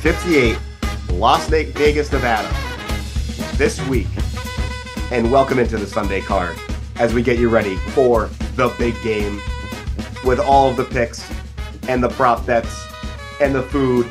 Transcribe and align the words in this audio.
58, 0.00 0.58
Las 1.10 1.46
Vegas, 1.50 2.10
Nevada, 2.10 2.48
this 3.58 3.86
week. 3.86 4.06
And 5.10 5.30
welcome 5.30 5.58
into 5.58 5.76
the 5.76 5.86
Sunday 5.86 6.22
card 6.22 6.56
as 6.96 7.12
we 7.12 7.22
get 7.22 7.38
you 7.38 7.50
ready 7.50 7.76
for 7.76 8.30
the 8.56 8.74
big 8.78 8.94
game 9.02 9.42
with 10.24 10.40
all 10.40 10.70
of 10.70 10.78
the 10.78 10.84
picks 10.84 11.30
and 11.86 12.02
the 12.02 12.08
prop 12.08 12.46
bets 12.46 12.86
and 13.42 13.54
the 13.54 13.62
food 13.62 14.08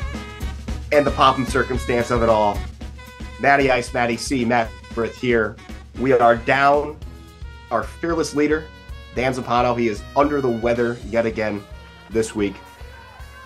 and 0.92 1.04
the 1.04 1.10
pop 1.10 1.38
and 1.38 1.48
circumstance 1.48 2.12
of 2.12 2.22
it 2.22 2.28
all. 2.28 2.56
Matty 3.40 3.72
Ice, 3.72 3.92
Matty 3.92 4.16
C, 4.16 4.44
Matt 4.44 4.70
Frith 4.92 5.16
here. 5.16 5.56
We 5.98 6.12
are 6.12 6.36
down 6.36 6.96
our 7.72 7.82
fearless 7.82 8.36
leader, 8.36 8.64
Dan 9.16 9.34
Zampano. 9.34 9.76
He 9.76 9.88
is 9.88 10.04
under 10.14 10.40
the 10.40 10.50
weather 10.50 10.98
yet 11.06 11.26
again 11.26 11.64
this 12.10 12.32
week. 12.32 12.54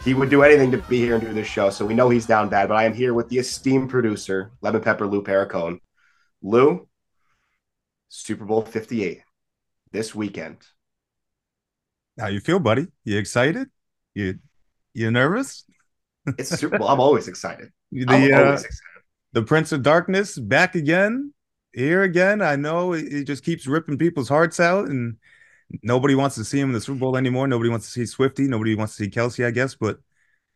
He 0.05 0.13
would 0.13 0.29
do 0.29 0.43
anything 0.43 0.71
to 0.71 0.77
be 0.77 0.99
here 0.99 1.15
and 1.15 1.25
do 1.25 1.33
this 1.33 1.47
show, 1.47 1.71
so 1.71 1.87
we 1.87 1.95
know 1.95 2.11
he's 2.11 2.27
down 2.27 2.51
bad. 2.51 2.69
But 2.69 2.75
I 2.75 2.85
am 2.85 2.93
here 2.93 3.15
with 3.15 3.31
the 3.31 3.39
esteemed 3.39 3.89
producer, 3.89 4.53
Lemon 4.61 4.83
Pepper 4.83 5.07
Lou 5.07 5.23
Pericone. 5.23 5.79
Lou, 6.43 6.87
Super 8.11 8.45
Bowl 8.45 8.61
58 8.61 9.23
this 9.93 10.15
weekend. 10.15 10.59
How 12.21 12.27
you 12.27 12.41
feel, 12.41 12.61
buddy? 12.61 12.89
You 13.05 13.17
excited? 13.17 13.71
You 14.13 14.41
you 14.93 15.11
nervous? 15.11 15.65
It's 16.39 16.51
Super 16.51 16.79
Bowl. 16.79 16.89
I'm 16.89 17.01
always 17.01 17.27
excited. 17.29 17.71
The, 17.91 18.07
I'm 18.09 18.35
uh, 18.35 18.45
always 18.47 18.65
excited. 18.65 19.03
the 19.35 19.43
Prince 19.43 19.71
of 19.71 19.83
Darkness 19.83 20.37
back 20.37 20.75
again, 20.75 21.33
here 21.73 22.03
again. 22.03 22.43
I 22.43 22.57
know 22.57 22.93
it 22.93 23.23
just 23.23 23.45
keeps 23.45 23.69
ripping 23.69 23.99
people's 23.99 24.29
hearts 24.29 24.59
out, 24.59 24.89
and 24.89 25.17
nobody 25.83 26.15
wants 26.15 26.37
to 26.37 26.45
see 26.45 26.61
him 26.61 26.71
in 26.71 26.75
the 26.75 26.81
Super 26.81 26.99
Bowl 26.99 27.17
anymore. 27.17 27.47
Nobody 27.47 27.71
wants 27.71 27.87
to 27.87 27.93
see 27.93 28.07
Swifty. 28.07 28.49
Nobody 28.49 28.75
wants 28.75 28.97
to 28.97 29.05
see 29.05 29.11
Kelce, 29.11 29.47
I 29.47 29.51
guess. 29.51 29.75
But 29.75 29.99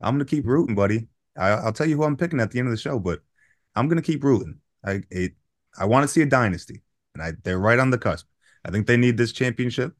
I'm 0.00 0.14
gonna 0.14 0.24
keep 0.24 0.46
rooting, 0.46 0.74
buddy. 0.74 1.08
I, 1.36 1.50
I'll 1.50 1.72
tell 1.72 1.86
you 1.86 1.96
who 1.96 2.04
I'm 2.04 2.16
picking 2.16 2.40
at 2.40 2.50
the 2.50 2.58
end 2.58 2.68
of 2.68 2.72
the 2.72 2.78
show, 2.78 2.98
but 2.98 3.20
I'm 3.74 3.88
gonna 3.88 4.02
keep 4.02 4.24
rooting. 4.24 4.60
I 4.84 5.02
it, 5.10 5.32
I 5.78 5.86
want 5.86 6.04
to 6.04 6.08
see 6.08 6.22
a 6.22 6.26
dynasty, 6.26 6.82
and 7.14 7.22
I 7.22 7.32
they're 7.42 7.58
right 7.58 7.78
on 7.78 7.90
the 7.90 7.98
cusp. 7.98 8.26
I 8.64 8.70
think 8.70 8.86
they 8.86 8.96
need 8.96 9.16
this 9.16 9.32
championship. 9.32 9.94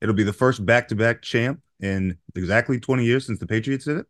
It'll 0.00 0.14
be 0.14 0.22
the 0.22 0.32
first 0.32 0.64
back-to-back 0.64 1.22
champ 1.22 1.60
in 1.80 2.18
exactly 2.34 2.78
20 2.78 3.04
years 3.04 3.26
since 3.26 3.38
the 3.38 3.46
Patriots 3.46 3.84
did 3.84 3.98
it. 3.98 4.06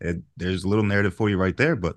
it. 0.00 0.16
There's 0.36 0.64
a 0.64 0.68
little 0.68 0.84
narrative 0.84 1.14
for 1.14 1.30
you 1.30 1.36
right 1.36 1.56
there, 1.56 1.76
but 1.76 1.96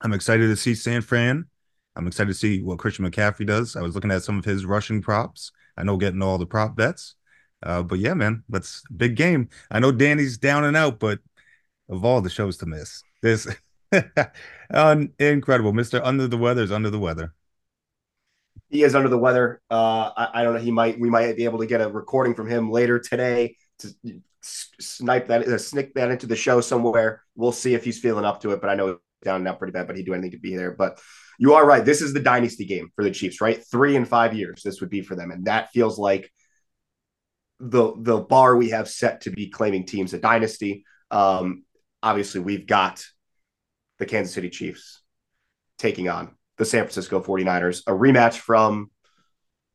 I'm 0.00 0.12
excited 0.12 0.48
to 0.48 0.56
see 0.56 0.74
San 0.74 1.02
Fran. 1.02 1.46
I'm 1.94 2.06
excited 2.06 2.28
to 2.28 2.38
see 2.38 2.62
what 2.62 2.78
Christian 2.78 3.08
McCaffrey 3.08 3.46
does. 3.46 3.76
I 3.76 3.82
was 3.82 3.94
looking 3.94 4.10
at 4.10 4.22
some 4.22 4.38
of 4.38 4.44
his 4.44 4.64
rushing 4.64 5.02
props. 5.02 5.52
I 5.76 5.84
know 5.84 5.96
getting 5.96 6.22
all 6.22 6.38
the 6.38 6.46
prop 6.46 6.76
bets. 6.76 7.14
Uh, 7.62 7.82
but 7.82 7.98
yeah, 7.98 8.14
man, 8.14 8.42
that's 8.48 8.82
big 8.96 9.16
game. 9.16 9.48
I 9.70 9.78
know 9.80 9.92
Danny's 9.92 10.38
down 10.38 10.64
and 10.64 10.76
out, 10.76 10.98
but 10.98 11.20
of 11.88 12.04
all 12.04 12.20
the 12.20 12.30
shows 12.30 12.56
to 12.58 12.66
miss, 12.66 13.04
this 13.22 13.46
Un- 14.74 15.12
incredible. 15.18 15.72
Mr. 15.72 16.00
Under 16.04 16.26
the 16.28 16.38
Weather 16.38 16.62
is 16.62 16.72
under 16.72 16.90
the 16.90 16.98
weather. 16.98 17.34
he 18.68 18.82
is 18.82 18.94
under 18.94 19.08
the 19.08 19.18
weather. 19.18 19.60
Uh, 19.70 20.10
I, 20.16 20.28
I 20.40 20.44
don't 20.44 20.54
know. 20.54 20.60
He 20.60 20.70
might. 20.70 20.98
We 20.98 21.10
might 21.10 21.36
be 21.36 21.44
able 21.44 21.58
to 21.58 21.66
get 21.66 21.80
a 21.80 21.88
recording 21.88 22.34
from 22.34 22.48
him 22.48 22.70
later 22.70 22.98
today 22.98 23.56
to 23.80 23.94
snipe 24.42 25.28
that, 25.28 25.46
uh, 25.46 25.58
snick 25.58 25.94
that 25.94 26.10
into 26.10 26.26
the 26.26 26.36
show 26.36 26.60
somewhere. 26.60 27.22
We'll 27.36 27.52
see 27.52 27.74
if 27.74 27.84
he's 27.84 27.98
feeling 28.00 28.24
up 28.24 28.40
to 28.42 28.52
it. 28.52 28.60
But 28.60 28.70
I 28.70 28.74
know 28.74 28.98
down 29.22 29.36
and 29.36 29.48
out 29.48 29.58
pretty 29.58 29.72
bad. 29.72 29.86
But 29.86 29.96
he'd 29.96 30.06
do 30.06 30.14
anything 30.14 30.32
to 30.32 30.38
be 30.38 30.56
there. 30.56 30.72
But 30.72 31.00
you 31.38 31.54
are 31.54 31.66
right. 31.66 31.84
This 31.84 32.02
is 32.02 32.12
the 32.12 32.20
dynasty 32.20 32.64
game 32.64 32.90
for 32.94 33.04
the 33.04 33.10
Chiefs, 33.10 33.40
right? 33.40 33.62
Three 33.70 33.96
and 33.96 34.06
five 34.06 34.34
years. 34.34 34.62
This 34.64 34.80
would 34.80 34.90
be 34.90 35.02
for 35.02 35.16
them, 35.16 35.30
and 35.30 35.46
that 35.46 35.70
feels 35.72 35.98
like 35.98 36.30
the 37.60 37.94
the 37.96 38.20
bar 38.20 38.56
we 38.56 38.70
have 38.70 38.88
set 38.88 39.22
to 39.22 39.30
be 39.30 39.48
claiming 39.48 39.86
teams 39.86 40.12
a 40.12 40.18
dynasty. 40.18 40.84
Um, 41.10 41.64
obviously, 42.02 42.40
we've 42.40 42.66
got 42.66 43.04
the 43.98 44.06
Kansas 44.06 44.34
City 44.34 44.50
Chiefs 44.50 45.02
taking 45.78 46.08
on 46.08 46.36
the 46.58 46.64
San 46.64 46.82
Francisco 46.84 47.20
49ers, 47.20 47.82
a 47.86 47.92
rematch 47.92 48.36
from 48.36 48.90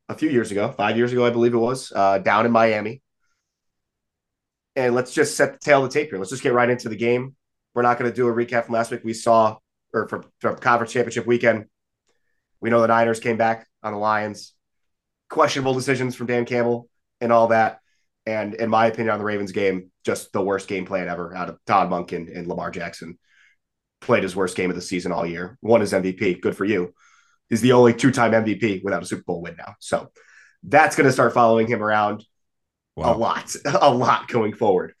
a 0.08 0.14
few 0.14 0.30
years 0.30 0.50
ago, 0.50 0.72
five 0.72 0.96
years 0.96 1.12
ago, 1.12 1.24
I 1.24 1.30
believe 1.30 1.54
it 1.54 1.58
was, 1.58 1.92
uh, 1.94 2.18
down 2.18 2.46
in 2.46 2.52
Miami. 2.52 3.02
And 4.76 4.94
let's 4.94 5.12
just 5.12 5.36
set 5.36 5.52
the 5.52 5.58
tale 5.58 5.84
of 5.84 5.92
the 5.92 5.98
tape 5.98 6.10
here. 6.10 6.18
Let's 6.18 6.30
just 6.30 6.42
get 6.42 6.52
right 6.52 6.70
into 6.70 6.88
the 6.88 6.96
game. 6.96 7.34
We're 7.78 7.82
not 7.82 7.96
going 7.96 8.10
to 8.10 8.16
do 8.16 8.26
a 8.26 8.32
recap 8.32 8.64
from 8.64 8.74
last 8.74 8.90
week. 8.90 9.04
We 9.04 9.14
saw, 9.14 9.56
or 9.94 10.08
from, 10.08 10.24
from 10.40 10.56
conference 10.56 10.92
championship 10.92 11.28
weekend, 11.28 11.66
we 12.60 12.70
know 12.70 12.80
the 12.80 12.88
Niners 12.88 13.20
came 13.20 13.36
back 13.36 13.68
on 13.84 13.92
the 13.92 14.00
Lions. 14.00 14.52
Questionable 15.30 15.74
decisions 15.74 16.16
from 16.16 16.26
Dan 16.26 16.44
Campbell 16.44 16.88
and 17.20 17.32
all 17.32 17.46
that. 17.46 17.78
And 18.26 18.54
in 18.54 18.68
my 18.68 18.86
opinion, 18.86 19.10
on 19.10 19.20
the 19.20 19.24
Ravens 19.24 19.52
game, 19.52 19.92
just 20.04 20.32
the 20.32 20.42
worst 20.42 20.66
game 20.66 20.86
plan 20.86 21.06
ever 21.06 21.32
out 21.36 21.50
of 21.50 21.58
Todd 21.68 21.88
Monk 21.88 22.10
and, 22.10 22.28
and 22.28 22.48
Lamar 22.48 22.72
Jackson 22.72 23.16
played 24.00 24.24
his 24.24 24.34
worst 24.34 24.56
game 24.56 24.70
of 24.70 24.74
the 24.74 24.82
season 24.82 25.12
all 25.12 25.24
year. 25.24 25.56
Won 25.62 25.80
his 25.80 25.92
MVP. 25.92 26.40
Good 26.40 26.56
for 26.56 26.64
you. 26.64 26.92
He's 27.48 27.60
the 27.60 27.74
only 27.74 27.94
two-time 27.94 28.32
MVP 28.32 28.82
without 28.82 29.04
a 29.04 29.06
Super 29.06 29.22
Bowl 29.22 29.40
win 29.40 29.54
now. 29.56 29.76
So 29.78 30.10
that's 30.64 30.96
going 30.96 31.06
to 31.06 31.12
start 31.12 31.32
following 31.32 31.68
him 31.68 31.80
around 31.80 32.24
a 32.96 33.16
lot, 33.16 33.54
a 33.64 33.94
lot 33.94 34.26
going 34.26 34.52
forward. 34.52 34.94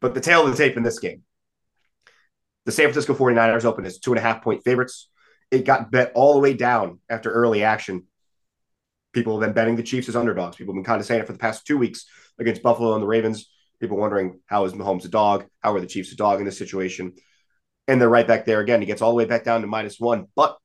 But 0.00 0.14
the 0.14 0.20
tale 0.20 0.46
of 0.46 0.52
the 0.52 0.56
tape 0.56 0.76
in 0.76 0.84
this 0.84 1.00
game, 1.00 1.24
the 2.66 2.72
San 2.72 2.86
Francisco 2.86 3.14
49ers 3.14 3.64
open 3.64 3.86
as 3.86 3.98
two 3.98 4.12
and 4.12 4.18
a 4.18 4.22
half 4.22 4.42
point 4.42 4.64
favorites. 4.64 5.08
It 5.50 5.64
got 5.64 5.90
bet 5.90 6.12
all 6.14 6.34
the 6.34 6.40
way 6.40 6.54
down 6.54 7.00
after 7.08 7.30
early 7.30 7.64
action. 7.64 8.06
People 9.12 9.38
have 9.38 9.46
been 9.46 9.54
betting 9.54 9.76
the 9.76 9.82
Chiefs 9.82 10.08
as 10.08 10.16
underdogs. 10.16 10.56
People 10.56 10.74
have 10.74 10.78
been 10.78 10.84
kind 10.84 11.00
of 11.00 11.06
saying 11.06 11.20
it 11.20 11.26
for 11.26 11.32
the 11.32 11.38
past 11.38 11.66
two 11.66 11.78
weeks 11.78 12.06
against 12.38 12.62
Buffalo 12.62 12.94
and 12.94 13.02
the 13.02 13.08
Ravens. 13.08 13.50
People 13.80 13.96
wondering 13.96 14.40
how 14.46 14.64
is 14.64 14.72
Mahomes 14.72 15.04
a 15.04 15.08
dog? 15.08 15.46
How 15.60 15.74
are 15.74 15.80
the 15.80 15.86
Chiefs 15.86 16.12
a 16.12 16.16
dog 16.16 16.38
in 16.38 16.44
this 16.44 16.58
situation? 16.58 17.14
and 17.90 18.00
they're 18.00 18.08
right 18.08 18.26
back 18.26 18.44
there 18.44 18.60
again. 18.60 18.80
He 18.80 18.86
gets 18.86 19.02
all 19.02 19.10
the 19.10 19.16
way 19.16 19.24
back 19.24 19.42
down 19.42 19.62
to 19.62 19.66
minus 19.66 19.98
one, 19.98 20.28
but 20.36 20.56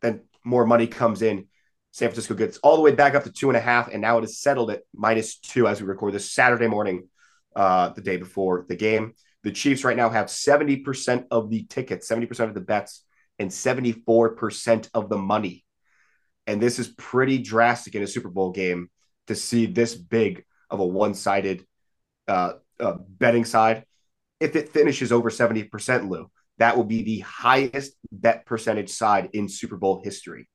then 0.00 0.22
more 0.44 0.66
money 0.66 0.86
comes 0.86 1.20
in. 1.20 1.46
San 1.90 2.08
Francisco 2.08 2.34
gets 2.34 2.56
all 2.58 2.76
the 2.76 2.82
way 2.82 2.92
back 2.92 3.14
up 3.14 3.24
to 3.24 3.30
two 3.30 3.50
and 3.50 3.56
a 3.56 3.60
half, 3.60 3.88
and 3.88 4.00
now 4.00 4.16
it 4.16 4.24
is 4.24 4.40
settled 4.40 4.70
at 4.70 4.80
minus 4.94 5.36
two 5.36 5.68
as 5.68 5.80
we 5.80 5.86
record 5.86 6.14
this 6.14 6.32
Saturday 6.32 6.66
morning, 6.66 7.08
uh, 7.54 7.90
the 7.90 8.00
day 8.00 8.16
before 8.16 8.64
the 8.66 8.76
game. 8.76 9.14
The 9.44 9.52
Chiefs 9.52 9.84
right 9.84 9.96
now 9.96 10.08
have 10.08 10.26
70% 10.26 11.26
of 11.30 11.50
the 11.50 11.64
tickets, 11.64 12.08
70% 12.08 12.40
of 12.48 12.54
the 12.54 12.60
bets, 12.60 13.04
and 13.38 13.50
74% 13.50 14.88
of 14.94 15.08
the 15.10 15.18
money. 15.18 15.64
And 16.46 16.60
this 16.60 16.78
is 16.78 16.88
pretty 16.88 17.38
drastic 17.38 17.94
in 17.94 18.02
a 18.02 18.06
Super 18.06 18.30
Bowl 18.30 18.50
game 18.50 18.88
to 19.26 19.34
see 19.34 19.66
this 19.66 19.94
big 19.94 20.44
of 20.70 20.80
a 20.80 20.86
one 20.86 21.14
sided 21.14 21.64
uh, 22.26 22.54
uh, 22.80 22.94
betting 23.08 23.44
side. 23.44 23.84
If 24.40 24.56
it 24.56 24.70
finishes 24.70 25.12
over 25.12 25.30
70%, 25.30 26.08
Lou, 26.08 26.30
that 26.58 26.76
will 26.76 26.84
be 26.84 27.02
the 27.02 27.20
highest 27.20 27.92
bet 28.10 28.46
percentage 28.46 28.90
side 28.90 29.30
in 29.34 29.48
Super 29.48 29.76
Bowl 29.76 30.00
history. 30.02 30.48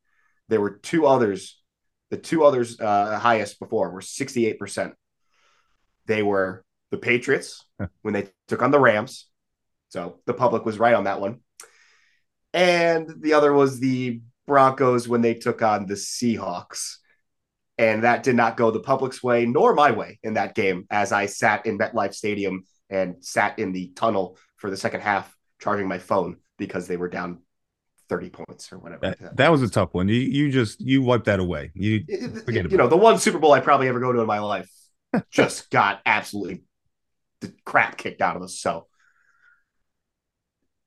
There 0.48 0.62
were 0.62 0.78
two 0.78 1.06
others, 1.06 1.62
the 2.10 2.18
two 2.18 2.44
others 2.44 2.80
uh, 2.80 3.20
highest 3.20 3.60
before 3.60 3.92
were 3.92 4.02
68%. 4.02 4.94
They 6.08 6.24
were 6.24 6.64
the 6.92 6.98
Patriots 6.98 7.66
when 8.02 8.14
they 8.14 8.30
took 8.48 8.62
on 8.62 8.72
the 8.72 8.80
Rams. 8.80 9.28
So 9.90 10.20
the 10.26 10.34
public 10.34 10.66
was 10.66 10.80
right 10.80 10.94
on 10.94 11.06
that 11.06 11.22
one. 11.22 11.40
And 12.54 13.10
the 13.22 13.34
other 13.34 13.54
was 13.54 13.80
the 13.80 14.22
Broncos 14.48 15.08
when 15.08 15.22
they 15.22 15.36
took 15.36 15.62
on 15.62 15.86
the 15.86 15.94
Seahawks. 15.94 16.96
And 17.78 18.04
that 18.04 18.24
did 18.24 18.36
not 18.36 18.58
go 18.58 18.72
the 18.72 18.80
public's 18.80 19.24
way 19.24 19.46
nor 19.46 19.74
my 19.74 19.92
way 19.92 20.20
in 20.24 20.34
that 20.34 20.54
game 20.54 20.86
as 20.90 21.12
I 21.12 21.28
sat 21.28 21.66
in 21.66 21.78
MetLife 21.78 22.14
Stadium 22.14 22.66
and 22.90 23.24
sat 23.24 23.58
in 23.58 23.72
the 23.72 23.92
tunnel 23.96 24.38
for 24.58 24.70
the 24.70 24.78
second 24.78 25.02
half 25.02 25.34
charging 25.60 25.88
my 25.88 25.98
phone 25.98 26.38
because 26.58 26.88
they 26.88 26.98
were 26.98 27.08
down 27.08 27.40
30 28.10 28.30
points 28.32 28.74
or 28.74 28.80
whatever. 28.80 29.16
That, 29.20 29.38
that 29.38 29.52
was 29.52 29.62
a 29.62 29.70
tough 29.70 29.94
one. 29.94 30.08
You 30.10 30.16
you 30.16 30.52
just 30.52 30.82
you 30.82 31.04
wiped 31.04 31.26
that 31.26 31.40
away. 31.40 31.72
You 31.76 32.04
forget 32.46 32.66
you, 32.66 32.72
you 32.72 32.78
know 32.78 32.88
the 32.88 32.98
one 32.98 33.20
Super 33.20 33.38
Bowl 33.38 33.54
I 33.54 33.60
probably 33.60 33.88
ever 33.88 34.00
go 34.00 34.12
to 34.12 34.20
in 34.20 34.28
my 34.28 34.40
life 34.40 34.70
just 35.32 35.70
got 35.70 36.02
absolutely 36.06 36.64
the 37.42 37.54
crap 37.66 37.98
kicked 37.98 38.22
out 38.22 38.36
of 38.36 38.42
us. 38.42 38.60
So 38.60 38.88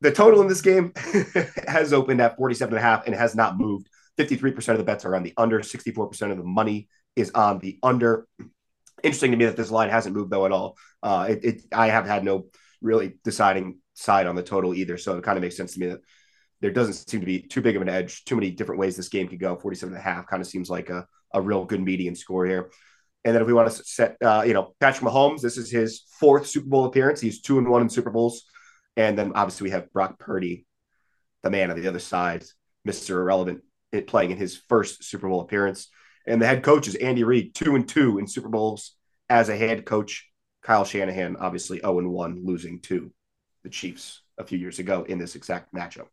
the 0.00 0.12
total 0.12 0.40
in 0.40 0.48
this 0.48 0.62
game 0.62 0.92
has 1.68 1.92
opened 1.92 2.20
at 2.20 2.36
47 2.36 2.74
and 2.74 2.78
a 2.78 2.82
half 2.82 3.06
and 3.06 3.14
has 3.14 3.34
not 3.34 3.56
moved. 3.56 3.88
53% 4.18 4.68
of 4.68 4.78
the 4.78 4.84
bets 4.84 5.04
are 5.04 5.16
on 5.16 5.22
the 5.22 5.32
under, 5.36 5.60
64% 5.60 6.30
of 6.30 6.36
the 6.36 6.44
money 6.44 6.88
is 7.16 7.30
on 7.30 7.58
the 7.60 7.78
under. 7.82 8.26
Interesting 9.02 9.30
to 9.30 9.36
me 9.36 9.46
that 9.46 9.56
this 9.56 9.70
line 9.70 9.88
hasn't 9.88 10.14
moved 10.14 10.30
though 10.30 10.44
at 10.44 10.52
all. 10.52 10.76
Uh, 11.02 11.28
it, 11.30 11.44
it 11.44 11.62
I 11.72 11.88
have 11.88 12.06
had 12.06 12.24
no 12.24 12.46
really 12.82 13.14
deciding 13.24 13.78
side 13.94 14.26
on 14.26 14.34
the 14.34 14.42
total 14.42 14.74
either. 14.74 14.98
So 14.98 15.16
it 15.16 15.24
kind 15.24 15.38
of 15.38 15.42
makes 15.42 15.56
sense 15.56 15.74
to 15.74 15.80
me 15.80 15.86
that 15.88 16.00
there 16.60 16.70
doesn't 16.70 16.94
seem 16.94 17.20
to 17.20 17.26
be 17.26 17.40
too 17.40 17.60
big 17.60 17.76
of 17.76 17.82
an 17.82 17.88
edge, 17.88 18.24
too 18.24 18.36
many 18.36 18.50
different 18.50 18.80
ways 18.80 18.96
this 18.96 19.08
game 19.08 19.28
could 19.28 19.40
go. 19.40 19.56
47 19.56 19.94
and 19.94 20.00
a 20.00 20.02
half 20.02 20.26
kind 20.26 20.40
of 20.40 20.46
seems 20.46 20.70
like 20.70 20.90
a, 20.90 21.06
a 21.32 21.40
real 21.40 21.64
good 21.64 21.80
median 21.80 22.14
score 22.14 22.46
here. 22.46 22.70
And 23.24 23.34
then 23.34 23.42
if 23.42 23.46
we 23.46 23.52
want 23.52 23.70
to 23.70 23.84
set, 23.84 24.16
uh, 24.22 24.42
you 24.46 24.52
know, 24.52 24.74
Patrick 24.80 25.08
Mahomes, 25.08 25.40
this 25.40 25.56
is 25.56 25.70
his 25.70 26.02
fourth 26.18 26.46
Super 26.46 26.68
Bowl 26.68 26.86
appearance. 26.86 27.20
He's 27.20 27.40
two 27.40 27.58
and 27.58 27.68
one 27.68 27.82
in 27.82 27.88
Super 27.88 28.10
Bowls. 28.10 28.44
And 28.96 29.16
then 29.16 29.32
obviously 29.34 29.66
we 29.66 29.70
have 29.70 29.92
Brock 29.92 30.18
Purdy, 30.18 30.66
the 31.42 31.50
man 31.50 31.70
on 31.70 31.80
the 31.80 31.88
other 31.88 32.00
side, 32.00 32.44
Mr. 32.86 33.10
Irrelevant, 33.10 33.62
playing 34.06 34.32
in 34.32 34.36
his 34.36 34.60
first 34.68 35.04
Super 35.04 35.28
Bowl 35.28 35.40
appearance. 35.40 35.88
And 36.26 36.42
the 36.42 36.46
head 36.46 36.62
coach 36.62 36.88
is 36.88 36.94
Andy 36.96 37.24
Reid, 37.24 37.54
two 37.54 37.76
and 37.76 37.88
two 37.88 38.18
in 38.18 38.26
Super 38.26 38.48
Bowls 38.48 38.96
as 39.28 39.48
a 39.48 39.56
head 39.56 39.84
coach. 39.84 40.28
Kyle 40.62 40.84
Shanahan, 40.84 41.36
obviously 41.36 41.80
0 41.80 41.98
and 41.98 42.10
1, 42.10 42.42
losing 42.44 42.80
to 42.82 43.12
the 43.64 43.70
Chiefs 43.70 44.22
a 44.38 44.44
few 44.44 44.58
years 44.58 44.78
ago 44.78 45.04
in 45.08 45.18
this 45.18 45.34
exact 45.34 45.74
matchup. 45.74 46.06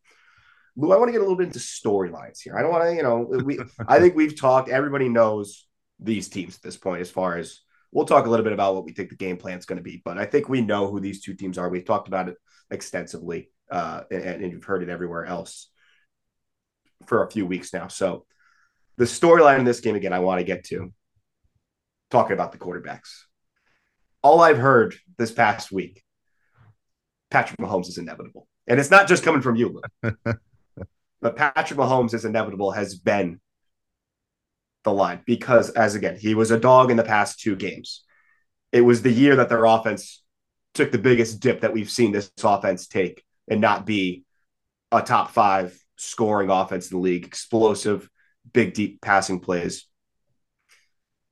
Lou, 0.76 0.92
I 0.92 0.98
want 0.98 1.10
to 1.10 1.12
get 1.12 1.20
a 1.20 1.24
little 1.24 1.38
bit 1.38 1.48
into 1.48 1.60
storylines 1.60 2.42
here. 2.42 2.58
I 2.58 2.62
don't 2.62 2.72
want 2.72 2.86
to, 2.86 2.96
you 2.96 3.04
know, 3.04 3.20
we 3.44 3.60
I 3.88 4.00
think 4.00 4.16
we've 4.16 4.40
talked, 4.40 4.70
everybody 4.70 5.10
knows 5.10 5.68
these 6.00 6.30
teams 6.30 6.56
at 6.56 6.62
this 6.62 6.78
point 6.78 7.02
as 7.02 7.12
far 7.12 7.38
as 7.38 7.60
we'll 7.92 8.06
talk 8.06 8.26
a 8.26 8.30
little 8.30 8.44
bit 8.44 8.54
about 8.54 8.76
what 8.76 8.86
we 8.86 8.94
think 8.94 9.10
the 9.10 9.16
game 9.16 9.38
plan 9.38 9.58
is 9.58 9.66
going 9.66 9.78
to 9.78 9.84
be, 9.84 10.02
but 10.04 10.18
I 10.18 10.26
think 10.26 10.48
we 10.48 10.62
know 10.62 10.90
who 10.90 11.00
these 11.00 11.22
two 11.22 11.34
teams 11.34 11.58
are. 11.58 11.70
We've 11.70 11.86
talked 11.86 12.08
about 12.08 12.30
it 12.30 12.38
extensively, 12.70 13.50
uh, 13.72 14.04
and, 14.12 14.24
and 14.44 14.52
you've 14.52 14.64
heard 14.64 14.84
it 14.84 14.90
everywhere 14.90 15.26
else 15.26 15.70
for 17.06 17.24
a 17.24 17.32
few 17.32 17.46
weeks 17.46 17.74
now. 17.74 17.88
So 17.88 18.26
the 18.98 19.06
storyline 19.06 19.60
in 19.60 19.66
this 19.66 19.80
game 19.80 19.96
again, 19.96 20.14
I 20.14 20.20
want 20.20 20.40
to 20.40 20.46
get 20.46 20.66
to 20.66 20.94
talking 22.12 22.34
about 22.34 22.52
the 22.52 22.58
quarterbacks. 22.58 23.24
All 24.22 24.42
I've 24.42 24.58
heard 24.58 24.96
this 25.18 25.32
past 25.32 25.72
week, 25.72 26.04
Patrick 27.32 27.60
Mahomes 27.60 27.88
is 27.88 27.98
inevitable, 27.98 28.48
and 28.68 28.80
it's 28.80 28.92
not 28.92 29.08
just 29.08 29.24
coming 29.24 29.42
from 29.42 29.56
you, 29.56 29.82
but 30.02 31.36
Patrick 31.36 31.80
Mahomes 31.80 32.14
is 32.14 32.26
inevitable 32.26 32.72
has 32.72 32.96
been 32.96 33.40
the 34.84 34.94
line 34.94 35.22
because, 35.26 35.70
as 35.72 35.96
again, 35.96 36.18
he 36.18 36.36
was 36.36 36.52
a 36.52 36.60
dog 36.60 36.92
in 36.92 36.98
the 36.98 37.04
past 37.04 37.40
two 37.40 37.56
games. 37.56 38.04
It 38.72 38.82
was 38.82 39.02
the 39.02 39.12
year 39.12 39.36
that 39.38 39.50
their 39.50 39.66
offense 39.66 40.24
took 40.74 40.92
the 40.92 40.98
biggest 40.98 41.40
dip 41.40 41.62
that 41.62 41.74
we've 41.74 41.90
seen 41.90 42.12
this 42.12 42.32
offense 42.44 42.88
take 42.88 43.24
and 43.50 43.60
not 43.60 43.86
be 43.86 44.24
a 44.92 45.02
top 45.02 45.32
five 45.32 45.78
scoring 45.98 46.50
offense 46.50 46.92
in 46.92 46.98
the 46.98 47.02
league, 47.02 47.26
explosive, 47.26 48.10
big, 48.54 48.74
deep 48.74 49.02
passing 49.02 49.40
plays. 49.40 49.86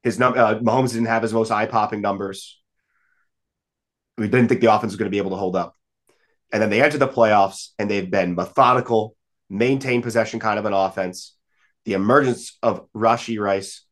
His 0.04 0.20
number, 0.20 0.40
uh, 0.40 0.60
Mahomes 0.60 0.94
didn't 0.94 1.08
have 1.08 1.22
his 1.22 1.34
most 1.34 1.52
eye 1.52 1.66
popping 1.66 2.02
numbers. 2.02 2.62
We 4.18 4.28
didn't 4.28 4.48
think 4.48 4.62
the 4.62 4.74
offense 4.74 4.92
was 4.92 4.98
going 4.98 5.10
to 5.10 5.16
be 5.16 5.20
able 5.20 5.32
to 5.32 5.38
hold 5.38 5.56
up. 5.56 5.76
And 6.52 6.62
then 6.62 6.70
they 6.70 6.82
entered 6.82 7.00
the 7.00 7.08
playoffs 7.08 7.70
and 7.78 7.90
they've 7.90 8.10
been 8.10 8.36
methodical, 8.36 9.16
maintain 9.50 10.02
possession 10.02 10.40
kind 10.40 10.58
of 10.58 10.66
an 10.66 10.74
offense 10.74 11.37
the 11.88 11.94
emergence 11.94 12.58
of 12.62 12.86
Rashee 12.92 13.40
Rice 13.40 13.86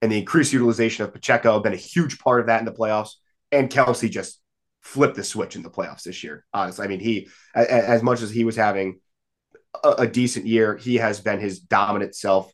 and 0.00 0.10
the 0.10 0.18
increased 0.18 0.54
utilization 0.54 1.04
of 1.04 1.12
Pacheco 1.12 1.52
have 1.52 1.62
been 1.62 1.74
a 1.74 1.76
huge 1.76 2.18
part 2.18 2.40
of 2.40 2.46
that 2.46 2.58
in 2.58 2.64
the 2.64 2.72
playoffs. 2.72 3.10
And 3.52 3.68
Kelce 3.68 4.10
just 4.10 4.40
flipped 4.80 5.14
the 5.14 5.22
switch 5.22 5.54
in 5.54 5.62
the 5.62 5.68
playoffs 5.68 6.04
this 6.04 6.24
year. 6.24 6.46
Honestly, 6.54 6.86
I 6.86 6.88
mean, 6.88 7.00
he 7.00 7.28
as 7.54 8.02
much 8.02 8.22
as 8.22 8.30
he 8.30 8.44
was 8.44 8.56
having 8.56 8.98
a, 9.84 9.90
a 9.90 10.06
decent 10.06 10.46
year, 10.46 10.74
he 10.78 10.96
has 10.96 11.20
been 11.20 11.38
his 11.38 11.60
dominant 11.60 12.14
self, 12.16 12.50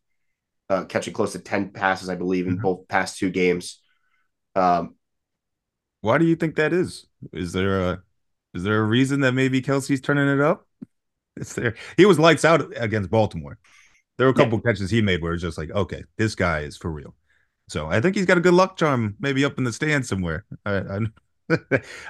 uh, 0.69 0.87
catching 0.87 1.15
close 1.15 1.33
to 1.33 1.39
ten 1.39 1.71
passes, 1.71 2.09
I 2.09 2.17
believe, 2.17 2.49
in 2.49 2.55
mm-hmm. 2.55 2.63
both 2.63 2.89
past 2.89 3.17
two 3.17 3.31
games. 3.31 3.81
Um, 4.57 4.97
Why 6.01 6.19
do 6.19 6.25
you 6.25 6.35
think 6.35 6.57
that 6.57 6.73
is? 6.73 7.07
Is 7.33 7.53
there 7.53 7.81
a 7.81 8.03
is 8.55 8.65
there 8.65 8.81
a 8.81 8.85
reason 8.85 9.21
that 9.21 9.35
maybe 9.35 9.63
Kelce's 9.63 10.01
turning 10.01 10.29
it 10.29 10.41
up? 10.41 10.67
Is 11.37 11.55
there? 11.55 11.77
He 11.97 12.07
was 12.07 12.19
lights 12.19 12.45
out 12.45 12.73
against 12.77 13.09
Baltimore. 13.09 13.57
There 14.21 14.27
were 14.27 14.33
a 14.33 14.37
couple 14.37 14.61
yeah. 14.63 14.73
catches 14.73 14.91
he 14.91 15.01
made 15.01 15.23
where 15.23 15.33
it's 15.33 15.41
just 15.41 15.57
like, 15.57 15.71
okay, 15.71 16.05
this 16.19 16.35
guy 16.35 16.61
is 16.61 16.77
for 16.77 16.91
real. 16.91 17.15
So 17.71 17.87
I 17.87 18.03
think 18.03 18.17
he's 18.17 18.27
got 18.27 18.37
a 18.37 18.43
good 18.43 18.53
luck 18.53 18.77
charm, 18.77 19.17
maybe 19.19 19.47
up 19.47 19.57
in 19.57 19.65
the 19.65 19.73
stand 19.73 20.05
somewhere. 20.05 20.45
I, 20.67 20.99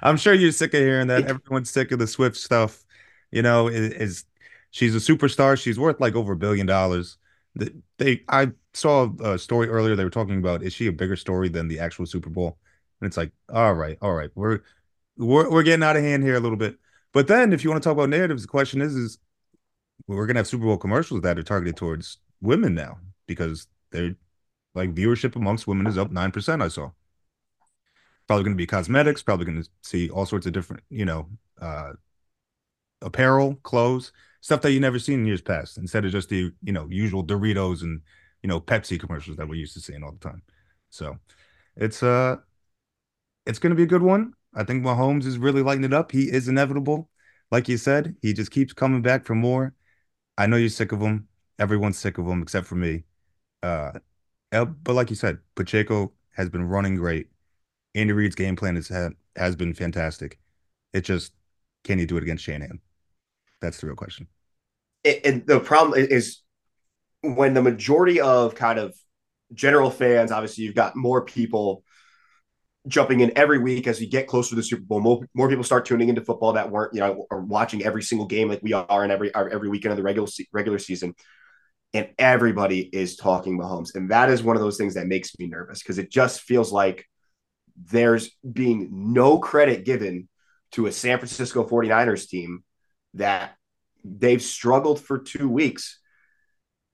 am 0.03 0.17
sure 0.17 0.35
you're 0.35 0.51
sick 0.51 0.75
of 0.75 0.81
hearing 0.81 1.07
that. 1.07 1.29
Everyone's 1.29 1.71
sick 1.71 1.93
of 1.93 2.01
the 2.01 2.09
Swift 2.09 2.37
stuff. 2.37 2.85
You 3.31 3.43
know, 3.43 3.69
is, 3.69 3.93
is 3.93 4.25
she's 4.73 4.97
a 4.97 4.99
superstar. 4.99 5.57
She's 5.57 5.79
worth 5.79 6.01
like 6.01 6.17
over 6.17 6.33
a 6.33 6.37
billion 6.37 6.67
dollars. 6.67 7.17
They, 7.99 8.25
I 8.29 8.51
saw 8.75 9.09
a 9.23 9.39
story 9.39 9.69
earlier. 9.69 9.95
They 9.95 10.03
were 10.03 10.11
talking 10.11 10.39
about 10.39 10.65
is 10.65 10.73
she 10.73 10.89
a 10.89 10.93
bigger 10.93 11.15
story 11.15 11.49
than 11.49 11.69
the 11.69 11.79
actual 11.79 12.07
Super 12.07 12.31
Bowl? 12.31 12.59
And 13.01 13.07
it's 13.07 13.17
like, 13.17 13.31
all 13.49 13.75
right, 13.75 13.99
all 14.03 14.15
right, 14.15 14.31
we're 14.35 14.63
we're 15.17 15.49
we're 15.49 15.63
getting 15.63 15.85
out 15.85 15.97
of 15.97 16.03
hand 16.03 16.25
here 16.25 16.35
a 16.35 16.41
little 16.41 16.59
bit. 16.59 16.77
But 17.13 17.29
then, 17.29 17.53
if 17.53 17.63
you 17.63 17.71
want 17.71 17.85
to 17.85 17.89
talk 17.89 17.95
about 17.95 18.09
narratives, 18.09 18.43
the 18.43 18.49
question 18.49 18.81
is, 18.81 18.97
is 18.97 19.19
we're 20.07 20.27
gonna 20.27 20.41
have 20.41 20.49
Super 20.49 20.65
Bowl 20.65 20.77
commercials 20.77 21.23
that 21.23 21.39
are 21.39 21.43
targeted 21.43 21.77
towards 21.77 22.19
women 22.41 22.75
now 22.75 22.99
because 23.27 23.67
they're 23.91 24.17
like 24.75 24.95
viewership 24.95 25.37
amongst 25.37 25.67
women 25.67 25.87
is 25.87 25.99
up 25.99 26.11
nine 26.11 26.31
percent. 26.33 26.63
I 26.63 26.69
saw. 26.69 26.91
Probably 28.27 28.45
to 28.55 28.57
be 28.57 28.67
cosmetics. 28.67 29.23
Probably 29.23 29.47
to 29.47 29.69
see 29.83 30.09
all 30.09 30.25
sorts 30.25 30.47
of 30.47 30.53
different, 30.53 30.85
you 30.89 31.05
know, 31.05 31.29
uh, 31.61 31.93
apparel, 33.03 33.57
clothes, 33.63 34.13
stuff 34.41 34.61
that 34.63 34.73
you 34.73 34.81
never 34.81 34.99
seen 34.99 35.21
in 35.21 35.27
years 35.27 35.41
past. 35.43 35.79
Instead 35.79 36.05
of 36.05 36.13
just 36.13 36.29
the 36.29 36.53
you 36.63 36.73
know 36.73 36.87
usual 36.91 37.25
Doritos 37.25 37.83
and 37.83 38.01
you 38.43 38.49
know 38.49 38.61
Pepsi 38.61 38.99
commercials 38.99 39.37
that 39.37 39.49
we're 39.49 39.55
used 39.57 39.75
to 39.75 39.81
seeing 39.81 40.03
all 40.03 40.13
the 40.13 40.19
time. 40.19 40.43
So 40.91 41.19
it's 41.77 42.03
uh 42.03 42.37
it's 43.47 43.59
to 43.59 43.75
be 43.75 43.83
a 43.83 43.87
good 43.87 44.03
one. 44.03 44.35
I 44.55 44.65
think 44.65 44.85
Mahomes 44.85 45.27
is 45.27 45.39
really 45.39 45.63
lighting 45.63 45.85
it 45.85 45.93
up. 45.93 46.13
He 46.13 46.31
is 46.31 46.49
inevitable. 46.49 47.09
Like 47.51 47.69
you 47.69 47.77
said, 47.77 48.17
he 48.23 48.33
just 48.33 48.51
keeps 48.51 48.73
coming 48.73 49.03
back 49.03 49.25
for 49.25 49.35
more. 49.35 49.75
I 50.41 50.47
know 50.47 50.57
you're 50.57 50.71
sick 50.71 50.93
of 50.93 51.03
him. 51.03 51.29
Everyone's 51.59 51.99
sick 51.99 52.17
of 52.17 52.27
him 52.27 52.41
except 52.41 52.67
for 52.67 52.75
me. 52.75 53.05
Uh, 53.63 53.93
but 54.51 54.95
like 54.95 55.11
you 55.11 55.17
said, 55.17 55.39
Pacheco 55.55 56.13
has 56.31 56.49
been 56.49 56.67
running 56.67 56.97
great. 56.97 57.29
Andy 57.95 58.15
Reid's 58.15 58.35
game 58.35 58.57
plan 58.57 58.75
has 58.77 58.91
has 59.37 59.55
been 59.55 59.75
fantastic. 59.75 60.39
It 60.95 61.03
just 61.03 61.35
can 61.85 61.99
you 61.99 62.07
do 62.07 62.17
it 62.17 62.23
against 62.23 62.43
Shanahan? 62.43 62.81
That's 63.61 63.83
the 63.83 63.89
real 63.89 63.97
question. 63.97 64.29
And 65.05 65.47
the 65.47 65.61
problem 65.61 66.01
is 66.01 66.39
when 67.21 67.53
the 67.53 67.63
majority 67.63 68.19
of 68.19 68.55
kind 68.55 68.79
of 68.79 68.95
general 69.53 69.91
fans, 69.91 70.33
obviously, 70.33 70.65
you've 70.65 70.75
got 70.75 70.97
more 70.97 71.23
people 71.23 71.85
jumping 72.89 73.21
in 73.21 73.37
every 73.37 73.59
week 73.59 73.87
as 73.87 74.01
we 74.01 74.07
get 74.07 74.27
closer 74.27 74.51
to 74.51 74.57
the 74.57 74.63
Super 74.63 74.83
Bowl. 74.83 75.01
More, 75.01 75.27
more 75.35 75.49
people 75.49 75.65
start 75.65 75.85
tuning 75.85 76.09
into 76.09 76.23
football 76.23 76.55
that 76.55 76.71
weren't, 76.71 76.95
you 76.95 77.01
know, 77.01 77.27
are 77.31 77.41
watching 77.41 77.83
every 77.85 78.03
single 78.03 78.27
game 78.27 78.49
like 78.49 78.61
we 78.63 78.73
are 78.73 79.05
in 79.05 79.11
every 79.11 79.33
uh, 79.35 79.45
every 79.45 79.69
weekend 79.69 79.93
of 79.93 79.97
the 79.97 80.03
regular 80.03 80.29
regular 80.53 80.79
season. 80.79 81.15
And 81.93 82.09
everybody 82.19 82.81
is 82.81 83.17
talking 83.17 83.59
Mahomes, 83.59 83.97
and 83.97 84.11
that 84.13 84.31
is 84.31 84.45
one 84.45 84.55
of 84.55 84.63
those 84.63 84.77
things 84.77 84.95
that 84.95 85.09
makes 85.09 85.37
me 85.39 85.49
nervous 85.49 85.83
because 85.83 85.99
it 85.99 86.11
just 86.11 86.41
feels 86.41 86.71
like 86.71 87.05
there's 87.77 88.31
being 88.51 89.13
no 89.13 89.39
credit 89.39 89.85
given 89.85 90.29
to 90.73 90.87
a 90.87 90.93
San 90.93 91.19
Francisco 91.19 91.67
49ers 91.67 92.29
team 92.29 92.63
that 93.15 93.57
they've 94.05 94.43
struggled 94.43 95.01
for 95.01 95.19
two 95.19 95.49
weeks. 95.49 95.99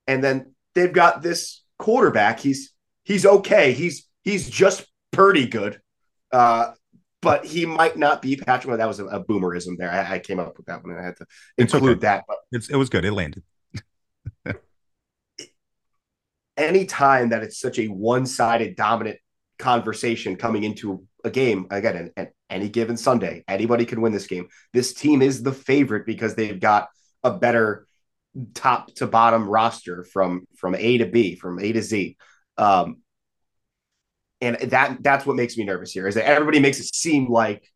And 0.07 0.23
then 0.23 0.55
they've 0.73 0.91
got 0.91 1.21
this 1.21 1.63
quarterback. 1.77 2.39
He's 2.39 2.73
he's 3.03 3.25
okay. 3.25 3.73
He's 3.73 4.07
he's 4.23 4.49
just 4.49 4.85
pretty 5.17 5.47
good. 5.47 5.81
Uh, 6.31 6.71
but 7.21 7.45
he 7.45 7.65
might 7.65 7.97
not 7.97 8.21
be 8.21 8.35
Patrick. 8.35 8.77
That 8.77 8.87
was 8.87 8.99
a, 8.99 9.05
a 9.05 9.23
boomerism 9.23 9.77
there. 9.77 9.91
I, 9.91 10.15
I, 10.15 10.19
came 10.19 10.39
up 10.39 10.55
with 10.55 10.67
that 10.67 10.83
one. 10.83 10.95
I 10.95 11.03
had 11.03 11.17
to 11.17 11.25
include 11.57 11.97
okay. 11.97 11.99
that. 12.01 12.25
But 12.27 12.37
it's, 12.51 12.69
it 12.69 12.75
was 12.75 12.89
good. 12.89 13.05
It 13.05 13.11
landed. 13.11 13.43
Any 16.57 16.85
time 16.85 17.29
that 17.29 17.43
it's 17.43 17.59
such 17.59 17.79
a 17.79 17.87
one-sided 17.87 18.75
dominant 18.75 19.17
conversation 19.57 20.35
coming 20.35 20.63
into 20.63 21.05
a 21.23 21.29
game 21.29 21.67
again, 21.71 22.11
and, 22.15 22.29
any 22.49 22.69
given 22.69 22.95
Sunday, 22.95 23.43
anybody 23.47 23.85
can 23.85 23.99
win 23.99 24.13
this 24.13 24.27
game. 24.27 24.47
This 24.71 24.93
team 24.93 25.21
is 25.21 25.43
the 25.43 25.51
favorite 25.51 26.05
because 26.05 26.35
they've 26.35 26.59
got 26.59 26.87
a 27.23 27.31
better 27.31 27.87
top 28.53 28.93
to 28.95 29.07
bottom 29.07 29.49
roster 29.49 30.05
from 30.05 30.47
from 30.55 30.75
A 30.75 30.99
to 30.99 31.05
B, 31.07 31.35
from 31.35 31.59
A 31.59 31.73
to 31.73 31.81
Z. 31.81 32.15
Um, 32.57 33.01
and 34.41 34.57
that 34.69 34.97
that's 35.01 35.25
what 35.25 35.35
makes 35.35 35.57
me 35.57 35.63
nervous 35.63 35.91
here 35.91 36.07
is 36.07 36.15
that 36.15 36.25
everybody 36.25 36.59
makes 36.59 36.79
it 36.79 36.93
seem 36.93 37.29
like 37.29 37.71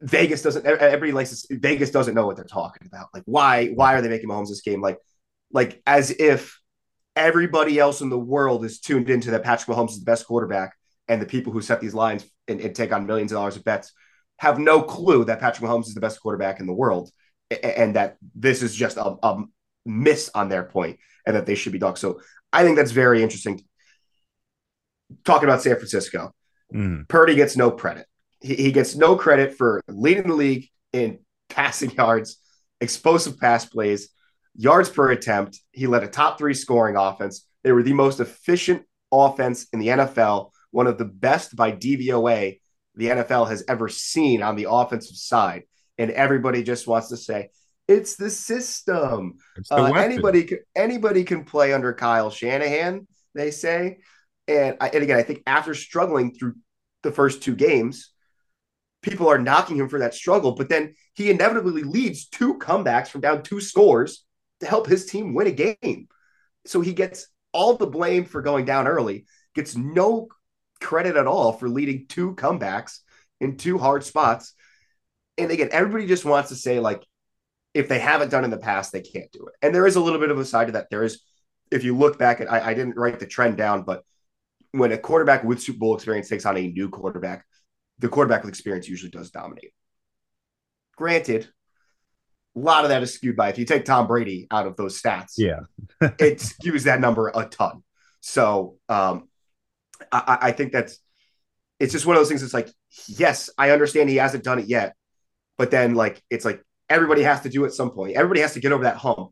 Vegas 0.00 0.42
doesn't 0.42 0.66
everybody 0.66 1.12
likes 1.12 1.46
Vegas 1.50 1.90
doesn't 1.90 2.14
know 2.14 2.26
what 2.26 2.36
they're 2.36 2.44
talking 2.44 2.86
about. 2.86 3.08
Like 3.14 3.22
why 3.26 3.68
why 3.68 3.94
are 3.94 4.02
they 4.02 4.08
making 4.08 4.28
Mahomes 4.28 4.48
this 4.48 4.62
game 4.62 4.80
like 4.80 4.98
like 5.52 5.80
as 5.86 6.10
if 6.10 6.58
everybody 7.14 7.78
else 7.78 8.00
in 8.00 8.10
the 8.10 8.18
world 8.18 8.64
is 8.64 8.80
tuned 8.80 9.10
into 9.10 9.30
that 9.30 9.44
Patrick 9.44 9.74
Mahomes 9.74 9.90
is 9.90 10.00
the 10.00 10.04
best 10.04 10.26
quarterback 10.26 10.74
and 11.08 11.20
the 11.20 11.26
people 11.26 11.52
who 11.52 11.60
set 11.60 11.80
these 11.80 11.94
lines 11.94 12.26
and, 12.48 12.60
and 12.60 12.74
take 12.74 12.92
on 12.92 13.06
millions 13.06 13.32
of 13.32 13.36
dollars 13.36 13.56
of 13.56 13.64
bets 13.64 13.92
have 14.38 14.58
no 14.58 14.82
clue 14.82 15.24
that 15.24 15.40
Patrick 15.40 15.68
Mahomes 15.68 15.86
is 15.86 15.94
the 15.94 16.00
best 16.00 16.20
quarterback 16.20 16.58
in 16.58 16.66
the 16.66 16.72
world 16.72 17.10
and, 17.50 17.64
and 17.64 17.96
that 17.96 18.16
this 18.34 18.62
is 18.62 18.74
just 18.74 18.96
a, 18.96 19.14
a 19.22 19.44
miss 19.84 20.30
on 20.34 20.48
their 20.48 20.64
point 20.64 20.98
and 21.26 21.36
that 21.36 21.46
they 21.46 21.54
should 21.54 21.72
be 21.72 21.78
dogs. 21.78 22.00
So 22.00 22.20
I 22.52 22.64
think 22.64 22.76
that's 22.76 22.90
very 22.90 23.22
interesting 23.22 23.62
talking 25.24 25.48
about 25.48 25.62
San 25.62 25.76
Francisco, 25.76 26.32
mm. 26.74 27.08
Purdy 27.08 27.34
gets 27.34 27.56
no 27.56 27.70
credit. 27.70 28.06
He, 28.40 28.54
he 28.54 28.72
gets 28.72 28.96
no 28.96 29.16
credit 29.16 29.54
for 29.54 29.80
leading 29.88 30.28
the 30.28 30.34
league 30.34 30.68
in 30.92 31.18
passing 31.48 31.90
yards, 31.98 32.38
explosive 32.80 33.38
pass 33.38 33.64
plays, 33.64 34.08
yards 34.54 34.88
per 34.88 35.10
attempt. 35.10 35.60
He 35.72 35.86
led 35.86 36.02
a 36.02 36.08
top 36.08 36.38
three 36.38 36.54
scoring 36.54 36.96
offense. 36.96 37.46
They 37.62 37.72
were 37.72 37.82
the 37.82 37.92
most 37.92 38.20
efficient 38.20 38.82
offense 39.12 39.66
in 39.72 39.78
the 39.78 39.88
NFL, 39.88 40.50
one 40.70 40.86
of 40.86 40.98
the 40.98 41.04
best 41.04 41.54
by 41.54 41.72
DVOA 41.72 42.58
the 42.94 43.06
NFL 43.06 43.48
has 43.48 43.64
ever 43.68 43.88
seen 43.88 44.42
on 44.42 44.56
the 44.56 44.66
offensive 44.68 45.16
side. 45.16 45.64
And 45.98 46.10
everybody 46.10 46.62
just 46.62 46.86
wants 46.86 47.08
to 47.08 47.16
say, 47.16 47.50
It's 47.88 48.16
the 48.16 48.30
system. 48.30 49.38
It's 49.56 49.68
the 49.68 49.76
Uh, 49.76 49.92
anybody 49.92 50.58
anybody 50.74 51.24
can 51.24 51.44
play 51.44 51.72
under 51.72 51.92
Kyle 51.92 52.30
Shanahan, 52.30 53.06
they 53.34 53.50
say. 53.50 53.98
And, 54.58 54.76
I, 54.80 54.88
and 54.88 55.02
again, 55.02 55.18
I 55.18 55.22
think 55.22 55.42
after 55.46 55.74
struggling 55.74 56.34
through 56.34 56.54
the 57.02 57.12
first 57.12 57.42
two 57.42 57.54
games, 57.54 58.10
people 59.02 59.28
are 59.28 59.38
knocking 59.38 59.76
him 59.76 59.88
for 59.88 60.00
that 60.00 60.14
struggle. 60.14 60.52
But 60.52 60.68
then 60.68 60.94
he 61.14 61.30
inevitably 61.30 61.82
leads 61.82 62.28
two 62.28 62.58
comebacks 62.58 63.08
from 63.08 63.20
down 63.20 63.42
two 63.42 63.60
scores 63.60 64.24
to 64.60 64.66
help 64.66 64.86
his 64.86 65.06
team 65.06 65.34
win 65.34 65.48
a 65.48 65.50
game. 65.50 66.08
So 66.66 66.80
he 66.80 66.92
gets 66.92 67.26
all 67.52 67.76
the 67.76 67.86
blame 67.86 68.24
for 68.24 68.42
going 68.42 68.64
down 68.64 68.86
early, 68.86 69.26
gets 69.54 69.76
no 69.76 70.28
credit 70.80 71.16
at 71.16 71.26
all 71.26 71.52
for 71.52 71.68
leading 71.68 72.06
two 72.06 72.34
comebacks 72.34 72.98
in 73.40 73.56
two 73.56 73.78
hard 73.78 74.04
spots. 74.04 74.54
And 75.36 75.50
again, 75.50 75.70
everybody 75.72 76.06
just 76.06 76.24
wants 76.24 76.50
to 76.50 76.54
say, 76.54 76.78
like, 76.78 77.04
if 77.74 77.88
they 77.88 77.98
haven't 77.98 78.30
done 78.30 78.44
in 78.44 78.50
the 78.50 78.58
past, 78.58 78.92
they 78.92 79.00
can't 79.00 79.32
do 79.32 79.46
it. 79.46 79.54
And 79.62 79.74
there 79.74 79.86
is 79.86 79.96
a 79.96 80.00
little 80.00 80.20
bit 80.20 80.30
of 80.30 80.38
a 80.38 80.44
side 80.44 80.66
to 80.66 80.72
that. 80.72 80.90
There 80.90 81.02
is, 81.02 81.20
if 81.70 81.84
you 81.84 81.96
look 81.96 82.18
back 82.18 82.40
at, 82.40 82.52
I, 82.52 82.70
I 82.70 82.74
didn't 82.74 82.96
write 82.96 83.18
the 83.18 83.26
trend 83.26 83.56
down, 83.56 83.82
but 83.82 84.04
when 84.72 84.92
a 84.92 84.98
quarterback 84.98 85.44
with 85.44 85.62
Super 85.62 85.78
Bowl 85.78 85.94
experience 85.94 86.28
takes 86.28 86.46
on 86.46 86.56
a 86.56 86.66
new 86.66 86.88
quarterback, 86.88 87.44
the 87.98 88.08
quarterback 88.08 88.42
with 88.42 88.48
experience 88.48 88.88
usually 88.88 89.10
does 89.10 89.30
dominate. 89.30 89.72
Granted, 90.96 91.48
a 92.56 92.58
lot 92.58 92.84
of 92.84 92.90
that 92.90 93.02
is 93.02 93.14
skewed 93.14 93.36
by 93.36 93.48
if 93.48 93.58
you 93.58 93.64
take 93.64 93.84
Tom 93.84 94.06
Brady 94.06 94.46
out 94.50 94.66
of 94.66 94.76
those 94.76 95.00
stats, 95.00 95.34
Yeah. 95.36 95.60
it 96.00 96.38
skews 96.38 96.84
that 96.84 97.00
number 97.00 97.30
a 97.34 97.46
ton. 97.46 97.82
So 98.20 98.76
um, 98.88 99.28
I, 100.10 100.38
I 100.40 100.52
think 100.52 100.72
that's 100.72 100.98
it's 101.80 101.92
just 101.92 102.06
one 102.06 102.16
of 102.16 102.20
those 102.20 102.28
things. 102.28 102.42
It's 102.42 102.54
like, 102.54 102.70
yes, 103.08 103.50
I 103.58 103.70
understand 103.70 104.08
he 104.08 104.16
hasn't 104.16 104.44
done 104.44 104.58
it 104.58 104.66
yet, 104.66 104.94
but 105.58 105.70
then 105.70 105.94
like 105.94 106.22
it's 106.30 106.44
like 106.44 106.62
everybody 106.88 107.22
has 107.22 107.40
to 107.42 107.48
do 107.48 107.64
it 107.64 107.68
at 107.68 107.72
some 107.74 107.90
point. 107.90 108.16
Everybody 108.16 108.40
has 108.40 108.54
to 108.54 108.60
get 108.60 108.72
over 108.72 108.84
that 108.84 108.96
hump. 108.96 109.30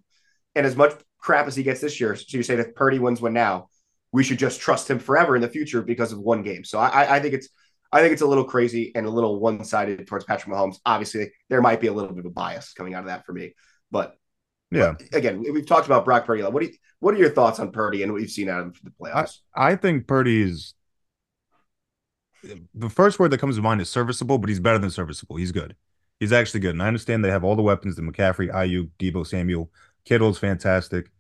And 0.54 0.66
as 0.66 0.74
much 0.74 0.92
crap 1.18 1.46
as 1.46 1.54
he 1.54 1.62
gets 1.62 1.80
this 1.80 2.00
year, 2.00 2.16
so 2.16 2.24
you 2.36 2.42
say 2.42 2.56
that 2.56 2.74
Purdy 2.74 2.98
wins 2.98 3.20
one 3.20 3.34
now, 3.34 3.68
we 4.12 4.24
should 4.24 4.38
just 4.38 4.60
trust 4.60 4.90
him 4.90 4.98
forever 4.98 5.36
in 5.36 5.42
the 5.42 5.48
future 5.48 5.82
because 5.82 6.12
of 6.12 6.18
one 6.18 6.42
game. 6.42 6.64
So 6.64 6.78
I, 6.78 7.16
I 7.16 7.20
think 7.20 7.34
it's 7.34 7.48
I 7.92 8.00
think 8.00 8.12
it's 8.12 8.22
a 8.22 8.26
little 8.26 8.44
crazy 8.44 8.92
and 8.94 9.06
a 9.06 9.10
little 9.10 9.40
one 9.40 9.64
sided 9.64 10.06
towards 10.06 10.24
Patrick 10.24 10.54
Mahomes. 10.54 10.76
Obviously, 10.86 11.32
there 11.48 11.60
might 11.60 11.80
be 11.80 11.88
a 11.88 11.92
little 11.92 12.10
bit 12.10 12.20
of 12.24 12.30
a 12.30 12.34
bias 12.34 12.72
coming 12.72 12.94
out 12.94 13.00
of 13.00 13.06
that 13.06 13.26
for 13.26 13.32
me, 13.32 13.54
but 13.90 14.16
Yeah. 14.70 14.94
but 14.98 15.14
again, 15.14 15.40
we've 15.40 15.66
talked 15.66 15.86
about 15.86 16.04
Brock 16.04 16.24
Purdy. 16.26 16.42
What 16.42 16.60
do 16.60 16.66
you, 16.66 16.72
what 17.00 17.14
are 17.14 17.18
your 17.18 17.30
thoughts 17.30 17.58
on 17.58 17.72
Purdy 17.72 18.02
and 18.02 18.12
what 18.12 18.20
you've 18.20 18.30
seen 18.30 18.48
out 18.48 18.60
of 18.60 18.66
him 18.66 18.72
for 18.72 18.84
the 18.84 18.90
playoffs? 18.90 19.38
I 19.54 19.74
think 19.76 20.06
Purdy 20.06 20.42
is 20.42 20.74
the 22.74 22.88
first 22.88 23.18
word 23.18 23.30
that 23.30 23.38
comes 23.38 23.56
to 23.56 23.62
mind 23.62 23.80
is 23.80 23.90
serviceable, 23.90 24.38
but 24.38 24.48
he's 24.48 24.60
better 24.60 24.78
than 24.78 24.90
serviceable. 24.90 25.36
He's 25.36 25.52
good. 25.52 25.76
He's 26.18 26.32
actually 26.32 26.60
good. 26.60 26.70
And 26.72 26.82
I 26.82 26.86
understand 26.86 27.24
they 27.24 27.30
have 27.30 27.44
all 27.44 27.56
the 27.56 27.62
weapons, 27.62 27.96
the 27.96 28.02
McCaffrey, 28.02 28.52
Aiyuk, 28.52 28.90
Deebo 28.98 29.26
Samuel, 29.26 29.70
Kittle's 30.04 30.38
fantastic. 30.38 31.10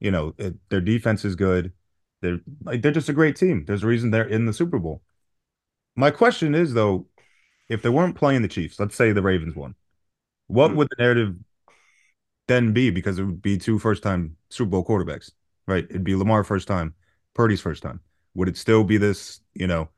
You 0.00 0.10
know, 0.10 0.34
it, 0.38 0.54
their 0.68 0.80
defense 0.80 1.24
is 1.24 1.34
good. 1.34 1.72
They're 2.20 2.40
like 2.64 2.82
they're 2.82 2.92
just 2.92 3.08
a 3.08 3.12
great 3.14 3.36
team. 3.36 3.64
There's 3.66 3.84
a 3.84 3.86
reason 3.86 4.10
they're 4.10 4.28
in 4.28 4.46
the 4.46 4.52
Super 4.52 4.78
Bowl. 4.78 5.02
My 5.96 6.10
question 6.10 6.54
is 6.54 6.74
though, 6.74 7.06
if 7.68 7.82
they 7.82 7.90
weren't 7.90 8.16
playing 8.16 8.42
the 8.42 8.48
Chiefs, 8.48 8.80
let's 8.80 8.96
say 8.96 9.12
the 9.12 9.22
Ravens 9.22 9.56
won, 9.56 9.76
what 10.48 10.72
Hmm. 10.72 10.76
would 10.76 10.88
the 10.90 11.02
narrative 11.02 11.36
then 12.46 12.72
be? 12.72 12.90
Because 12.90 13.18
it 13.18 13.24
would 13.24 13.42
be 13.42 13.58
two 13.58 13.78
first 13.78 14.02
time 14.02 14.36
Super 14.50 14.70
Bowl 14.70 14.84
quarterbacks, 14.84 15.32
right? 15.66 15.86
It'd 15.88 16.04
be 16.04 16.14
Lamar 16.14 16.44
first 16.44 16.68
time, 16.68 16.94
Purdy's 17.34 17.60
first 17.60 17.82
time. 17.82 18.00
Would 18.34 18.48
it 18.48 18.56
still 18.56 18.84
be 18.84 18.96
this, 18.96 19.40
you 19.54 19.66
know, 19.66 19.88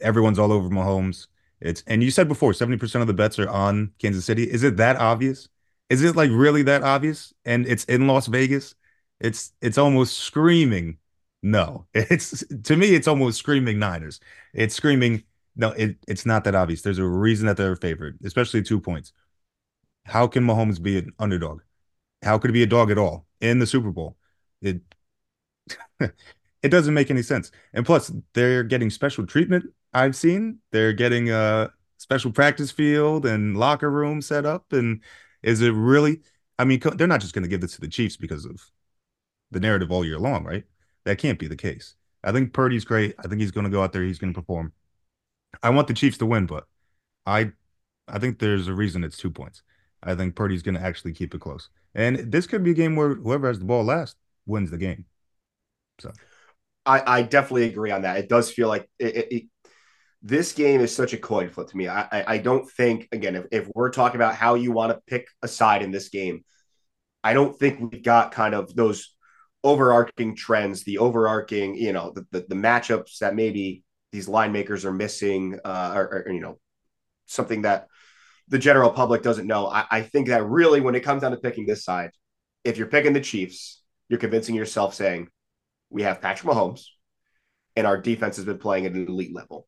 everyone's 0.00 0.38
all 0.38 0.52
over 0.52 0.68
Mahomes? 0.70 1.28
It's 1.60 1.82
and 1.86 2.02
you 2.02 2.10
said 2.10 2.28
before 2.28 2.54
70% 2.54 3.02
of 3.02 3.08
the 3.08 3.14
bets 3.14 3.38
are 3.38 3.48
on 3.48 3.92
Kansas 4.00 4.24
City. 4.24 4.44
Is 4.44 4.64
it 4.64 4.78
that 4.78 4.96
obvious? 4.96 5.48
Is 5.90 6.04
it 6.04 6.16
like 6.16 6.30
really 6.32 6.62
that 6.64 6.82
obvious? 6.82 7.32
And 7.44 7.66
it's 7.66 7.84
in 7.84 8.06
Las 8.08 8.26
Vegas. 8.28 8.74
It's 9.20 9.52
it's 9.62 9.78
almost 9.78 10.18
screaming 10.18 10.98
no. 11.44 11.86
It's 11.94 12.44
to 12.64 12.76
me 12.76 12.94
it's 12.94 13.08
almost 13.08 13.38
screaming 13.38 13.78
Niners. 13.78 14.20
It's 14.54 14.74
screaming 14.74 15.24
no, 15.56 15.70
it, 15.72 15.98
it's 16.08 16.26
not 16.26 16.42
that 16.44 16.54
obvious. 16.56 16.82
There's 16.82 16.98
a 16.98 17.04
reason 17.04 17.46
that 17.46 17.56
they're 17.56 17.76
favored, 17.76 18.18
especially 18.24 18.62
two 18.62 18.80
points. 18.80 19.12
How 20.06 20.26
can 20.26 20.44
Mahomes 20.44 20.82
be 20.82 20.98
an 20.98 21.12
underdog? 21.18 21.62
How 22.22 22.38
could 22.38 22.50
he 22.50 22.54
be 22.54 22.62
a 22.64 22.66
dog 22.66 22.90
at 22.90 22.98
all 22.98 23.26
in 23.40 23.58
the 23.60 23.66
Super 23.66 23.92
Bowl? 23.92 24.16
It 24.62 24.82
it 26.00 26.68
doesn't 26.68 26.94
make 26.94 27.10
any 27.10 27.22
sense. 27.22 27.50
And 27.72 27.84
plus, 27.86 28.12
they're 28.34 28.62
getting 28.64 28.90
special 28.90 29.26
treatment. 29.26 29.66
I've 29.92 30.16
seen 30.16 30.58
they're 30.72 30.92
getting 30.92 31.30
a 31.30 31.70
special 31.98 32.32
practice 32.32 32.70
field 32.70 33.26
and 33.26 33.56
locker 33.56 33.90
room 33.90 34.20
set 34.22 34.46
up. 34.46 34.72
And 34.72 35.02
is 35.42 35.62
it 35.62 35.70
really? 35.70 36.20
I 36.58 36.64
mean, 36.64 36.80
they're 36.96 37.06
not 37.06 37.20
just 37.20 37.34
going 37.34 37.42
to 37.42 37.48
give 37.48 37.60
this 37.60 37.74
to 37.74 37.80
the 37.80 37.88
Chiefs 37.88 38.16
because 38.16 38.44
of 38.44 38.60
the 39.50 39.60
narrative 39.60 39.92
all 39.92 40.04
year 40.04 40.18
long, 40.18 40.44
right? 40.44 40.64
That 41.04 41.18
can't 41.18 41.38
be 41.38 41.48
the 41.48 41.56
case. 41.56 41.94
I 42.22 42.32
think 42.32 42.52
Purdy's 42.52 42.84
great. 42.84 43.14
I 43.18 43.28
think 43.28 43.40
he's 43.40 43.50
going 43.50 43.64
to 43.64 43.70
go 43.70 43.82
out 43.82 43.92
there. 43.92 44.02
He's 44.02 44.18
going 44.18 44.32
to 44.32 44.40
perform. 44.40 44.72
I 45.62 45.70
want 45.70 45.88
the 45.88 45.94
Chiefs 45.94 46.18
to 46.18 46.26
win, 46.26 46.46
but 46.46 46.66
I, 47.26 47.52
I 48.08 48.18
think 48.18 48.38
there's 48.38 48.68
a 48.68 48.74
reason 48.74 49.04
it's 49.04 49.16
two 49.18 49.30
points. 49.30 49.62
I 50.02 50.14
think 50.14 50.36
Purdy's 50.36 50.62
going 50.62 50.76
to 50.76 50.80
actually 50.82 51.12
keep 51.14 51.34
it 51.34 51.40
close, 51.40 51.70
and 51.94 52.18
this 52.32 52.46
could 52.46 52.64
be 52.64 52.72
a 52.72 52.74
game 52.74 52.96
where 52.96 53.14
whoever 53.14 53.48
has 53.48 53.58
the 53.58 53.64
ball 53.64 53.84
last 53.84 54.16
wins 54.46 54.70
the 54.70 54.78
game. 54.78 55.06
So 56.00 56.12
I, 56.86 57.18
I 57.18 57.22
definitely 57.22 57.64
agree 57.64 57.90
on 57.90 58.02
that. 58.02 58.18
It 58.18 58.28
does 58.28 58.50
feel 58.50 58.68
like 58.68 58.88
it, 58.98 59.16
it, 59.16 59.32
it- 59.32 59.44
this 60.26 60.52
game 60.52 60.80
is 60.80 60.94
such 60.94 61.12
a 61.12 61.18
coin 61.18 61.50
flip 61.50 61.68
to 61.68 61.76
me. 61.76 61.86
I, 61.86 62.02
I, 62.10 62.24
I 62.34 62.38
don't 62.38 62.70
think, 62.70 63.08
again, 63.12 63.36
if, 63.36 63.46
if 63.52 63.68
we're 63.74 63.90
talking 63.90 64.16
about 64.16 64.34
how 64.34 64.54
you 64.54 64.72
want 64.72 64.90
to 64.92 65.02
pick 65.06 65.28
a 65.42 65.48
side 65.48 65.82
in 65.82 65.90
this 65.90 66.08
game, 66.08 66.44
I 67.24 67.34
don't 67.34 67.58
think 67.58 67.80
we've 67.80 68.02
got 68.02 68.32
kind 68.32 68.54
of 68.54 68.74
those 68.76 69.13
overarching 69.64 70.36
trends, 70.36 70.84
the 70.84 70.98
overarching, 70.98 71.74
you 71.74 71.92
know, 71.92 72.12
the, 72.14 72.26
the, 72.30 72.46
the 72.48 72.54
matchups 72.54 73.18
that 73.18 73.34
maybe 73.34 73.82
these 74.12 74.28
line 74.28 74.52
makers 74.52 74.84
are 74.84 74.92
missing, 74.92 75.58
uh, 75.64 75.92
or, 75.96 76.24
or, 76.26 76.32
you 76.32 76.40
know, 76.40 76.58
something 77.26 77.62
that 77.62 77.88
the 78.48 78.58
general 78.58 78.90
public 78.90 79.22
doesn't 79.22 79.46
know. 79.46 79.66
I, 79.66 79.86
I 79.90 80.02
think 80.02 80.28
that 80.28 80.44
really, 80.44 80.80
when 80.80 80.94
it 80.94 81.00
comes 81.00 81.22
down 81.22 81.32
to 81.32 81.38
picking 81.38 81.66
this 81.66 81.82
side, 81.82 82.10
if 82.62 82.76
you're 82.78 82.86
picking 82.86 83.14
the 83.14 83.20
Chiefs, 83.20 83.82
you're 84.08 84.20
convincing 84.20 84.54
yourself 84.54 84.94
saying, 84.94 85.28
we 85.90 86.02
have 86.02 86.20
Patrick 86.20 86.52
Mahomes, 86.52 86.84
and 87.74 87.86
our 87.86 87.96
defense 87.96 88.36
has 88.36 88.44
been 88.44 88.58
playing 88.58 88.86
at 88.86 88.92
an 88.92 89.08
elite 89.08 89.34
level. 89.34 89.66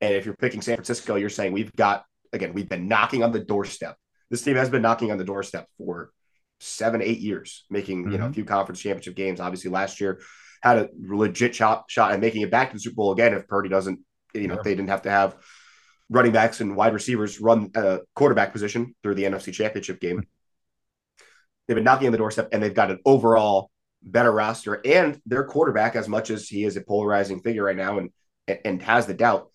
And 0.00 0.12
if 0.14 0.26
you're 0.26 0.36
picking 0.36 0.60
San 0.60 0.76
Francisco, 0.76 1.14
you're 1.14 1.30
saying 1.30 1.52
we've 1.52 1.74
got 1.74 2.04
again, 2.32 2.52
we've 2.54 2.68
been 2.68 2.88
knocking 2.88 3.22
on 3.22 3.32
the 3.32 3.40
doorstep. 3.40 3.96
This 4.30 4.42
team 4.42 4.56
has 4.56 4.70
been 4.70 4.82
knocking 4.82 5.12
on 5.12 5.18
the 5.18 5.24
doorstep 5.24 5.68
for 5.78 6.10
seven, 6.62 7.02
eight 7.02 7.18
years, 7.18 7.64
making 7.70 8.10
you 8.12 8.18
know 8.18 8.26
a 8.26 8.28
Mhm. 8.28 8.34
few 8.34 8.44
conference 8.44 8.80
championship 8.80 9.14
games. 9.16 9.40
Obviously, 9.40 9.70
last 9.70 10.00
year 10.00 10.20
had 10.62 10.78
a 10.78 10.88
legit 10.98 11.54
shot 11.54 11.84
shot 11.88 12.12
at 12.12 12.20
making 12.20 12.42
it 12.42 12.50
back 12.50 12.70
to 12.70 12.76
the 12.76 12.80
Super 12.80 12.94
Bowl 12.96 13.12
again 13.12 13.34
if 13.34 13.46
Purdy 13.48 13.68
doesn't. 13.68 14.00
You 14.34 14.48
know, 14.48 14.54
Yeah. 14.54 14.62
they 14.62 14.74
didn't 14.74 14.88
have 14.88 15.02
to 15.02 15.10
have 15.10 15.36
running 16.08 16.32
backs 16.32 16.60
and 16.60 16.76
wide 16.76 16.92
receivers 16.94 17.40
run 17.40 17.70
uh, 17.74 17.98
quarterback 18.14 18.52
position 18.52 18.94
through 19.02 19.14
the 19.14 19.24
NFC 19.24 19.50
Championship 19.52 20.00
game. 20.00 20.26
They've 21.66 21.74
been 21.74 21.84
knocking 21.84 22.06
on 22.08 22.12
the 22.12 22.18
doorstep, 22.18 22.48
and 22.52 22.62
they've 22.62 22.74
got 22.74 22.90
an 22.90 22.98
overall 23.04 23.70
better 24.02 24.32
roster 24.32 24.80
and 24.84 25.20
their 25.26 25.44
quarterback, 25.44 25.94
as 25.94 26.08
much 26.08 26.30
as 26.30 26.48
he 26.48 26.64
is 26.64 26.76
a 26.76 26.80
polarizing 26.80 27.40
figure 27.40 27.64
right 27.64 27.76
now 27.76 27.98
and 27.98 28.10
and 28.64 28.82
has 28.82 29.06
the 29.06 29.14
doubt, 29.14 29.50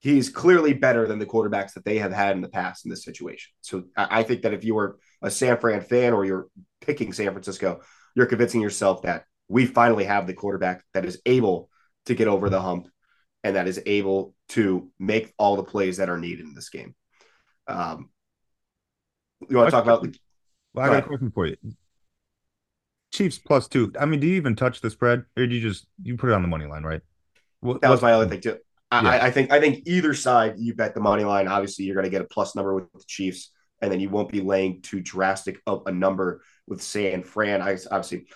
he's 0.00 0.28
clearly 0.28 0.74
better 0.74 1.06
than 1.06 1.18
the 1.18 1.24
quarterbacks 1.26 1.72
that 1.72 1.84
they 1.84 1.96
have 1.98 2.12
had 2.12 2.36
in 2.36 2.42
the 2.42 2.48
past 2.48 2.84
in 2.84 2.90
this 2.90 3.02
situation. 3.02 3.50
So 3.62 3.84
I 3.96 4.22
think 4.22 4.42
that 4.42 4.52
if 4.52 4.64
you 4.64 4.74
were 4.74 4.98
a 5.22 5.30
San 5.30 5.58
Fran 5.58 5.80
fan 5.80 6.12
or 6.12 6.24
you're 6.24 6.48
picking 6.80 7.12
San 7.12 7.30
Francisco, 7.30 7.80
you're 8.14 8.26
convincing 8.26 8.60
yourself 8.60 9.02
that 9.02 9.24
we 9.48 9.66
finally 9.66 10.04
have 10.04 10.26
the 10.26 10.34
quarterback 10.34 10.84
that 10.94 11.04
is 11.04 11.20
able 11.26 11.68
to 12.06 12.14
get 12.14 12.28
over 12.28 12.50
the 12.50 12.60
hump 12.60 12.88
and 13.44 13.56
that 13.56 13.68
is 13.68 13.80
able 13.86 14.34
to 14.50 14.90
make 14.98 15.32
all 15.38 15.56
the 15.56 15.62
plays 15.62 15.96
that 15.96 16.08
are 16.08 16.18
needed 16.18 16.46
in 16.46 16.54
this 16.54 16.68
game. 16.68 16.94
Um, 17.66 18.10
you 19.48 19.56
want 19.56 19.68
to 19.68 19.72
talk 19.72 19.84
about? 19.84 20.06
Well, 20.74 20.84
I 20.84 20.88
Go 20.88 20.94
got 20.94 21.04
a 21.04 21.06
question 21.06 21.30
for 21.32 21.46
you. 21.46 21.56
Chiefs 23.12 23.38
plus 23.38 23.68
two. 23.68 23.92
I 23.98 24.06
mean, 24.06 24.20
do 24.20 24.26
you 24.26 24.36
even 24.36 24.56
touch 24.56 24.80
the 24.80 24.90
spread, 24.90 25.24
or 25.36 25.46
do 25.46 25.54
you 25.54 25.60
just 25.60 25.86
you 26.02 26.16
put 26.16 26.30
it 26.30 26.32
on 26.32 26.42
the 26.42 26.48
money 26.48 26.64
line, 26.64 26.82
right? 26.82 27.00
What, 27.60 27.80
That 27.82 27.90
was 27.90 28.02
my 28.02 28.12
other 28.12 28.28
thing 28.28 28.40
too. 28.40 28.58
I, 28.90 29.02
Yeah. 29.02 29.08
I, 29.10 29.26
I 29.26 29.30
think 29.30 29.50
I 29.52 29.60
think 29.60 29.82
either 29.86 30.14
side 30.14 30.54
you 30.58 30.74
bet 30.74 30.94
the 30.94 31.00
money 31.00 31.24
line. 31.24 31.48
Obviously, 31.48 31.84
you're 31.84 31.94
going 31.94 32.04
to 32.04 32.10
get 32.10 32.22
a 32.22 32.26
plus 32.26 32.54
number 32.54 32.74
with 32.74 32.92
the 32.92 33.04
Chiefs, 33.06 33.50
and 33.82 33.92
then 33.92 34.00
you 34.00 34.08
won't 34.08 34.32
be 34.32 34.40
laying 34.40 34.80
too 34.80 35.00
drastic 35.00 35.60
of 35.66 35.82
a 35.86 35.92
number 35.92 36.42
with 36.66 36.80
San 36.82 37.22
Fran. 37.24 37.60
I 37.60 37.76
obviously 37.90 38.28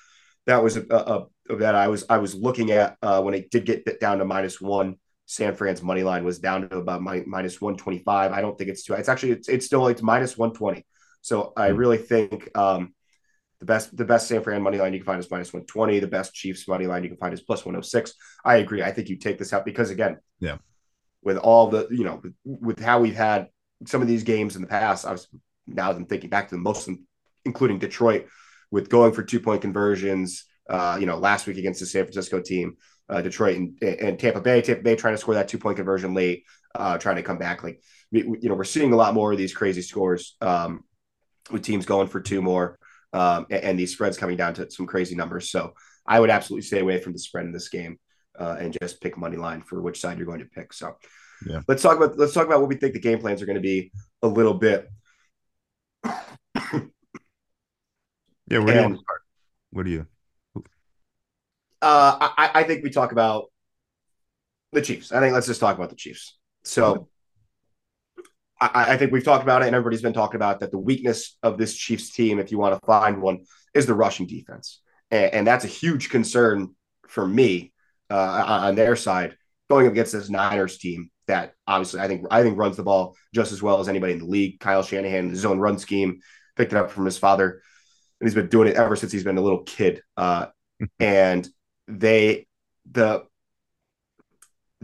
that 0.46 0.62
was 0.62 0.76
a, 0.76 0.84
a, 0.90 1.26
a 1.50 1.56
that 1.56 1.74
I 1.74 1.88
was 1.88 2.04
I 2.10 2.18
was 2.18 2.34
looking 2.34 2.72
at 2.72 2.96
uh, 3.02 3.22
when 3.22 3.34
it 3.34 3.50
did 3.50 3.64
get 3.64 3.84
bit 3.84 4.00
down 4.00 4.18
to 4.18 4.24
minus 4.24 4.60
one. 4.60 4.96
San 5.28 5.56
Fran's 5.56 5.82
money 5.82 6.04
line 6.04 6.24
was 6.24 6.38
down 6.38 6.68
to 6.68 6.76
about 6.78 7.02
mi- 7.02 7.24
minus 7.26 7.60
one 7.60 7.76
twenty 7.76 7.98
five. 7.98 8.30
I 8.32 8.40
don't 8.40 8.56
think 8.56 8.70
it's 8.70 8.84
too. 8.84 8.94
It's 8.94 9.08
actually 9.08 9.32
it's, 9.32 9.48
it's 9.48 9.66
still 9.66 9.88
it's 9.88 10.02
minus 10.02 10.38
one 10.38 10.52
twenty. 10.52 10.86
So 11.20 11.52
I 11.56 11.70
Hmm. 11.70 11.76
really 11.76 11.98
think 11.98 12.56
um, 12.56 12.94
the 13.58 13.66
best 13.66 13.96
the 13.96 14.04
best 14.04 14.28
San 14.28 14.42
Fran 14.44 14.62
money 14.62 14.78
line 14.78 14.92
you 14.92 15.00
can 15.00 15.06
find 15.06 15.18
is 15.18 15.28
minus 15.30 15.52
one 15.52 15.64
twenty. 15.66 15.98
The 15.98 16.06
best 16.06 16.32
Chiefs 16.32 16.68
money 16.68 16.86
line 16.86 17.02
you 17.02 17.08
can 17.08 17.18
find 17.18 17.34
is 17.34 17.40
plus 17.40 17.64
one 17.64 17.74
hundred 17.74 17.86
six. 17.86 18.14
I 18.44 18.56
agree. 18.58 18.82
I 18.84 18.92
think 18.92 19.08
you 19.08 19.16
take 19.16 19.38
this 19.38 19.52
out 19.52 19.64
because 19.64 19.90
again, 19.90 20.18
Yeah. 20.38 20.58
with 21.22 21.38
all 21.38 21.66
the 21.70 21.88
you 21.90 22.04
know 22.04 22.20
with, 22.22 22.34
with 22.44 22.78
how 22.80 23.00
we've 23.00 23.16
had 23.16 23.48
some 23.85 24.02
of 24.02 24.09
these 24.09 24.23
games 24.23 24.56
in 24.56 24.62
the 24.62 24.68
past, 24.68 25.04
I 25.04 25.12
was 25.12 25.28
now 25.66 25.90
I'm 25.90 26.06
thinking 26.06 26.30
back 26.30 26.49
to 26.49 26.54
the 26.54 26.61
most 26.61 26.88
including 27.45 27.78
Detroit, 27.78 28.26
with 28.71 28.88
going 28.88 29.12
for 29.12 29.23
two 29.23 29.40
point 29.40 29.62
conversions. 29.62 30.45
Uh, 30.68 30.97
you 30.99 31.06
know, 31.06 31.16
last 31.16 31.47
week 31.47 31.59
against 31.59 31.78
the 31.78 31.87
San 31.87 32.02
Francisco 32.02 32.40
team, 32.40 32.76
uh, 33.09 33.23
Detroit 33.23 33.56
and, 33.56 33.80
and 33.83 34.18
Tampa 34.18 34.40
Bay. 34.40 34.61
Tampa 34.62 34.83
Bay 34.83 34.97
trying 34.97 35.14
to 35.14 35.18
score 35.18 35.35
that 35.35 35.47
two 35.47 35.59
point 35.59 35.76
conversion 35.76 36.12
late, 36.12 36.42
uh, 36.75 36.99
trying 36.99 37.16
to 37.16 37.23
come 37.23 37.38
back. 37.38 37.62
Like, 37.62 37.80
you 38.11 38.49
know, 38.49 38.54
we're 38.54 38.64
seeing 38.64 38.92
a 38.92 38.97
lot 38.97 39.14
more 39.14 39.30
of 39.30 39.38
these 39.38 39.54
crazy 39.54 39.83
scores 39.83 40.37
um, 40.40 40.83
with 41.50 41.62
teams 41.62 41.87
going 41.87 42.09
for 42.09 42.21
two 42.21 42.42
more 42.42 42.78
um, 43.12 43.47
and, 43.50 43.62
and, 43.62 43.78
these 43.78 43.92
spreads 43.92 44.18
coming 44.18 44.37
down 44.37 44.54
to 44.54 44.71
some 44.71 44.87
crazy 44.87 45.14
numbers. 45.14 45.50
So 45.50 45.75
I 46.06 46.21
would 46.21 46.30
absolutely 46.30 46.66
stay 46.66 46.80
away 46.80 47.00
from 47.00 47.12
the 47.12 47.18
spread 47.18 47.47
in 47.47 47.52
this 47.52 47.68
game 47.68 47.99
uh, 48.38 48.56
and 48.59 48.76
just 48.80 49.00
pick 49.00 49.16
money 49.16 49.37
line 49.37 49.62
for 49.62 49.80
which 49.80 50.00
side 50.00 50.18
you're 50.18 50.26
going 50.26 50.40
to 50.40 50.47
pick. 50.47 50.73
So 50.73 50.97
yeah. 51.44 51.60
let's 51.68 51.82
talk 51.82 51.96
about 51.96 52.16
let's 52.18 52.32
talk 52.32 52.46
about 52.46 52.60
what 52.60 52.68
we 52.68 52.76
think 52.76 52.94
the 52.94 53.00
game 53.00 53.18
plans 53.18 53.42
are 53.42 53.46
going 53.46 53.56
to 53.56 53.60
be 53.60 53.90
a 54.22 54.28
little 54.28 54.54
bit. 54.54 54.88
yeah, 56.04 56.12
where 58.50 58.58
and, 58.58 58.66
do 58.66 58.72
you 58.72 58.80
want 58.80 58.94
to 58.94 59.00
start? 59.00 59.20
What 59.70 59.84
do 59.84 59.90
you? 59.90 60.06
Uh, 61.82 62.30
I, 62.36 62.50
I 62.54 62.62
think 62.64 62.82
we 62.82 62.90
talk 62.90 63.12
about 63.12 63.46
the 64.72 64.82
Chiefs. 64.82 65.12
I 65.12 65.20
think 65.20 65.34
let's 65.34 65.46
just 65.46 65.60
talk 65.60 65.76
about 65.76 65.90
the 65.90 65.96
Chiefs. 65.96 66.36
So 66.64 67.08
I, 68.60 68.94
I, 68.94 68.96
think 68.96 69.12
we've 69.12 69.24
talked 69.24 69.42
about 69.42 69.62
it, 69.62 69.66
and 69.66 69.76
everybody's 69.76 70.02
been 70.02 70.12
talking 70.12 70.36
about 70.36 70.60
that. 70.60 70.70
The 70.70 70.78
weakness 70.78 71.36
of 71.42 71.58
this 71.58 71.74
Chiefs 71.74 72.10
team, 72.10 72.38
if 72.38 72.50
you 72.50 72.58
want 72.58 72.74
to 72.74 72.86
find 72.86 73.20
one, 73.20 73.44
is 73.74 73.86
the 73.86 73.94
rushing 73.94 74.26
defense, 74.26 74.80
and, 75.10 75.32
and 75.32 75.46
that's 75.46 75.64
a 75.64 75.68
huge 75.68 76.08
concern 76.08 76.74
for 77.06 77.26
me 77.26 77.72
uh, 78.10 78.60
on 78.62 78.74
their 78.74 78.96
side 78.96 79.36
going 79.68 79.86
against 79.86 80.12
this 80.12 80.30
Niners 80.30 80.78
team 80.78 81.10
that 81.26 81.54
obviously 81.66 82.00
I 82.00 82.09
think 82.09 82.26
I 82.30 82.42
think 82.42 82.59
runs 82.59 82.76
the 82.76 82.83
ball 82.83 83.16
just 83.35 83.52
as 83.52 83.62
well 83.62 83.80
as 83.80 83.88
anybody 83.88 84.12
in 84.12 84.18
the 84.18 84.26
league. 84.26 84.61
Kyle 84.61 84.83
Shanahan, 84.83 85.30
his 85.30 85.45
own 85.45 85.59
run 85.59 85.78
scheme, 85.78 86.21
picked 86.56 86.73
it 86.73 86.78
up 86.78 86.90
from 86.90 87.04
his 87.04 87.18
father, 87.18 87.62
and 88.21 88.28
he's 88.28 88.35
been 88.35 88.49
doing 88.49 88.68
it 88.68 88.76
ever 88.76 88.97
since 88.97 89.12
he's 89.12 89.25
been 89.25 89.38
a 89.38 89.42
little 89.42 89.62
kid. 89.62 90.02
Uh, 90.16 90.47
and 90.99 91.49
they 91.88 92.47
the 92.90 93.25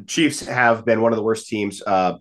Chiefs 0.06 0.40
have 0.46 0.84
been 0.84 1.00
one 1.00 1.12
of 1.12 1.16
the 1.16 1.22
worst 1.22 1.46
teams 1.46 1.82
uh, 1.86 2.14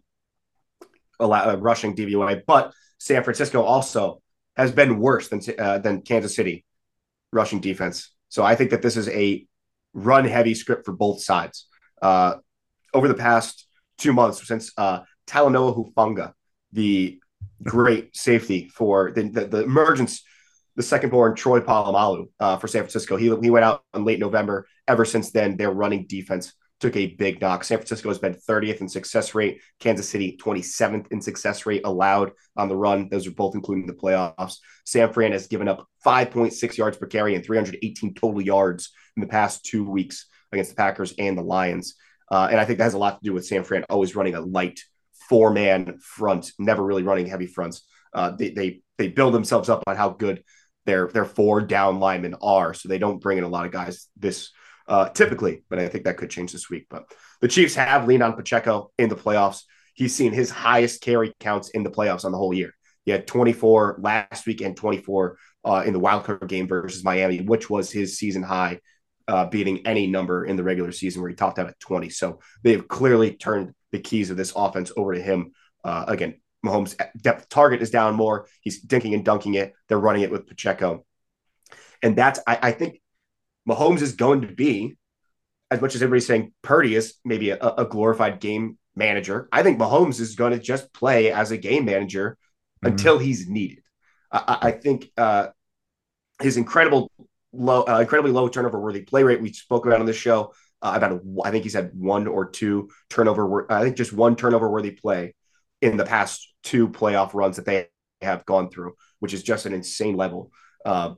uh, 1.20 1.58
rushing 1.60 1.96
DVOA, 1.96 2.42
but 2.46 2.74
San 2.98 3.24
Francisco 3.24 3.64
also 3.64 4.22
has 4.56 4.72
been 4.72 5.00
worse 5.00 5.30
than 5.30 5.42
uh, 5.58 5.80
than 5.80 6.02
Kansas 6.02 6.36
City 6.36 6.66
rushing 7.32 7.62
defense. 7.62 8.12
So 8.30 8.44
I 8.44 8.56
think 8.56 8.72
that 8.72 8.82
this 8.82 8.98
is 8.98 9.08
a 9.10 9.46
run 9.94 10.26
heavy 10.26 10.54
script 10.54 10.86
for 10.86 10.94
both 10.94 11.22
sides. 11.22 11.68
Uh, 12.02 12.36
over 12.94 13.08
the 13.08 13.14
past 13.14 13.68
two 14.02 14.14
months, 14.14 14.46
since 14.48 14.72
uh, 14.78 15.02
Talanoa 15.28 15.76
Hufanga, 15.76 16.34
the 16.72 17.20
great 17.64 18.16
safety 18.16 18.70
for 18.70 19.12
the, 19.12 19.24
the, 19.24 19.46
the 19.46 19.64
emergence 19.64 20.24
the 20.76 20.84
second 20.84 21.10
born 21.10 21.36
Troy 21.36 21.60
Polamalu 21.60 22.28
uh, 22.40 22.58
for 22.58 22.68
San 22.68 22.84
Francisco. 22.84 23.18
He, 23.18 23.26
he 23.42 23.50
went 23.50 23.66
out 23.66 23.84
in 23.94 24.06
late 24.06 24.20
November. 24.20 24.68
Ever 24.88 25.06
since 25.06 25.32
then, 25.32 25.58
their 25.58 25.72
running 25.72 26.06
defense 26.08 26.54
took 26.80 26.96
a 26.96 27.08
big 27.08 27.40
knock. 27.42 27.64
San 27.64 27.78
Francisco 27.78 28.10
has 28.10 28.18
been 28.18 28.34
30th 28.34 28.82
in 28.82 28.90
success 28.90 29.36
rate. 29.36 29.62
Kansas 29.80 30.10
City 30.10 30.38
27th 30.42 31.12
in 31.12 31.22
success 31.22 31.66
rate 31.66 31.82
allowed 31.86 32.32
on 32.58 32.68
the 32.70 32.76
run. 32.76 33.10
Those 33.10 33.28
are 33.28 33.32
both 33.32 33.54
including 33.54 33.86
the 33.86 33.94
playoffs. 33.94 34.56
San 34.86 35.14
Fran 35.14 35.34
has 35.34 35.48
given 35.48 35.68
up 35.68 35.86
5.6 36.06 36.78
yards 36.78 36.98
per 36.98 37.06
carry 37.06 37.36
and 37.36 37.46
318 37.46 38.16
total 38.16 38.42
yards 38.42 38.92
in 39.16 39.22
the 39.22 39.28
past 39.28 39.64
two 39.64 39.88
weeks 39.88 40.26
against 40.52 40.72
the 40.72 40.76
Packers 40.76 41.14
and 41.20 41.38
the 41.38 41.44
Lions. 41.44 41.96
Uh, 42.32 42.48
and 42.50 42.60
I 42.60 42.66
think 42.66 42.80
that 42.80 42.86
has 42.86 42.94
a 42.94 42.98
lot 42.98 43.20
to 43.20 43.24
do 43.24 43.34
with 43.34 43.46
San 43.46 43.64
Fran 43.64 43.84
always 43.90 44.16
running 44.16 44.36
a 44.36 44.42
light 44.42 44.80
four 45.30 45.52
man 45.52 46.00
front, 46.00 46.52
never 46.58 46.84
really 46.84 47.04
running 47.04 47.28
heavy 47.28 47.48
fronts. 47.48 47.86
Uh, 48.14 48.32
they, 48.32 48.50
they 48.50 48.82
they 48.98 49.10
build 49.10 49.34
themselves 49.34 49.70
up 49.70 49.84
on 49.86 49.96
how 49.96 50.10
good 50.10 50.44
their 50.86 51.08
their 51.08 51.26
four 51.26 51.62
down 51.62 52.00
linemen 52.00 52.36
are. 52.42 52.74
So 52.74 52.90
they 52.90 52.98
don't 52.98 53.22
bring 53.22 53.38
in 53.38 53.44
a 53.44 53.50
lot 53.50 53.66
of 53.66 53.72
guys 53.72 54.08
this 54.18 54.50
uh, 54.88 55.10
typically, 55.10 55.64
but 55.70 55.80
I 55.80 55.88
think 55.88 56.06
that 56.06 56.18
could 56.18 56.30
change 56.30 56.52
this 56.52 56.70
week. 56.70 56.88
But 56.90 57.06
the 57.40 57.48
Chiefs 57.48 57.76
have 57.76 58.08
leaned 58.08 58.24
on 58.24 58.34
Pacheco 58.34 58.92
in 58.98 59.10
the 59.10 59.16
playoffs. 59.16 59.64
He's 59.94 60.16
seen 60.16 60.34
his 60.34 60.50
highest 60.50 61.02
carry 61.02 61.34
counts 61.40 61.70
in 61.70 61.84
the 61.84 61.92
playoffs 61.92 62.26
on 62.26 62.32
the 62.32 62.38
whole 62.38 62.54
year. 62.54 62.74
He 63.06 63.12
had 63.12 63.28
24 63.28 64.00
last 64.02 64.46
week 64.46 64.62
and 64.62 64.76
24 64.76 65.38
uh, 65.64 65.84
in 65.86 65.94
the 65.94 66.00
wildcard 66.00 66.48
game 66.48 66.68
versus 66.68 67.04
Miami, 67.04 67.42
which 67.42 67.70
was 67.70 67.92
his 67.92 68.18
season 68.18 68.44
high, 68.44 68.80
uh, 69.32 69.46
beating 69.46 69.88
any 69.88 70.08
number 70.08 70.44
in 70.44 70.58
the 70.58 70.64
regular 70.64 70.92
season 70.92 71.22
where 71.22 71.30
he 71.30 71.36
topped 71.36 71.58
out 71.58 71.70
at 71.70 71.80
20. 71.80 72.10
So 72.10 72.42
they've 72.64 72.86
clearly 72.86 73.34
turned 73.34 73.74
the 73.94 74.00
keys 74.00 74.30
of 74.30 74.36
this 74.36 74.52
offense 74.54 74.92
over 74.98 75.14
to 75.14 75.22
him. 75.22 75.54
Uh, 75.86 76.04
again, 76.10 76.42
Mahomes' 76.66 76.98
depth 77.16 77.48
target 77.48 77.82
is 77.82 77.92
down 77.92 78.16
more. 78.16 78.48
He's 78.60 78.86
dinking 78.86 79.14
and 79.14 79.24
dunking 79.24 79.54
it. 79.54 79.74
They're 79.88 79.98
running 79.98 80.24
it 80.24 80.32
with 80.32 80.48
Pacheco. 80.48 81.06
And 82.04 82.14
that's, 82.14 82.42
I, 82.46 82.60
I 82.62 82.72
think 82.74 83.02
Mahomes 83.68 84.02
is 84.02 84.16
going 84.16 84.42
to 84.42 84.48
be, 84.48 84.98
as 85.72 85.80
much 85.80 85.96
as 85.96 86.04
everybody's 86.04 86.28
saying 86.28 86.52
Purdy 86.62 86.96
is 86.96 87.14
maybe 87.24 87.52
a, 87.52 87.58
a 87.58 87.86
glorified 87.86 88.42
game 88.42 88.78
manager. 88.98 89.48
I 89.54 89.64
think 89.64 89.80
Mahomes 89.80 90.20
is 90.20 90.36
going 90.36 90.52
to 90.52 90.60
just 90.60 90.92
play 90.92 91.32
as 91.32 91.52
a 91.52 91.58
game 91.58 91.86
manager 91.86 92.38
mm-hmm. 92.84 92.92
until 92.92 93.18
he's 93.18 93.48
needed. 93.48 93.84
I, 94.30 94.58
I 94.62 94.72
think 94.72 95.10
uh, 95.16 95.48
his 96.42 96.58
incredible 96.58 97.10
low, 97.54 97.84
uh, 97.84 98.00
incredibly 98.00 98.32
low 98.32 98.48
turnover 98.48 98.80
worthy 98.80 99.02
play 99.02 99.24
rate 99.24 99.42
we 99.42 99.54
spoke 99.54 99.86
about 99.86 100.00
on 100.00 100.06
this 100.06 100.16
show. 100.16 100.54
Uh, 100.82 100.94
about 100.96 101.12
a, 101.12 101.22
I 101.44 101.52
think 101.52 101.64
he's 101.64 101.76
had 101.76 101.92
one 101.94 102.26
or 102.28 102.50
two 102.50 102.90
turnover. 103.10 103.72
I 103.72 103.84
think 103.84 103.98
just 103.98 104.14
one 104.14 104.36
turnover 104.36 104.70
worthy 104.70 104.92
play 104.92 105.36
in 105.82 105.98
the 105.98 106.06
past 106.06 106.52
two 106.64 106.90
playoff 106.90 107.34
runs 107.34 107.58
that 107.58 107.66
they 107.66 107.88
have 108.22 108.46
gone 108.46 108.70
through, 108.70 108.94
which 109.20 109.34
is 109.34 109.44
just 109.44 109.66
an 109.66 109.74
insane 109.74 110.16
level. 110.16 110.52
Uh, 110.86 111.16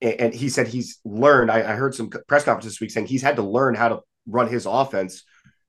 and, 0.00 0.32
he 0.32 0.48
said 0.48 0.68
he's 0.68 0.98
learned. 1.04 1.50
I, 1.50 1.58
I 1.58 1.74
heard 1.74 1.94
some 1.94 2.08
press 2.08 2.44
conference 2.44 2.64
this 2.64 2.80
week 2.80 2.90
saying 2.90 3.06
he's 3.06 3.22
had 3.22 3.36
to 3.36 3.42
learn 3.42 3.74
how 3.74 3.88
to 3.88 4.00
run 4.26 4.48
his 4.48 4.66
offense 4.66 5.24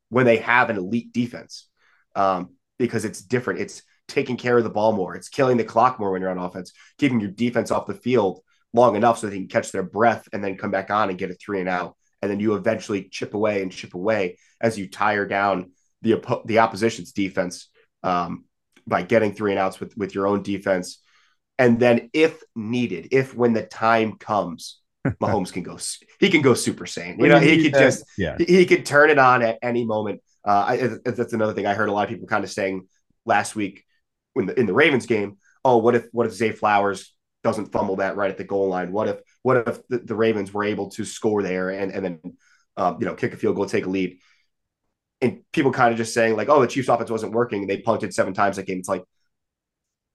when 0.09 0.25
they 0.25 0.37
have 0.37 0.69
an 0.69 0.77
elite 0.77 1.11
defense 1.13 1.67
um, 2.15 2.55
because 2.77 3.05
it's 3.05 3.21
different. 3.21 3.59
It's 3.59 3.81
taking 4.07 4.37
care 4.37 4.57
of 4.57 4.63
the 4.63 4.69
ball 4.69 4.93
more. 4.93 5.15
It's 5.15 5.29
killing 5.29 5.57
the 5.57 5.63
clock 5.63 5.99
more 5.99 6.11
when 6.11 6.21
you're 6.21 6.31
on 6.31 6.37
offense, 6.37 6.73
keeping 6.97 7.19
your 7.19 7.31
defense 7.31 7.71
off 7.71 7.87
the 7.87 7.93
field 7.93 8.41
long 8.73 8.95
enough 8.95 9.19
so 9.19 9.27
they 9.27 9.37
can 9.37 9.47
catch 9.47 9.71
their 9.71 9.83
breath 9.83 10.27
and 10.33 10.43
then 10.43 10.57
come 10.57 10.71
back 10.71 10.89
on 10.89 11.09
and 11.09 11.17
get 11.17 11.31
a 11.31 11.33
three 11.33 11.59
and 11.59 11.69
out. 11.69 11.95
And 12.21 12.29
then 12.29 12.39
you 12.39 12.55
eventually 12.55 13.09
chip 13.09 13.33
away 13.33 13.61
and 13.61 13.71
chip 13.71 13.93
away 13.93 14.37
as 14.61 14.77
you 14.77 14.87
tire 14.87 15.25
down 15.25 15.71
the 16.01 16.21
the 16.45 16.59
opposition's 16.59 17.11
defense 17.11 17.69
um, 18.03 18.45
by 18.87 19.01
getting 19.03 19.33
three 19.33 19.51
and 19.51 19.59
outs 19.59 19.79
with 19.79 19.95
with 19.97 20.15
your 20.15 20.27
own 20.27 20.43
defense, 20.43 21.01
and 21.57 21.79
then 21.79 22.09
if 22.13 22.41
needed, 22.55 23.09
if 23.11 23.35
when 23.35 23.53
the 23.53 23.63
time 23.63 24.17
comes, 24.17 24.79
Mahomes 25.21 25.51
can 25.51 25.63
go 25.63 25.77
he 26.19 26.29
can 26.29 26.41
go 26.41 26.53
Super 26.53 26.85
Saiyan. 26.85 27.19
You 27.19 27.29
know, 27.29 27.39
he 27.39 27.63
could 27.63 27.73
just 27.73 28.03
yeah 28.17 28.35
he, 28.37 28.45
he 28.45 28.65
could 28.65 28.85
turn 28.85 29.09
it 29.09 29.19
on 29.19 29.41
at 29.41 29.57
any 29.61 29.85
moment. 29.85 30.21
Uh, 30.43 30.65
I, 30.67 30.77
that's 31.05 31.33
another 31.33 31.53
thing 31.53 31.67
I 31.67 31.75
heard 31.75 31.89
a 31.89 31.91
lot 31.91 32.03
of 32.03 32.09
people 32.09 32.27
kind 32.27 32.43
of 32.43 32.51
saying 32.51 32.87
last 33.25 33.55
week 33.55 33.83
when 34.33 34.47
the, 34.47 34.59
in 34.59 34.65
the 34.65 34.73
Ravens 34.73 35.05
game. 35.05 35.37
Oh, 35.63 35.77
what 35.77 35.93
if 35.93 36.07
what 36.11 36.25
if 36.25 36.33
Zay 36.33 36.51
Flowers 36.51 37.13
doesn't 37.43 37.71
fumble 37.71 37.97
that 37.97 38.15
right 38.15 38.31
at 38.31 38.37
the 38.37 38.43
goal 38.43 38.67
line? 38.67 38.91
What 38.91 39.07
if 39.07 39.19
what 39.43 39.67
if 39.67 39.87
the, 39.87 39.99
the 39.99 40.15
Ravens 40.15 40.53
were 40.53 40.63
able 40.63 40.89
to 40.91 41.05
score 41.05 41.43
there 41.43 41.69
and 41.69 41.91
and 41.91 42.05
then 42.05 42.19
um, 42.77 42.97
you 42.99 43.05
know 43.05 43.15
kick 43.15 43.33
a 43.33 43.37
field 43.37 43.55
goal, 43.55 43.65
take 43.65 43.85
a 43.85 43.89
lead? 43.89 44.17
and 45.21 45.41
people 45.53 45.71
kind 45.71 45.91
of 45.91 45.97
just 45.97 46.13
saying 46.13 46.35
like, 46.35 46.49
oh, 46.49 46.61
the 46.61 46.67
Chiefs 46.67 46.89
offense 46.89 47.11
wasn't 47.11 47.33
working. 47.33 47.67
They 47.67 47.77
punted 47.77 48.13
seven 48.13 48.33
times 48.33 48.55
that 48.55 48.65
game. 48.65 48.79
It's 48.79 48.89
like, 48.89 49.03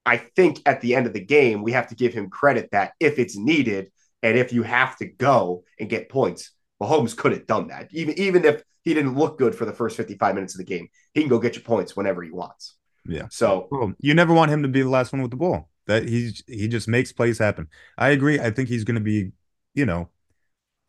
I 0.04 0.16
think 0.16 0.60
at 0.66 0.80
the 0.80 0.94
end 0.94 1.06
of 1.06 1.12
the 1.12 1.24
game, 1.24 1.62
we 1.62 1.72
have 1.72 1.88
to 1.88 1.94
give 1.94 2.12
him 2.12 2.28
credit 2.28 2.70
that 2.72 2.92
if 3.00 3.18
it's 3.18 3.36
needed 3.36 3.90
and 4.22 4.36
if 4.36 4.52
you 4.52 4.62
have 4.62 4.96
to 4.98 5.06
go 5.06 5.64
and 5.78 5.88
get 5.88 6.08
points, 6.08 6.50
Mahomes 6.82 7.16
could 7.16 7.32
have 7.32 7.46
done 7.46 7.68
that. 7.68 7.88
Even 7.92 8.18
even 8.18 8.44
if 8.44 8.62
he 8.82 8.94
didn't 8.94 9.16
look 9.16 9.38
good 9.38 9.54
for 9.54 9.64
the 9.64 9.72
first 9.72 9.96
55 9.96 10.34
minutes 10.34 10.54
of 10.54 10.58
the 10.58 10.64
game, 10.64 10.88
he 11.14 11.20
can 11.20 11.28
go 11.28 11.38
get 11.38 11.54
your 11.54 11.64
points 11.64 11.96
whenever 11.96 12.22
he 12.22 12.30
wants. 12.30 12.76
Yeah. 13.04 13.26
So 13.30 13.68
well, 13.70 13.92
you 13.98 14.14
never 14.14 14.34
want 14.34 14.50
him 14.50 14.62
to 14.62 14.68
be 14.68 14.82
the 14.82 14.88
last 14.88 15.12
one 15.12 15.22
with 15.22 15.30
the 15.30 15.36
ball. 15.36 15.68
That 15.86 16.08
he's 16.08 16.42
he 16.46 16.68
just 16.68 16.88
makes 16.88 17.12
plays 17.12 17.38
happen. 17.38 17.68
I 17.96 18.10
agree. 18.10 18.40
I 18.40 18.50
think 18.50 18.68
he's 18.68 18.84
going 18.84 18.96
to 18.96 19.00
be, 19.00 19.32
you 19.74 19.86
know, 19.86 20.08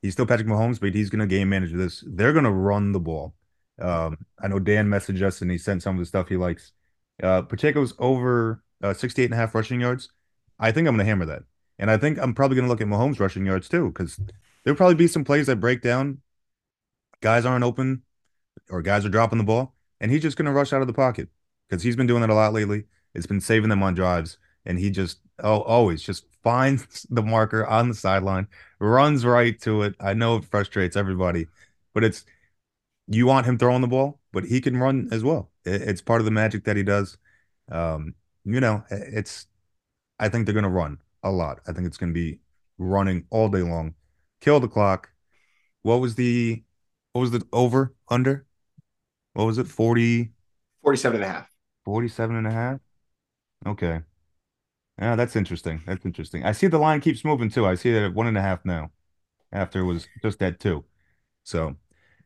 he's 0.01 0.13
still 0.13 0.25
Patrick 0.25 0.47
Mahomes, 0.47 0.79
but 0.79 0.95
he's 0.95 1.09
going 1.09 1.19
to 1.19 1.27
game 1.27 1.49
manage 1.49 1.73
this. 1.73 2.03
They're 2.07 2.33
going 2.33 2.45
to 2.45 2.51
run 2.51 2.91
the 2.91 2.99
ball. 2.99 3.35
Um, 3.79 4.17
I 4.41 4.47
know 4.47 4.59
Dan 4.59 4.87
messaged 4.87 5.21
us 5.21 5.41
and 5.41 5.51
he 5.51 5.57
sent 5.57 5.83
some 5.83 5.95
of 5.95 5.99
the 5.99 6.05
stuff 6.05 6.29
he 6.29 6.37
likes. 6.37 6.71
Uh, 7.21 7.43
Pacheco's 7.43 7.93
over 7.99 8.63
uh, 8.81 8.93
68 8.93 9.25
and 9.25 9.33
a 9.33 9.37
half 9.37 9.55
rushing 9.55 9.81
yards. 9.81 10.09
I 10.59 10.71
think 10.71 10.87
I'm 10.87 10.95
going 10.95 11.05
to 11.05 11.09
hammer 11.09 11.25
that. 11.25 11.43
And 11.79 11.91
I 11.91 11.97
think 11.97 12.17
I'm 12.17 12.33
probably 12.33 12.55
going 12.55 12.65
to 12.65 12.71
look 12.71 12.81
at 12.81 12.87
Mahomes 12.87 13.19
rushing 13.19 13.45
yards 13.45 13.69
too, 13.69 13.89
because 13.89 14.19
there'll 14.63 14.77
probably 14.77 14.95
be 14.95 15.07
some 15.07 15.23
plays 15.23 15.45
that 15.47 15.59
break 15.59 15.81
down. 15.81 16.21
Guys 17.21 17.45
aren't 17.45 17.63
open 17.63 18.03
or 18.69 18.81
guys 18.81 19.05
are 19.05 19.09
dropping 19.09 19.37
the 19.37 19.43
ball. 19.43 19.75
And 19.99 20.11
he's 20.11 20.21
just 20.21 20.37
going 20.37 20.45
to 20.45 20.51
rush 20.51 20.73
out 20.73 20.81
of 20.81 20.87
the 20.87 20.93
pocket 20.93 21.29
because 21.67 21.83
he's 21.83 21.95
been 21.95 22.07
doing 22.07 22.21
that 22.21 22.29
a 22.29 22.35
lot 22.35 22.53
lately. 22.53 22.85
It's 23.13 23.27
been 23.27 23.41
saving 23.41 23.69
them 23.69 23.81
on 23.81 23.95
drives. 23.95 24.37
And 24.67 24.77
he 24.79 24.91
just, 24.91 25.19
oh, 25.43 25.61
always 25.61 26.03
just 26.03 26.25
finds 26.43 27.07
the 27.09 27.23
marker 27.23 27.65
on 27.65 27.89
the 27.89 27.95
sideline, 27.95 28.47
runs 28.79 29.25
right 29.25 29.59
to 29.61 29.81
it. 29.83 29.95
I 29.99 30.13
know 30.13 30.37
it 30.37 30.45
frustrates 30.45 30.95
everybody, 30.95 31.47
but 31.95 32.03
it's, 32.03 32.25
you 33.07 33.25
want 33.25 33.47
him 33.47 33.57
throwing 33.57 33.81
the 33.81 33.87
ball, 33.87 34.19
but 34.33 34.45
he 34.45 34.61
can 34.61 34.77
run 34.77 35.09
as 35.11 35.23
well. 35.23 35.49
It's 35.65 36.01
part 36.01 36.21
of 36.21 36.25
the 36.25 36.31
magic 36.31 36.65
that 36.65 36.77
he 36.77 36.83
does. 36.83 37.17
Um, 37.71 38.15
you 38.45 38.61
know, 38.61 38.83
it's 38.91 39.47
I 40.19 40.29
think 40.29 40.45
they're 40.45 40.53
going 40.53 40.63
to 40.63 40.69
run. 40.69 40.99
a 41.23 41.31
lot. 41.31 41.59
I 41.67 41.73
think 41.73 41.87
it's 41.87 41.97
going 41.97 42.11
to 42.11 42.13
be 42.13 42.39
running 42.77 43.25
all 43.29 43.49
day 43.49 43.61
long, 43.61 43.95
kill 44.41 44.59
the 44.59 44.67
clock. 44.67 45.09
What 45.83 46.01
was 46.01 46.15
the 46.15 46.63
what 47.13 47.21
was 47.21 47.31
the 47.31 47.43
over 47.51 47.95
under? 48.09 48.45
What 49.33 49.45
was 49.45 49.57
it? 49.57 49.67
40 49.67 50.31
47 50.83 51.21
and 51.21 51.29
a 51.29 51.33
half. 51.33 51.51
47 51.85 52.35
and 52.35 52.47
a 52.47 52.51
half? 52.51 52.79
Okay. 53.65 54.01
Yeah, 54.99 55.15
that's 55.15 55.35
interesting. 55.35 55.81
That's 55.85 56.05
interesting. 56.05 56.43
I 56.43 56.51
see 56.53 56.67
the 56.67 56.79
line 56.79 57.01
keeps 57.01 57.23
moving 57.23 57.49
too. 57.49 57.65
I 57.65 57.75
see 57.75 57.95
it 57.95 58.01
at 58.01 58.13
one 58.13 58.27
and 58.27 58.37
a 58.37 58.41
half 58.41 58.65
now 58.65 58.91
after 59.51 59.79
it 59.79 59.85
was 59.85 60.07
just 60.23 60.41
at 60.41 60.59
two. 60.59 60.85
So, 61.43 61.75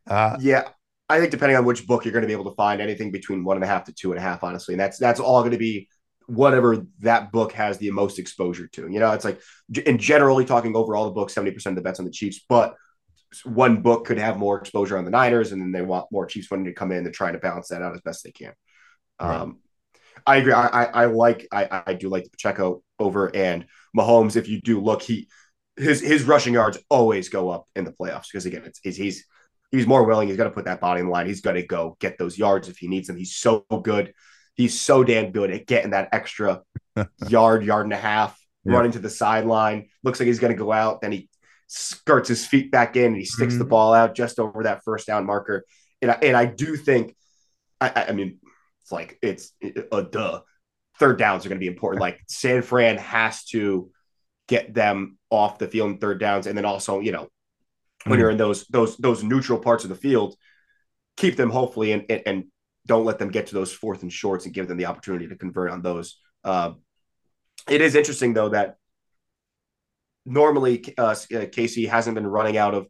uh, 0.06 0.36
yeah, 0.40 0.68
I 1.08 1.20
think 1.20 1.30
depending 1.30 1.56
on 1.56 1.64
which 1.64 1.86
book 1.86 2.04
you're 2.04 2.12
going 2.12 2.22
to 2.22 2.26
be 2.26 2.32
able 2.32 2.50
to 2.50 2.56
find 2.56 2.80
anything 2.80 3.10
between 3.10 3.44
one 3.44 3.56
and 3.56 3.64
a 3.64 3.66
half 3.66 3.84
to 3.84 3.92
two 3.92 4.12
and 4.12 4.18
a 4.18 4.22
half, 4.22 4.42
honestly, 4.42 4.74
and 4.74 4.80
that's 4.80 4.98
that's 4.98 5.20
all 5.20 5.40
going 5.42 5.52
to 5.52 5.58
be 5.58 5.88
whatever 6.26 6.86
that 7.00 7.30
book 7.30 7.52
has 7.52 7.76
the 7.76 7.90
most 7.90 8.18
exposure 8.18 8.66
to. 8.68 8.88
You 8.88 9.00
know, 9.00 9.12
it's 9.12 9.24
like 9.24 9.40
in 9.84 9.98
generally 9.98 10.46
talking 10.46 10.74
over 10.74 10.96
all 10.96 11.04
the 11.04 11.12
books, 11.12 11.34
seventy 11.34 11.52
percent 11.52 11.76
of 11.76 11.84
the 11.84 11.86
bets 11.86 11.98
on 11.98 12.06
the 12.06 12.10
Chiefs, 12.10 12.40
but 12.48 12.74
one 13.44 13.82
book 13.82 14.06
could 14.06 14.18
have 14.18 14.38
more 14.38 14.58
exposure 14.58 14.96
on 14.96 15.04
the 15.04 15.10
Niners, 15.10 15.52
and 15.52 15.60
then 15.60 15.72
they 15.72 15.82
want 15.82 16.06
more 16.10 16.26
Chiefs 16.26 16.50
money 16.50 16.64
to 16.64 16.72
come 16.72 16.90
in. 16.92 17.04
They're 17.04 17.12
trying 17.12 17.34
to 17.34 17.38
balance 17.38 17.68
that 17.68 17.82
out 17.82 17.94
as 17.94 18.00
best 18.00 18.24
they 18.24 18.32
can. 18.32 18.52
Right. 19.20 19.40
Um, 19.40 19.58
I 20.26 20.36
agree. 20.36 20.52
I, 20.52 20.66
I, 20.66 20.84
I 20.84 21.04
like 21.06 21.48
I, 21.52 21.82
I 21.86 21.94
do 21.94 22.08
like 22.08 22.24
the 22.24 22.30
Pacheco 22.30 22.82
over 22.98 23.34
and 23.34 23.66
Mahomes. 23.96 24.36
If 24.36 24.48
you 24.48 24.60
do 24.60 24.80
look, 24.80 25.02
he 25.02 25.28
his 25.76 26.00
his 26.00 26.24
rushing 26.24 26.54
yards 26.54 26.78
always 26.88 27.28
go 27.28 27.50
up 27.50 27.66
in 27.74 27.84
the 27.84 27.92
playoffs 27.92 28.26
because 28.30 28.46
again, 28.46 28.62
it's, 28.64 28.80
it's 28.84 28.96
he's 28.96 29.24
he's 29.72 29.86
more 29.86 30.04
willing. 30.04 30.28
He's 30.28 30.36
going 30.36 30.50
to 30.50 30.54
put 30.54 30.66
that 30.66 30.80
body 30.80 31.00
in 31.00 31.06
the 31.06 31.12
line. 31.12 31.26
He's 31.26 31.40
going 31.40 31.56
to 31.56 31.66
go 31.66 31.96
get 31.98 32.18
those 32.18 32.38
yards 32.38 32.68
if 32.68 32.78
he 32.78 32.88
needs 32.88 33.08
them. 33.08 33.16
He's 33.16 33.34
so 33.34 33.64
good. 33.82 34.12
He's 34.54 34.78
so 34.78 35.02
damn 35.02 35.32
good 35.32 35.50
at 35.50 35.66
getting 35.66 35.90
that 35.90 36.10
extra 36.12 36.62
yard, 37.28 37.64
yard 37.64 37.86
and 37.86 37.92
a 37.92 37.96
half, 37.96 38.38
yeah. 38.64 38.74
running 38.74 38.92
to 38.92 38.98
the 38.98 39.10
sideline. 39.10 39.88
Looks 40.04 40.20
like 40.20 40.26
he's 40.26 40.38
going 40.38 40.52
to 40.52 40.58
go 40.58 40.70
out. 40.70 41.00
Then 41.00 41.12
he 41.12 41.30
skirts 41.68 42.28
his 42.28 42.46
feet 42.46 42.70
back 42.70 42.96
in 42.96 43.06
and 43.06 43.16
he 43.16 43.24
sticks 43.24 43.54
mm-hmm. 43.54 43.60
the 43.60 43.64
ball 43.64 43.94
out 43.94 44.14
just 44.14 44.38
over 44.38 44.64
that 44.64 44.84
first 44.84 45.06
down 45.06 45.24
marker. 45.24 45.64
And 46.02 46.10
I, 46.10 46.14
and 46.22 46.36
I 46.36 46.44
do 46.44 46.76
think, 46.76 47.16
I, 47.80 48.06
I 48.08 48.12
mean, 48.12 48.38
it's 48.92 49.12
like 49.12 49.18
it's 49.22 49.52
a 49.90 50.02
duh. 50.02 50.40
Third 50.98 51.18
downs 51.18 51.44
are 51.44 51.48
going 51.48 51.58
to 51.58 51.64
be 51.64 51.68
important. 51.68 52.00
Like 52.00 52.20
San 52.28 52.62
Fran 52.62 52.98
has 52.98 53.44
to 53.46 53.90
get 54.48 54.74
them 54.74 55.18
off 55.30 55.58
the 55.58 55.66
field 55.66 55.90
in 55.90 55.98
third 55.98 56.20
downs, 56.20 56.46
and 56.46 56.56
then 56.56 56.64
also, 56.64 57.00
you 57.00 57.12
know, 57.12 57.28
when 58.04 58.14
mm-hmm. 58.14 58.20
you're 58.20 58.30
in 58.30 58.36
those 58.36 58.66
those 58.66 58.96
those 58.98 59.22
neutral 59.22 59.58
parts 59.58 59.84
of 59.84 59.90
the 59.90 59.96
field, 59.96 60.36
keep 61.16 61.36
them 61.36 61.50
hopefully 61.50 61.92
and, 61.92 62.04
and, 62.10 62.22
and 62.26 62.44
don't 62.86 63.04
let 63.04 63.18
them 63.18 63.30
get 63.30 63.46
to 63.48 63.54
those 63.54 63.72
fourth 63.72 64.02
and 64.02 64.12
shorts 64.12 64.44
and 64.44 64.54
give 64.54 64.68
them 64.68 64.76
the 64.76 64.86
opportunity 64.86 65.28
to 65.28 65.36
convert 65.36 65.70
on 65.70 65.82
those. 65.82 66.18
Uh, 66.44 66.72
it 67.68 67.80
is 67.80 67.94
interesting 67.94 68.34
though 68.34 68.48
that 68.48 68.76
normally 70.26 70.84
uh, 70.98 71.10
KC 71.12 71.88
hasn't 71.88 72.14
been 72.14 72.26
running 72.26 72.56
out 72.56 72.74
of 72.74 72.88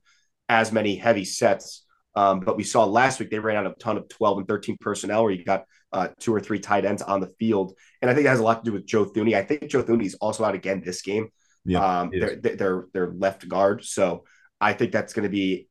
as 0.49 0.73
many 0.73 0.97
heavy 0.97 1.25
sets, 1.25 1.85
um, 2.15 2.41
but 2.41 2.57
we 2.57 2.65
saw 2.65 2.85
last 2.85 3.21
week 3.21 3.31
they 3.31 3.39
ran 3.39 3.57
out 3.57 3.67
of 3.67 3.73
a 3.73 3.77
ton 3.77 3.97
of 3.97 4.09
12 4.09 4.39
and 4.39 4.49
13 4.49 4.77
personnel 4.81 5.25
where 5.25 5.33
you 5.33 5.45
got 5.45 5.65
uh, 5.93 6.09
two 6.21 6.35
or 6.35 6.41
three 6.41 6.59
tight 6.59 6.85
ends 6.85 7.03
on 7.03 7.21
the 7.21 7.33
field. 7.39 7.75
And 8.01 8.11
I 8.11 8.15
think 8.15 8.25
that 8.25 8.31
has 8.31 8.41
a 8.41 8.45
lot 8.45 8.65
to 8.65 8.71
do 8.71 8.73
with 8.75 8.87
Joe 8.87 9.07
Thuney. 9.07 9.35
I 9.35 9.43
think 9.43 9.69
Joe 9.69 9.83
Thuney 9.83 10.07
is 10.07 10.15
also 10.15 10.45
out 10.45 10.55
again 10.55 10.83
this 10.85 11.03
game. 11.03 11.29
Yeah, 11.65 12.01
um, 12.01 12.11
they're, 12.13 12.37
they're, 12.37 12.87
they're 12.93 13.13
left 13.13 13.49
guard. 13.49 13.85
So 13.85 14.25
I 14.61 14.73
think 14.73 14.93
that's 14.93 15.13
going 15.13 15.25
to 15.25 15.31
be 15.31 15.69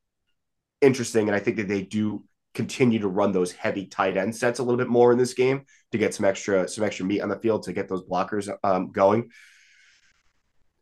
interesting. 0.80 1.28
And 1.28 1.36
I 1.36 1.38
think 1.38 1.58
that 1.58 1.68
they 1.68 1.82
do 1.82 2.24
continue 2.54 2.98
to 2.98 3.08
run 3.08 3.32
those 3.32 3.52
heavy 3.52 3.86
tight 3.86 4.16
end 4.16 4.34
sets 4.34 4.58
a 4.58 4.62
little 4.62 4.78
bit 4.78 4.88
more 4.88 5.12
in 5.12 5.18
this 5.18 5.34
game 5.34 5.64
to 5.90 5.98
get 5.98 6.14
some 6.14 6.26
extra 6.26 6.68
some 6.68 6.84
extra 6.84 7.06
meat 7.06 7.20
on 7.20 7.28
the 7.28 7.38
field 7.38 7.62
to 7.64 7.72
get 7.72 7.88
those 7.88 8.04
blockers 8.04 8.54
um, 8.62 8.90
going. 8.90 9.30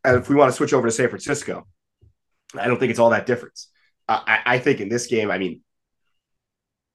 And 0.05 0.17
if 0.17 0.29
we 0.29 0.35
want 0.35 0.51
to 0.51 0.57
switch 0.57 0.73
over 0.73 0.89
to 0.89 0.93
San 0.93 1.09
Francisco, 1.09 1.67
I 2.59 2.67
don't 2.67 2.79
think 2.79 2.91
it's 2.91 2.99
all 2.99 3.11
that 3.11 3.27
different. 3.27 3.59
I, 4.11 4.41
I 4.47 4.59
think 4.59 4.81
in 4.81 4.89
this 4.89 5.07
game, 5.07 5.31
I 5.31 5.39
mean, 5.39 5.63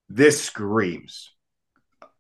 this 0.10 0.43
screams 0.43 1.34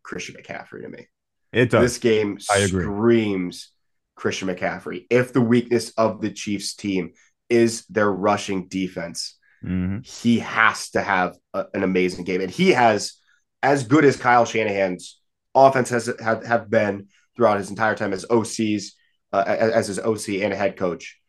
Christian 0.03 0.35
McCaffrey 0.35 0.81
to 0.83 0.89
me. 0.89 1.07
It 1.51 1.69
does. 1.69 1.81
This 1.81 1.97
game 1.97 2.37
I 2.49 2.65
screams 2.65 3.71
Christian 4.15 4.47
McCaffrey. 4.47 5.05
If 5.09 5.33
the 5.33 5.41
weakness 5.41 5.91
of 5.91 6.21
the 6.21 6.31
Chiefs 6.31 6.75
team 6.75 7.11
is 7.49 7.85
their 7.87 8.11
rushing 8.11 8.67
defense, 8.67 9.37
mm-hmm. 9.63 9.99
he 10.03 10.39
has 10.39 10.89
to 10.91 11.01
have 11.01 11.37
a, 11.53 11.65
an 11.73 11.83
amazing 11.83 12.23
game. 12.23 12.41
And 12.41 12.51
he 12.51 12.71
has 12.71 13.13
as 13.61 13.83
good 13.83 14.05
as 14.05 14.15
Kyle 14.15 14.45
Shanahan's 14.45 15.19
offense 15.53 15.89
has 15.89 16.11
have, 16.19 16.45
have 16.45 16.69
been 16.69 17.07
throughout 17.35 17.57
his 17.57 17.69
entire 17.69 17.95
time 17.95 18.13
as 18.13 18.25
OCs, 18.25 18.91
uh, 19.33 19.43
as 19.45 19.87
his 19.87 19.99
OC 19.99 20.29
and 20.41 20.53
a 20.53 20.55
head 20.55 20.77
coach. 20.77 21.19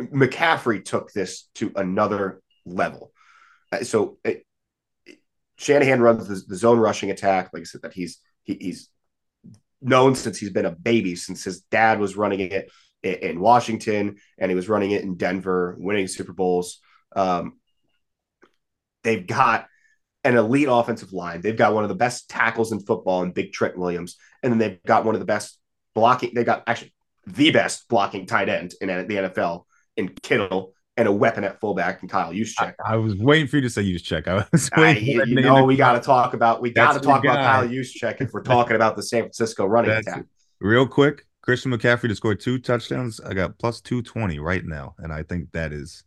McCaffrey 0.00 0.84
took 0.84 1.12
this 1.12 1.48
to 1.56 1.72
another 1.76 2.42
level. 2.64 3.12
Uh, 3.72 3.84
so 3.84 4.18
it, 4.24 4.44
Shanahan 5.56 6.00
runs 6.00 6.26
the, 6.26 6.42
the, 6.46 6.56
zone 6.56 6.78
rushing 6.78 7.10
attack. 7.10 7.50
Like 7.52 7.62
I 7.62 7.64
said, 7.64 7.82
that 7.82 7.92
he's 7.92 8.18
he, 8.42 8.56
he's 8.60 8.88
known 9.80 10.14
since 10.14 10.38
he's 10.38 10.50
been 10.50 10.66
a 10.66 10.70
baby, 10.70 11.14
since 11.14 11.44
his 11.44 11.60
dad 11.62 12.00
was 12.00 12.16
running 12.16 12.40
it 12.40 12.70
in, 13.02 13.14
in 13.14 13.40
Washington 13.40 14.16
and 14.38 14.50
he 14.50 14.54
was 14.54 14.68
running 14.68 14.90
it 14.90 15.02
in 15.02 15.16
Denver, 15.16 15.76
winning 15.78 16.08
Super 16.08 16.32
Bowls. 16.32 16.80
Um, 17.14 17.58
they've 19.02 19.26
got 19.26 19.66
an 20.24 20.36
elite 20.36 20.68
offensive 20.70 21.12
line. 21.12 21.40
They've 21.40 21.56
got 21.56 21.74
one 21.74 21.84
of 21.84 21.88
the 21.88 21.94
best 21.94 22.28
tackles 22.28 22.72
in 22.72 22.80
football 22.80 23.22
in 23.22 23.32
Big 23.32 23.52
Trent 23.52 23.78
Williams, 23.78 24.16
and 24.42 24.52
then 24.52 24.58
they've 24.58 24.82
got 24.84 25.04
one 25.04 25.14
of 25.14 25.20
the 25.20 25.26
best 25.26 25.58
blocking. 25.94 26.32
They 26.34 26.44
got 26.44 26.64
actually 26.66 26.94
the 27.26 27.50
best 27.50 27.88
blocking 27.88 28.26
tight 28.26 28.48
end 28.48 28.74
in 28.80 28.88
the 28.88 29.14
NFL 29.14 29.64
in 29.96 30.08
Kittle 30.08 30.73
and 30.96 31.08
a 31.08 31.12
weapon 31.12 31.44
at 31.44 31.60
fullback 31.60 32.02
and 32.02 32.10
Kyle 32.10 32.32
Juszczyk. 32.32 32.74
I, 32.84 32.94
I 32.94 32.96
was 32.96 33.16
waiting 33.16 33.48
for 33.48 33.56
you 33.56 33.62
to 33.62 33.70
say 33.70 33.82
Juszczyk. 33.82 34.28
I 34.28 34.46
was 34.52 34.70
waiting. 34.76 35.20
I, 35.20 35.24
you 35.24 35.40
know, 35.40 35.64
we 35.64 35.76
got 35.76 35.94
to 35.94 36.00
talk 36.00 36.34
about 36.34 36.62
we 36.62 36.70
got 36.70 36.92
to 36.92 37.00
talk 37.00 37.24
about 37.24 37.36
Kyle 37.36 37.68
Juszczyk 37.68 38.20
if 38.20 38.32
we're 38.32 38.42
talking 38.42 38.76
about 38.76 38.96
the 38.96 39.02
San 39.02 39.22
Francisco 39.22 39.66
running 39.66 39.90
That's 39.90 40.06
attack. 40.06 40.20
It. 40.20 40.26
Real 40.60 40.86
quick, 40.86 41.26
Christian 41.42 41.72
McCaffrey 41.72 42.08
to 42.08 42.14
score 42.14 42.34
two 42.34 42.58
touchdowns. 42.58 43.20
I 43.20 43.34
got 43.34 43.58
plus 43.58 43.80
two 43.80 44.02
twenty 44.02 44.38
right 44.38 44.64
now, 44.64 44.94
and 44.98 45.12
I 45.12 45.22
think 45.22 45.52
that 45.52 45.72
is 45.72 46.04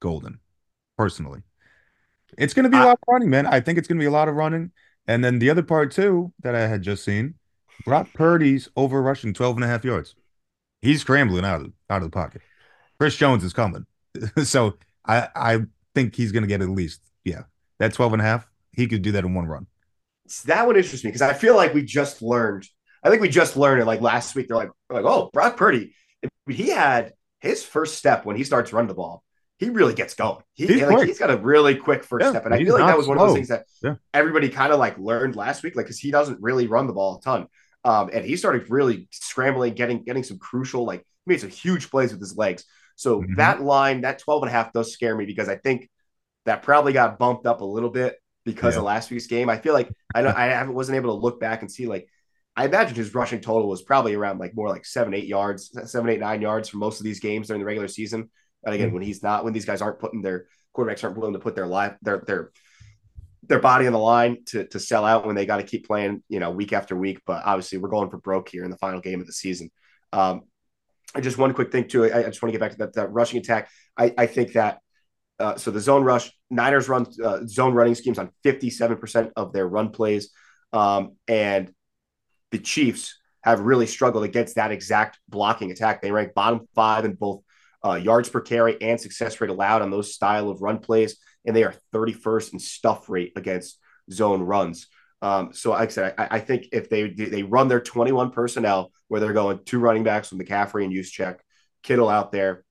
golden. 0.00 0.40
Personally, 0.98 1.42
it's 2.38 2.54
going 2.54 2.64
to 2.64 2.70
be 2.70 2.76
a 2.76 2.84
lot 2.84 2.92
of 2.92 3.08
running, 3.08 3.30
man. 3.30 3.46
I 3.46 3.60
think 3.60 3.78
it's 3.78 3.86
going 3.86 3.98
to 3.98 4.02
be 4.02 4.08
a 4.08 4.10
lot 4.10 4.28
of 4.28 4.34
running. 4.34 4.72
And 5.06 5.22
then 5.22 5.38
the 5.38 5.50
other 5.50 5.62
part 5.62 5.92
too 5.92 6.32
that 6.40 6.54
I 6.54 6.66
had 6.66 6.82
just 6.82 7.04
seen, 7.04 7.34
Brock 7.84 8.08
Purdy's 8.14 8.68
over 8.76 9.00
rushing 9.00 9.32
12 9.32 9.56
and 9.56 9.64
a 9.64 9.68
half 9.68 9.84
yards. 9.84 10.16
He's 10.82 11.02
scrambling 11.02 11.44
out 11.44 11.60
of 11.60 11.72
out 11.88 12.02
of 12.02 12.10
the 12.10 12.10
pocket. 12.10 12.42
Chris 12.98 13.16
Jones 13.16 13.44
is 13.44 13.52
coming. 13.52 13.86
so 14.44 14.76
I 15.04 15.28
I 15.34 15.58
think 15.94 16.14
he's 16.14 16.32
going 16.32 16.42
to 16.42 16.48
get 16.48 16.62
at 16.62 16.68
least, 16.68 17.00
yeah, 17.24 17.42
that 17.78 17.92
12 17.94 18.14
and 18.14 18.22
a 18.22 18.24
half. 18.24 18.46
He 18.72 18.86
could 18.86 19.02
do 19.02 19.12
that 19.12 19.24
in 19.24 19.34
one 19.34 19.46
run. 19.46 19.66
That 20.44 20.66
would 20.66 20.76
interest 20.76 21.04
me 21.04 21.08
because 21.08 21.22
I 21.22 21.32
feel 21.32 21.56
like 21.56 21.72
we 21.72 21.82
just 21.82 22.20
learned. 22.20 22.66
I 23.02 23.10
think 23.10 23.22
we 23.22 23.28
just 23.28 23.56
learned 23.56 23.80
it 23.80 23.86
like 23.86 24.00
last 24.00 24.34
week. 24.34 24.48
They're 24.48 24.56
like, 24.56 24.70
like, 24.90 25.04
oh, 25.04 25.30
Brock 25.32 25.56
Purdy. 25.56 25.94
He 26.48 26.68
had 26.68 27.12
his 27.40 27.62
first 27.64 27.96
step 27.96 28.24
when 28.24 28.36
he 28.36 28.44
starts 28.44 28.72
running 28.72 28.88
the 28.88 28.94
ball. 28.94 29.22
He 29.58 29.70
really 29.70 29.94
gets 29.94 30.14
going. 30.14 30.42
He, 30.52 30.66
he's, 30.66 30.82
like, 30.82 31.06
he's 31.06 31.18
got 31.18 31.30
a 31.30 31.36
really 31.38 31.76
quick 31.76 32.04
first 32.04 32.24
yeah, 32.24 32.30
step, 32.30 32.44
and 32.44 32.52
I 32.52 32.62
feel 32.62 32.74
like 32.74 32.86
that 32.86 32.98
was 32.98 33.06
one 33.06 33.16
of 33.16 33.26
those 33.26 33.34
things 33.34 33.48
that 33.48 33.64
yeah. 33.82 33.94
everybody 34.12 34.50
kind 34.50 34.70
of 34.70 34.78
like 34.78 34.98
learned 34.98 35.34
last 35.34 35.62
week, 35.62 35.76
like 35.76 35.86
because 35.86 35.98
he 35.98 36.10
doesn't 36.10 36.42
really 36.42 36.66
run 36.66 36.86
the 36.86 36.92
ball 36.92 37.16
a 37.16 37.22
ton. 37.22 37.46
Um, 37.82 38.10
and 38.12 38.24
he 38.24 38.36
started 38.36 38.68
really 38.68 39.08
scrambling, 39.12 39.72
getting 39.72 40.02
getting 40.02 40.24
some 40.24 40.38
crucial, 40.38 40.84
like 40.84 41.00
he 41.00 41.32
made 41.32 41.40
some 41.40 41.48
huge 41.48 41.90
plays 41.90 42.12
with 42.12 42.20
his 42.20 42.36
legs. 42.36 42.64
So 42.96 43.20
mm-hmm. 43.20 43.34
that 43.36 43.62
line, 43.62 44.00
that 44.00 44.18
12 44.18 44.42
and 44.42 44.50
a 44.50 44.52
half 44.52 44.72
does 44.72 44.92
scare 44.92 45.16
me 45.16 45.26
because 45.26 45.48
I 45.48 45.56
think 45.56 45.88
that 46.46 46.62
probably 46.62 46.92
got 46.92 47.18
bumped 47.18 47.46
up 47.46 47.60
a 47.60 47.64
little 47.64 47.90
bit 47.90 48.16
because 48.44 48.74
yeah. 48.74 48.80
of 48.80 48.84
last 48.84 49.10
week's 49.10 49.26
game. 49.26 49.48
I 49.48 49.58
feel 49.58 49.74
like 49.74 49.90
I 50.14 50.22
don't, 50.22 50.36
I 50.36 50.66
wasn't 50.66 50.96
able 50.96 51.14
to 51.14 51.22
look 51.22 51.38
back 51.38 51.62
and 51.62 51.70
see 51.70 51.86
like 51.86 52.08
I 52.56 52.64
imagine 52.64 52.94
his 52.94 53.14
rushing 53.14 53.40
total 53.40 53.68
was 53.68 53.82
probably 53.82 54.14
around 54.14 54.38
like 54.38 54.56
more 54.56 54.68
like 54.68 54.86
seven, 54.86 55.12
eight 55.12 55.26
yards, 55.26 55.70
seven, 55.90 56.08
eight, 56.08 56.20
nine 56.20 56.40
yards 56.40 56.70
for 56.70 56.78
most 56.78 57.00
of 57.00 57.04
these 57.04 57.20
games 57.20 57.48
during 57.48 57.60
the 57.60 57.66
regular 57.66 57.88
season. 57.88 58.30
And 58.64 58.74
again, 58.74 58.86
mm-hmm. 58.86 58.94
when 58.94 59.02
he's 59.02 59.22
not, 59.22 59.44
when 59.44 59.52
these 59.52 59.66
guys 59.66 59.82
aren't 59.82 59.98
putting 59.98 60.22
their 60.22 60.46
quarterbacks 60.74 61.04
aren't 61.04 61.18
willing 61.18 61.34
to 61.34 61.38
put 61.38 61.54
their 61.54 61.66
life, 61.66 61.96
their 62.00 62.22
their 62.26 62.50
their 63.42 63.60
body 63.60 63.86
on 63.86 63.92
the 63.92 63.98
line 63.98 64.38
to 64.46 64.66
to 64.68 64.80
sell 64.80 65.04
out 65.04 65.26
when 65.26 65.36
they 65.36 65.44
got 65.44 65.58
to 65.58 65.62
keep 65.62 65.86
playing, 65.86 66.22
you 66.28 66.40
know, 66.40 66.50
week 66.50 66.72
after 66.72 66.96
week. 66.96 67.20
But 67.26 67.42
obviously, 67.44 67.78
we're 67.78 67.90
going 67.90 68.08
for 68.08 68.18
broke 68.18 68.48
here 68.48 68.64
in 68.64 68.70
the 68.70 68.78
final 68.78 69.00
game 69.00 69.20
of 69.20 69.26
the 69.26 69.32
season. 69.32 69.70
Um, 70.12 70.42
just 71.20 71.38
one 71.38 71.54
quick 71.54 71.72
thing 71.72 71.88
too. 71.88 72.04
I, 72.04 72.18
I 72.18 72.22
just 72.24 72.42
want 72.42 72.52
to 72.52 72.58
get 72.58 72.60
back 72.60 72.72
to 72.72 72.78
that, 72.78 72.94
that 72.94 73.12
rushing 73.12 73.38
attack. 73.38 73.70
I, 73.96 74.14
I 74.16 74.26
think 74.26 74.52
that 74.52 74.80
uh, 75.38 75.56
so 75.56 75.70
the 75.70 75.80
zone 75.80 76.02
rush 76.02 76.30
Niners 76.50 76.88
run 76.88 77.06
uh, 77.22 77.40
zone 77.46 77.74
running 77.74 77.94
schemes 77.94 78.18
on 78.18 78.30
57% 78.44 79.32
of 79.36 79.52
their 79.52 79.66
run 79.66 79.90
plays. 79.90 80.30
Um, 80.72 81.16
and 81.28 81.72
the 82.50 82.58
Chiefs 82.58 83.18
have 83.42 83.60
really 83.60 83.86
struggled 83.86 84.24
against 84.24 84.56
that 84.56 84.72
exact 84.72 85.18
blocking 85.28 85.70
attack. 85.70 86.00
They 86.00 86.10
rank 86.10 86.34
bottom 86.34 86.66
five 86.74 87.04
in 87.04 87.14
both 87.14 87.42
uh, 87.84 87.94
yards 87.94 88.28
per 88.28 88.40
carry 88.40 88.80
and 88.80 89.00
success 89.00 89.40
rate 89.40 89.50
allowed 89.50 89.82
on 89.82 89.90
those 89.90 90.14
style 90.14 90.48
of 90.48 90.62
run 90.62 90.78
plays. 90.78 91.16
And 91.44 91.54
they 91.54 91.62
are 91.62 91.74
31st 91.94 92.54
in 92.54 92.58
stuff 92.58 93.08
rate 93.08 93.32
against 93.36 93.78
zone 94.10 94.42
runs. 94.42 94.88
Um, 95.22 95.52
so 95.52 95.70
like 95.70 95.88
I 95.88 95.92
said, 95.92 96.14
I, 96.18 96.28
I, 96.32 96.40
think 96.40 96.68
if 96.72 96.90
they 96.90 97.08
they 97.08 97.42
run 97.42 97.68
their 97.68 97.80
21 97.80 98.30
personnel 98.30 98.92
where 99.08 99.20
they're 99.20 99.32
going 99.32 99.60
two 99.64 99.78
running 99.78 100.04
backs 100.04 100.30
with 100.30 100.46
McCaffrey 100.46 100.84
and 100.84 100.92
Juszczyk, 100.92 101.38
Kittle 101.82 102.10
out 102.10 102.32
there, 102.32 102.64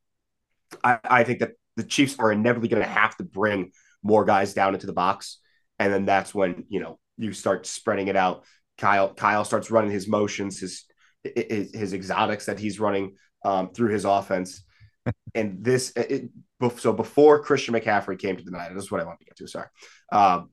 I, 0.83 0.99
I 1.03 1.23
think 1.23 1.39
that 1.39 1.53
the 1.75 1.83
Chiefs 1.83 2.17
are 2.19 2.31
inevitably 2.31 2.69
going 2.69 2.83
to 2.83 2.89
have 2.89 3.17
to 3.17 3.23
bring 3.23 3.71
more 4.03 4.25
guys 4.25 4.53
down 4.53 4.75
into 4.75 4.85
the 4.85 4.93
box, 4.93 5.39
and 5.79 5.91
then 5.91 6.05
that's 6.05 6.35
when 6.35 6.65
you 6.69 6.79
know 6.79 6.99
you 7.17 7.33
start 7.33 7.65
spreading 7.65 8.07
it 8.07 8.15
out. 8.15 8.45
Kyle 8.77 9.13
Kyle 9.13 9.43
starts 9.43 9.71
running 9.71 9.91
his 9.91 10.07
motions, 10.07 10.59
his 10.59 10.85
his, 11.23 11.73
his 11.73 11.93
exotics 11.93 12.45
that 12.45 12.59
he's 12.59 12.79
running 12.79 13.15
um, 13.43 13.69
through 13.69 13.89
his 13.89 14.05
offense. 14.05 14.63
and 15.35 15.63
this, 15.63 15.91
it, 15.95 16.29
so 16.77 16.93
before 16.93 17.43
Christian 17.43 17.73
McCaffrey 17.73 18.17
came 18.17 18.37
to 18.37 18.43
the 18.43 18.51
night, 18.51 18.73
this 18.73 18.83
is 18.83 18.91
what 18.91 19.01
I 19.01 19.05
want 19.05 19.19
to 19.19 19.25
get 19.25 19.35
to. 19.37 19.47
Sorry, 19.47 19.67
um, 20.11 20.49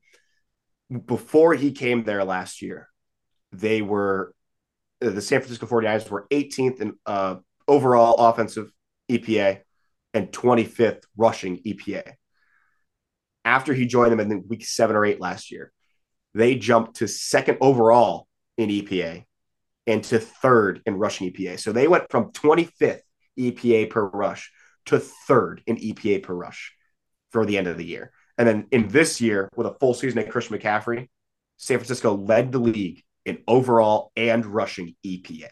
before 0.98 1.54
he 1.54 1.72
came 1.72 2.04
there 2.04 2.24
last 2.24 2.62
year, 2.62 2.88
they 3.52 3.82
were 3.82 4.34
the 5.00 5.20
San 5.20 5.40
Francisco 5.40 5.66
49ers 5.66 6.08
were 6.10 6.26
18th 6.30 6.80
in 6.80 6.94
uh, 7.06 7.36
overall 7.66 8.28
offensive 8.28 8.70
EPA 9.10 9.60
and 10.14 10.30
25th 10.30 11.02
rushing 11.16 11.58
EPA. 11.58 12.12
After 13.44 13.74
he 13.74 13.86
joined 13.86 14.12
them 14.12 14.20
in 14.20 14.46
week 14.46 14.64
seven 14.64 14.94
or 14.94 15.04
eight 15.04 15.20
last 15.20 15.50
year, 15.50 15.72
they 16.34 16.54
jumped 16.54 16.96
to 16.96 17.08
second 17.08 17.58
overall 17.60 18.28
in 18.56 18.68
EPA 18.68 19.24
and 19.86 20.04
to 20.04 20.20
third 20.20 20.80
in 20.86 20.94
rushing 20.94 21.30
EPA. 21.30 21.58
So 21.58 21.72
they 21.72 21.88
went 21.88 22.10
from 22.10 22.32
25th 22.32 23.00
EPA 23.38 23.90
per 23.90 24.06
rush 24.06 24.52
to 24.86 24.98
third 24.98 25.62
in 25.66 25.76
EPA 25.76 26.22
per 26.22 26.34
rush 26.34 26.74
for 27.30 27.44
the 27.44 27.58
end 27.58 27.66
of 27.66 27.76
the 27.76 27.84
year. 27.84 28.12
And 28.42 28.48
then 28.48 28.66
in 28.72 28.88
this 28.88 29.20
year, 29.20 29.48
with 29.54 29.68
a 29.68 29.74
full 29.74 29.94
season 29.94 30.18
at 30.18 30.28
Christian 30.28 30.58
McCaffrey, 30.58 31.08
San 31.58 31.78
Francisco 31.78 32.16
led 32.16 32.50
the 32.50 32.58
league 32.58 33.04
in 33.24 33.38
overall 33.46 34.10
and 34.16 34.44
rushing 34.44 34.96
EPA. 35.06 35.46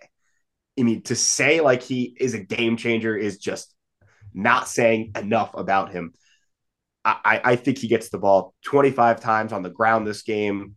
I 0.77 0.83
mean, 0.83 1.03
to 1.03 1.15
say 1.15 1.61
like 1.61 1.85
he 1.85 2.17
is 2.19 2.35
a 2.35 2.41
game 2.41 2.77
changer 2.77 3.17
is 3.17 3.39
just 3.39 3.73
not 4.35 4.67
saying 4.67 5.13
enough 5.17 5.53
about 5.55 5.93
him. 5.93 6.15
I, 7.05 7.41
I 7.45 7.57
think 7.57 7.79
he 7.79 7.87
gets 7.87 8.09
the 8.09 8.19
ball 8.19 8.55
25 8.65 9.21
times 9.21 9.53
on 9.53 9.63
the 9.63 9.71
ground 9.71 10.05
this 10.05 10.23
game. 10.23 10.77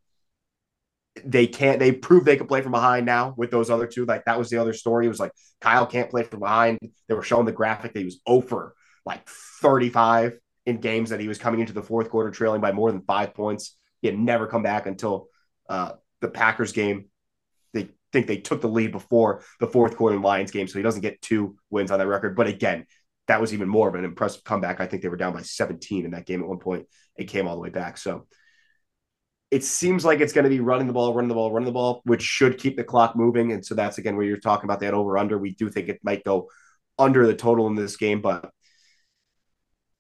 They 1.26 1.48
can't, 1.48 1.80
they 1.80 1.94
prove 1.94 2.26
they 2.26 2.38
can 2.38 2.46
play 2.46 2.62
from 2.62 2.74
behind 2.74 3.08
now 3.08 3.34
with 3.36 3.50
those 3.50 3.72
other 3.72 3.88
two. 3.88 4.06
Like 4.06 4.26
that 4.26 4.38
was 4.38 4.52
the 4.52 4.58
other 4.58 4.74
story. 4.74 5.08
It 5.08 5.10
was 5.10 5.20
like 5.20 5.32
Kyle 5.62 5.88
can't 5.88 6.12
play 6.12 6.22
from 6.22 6.42
behind. 6.42 6.78
They 7.08 7.16
were 7.16 7.24
showing 7.24 7.48
the 7.48 7.52
graphic 7.52 7.94
that 7.94 8.00
he 8.00 8.06
was 8.06 8.22
over 8.28 8.76
like 9.04 9.28
35 9.28 10.38
in 10.66 10.78
games 10.78 11.10
that 11.10 11.20
he 11.20 11.28
was 11.28 11.38
coming 11.38 11.60
into 11.60 11.74
the 11.74 11.84
fourth 11.84 12.10
quarter 12.10 12.32
trailing 12.32 12.62
by 12.62 12.72
more 12.72 12.92
than 12.92 13.02
five 13.02 13.34
points. 13.34 13.78
He 14.02 14.08
had 14.08 14.18
never 14.18 14.48
come 14.48 14.64
back 14.64 14.86
until 14.86 15.28
uh, 15.70 15.94
the 16.22 16.30
Packers 16.30 16.72
game. 16.72 17.06
They 17.74 17.90
think 18.12 18.28
they 18.28 18.38
took 18.38 18.62
the 18.62 18.70
lead 18.70 18.92
before 18.92 19.44
the 19.60 19.68
fourth 19.68 19.98
quarter 19.98 20.20
Lions 20.20 20.52
game, 20.52 20.68
so 20.68 20.80
he 20.80 20.84
doesn't 20.84 21.02
get 21.02 21.22
two 21.22 21.58
wins 21.70 21.92
on 21.92 22.00
that 22.00 22.08
record. 22.08 22.36
But 22.36 22.48
again, 22.48 22.86
that 23.28 23.42
was 23.42 23.54
even 23.54 23.70
more 23.70 23.88
of 23.88 23.96
an 23.96 24.06
impressive 24.06 24.44
comeback. 24.44 24.80
I 24.80 24.88
think 24.88 25.02
they 25.02 25.10
were 25.10 25.18
down 25.18 25.34
by 25.34 25.42
17 25.42 26.06
in 26.06 26.12
that 26.12 26.26
game 26.26 26.42
at 26.42 26.48
one 26.48 26.60
point 26.60 26.82
point. 26.82 26.90
It 27.16 27.26
came 27.26 27.48
all 27.48 27.56
the 27.56 27.62
way 27.62 27.70
back. 27.70 27.98
So 27.98 28.28
it 29.52 29.64
seems 29.64 30.04
like 30.04 30.20
it's 30.20 30.34
going 30.34 30.46
to 30.46 30.50
be 30.50 30.60
running 30.60 30.88
the 30.88 30.94
ball, 30.94 31.14
running 31.14 31.30
the 31.30 31.36
ball, 31.36 31.52
running 31.52 31.68
the 31.68 31.72
ball, 31.72 32.02
which 32.06 32.24
should 32.24 32.58
keep 32.58 32.76
the 32.76 32.84
clock 32.84 33.16
moving. 33.16 33.52
And 33.52 33.64
so 33.64 33.76
that's 33.76 33.98
again 34.00 34.16
where 34.16 34.26
you're 34.26 34.38
talking 34.38 34.66
about 34.66 34.80
that 34.80 34.96
over 34.96 35.18
under. 35.18 35.38
We 35.38 35.54
do 35.54 35.70
think 35.70 35.90
it 35.90 36.00
might 36.04 36.24
go 36.24 36.50
under 36.98 37.28
the 37.28 37.36
total 37.36 37.68
in 37.68 37.76
this 37.76 37.96
game, 37.96 38.22
but 38.22 38.50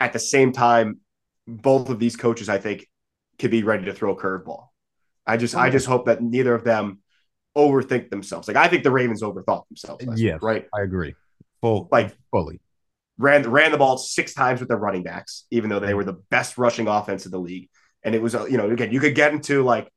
at 0.05 0.13
the 0.13 0.19
same 0.19 0.51
time, 0.51 0.99
both 1.47 1.89
of 1.89 1.99
these 1.99 2.15
coaches, 2.15 2.49
I 2.49 2.57
think, 2.57 2.87
could 3.39 3.51
be 3.51 3.63
ready 3.63 3.85
to 3.85 3.93
throw 3.93 4.13
a 4.13 4.15
curveball. 4.15 4.67
I 5.25 5.37
just, 5.37 5.55
I 5.55 5.69
just 5.69 5.85
hope 5.85 6.05
that 6.05 6.21
neither 6.21 6.53
of 6.53 6.63
them 6.63 6.99
overthink 7.57 8.09
themselves. 8.09 8.47
Like 8.47 8.57
I 8.57 8.67
think 8.67 8.83
the 8.83 8.91
Ravens 8.91 9.21
overthought 9.21 9.67
themselves. 9.69 10.05
Yes, 10.21 10.39
right. 10.41 10.67
I 10.73 10.81
agree. 10.81 11.15
Full, 11.61 11.87
like 11.91 12.13
fully 12.29 12.59
ran 13.17 13.49
ran 13.49 13.71
the 13.71 13.77
ball 13.77 13.97
six 13.97 14.33
times 14.33 14.59
with 14.59 14.69
their 14.69 14.77
running 14.77 15.03
backs, 15.03 15.45
even 15.51 15.69
though 15.69 15.79
they 15.79 15.93
were 15.93 16.03
the 16.03 16.21
best 16.29 16.57
rushing 16.57 16.87
offense 16.87 17.25
in 17.25 17.31
the 17.31 17.39
league. 17.39 17.69
And 18.03 18.13
it 18.15 18.21
was, 18.21 18.33
you 18.33 18.57
know, 18.57 18.69
again, 18.69 18.91
you 18.91 18.99
could 18.99 19.15
get 19.15 19.33
into 19.33 19.63
like, 19.63 19.89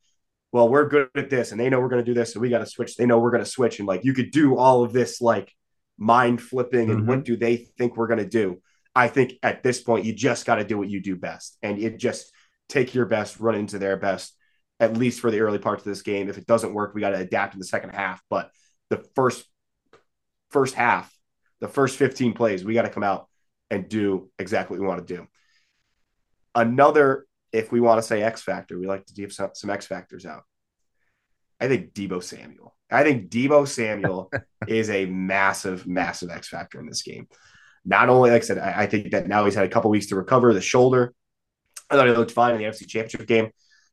well, 0.53 0.69
we're 0.69 0.89
good 0.89 1.09
at 1.17 1.29
this, 1.29 1.51
and 1.51 1.61
they 1.61 1.69
know 1.69 1.81
we're 1.81 1.89
going 1.89 2.05
to 2.05 2.11
do 2.11 2.15
this, 2.15 2.33
so 2.33 2.41
we 2.41 2.49
got 2.49 2.61
to 2.61 2.67
switch. 2.67 2.97
They 2.97 3.05
know 3.05 3.19
we're 3.19 3.33
going 3.33 3.45
to 3.45 3.51
switch, 3.51 3.79
and 3.79 3.89
like 3.89 4.05
you 4.05 4.15
could 4.15 4.31
do 4.31 4.57
all 4.57 4.85
of 4.85 4.93
this 4.93 5.21
like 5.21 5.53
mind 5.99 6.41
flipping, 6.41 6.91
and 6.91 7.01
mm-hmm. 7.01 7.09
what 7.09 7.25
do 7.25 7.37
they 7.37 7.57
think 7.57 7.97
we're 7.97 8.07
going 8.07 8.21
to 8.21 8.29
do? 8.29 8.63
I 8.97 9.09
think 9.09 9.35
at 9.43 9.63
this 9.63 9.83
point, 9.83 10.07
you 10.07 10.15
just 10.15 10.47
got 10.47 10.55
to 10.55 10.65
do 10.65 10.79
what 10.79 10.89
you 10.89 11.03
do 11.03 11.17
best. 11.17 11.59
And 11.63 11.79
it 11.79 11.99
just 11.99 12.33
take 12.71 12.95
your 12.95 13.05
best, 13.05 13.39
run 13.39 13.55
into 13.55 13.79
their 13.79 13.99
best, 13.99 14.35
at 14.81 14.97
least 14.97 15.21
for 15.21 15.31
the 15.31 15.41
early 15.41 15.59
parts 15.59 15.83
of 15.83 15.85
this 15.85 16.01
game. 16.01 16.31
If 16.31 16.39
it 16.39 16.47
doesn't 16.47 16.73
work, 16.73 16.95
we 16.95 17.03
got 17.03 17.11
to 17.11 17.19
adapt 17.19 17.53
in 17.53 17.61
the 17.61 17.67
second 17.67 17.91
half. 17.91 18.23
But 18.31 18.51
the 18.89 19.05
first 19.15 19.45
first 20.51 20.75
half, 20.75 21.15
the 21.61 21.69
first 21.69 21.99
15 21.99 22.33
plays, 22.33 22.65
we 22.65 22.73
got 22.73 22.83
to 22.83 22.89
come 22.89 23.03
out 23.03 23.29
and 23.71 23.87
do 23.87 24.31
exactly 24.39 24.79
what 24.79 24.83
we 24.83 24.89
want 24.89 25.07
to 25.07 25.15
do. 25.15 25.27
Another, 26.55 27.27
if 27.53 27.71
we 27.71 27.81
want 27.81 27.99
to 27.99 28.03
say 28.07 28.23
X 28.23 28.43
factor, 28.43 28.79
we 28.79 28.87
like 28.87 29.05
to 29.07 29.13
give 29.13 29.31
some, 29.31 29.51
some 29.53 29.69
X 29.69 29.85
factors 29.85 30.25
out. 30.25 30.45
I 31.61 31.69
think 31.69 31.93
Deebo 31.93 32.23
Samuel. 32.23 32.75
I 32.91 33.03
think 33.03 33.29
Deebo 33.29 33.69
Samuel 33.69 34.31
is 34.67 34.89
a 34.89 35.05
massive, 35.05 35.87
massive 35.87 36.31
X 36.31 36.49
factor 36.49 36.81
in 36.81 36.87
this 36.87 37.03
game 37.03 37.29
not 37.87 38.09
only, 38.09 38.31
like 38.31 38.43
I 38.43 38.45
said, 38.45 38.59
I, 38.59 38.83
I 38.83 38.87
think 38.87 39.13
that 39.13 39.29
now 39.29 39.45
he's 39.45 39.55
had 39.55 39.65
a 39.65 39.69
couple 39.69 39.91
weeks 39.91 40.07
to 40.07 40.17
recover 40.17 40.53
the 40.53 40.61
shoulder. 40.61 41.15
I 41.89 41.95
thought 41.95 42.09
he 42.09 42.13
looked 42.13 42.33
fine 42.33 42.55
in 42.55 42.59
the 42.59 42.65
NFC 42.65 42.87
Championship 42.87 43.27
game, 43.27 43.51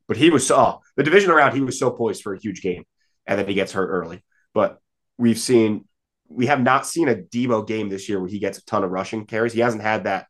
but 0.08 0.16
he 0.16 0.30
was 0.30 0.50
oh, 0.50 0.80
the 0.96 1.04
division 1.04 1.30
around. 1.30 1.54
He 1.54 1.60
was 1.60 1.78
so 1.78 1.90
poised 1.90 2.22
for 2.22 2.34
a 2.34 2.40
huge 2.40 2.60
game, 2.60 2.84
and 3.26 3.38
then 3.38 3.46
he 3.46 3.54
gets 3.54 3.72
hurt 3.72 3.88
early. 3.88 4.24
But 4.52 4.78
we've 5.16 5.38
seen 5.38 5.84
we 6.28 6.46
have 6.46 6.60
not 6.60 6.86
seen 6.86 7.08
a 7.08 7.14
Deebo 7.14 7.66
game 7.66 7.88
this 7.88 8.08
year 8.08 8.18
where 8.18 8.28
he 8.28 8.38
gets 8.38 8.58
a 8.58 8.64
ton 8.64 8.82
of 8.82 8.90
rushing 8.90 9.26
carries. 9.26 9.52
He 9.52 9.60
hasn't 9.60 9.82
had 9.82 10.04
that. 10.04 10.26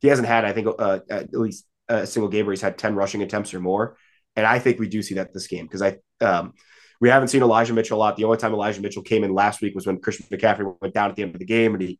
He 0.00 0.08
hasn't 0.08 0.28
had, 0.28 0.44
I 0.44 0.52
think, 0.52 0.68
uh, 0.78 1.00
at 1.10 1.34
least 1.34 1.66
a 1.88 2.06
single 2.06 2.28
game 2.28 2.46
where 2.46 2.52
he's 2.52 2.62
had 2.62 2.78
ten 2.78 2.94
rushing 2.94 3.22
attempts 3.22 3.52
or 3.52 3.60
more. 3.60 3.96
And 4.36 4.46
I 4.46 4.60
think 4.60 4.78
we 4.78 4.88
do 4.88 5.02
see 5.02 5.14
that 5.14 5.34
this 5.34 5.48
game 5.48 5.66
because 5.66 5.82
I 5.82 5.96
um, 6.20 6.52
we 7.00 7.08
haven't 7.08 7.28
seen 7.28 7.42
Elijah 7.42 7.72
Mitchell 7.72 7.98
a 7.98 8.00
lot. 8.00 8.16
The 8.16 8.24
only 8.24 8.38
time 8.38 8.52
Elijah 8.52 8.80
Mitchell 8.80 9.02
came 9.02 9.24
in 9.24 9.34
last 9.34 9.60
week 9.60 9.74
was 9.74 9.86
when 9.86 10.00
Christian 10.00 10.26
McCaffrey 10.30 10.74
went 10.80 10.94
down 10.94 11.10
at 11.10 11.16
the 11.16 11.22
end 11.22 11.34
of 11.34 11.38
the 11.38 11.46
game 11.46 11.74
and 11.74 11.82
he 11.82 11.98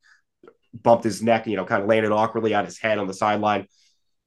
bumped 0.75 1.05
his 1.05 1.23
neck, 1.23 1.47
you 1.47 1.57
know, 1.57 1.65
kind 1.65 1.83
of 1.83 1.89
landed 1.89 2.13
awkwardly 2.13 2.55
on 2.55 2.65
his 2.65 2.79
head 2.79 2.99
on 2.99 3.07
the 3.07 3.15
sideline. 3.15 3.67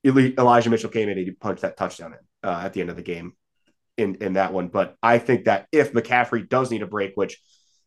Elijah 0.06 0.70
Mitchell 0.70 0.90
came 0.90 1.10
in 1.10 1.18
and 1.18 1.28
he 1.28 1.32
punched 1.32 1.62
that 1.62 1.78
touchdown 1.78 2.14
in 2.14 2.50
uh, 2.50 2.62
at 2.64 2.74
the 2.74 2.82
end 2.82 2.90
of 2.90 2.96
the 2.96 3.04
game 3.04 3.34
in 3.98 4.16
in 4.16 4.34
that 4.34 4.54
one. 4.54 4.68
But 4.68 4.96
I 5.02 5.20
think 5.20 5.46
that 5.46 5.68
if 5.72 5.94
McCaffrey 5.94 6.50
does 6.50 6.72
need 6.72 6.82
a 6.82 6.88
break, 6.88 7.14
which 7.16 7.40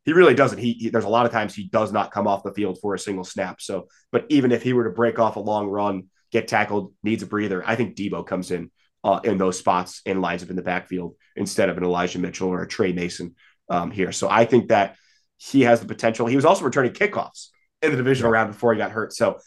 he 0.05 0.13
really 0.13 0.35
doesn't, 0.35 0.59
he, 0.59 0.73
he, 0.75 0.91
there's 0.91 1.05
a 1.05 1.09
lot 1.09 1.27
of 1.27 1.33
times 1.33 1.55
he 1.55 1.65
does 1.65 1.91
not 1.91 2.11
come 2.11 2.27
off 2.27 2.43
the 2.43 2.53
field 2.53 2.79
for 2.81 2.95
a 2.95 2.99
single 2.99 3.25
snap. 3.25 3.61
So, 3.61 3.89
but 4.13 4.27
even 4.29 4.53
if 4.53 4.63
he 4.63 4.75
were 4.75 4.85
to 4.85 4.91
break 4.91 5.19
off 5.19 5.37
a 5.37 5.41
long 5.41 5.67
run, 5.67 6.05
get 6.31 6.47
tackled, 6.47 6.93
needs 7.03 7.23
a 7.23 7.27
breather, 7.27 7.67
I 7.67 7.75
think 7.75 7.97
Deebo 7.97 8.27
comes 8.27 8.51
in 8.51 8.71
uh, 9.03 9.21
in 9.25 9.39
those 9.39 9.59
spots 9.59 10.03
and 10.07 10.21
lines 10.21 10.43
up 10.43 10.51
in 10.51 10.57
the 10.57 10.63
backfield 10.63 11.17
instead 11.37 11.69
of 11.69 11.79
an 11.79 11.85
Elijah 11.85 12.19
Mitchell 12.19 12.49
or 12.49 12.63
a 12.63 12.69
Trey 12.69 12.93
Mason 12.93 13.35
um, 13.69 13.91
here. 13.91 14.13
So 14.13 14.29
I 14.29 14.45
think 14.45 14.69
that 14.69 14.97
he 15.37 15.63
has 15.63 15.81
the 15.81 15.87
potential. 15.87 16.27
He 16.27 16.37
was 16.37 16.45
also 16.45 16.65
returning 16.65 16.93
kickoffs 16.93 17.49
in 17.85 17.91
the 17.91 17.97
divisional 17.97 18.31
round 18.31 18.53
before 18.53 18.73
he 18.73 18.79
got 18.79 18.91
hurt. 18.91 19.13
So 19.13 19.39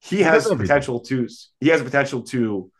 he 0.00 0.22
has 0.22 0.44
the 0.44 0.56
potential 0.56 1.00
to 1.00 1.28
he 1.60 1.68
has 1.68 1.80
the 1.80 1.84
potential 1.84 2.22
to, 2.24 2.70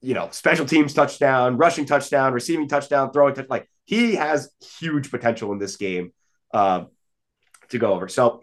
you 0.00 0.14
know, 0.14 0.28
special 0.30 0.66
teams 0.66 0.92
touchdown, 0.92 1.56
rushing 1.56 1.86
touchdown, 1.86 2.32
receiving 2.32 2.68
touchdown, 2.68 3.12
throwing 3.12 3.34
touchdown. 3.34 3.50
Like 3.50 3.68
he 3.84 4.14
has 4.14 4.50
huge 4.78 5.10
potential 5.10 5.52
in 5.52 5.58
this 5.58 5.76
game 5.76 6.12
uh, 6.52 6.84
to 7.70 7.78
go 7.78 7.94
over. 7.94 8.08
So 8.08 8.42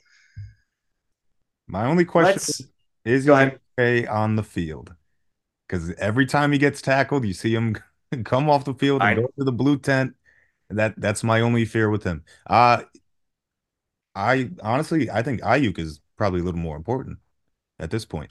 my 1.68 1.86
only 1.86 2.06
question 2.06 2.68
is 3.06 3.26
go 3.26 3.34
ahead. 3.34 3.60
stay 3.74 4.06
on 4.08 4.36
the 4.36 4.44
field 4.44 4.96
because 5.68 5.92
every 5.94 6.26
time 6.26 6.52
he 6.52 6.58
gets 6.58 6.82
tackled, 6.82 7.26
you 7.26 7.34
see 7.34 7.54
him 7.54 7.78
come 8.26 8.50
off 8.50 8.66
the 8.66 8.74
field 8.74 9.02
and 9.02 9.10
I, 9.10 9.14
go 9.16 9.32
to 9.38 9.44
the 9.44 9.52
blue 9.52 9.78
tent. 9.78 10.16
That 10.70 10.94
that's 10.98 11.24
my 11.24 11.42
only 11.42 11.66
fear 11.66 11.90
with 11.90 12.04
him. 12.04 12.24
Uh 12.48 12.84
I 14.16 14.50
honestly, 14.62 15.10
I 15.10 15.22
think 15.22 15.42
Aiyuk 15.42 15.80
is 15.80 16.00
probably 16.18 16.42
a 16.42 16.44
little 16.44 16.60
more 16.60 16.76
important 16.76 17.20
at 17.80 17.92
this 17.92 18.06
point. 18.06 18.30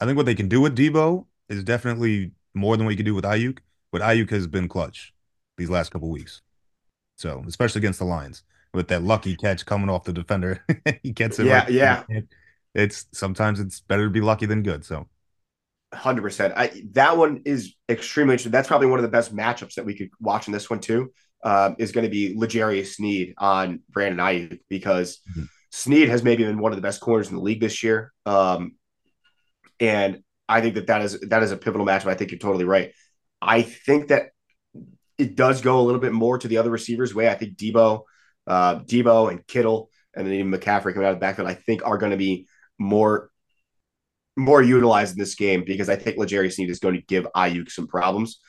I 0.00 0.06
think 0.06 0.16
what 0.16 0.26
they 0.26 0.34
can 0.34 0.48
do 0.48 0.60
with 0.60 0.76
Deebo 0.76 1.26
is 1.48 1.64
definitely 1.64 2.32
more 2.54 2.76
than 2.76 2.86
what 2.86 2.92
you 2.92 2.96
can 2.96 3.06
do 3.06 3.14
with 3.14 3.24
Aiyuk, 3.24 3.58
but 3.92 4.02
Aiyuk 4.02 4.30
has 4.30 4.46
been 4.46 4.68
clutch 4.68 5.12
these 5.56 5.70
last 5.70 5.90
couple 5.90 6.08
weeks. 6.10 6.42
So, 7.16 7.44
especially 7.46 7.80
against 7.80 7.98
the 7.98 8.06
Lions 8.06 8.44
with 8.72 8.88
that 8.88 9.02
lucky 9.02 9.36
catch 9.36 9.66
coming 9.66 9.90
off 9.90 10.04
the 10.04 10.12
defender, 10.12 10.64
he 11.02 11.12
gets 11.12 11.38
it. 11.38 11.46
Yeah, 11.46 11.64
right 11.64 11.70
yeah. 11.70 12.04
It's 12.74 13.06
sometimes 13.12 13.60
it's 13.60 13.80
better 13.80 14.04
to 14.04 14.10
be 14.10 14.20
lucky 14.20 14.46
than 14.46 14.62
good. 14.62 14.84
So, 14.84 15.08
hundred 15.92 16.22
percent. 16.22 16.54
I 16.56 16.82
that 16.92 17.16
one 17.16 17.42
is 17.44 17.74
extremely 17.88 18.34
interesting. 18.34 18.52
That's 18.52 18.68
probably 18.68 18.86
one 18.86 18.98
of 18.98 19.02
the 19.02 19.08
best 19.08 19.34
matchups 19.34 19.74
that 19.74 19.84
we 19.84 19.94
could 19.94 20.10
watch 20.20 20.46
in 20.46 20.52
this 20.52 20.70
one 20.70 20.80
too 20.80 21.12
um, 21.42 21.76
is 21.78 21.92
going 21.92 22.04
to 22.04 22.10
be 22.10 22.34
L'Jarius 22.36 22.94
Sneed 22.94 23.34
on 23.38 23.80
Brandon 23.88 24.18
Aiyuk 24.18 24.60
because 24.68 25.20
mm-hmm. 25.30 25.44
Sneed 25.72 26.08
has 26.08 26.22
maybe 26.22 26.44
been 26.44 26.58
one 26.58 26.72
of 26.72 26.76
the 26.76 26.82
best 26.82 27.00
corners 27.00 27.30
in 27.30 27.36
the 27.36 27.42
league 27.42 27.60
this 27.60 27.82
year. 27.82 28.12
Um, 28.26 28.72
and 29.78 30.22
I 30.48 30.60
think 30.60 30.74
that 30.74 30.88
that 30.88 31.02
is 31.02 31.20
that 31.20 31.42
is 31.42 31.52
a 31.52 31.56
pivotal 31.56 31.86
matchup. 31.86 32.08
I 32.08 32.14
think 32.14 32.32
you're 32.32 32.38
totally 32.38 32.64
right. 32.64 32.92
I 33.40 33.62
think 33.62 34.08
that 34.08 34.30
it 35.16 35.36
does 35.36 35.60
go 35.60 35.80
a 35.80 35.82
little 35.82 36.00
bit 36.00 36.12
more 36.12 36.38
to 36.38 36.48
the 36.48 36.58
other 36.58 36.70
receivers' 36.70 37.14
way. 37.14 37.28
I 37.28 37.34
think 37.34 37.56
Deebo, 37.56 38.02
uh, 38.46 38.80
Deebo 38.80 39.30
and 39.30 39.46
Kittle, 39.46 39.90
and 40.14 40.26
then 40.26 40.34
even 40.34 40.50
McCaffrey 40.50 40.92
coming 40.92 41.06
out 41.06 41.12
of 41.12 41.16
the 41.16 41.20
backfield, 41.20 41.48
I 41.48 41.54
think 41.54 41.84
are 41.84 41.98
going 41.98 42.10
to 42.12 42.18
be 42.18 42.46
more 42.78 43.30
more 44.36 44.62
utilized 44.62 45.12
in 45.12 45.18
this 45.18 45.34
game 45.34 45.64
because 45.64 45.88
I 45.88 45.96
think 45.96 46.16
L'Jarius 46.16 46.54
Sneed 46.54 46.70
is 46.70 46.78
going 46.78 46.94
to 46.94 47.02
give 47.02 47.26
Aiyuk 47.36 47.70
some 47.70 47.86
problems, 47.86 48.40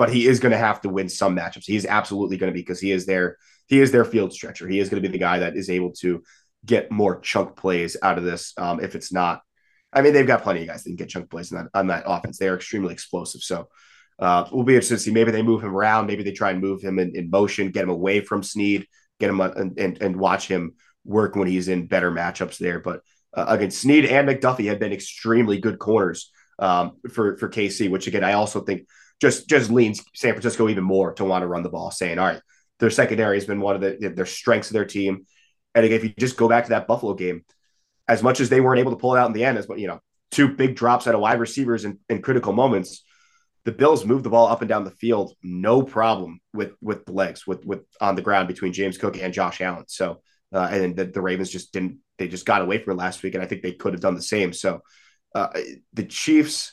but 0.00 0.10
he 0.10 0.26
is 0.26 0.40
going 0.40 0.52
to 0.52 0.56
have 0.56 0.80
to 0.80 0.88
win 0.88 1.10
some 1.10 1.36
matchups. 1.36 1.66
He 1.66 1.76
is 1.76 1.84
absolutely 1.84 2.38
going 2.38 2.50
to 2.50 2.54
be 2.54 2.62
because 2.62 2.80
he 2.80 2.90
is 2.90 3.04
their 3.04 3.36
he 3.66 3.80
is 3.80 3.92
their 3.92 4.06
field 4.06 4.32
stretcher. 4.32 4.66
He 4.66 4.78
is 4.78 4.88
going 4.88 5.02
to 5.02 5.06
be 5.06 5.12
the 5.12 5.22
guy 5.22 5.40
that 5.40 5.58
is 5.58 5.68
able 5.68 5.92
to 6.00 6.22
get 6.64 6.90
more 6.90 7.20
chunk 7.20 7.54
plays 7.54 7.98
out 8.02 8.16
of 8.16 8.24
this. 8.24 8.54
Um, 8.56 8.80
if 8.80 8.94
it's 8.94 9.12
not, 9.12 9.42
I 9.92 10.00
mean, 10.00 10.14
they've 10.14 10.26
got 10.26 10.42
plenty 10.42 10.62
of 10.62 10.68
guys 10.68 10.84
that 10.84 10.88
can 10.88 10.96
get 10.96 11.10
chunk 11.10 11.28
plays 11.28 11.52
on 11.52 11.64
that, 11.64 11.78
on 11.78 11.86
that 11.88 12.04
offense. 12.06 12.38
They 12.38 12.48
are 12.48 12.54
extremely 12.54 12.94
explosive. 12.94 13.42
So 13.42 13.68
uh, 14.18 14.48
we'll 14.50 14.64
be 14.64 14.72
interested 14.72 14.94
to 14.94 15.00
see. 15.00 15.10
Maybe 15.10 15.32
they 15.32 15.42
move 15.42 15.62
him 15.62 15.76
around. 15.76 16.06
Maybe 16.06 16.22
they 16.22 16.32
try 16.32 16.52
and 16.52 16.62
move 16.62 16.80
him 16.80 16.98
in, 16.98 17.14
in 17.14 17.28
motion, 17.28 17.70
get 17.70 17.84
him 17.84 17.90
away 17.90 18.22
from 18.22 18.42
Sneed, 18.42 18.86
get 19.18 19.28
him 19.28 19.38
and, 19.42 19.78
and, 19.78 20.00
and 20.00 20.16
watch 20.16 20.48
him 20.48 20.76
work 21.04 21.36
when 21.36 21.46
he's 21.46 21.68
in 21.68 21.88
better 21.88 22.10
matchups 22.10 22.56
there. 22.56 22.80
But 22.80 23.02
uh, 23.34 23.44
again, 23.48 23.70
Sneed 23.70 24.06
and 24.06 24.26
McDuffie 24.26 24.68
have 24.68 24.80
been 24.80 24.94
extremely 24.94 25.60
good 25.60 25.78
corners 25.78 26.32
um, 26.58 26.92
for 27.10 27.36
for 27.36 27.50
KC, 27.50 27.90
which 27.90 28.06
again 28.06 28.24
I 28.24 28.32
also 28.32 28.60
think 28.60 28.86
just 29.20 29.48
just 29.48 29.70
leans 29.70 30.02
San 30.14 30.32
Francisco 30.32 30.68
even 30.68 30.84
more 30.84 31.12
to 31.14 31.24
want 31.24 31.42
to 31.42 31.46
run 31.46 31.62
the 31.62 31.68
ball, 31.68 31.90
saying, 31.90 32.18
all 32.18 32.26
right, 32.26 32.40
their 32.78 32.90
secondary 32.90 33.36
has 33.36 33.46
been 33.46 33.60
one 33.60 33.76
of 33.76 33.80
the 33.80 34.12
their 34.14 34.26
strengths 34.26 34.70
of 34.70 34.74
their 34.74 34.84
team. 34.84 35.26
And 35.74 35.84
again, 35.84 35.98
if 35.98 36.04
you 36.04 36.12
just 36.18 36.36
go 36.36 36.48
back 36.48 36.64
to 36.64 36.70
that 36.70 36.86
Buffalo 36.86 37.14
game, 37.14 37.44
as 38.08 38.22
much 38.22 38.40
as 38.40 38.48
they 38.48 38.60
weren't 38.60 38.80
able 38.80 38.92
to 38.92 38.96
pull 38.96 39.14
it 39.14 39.18
out 39.18 39.28
in 39.28 39.32
the 39.32 39.44
end, 39.44 39.58
as 39.58 39.66
but 39.66 39.78
you 39.78 39.86
know, 39.86 40.00
two 40.30 40.48
big 40.48 40.74
drops 40.74 41.06
out 41.06 41.14
of 41.14 41.20
wide 41.20 41.40
receivers 41.40 41.84
in, 41.84 41.98
in 42.08 42.22
critical 42.22 42.52
moments 42.52 43.04
the 43.64 43.72
Bills 43.72 44.04
moved 44.04 44.24
the 44.24 44.30
ball 44.30 44.48
up 44.48 44.62
and 44.62 44.68
down 44.68 44.84
the 44.84 44.90
field, 44.90 45.34
no 45.42 45.82
problem 45.82 46.40
with 46.54 46.72
with 46.80 47.04
the 47.04 47.12
legs, 47.12 47.46
with 47.46 47.64
with 47.64 47.80
on 48.00 48.14
the 48.14 48.22
ground 48.22 48.48
between 48.48 48.72
James 48.72 48.96
Cook 48.96 49.18
and 49.18 49.34
Josh 49.34 49.60
Allen. 49.60 49.84
So 49.86 50.22
uh, 50.52 50.68
and 50.70 50.96
the, 50.96 51.04
the 51.04 51.20
Ravens 51.20 51.50
just 51.50 51.72
didn't 51.72 51.98
they 52.18 52.28
just 52.28 52.46
got 52.46 52.62
away 52.62 52.78
from 52.78 52.94
it 52.94 53.02
last 53.02 53.22
week, 53.22 53.34
and 53.34 53.42
I 53.42 53.46
think 53.46 53.62
they 53.62 53.72
could 53.72 53.92
have 53.92 54.00
done 54.00 54.14
the 54.14 54.22
same. 54.22 54.52
So 54.52 54.80
uh, 55.34 55.48
the 55.92 56.04
Chiefs, 56.04 56.72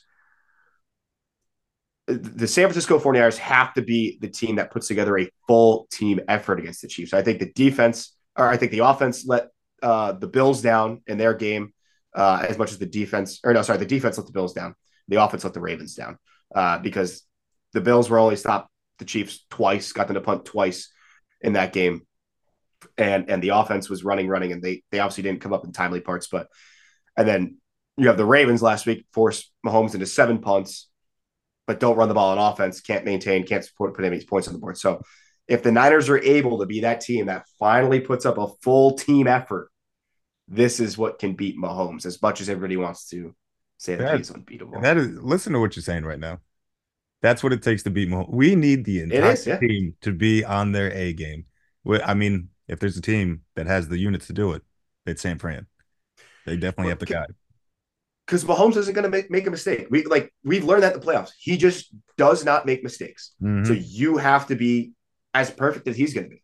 the 2.07 2.47
San 2.47 2.65
Francisco 2.65 2.99
49ers 2.99 3.37
have 3.37 3.73
to 3.73 3.81
be 3.81 4.17
the 4.21 4.29
team 4.29 4.55
that 4.55 4.71
puts 4.71 4.87
together 4.87 5.17
a 5.19 5.29
full 5.45 5.87
team 5.91 6.21
effort 6.27 6.59
against 6.59 6.81
the 6.81 6.87
Chiefs. 6.87 7.13
I 7.13 7.21
think 7.21 7.39
the 7.39 7.51
defense, 7.51 8.15
or 8.37 8.47
I 8.47 8.55
think 8.55 8.71
the 8.71 8.79
offense 8.79 9.25
let 9.27 9.49
uh, 9.83 10.13
the 10.13 10.27
Bills 10.27 10.61
down 10.61 11.01
in 11.05 11.17
their 11.17 11.33
game 11.33 11.73
uh, 12.15 12.45
as 12.47 12.57
much 12.57 12.71
as 12.71 12.79
the 12.79 12.85
defense, 12.85 13.41
or 13.43 13.53
no, 13.53 13.61
sorry, 13.61 13.77
the 13.77 13.85
defense 13.85 14.17
let 14.17 14.25
the 14.25 14.31
Bills 14.33 14.53
down. 14.53 14.73
The 15.09 15.21
offense 15.21 15.43
let 15.43 15.53
the 15.53 15.59
Ravens 15.59 15.95
down 15.95 16.17
uh, 16.55 16.79
because 16.79 17.23
the 17.73 17.81
Bills 17.81 18.09
were 18.09 18.19
only 18.19 18.35
stopped 18.37 18.69
the 18.99 19.05
Chiefs 19.05 19.45
twice, 19.49 19.91
got 19.91 20.07
them 20.07 20.15
to 20.15 20.21
punt 20.21 20.45
twice 20.45 20.91
in 21.41 21.53
that 21.53 21.73
game, 21.73 22.01
and 22.97 23.29
and 23.29 23.43
the 23.43 23.49
offense 23.49 23.89
was 23.89 24.03
running, 24.03 24.27
running, 24.27 24.53
and 24.53 24.61
they 24.61 24.83
they 24.91 24.99
obviously 24.99 25.23
didn't 25.23 25.41
come 25.41 25.53
up 25.53 25.65
in 25.65 25.73
timely 25.73 25.99
parts. 25.99 26.27
But 26.27 26.47
and 27.17 27.27
then 27.27 27.57
you 27.97 28.07
have 28.07 28.17
the 28.17 28.25
Ravens 28.25 28.61
last 28.61 28.85
week 28.85 29.05
force 29.11 29.51
Mahomes 29.65 29.93
into 29.93 30.05
seven 30.05 30.39
punts, 30.39 30.87
but 31.67 31.79
don't 31.79 31.97
run 31.97 32.07
the 32.07 32.15
ball 32.15 32.37
on 32.37 32.51
offense, 32.51 32.81
can't 32.81 33.05
maintain, 33.05 33.45
can't 33.45 33.63
support, 33.63 33.93
put 33.93 34.05
any 34.05 34.23
points 34.23 34.47
on 34.47 34.53
the 34.53 34.59
board. 34.59 34.77
So 34.77 35.01
if 35.47 35.61
the 35.61 35.71
Niners 35.71 36.09
are 36.09 36.17
able 36.17 36.59
to 36.59 36.65
be 36.65 36.81
that 36.81 37.01
team 37.01 37.27
that 37.27 37.45
finally 37.59 37.99
puts 37.99 38.25
up 38.25 38.37
a 38.37 38.47
full 38.61 38.97
team 38.97 39.27
effort, 39.27 39.69
this 40.47 40.79
is 40.79 40.97
what 40.97 41.19
can 41.19 41.33
beat 41.33 41.57
Mahomes. 41.57 42.05
As 42.05 42.21
much 42.21 42.41
as 42.41 42.49
everybody 42.49 42.77
wants 42.77 43.09
to 43.09 43.35
say 43.77 43.95
that, 43.95 44.03
that 44.03 44.17
he's 44.17 44.31
unbeatable. 44.31 44.81
That 44.81 44.97
is 44.97 45.09
listen 45.21 45.53
to 45.53 45.59
what 45.59 45.75
you're 45.75 45.83
saying 45.83 46.05
right 46.05 46.19
now. 46.19 46.39
That's 47.21 47.43
what 47.43 47.51
it 47.51 47.61
takes 47.61 47.83
to 47.83 47.89
beat 47.89 48.09
Mahomes. 48.09 48.31
We 48.31 48.55
need 48.55 48.85
the 48.85 49.01
entire 49.01 49.31
is, 49.31 49.45
yeah. 49.45 49.57
team 49.57 49.95
to 50.01 50.13
be 50.13 50.45
on 50.45 50.71
their 50.71 50.91
A 50.93 51.13
game. 51.13 51.45
I 52.03 52.13
mean, 52.13 52.49
if 52.67 52.79
there's 52.79 52.97
a 52.97 53.01
team 53.01 53.41
that 53.55 53.67
has 53.67 53.87
the 53.87 53.97
units 53.97 54.27
to 54.27 54.33
do 54.33 54.53
it, 54.53 54.61
it's 55.05 55.21
San 55.21 55.39
Fran. 55.39 55.67
They 56.45 56.57
definitely 56.57 56.89
have 56.89 56.99
the 56.99 57.05
guy. 57.05 57.25
Because 58.27 58.43
Mahomes 58.43 58.75
isn't 58.75 58.93
going 58.93 59.03
to 59.03 59.09
make, 59.09 59.31
make 59.31 59.47
a 59.47 59.51
mistake. 59.51 59.87
We 59.89 60.03
like 60.03 60.33
we've 60.43 60.65
learned 60.65 60.83
that 60.83 60.93
in 60.93 60.99
the 60.99 61.05
playoffs. 61.05 61.31
He 61.39 61.55
just 61.55 61.95
does 62.17 62.43
not 62.43 62.65
make 62.65 62.83
mistakes. 62.83 63.31
Mm-hmm. 63.41 63.63
So 63.63 63.73
you 63.73 64.17
have 64.17 64.47
to 64.47 64.55
be 64.55 64.91
as 65.33 65.49
perfect 65.49 65.87
as 65.87 65.95
he's 65.95 66.13
going 66.13 66.25
to 66.25 66.29
be, 66.29 66.43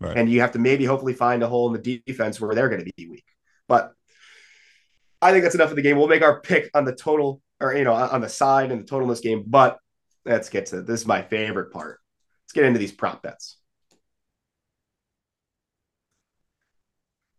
right. 0.00 0.16
and 0.16 0.30
you 0.30 0.40
have 0.42 0.52
to 0.52 0.60
maybe 0.60 0.84
hopefully 0.84 1.14
find 1.14 1.42
a 1.42 1.48
hole 1.48 1.74
in 1.74 1.82
the 1.82 2.02
defense 2.06 2.40
where 2.40 2.54
they're 2.54 2.68
going 2.68 2.84
to 2.84 2.92
be 2.96 3.08
weak. 3.08 3.24
But 3.66 3.92
I 5.20 5.32
think 5.32 5.42
that's 5.42 5.56
enough 5.56 5.70
of 5.70 5.76
the 5.76 5.82
game. 5.82 5.98
We'll 5.98 6.06
make 6.06 6.22
our 6.22 6.40
pick 6.40 6.70
on 6.72 6.84
the 6.84 6.94
total 6.94 7.42
or 7.60 7.74
you 7.74 7.84
know 7.84 7.94
on 7.94 8.20
the 8.20 8.28
side 8.28 8.70
and 8.70 8.80
the 8.80 8.86
total 8.86 9.04
in 9.04 9.10
this 9.10 9.20
game. 9.20 9.44
But 9.46 9.78
let's 10.24 10.48
get 10.48 10.66
to 10.66 10.82
this 10.82 11.00
is 11.00 11.06
my 11.06 11.22
favorite 11.22 11.72
part. 11.72 11.98
Let's 12.44 12.52
get 12.52 12.64
into 12.64 12.78
these 12.78 12.92
prop 12.92 13.22
bets. 13.22 13.56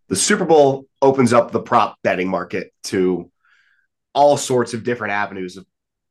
The 0.10 0.16
Super 0.16 0.46
Bowl 0.46 0.88
opens 1.02 1.34
up 1.34 1.52
the 1.52 1.62
prop 1.62 1.96
betting 2.04 2.28
market 2.28 2.74
to 2.86 3.32
all 4.14 4.38
sorts 4.38 4.74
of 4.74 4.84
different 4.84 5.14
avenues 5.14 5.58
of 5.58 5.66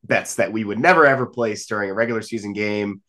bets 0.04 0.36
that 0.36 0.52
we 0.52 0.64
would 0.64 0.78
never 0.78 1.06
ever 1.06 1.26
place 1.26 1.66
during 1.66 1.90
a 1.90 1.94
regular 1.94 2.22
season 2.22 2.52
game, 2.52 3.02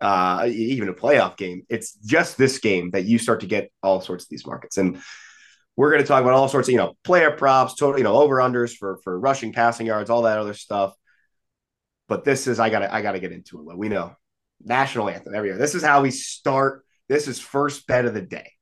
uh, 0.00 0.46
even 0.48 0.88
a 0.88 0.94
playoff 0.94 1.36
game. 1.36 1.62
It's 1.68 1.94
just 1.94 2.38
this 2.38 2.58
game 2.58 2.90
that 2.92 3.04
you 3.04 3.18
start 3.18 3.40
to 3.40 3.46
get 3.46 3.72
all 3.82 4.00
sorts 4.00 4.24
of 4.24 4.30
these 4.30 4.46
markets. 4.46 4.78
And 4.78 5.00
we're 5.76 5.90
going 5.90 6.02
to 6.02 6.08
talk 6.08 6.22
about 6.22 6.34
all 6.34 6.48
sorts 6.48 6.68
of, 6.68 6.72
you 6.72 6.78
know, 6.78 6.94
player 7.04 7.30
props, 7.30 7.74
total, 7.74 7.98
you 7.98 8.04
know, 8.04 8.16
over 8.16 8.36
unders 8.36 8.76
for 8.76 8.98
for 9.02 9.18
rushing, 9.18 9.52
passing 9.52 9.86
yards, 9.86 10.10
all 10.10 10.22
that 10.22 10.38
other 10.38 10.54
stuff. 10.54 10.94
But 12.08 12.24
this 12.24 12.46
is 12.46 12.58
I 12.58 12.70
got 12.70 12.80
to 12.80 12.92
I 12.92 13.02
got 13.02 13.12
to 13.12 13.20
get 13.20 13.32
into 13.32 13.70
it. 13.70 13.78
We 13.78 13.88
know 13.88 14.14
national 14.62 15.08
anthem 15.08 15.34
every 15.34 15.48
year. 15.50 15.58
This 15.58 15.74
is 15.74 15.82
how 15.82 16.02
we 16.02 16.10
start. 16.10 16.84
This 17.08 17.28
is 17.28 17.40
first 17.40 17.86
bet 17.86 18.04
of 18.04 18.14
the 18.14 18.20
day. 18.20 18.52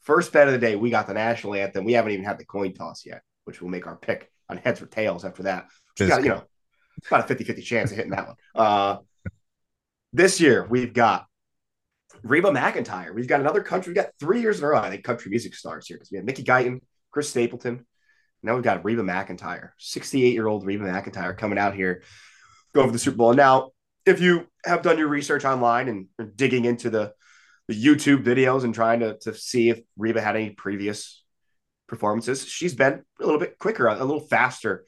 First 0.00 0.32
bet 0.32 0.46
of 0.46 0.52
the 0.52 0.58
day. 0.58 0.76
We 0.76 0.90
got 0.90 1.06
the 1.06 1.14
national 1.14 1.54
anthem. 1.54 1.84
We 1.84 1.94
haven't 1.94 2.12
even 2.12 2.24
had 2.24 2.38
the 2.38 2.44
coin 2.44 2.74
toss 2.74 3.04
yet, 3.06 3.22
which 3.44 3.60
will 3.60 3.68
make 3.68 3.86
our 3.86 3.96
pick 3.96 4.30
on 4.48 4.56
heads 4.58 4.80
or 4.82 4.86
tails 4.86 5.24
after 5.24 5.44
that. 5.44 5.66
We 5.98 6.06
got, 6.06 6.22
you 6.22 6.28
know, 6.30 6.42
about 7.08 7.24
a 7.24 7.28
50 7.28 7.44
50 7.44 7.62
chance 7.62 7.90
of 7.90 7.96
hitting 7.96 8.12
that 8.12 8.26
one. 8.26 8.36
Uh, 8.54 8.98
this 10.12 10.40
year, 10.40 10.66
we've 10.68 10.92
got 10.92 11.26
Reba 12.22 12.50
McEntire. 12.50 13.14
We've 13.14 13.28
got 13.28 13.40
another 13.40 13.62
country. 13.62 13.90
We've 13.90 14.02
got 14.02 14.12
three 14.18 14.40
years 14.40 14.58
in 14.58 14.64
a 14.64 14.68
row, 14.68 14.78
I 14.78 14.90
think, 14.90 15.04
country 15.04 15.30
music 15.30 15.54
stars 15.54 15.86
here 15.86 15.96
because 15.96 16.10
we 16.10 16.16
have 16.16 16.24
Mickey 16.24 16.44
Guyton, 16.44 16.80
Chris 17.10 17.28
Stapleton. 17.28 17.84
Now 18.42 18.54
we've 18.54 18.64
got 18.64 18.84
Reba 18.84 19.02
McEntire, 19.02 19.70
68 19.78 20.32
year 20.32 20.46
old 20.46 20.64
Reba 20.64 20.84
McEntire 20.84 21.36
coming 21.36 21.58
out 21.58 21.74
here, 21.74 22.02
going 22.74 22.88
for 22.88 22.92
the 22.92 22.98
Super 22.98 23.16
Bowl. 23.16 23.34
Now, 23.34 23.70
if 24.04 24.20
you 24.20 24.46
have 24.64 24.82
done 24.82 24.98
your 24.98 25.08
research 25.08 25.44
online 25.44 25.88
and 25.88 26.36
digging 26.36 26.64
into 26.64 26.90
the, 26.90 27.12
the 27.66 27.74
YouTube 27.74 28.22
videos 28.22 28.62
and 28.62 28.72
trying 28.72 29.00
to, 29.00 29.18
to 29.18 29.34
see 29.34 29.70
if 29.70 29.80
Reba 29.96 30.20
had 30.20 30.36
any 30.36 30.50
previous 30.50 31.24
performances, 31.86 32.44
she's 32.44 32.74
been 32.74 33.02
a 33.20 33.24
little 33.24 33.40
bit 33.40 33.58
quicker, 33.58 33.86
a 33.86 33.94
little 34.04 34.20
faster 34.20 34.84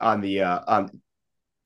on 0.00 0.20
the 0.20 0.42
uh, 0.42 0.60
on 0.66 1.00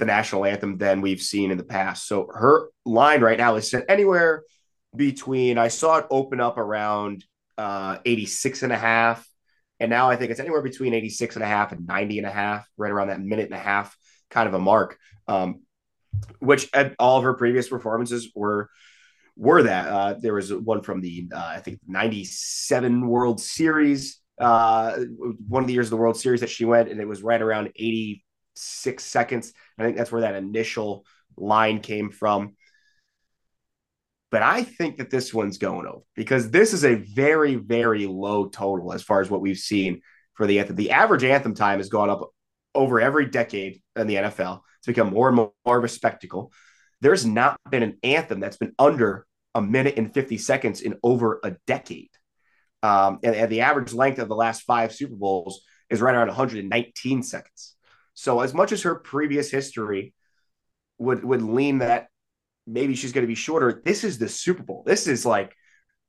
the 0.00 0.06
national 0.06 0.44
anthem 0.44 0.78
than 0.78 1.02
we've 1.02 1.20
seen 1.20 1.50
in 1.50 1.58
the 1.58 1.64
past. 1.64 2.08
So 2.08 2.28
her 2.32 2.68
line 2.84 3.20
right 3.20 3.38
now 3.38 3.56
is 3.56 3.70
set 3.70 3.84
anywhere 3.88 4.42
between 4.96 5.58
I 5.58 5.68
saw 5.68 5.98
it 5.98 6.06
open 6.10 6.40
up 6.40 6.58
around 6.58 7.24
uh 7.56 7.98
86 8.04 8.62
and 8.62 8.72
a 8.72 8.78
half 8.78 9.26
and 9.78 9.90
now 9.90 10.10
I 10.10 10.16
think 10.16 10.30
it's 10.30 10.40
anywhere 10.40 10.62
between 10.62 10.94
86 10.94 11.36
and 11.36 11.44
a 11.44 11.46
half 11.46 11.72
and 11.72 11.86
90 11.86 12.18
and 12.18 12.26
a 12.26 12.30
half 12.30 12.66
right 12.76 12.90
around 12.90 13.08
that 13.08 13.20
minute 13.20 13.46
and 13.46 13.54
a 13.54 13.58
half 13.58 13.96
kind 14.30 14.48
of 14.48 14.54
a 14.54 14.58
mark. 14.58 14.98
Um 15.28 15.60
which 16.40 16.68
at 16.74 16.94
all 16.98 17.18
of 17.18 17.24
her 17.24 17.35
previous 17.35 17.68
performances 17.68 18.33
were 18.35 18.68
were 19.37 19.62
that. 19.62 19.88
Uh 19.88 20.14
there 20.14 20.35
was 20.35 20.52
one 20.52 20.83
from 20.83 21.02
the 21.02 21.28
uh, 21.33 21.52
I 21.56 21.60
think 21.60 21.78
97 21.87 23.06
World 23.06 23.40
Series 23.40 24.19
uh 24.40 24.96
one 25.48 25.62
of 25.62 25.66
the 25.66 25.74
years 25.74 25.86
of 25.86 25.90
the 25.90 25.96
World 25.96 26.18
Series 26.18 26.40
that 26.40 26.50
she 26.50 26.64
went 26.64 26.88
and 26.88 27.00
it 27.00 27.08
was 27.08 27.22
right 27.22 27.40
around 27.40 27.70
86 27.76 29.04
seconds 29.04 29.52
I 29.78 29.84
think 29.84 29.96
that's 29.96 30.10
where 30.10 30.22
that 30.22 30.34
initial 30.34 31.04
line 31.36 31.80
came 31.80 32.10
from 32.10 32.54
but 34.30 34.42
I 34.42 34.62
think 34.62 34.98
that 34.98 35.10
this 35.10 35.34
one's 35.34 35.58
going 35.58 35.86
over 35.86 36.02
because 36.14 36.50
this 36.50 36.72
is 36.72 36.84
a 36.84 36.94
very, 36.94 37.56
very 37.56 38.06
low 38.06 38.46
total 38.46 38.92
as 38.92 39.02
far 39.02 39.20
as 39.20 39.28
what 39.28 39.40
we've 39.40 39.58
seen 39.58 40.02
for 40.34 40.46
the 40.46 40.60
anthem. 40.60 40.76
The 40.76 40.92
average 40.92 41.24
anthem 41.24 41.54
time 41.54 41.78
has 41.78 41.88
gone 41.88 42.10
up 42.10 42.30
over 42.74 43.00
every 43.00 43.26
decade 43.26 43.82
in 43.96 44.06
the 44.06 44.14
NFL. 44.14 44.60
It's 44.78 44.86
become 44.86 45.10
more 45.10 45.28
and 45.28 45.36
more, 45.36 45.52
more 45.66 45.78
of 45.78 45.84
a 45.84 45.88
spectacle. 45.88 46.52
There's 47.00 47.26
not 47.26 47.58
been 47.70 47.82
an 47.82 47.98
anthem 48.04 48.38
that's 48.38 48.56
been 48.56 48.72
under 48.78 49.26
a 49.54 49.60
minute 49.60 49.94
and 49.96 50.14
50 50.14 50.38
seconds 50.38 50.80
in 50.80 50.96
over 51.02 51.40
a 51.42 51.56
decade. 51.66 52.10
Um, 52.83 53.18
and, 53.22 53.35
and 53.35 53.50
the 53.50 53.60
average 53.62 53.92
length 53.92 54.18
of 54.18 54.28
the 54.28 54.37
last 54.37 54.62
five 54.62 54.92
Super 54.92 55.16
Bowls 55.16 55.62
is 55.90 56.00
right 56.00 56.14
around 56.14 56.28
119 56.28 57.22
seconds. 57.22 57.76
So, 58.14 58.40
as 58.40 58.54
much 58.54 58.72
as 58.72 58.83
her 58.83 58.94
previous 58.94 59.50
history 59.50 60.14
would 60.98 61.24
would 61.24 61.42
lean 61.42 61.78
that 61.78 62.08
maybe 62.66 62.94
she's 62.94 63.12
going 63.12 63.24
to 63.24 63.28
be 63.28 63.35
shorter. 63.35 63.83
This 63.85 64.04
is 64.04 64.18
the 64.18 64.28
Super 64.28 64.62
Bowl. 64.62 64.83
This 64.87 65.06
is 65.06 65.26
like, 65.26 65.54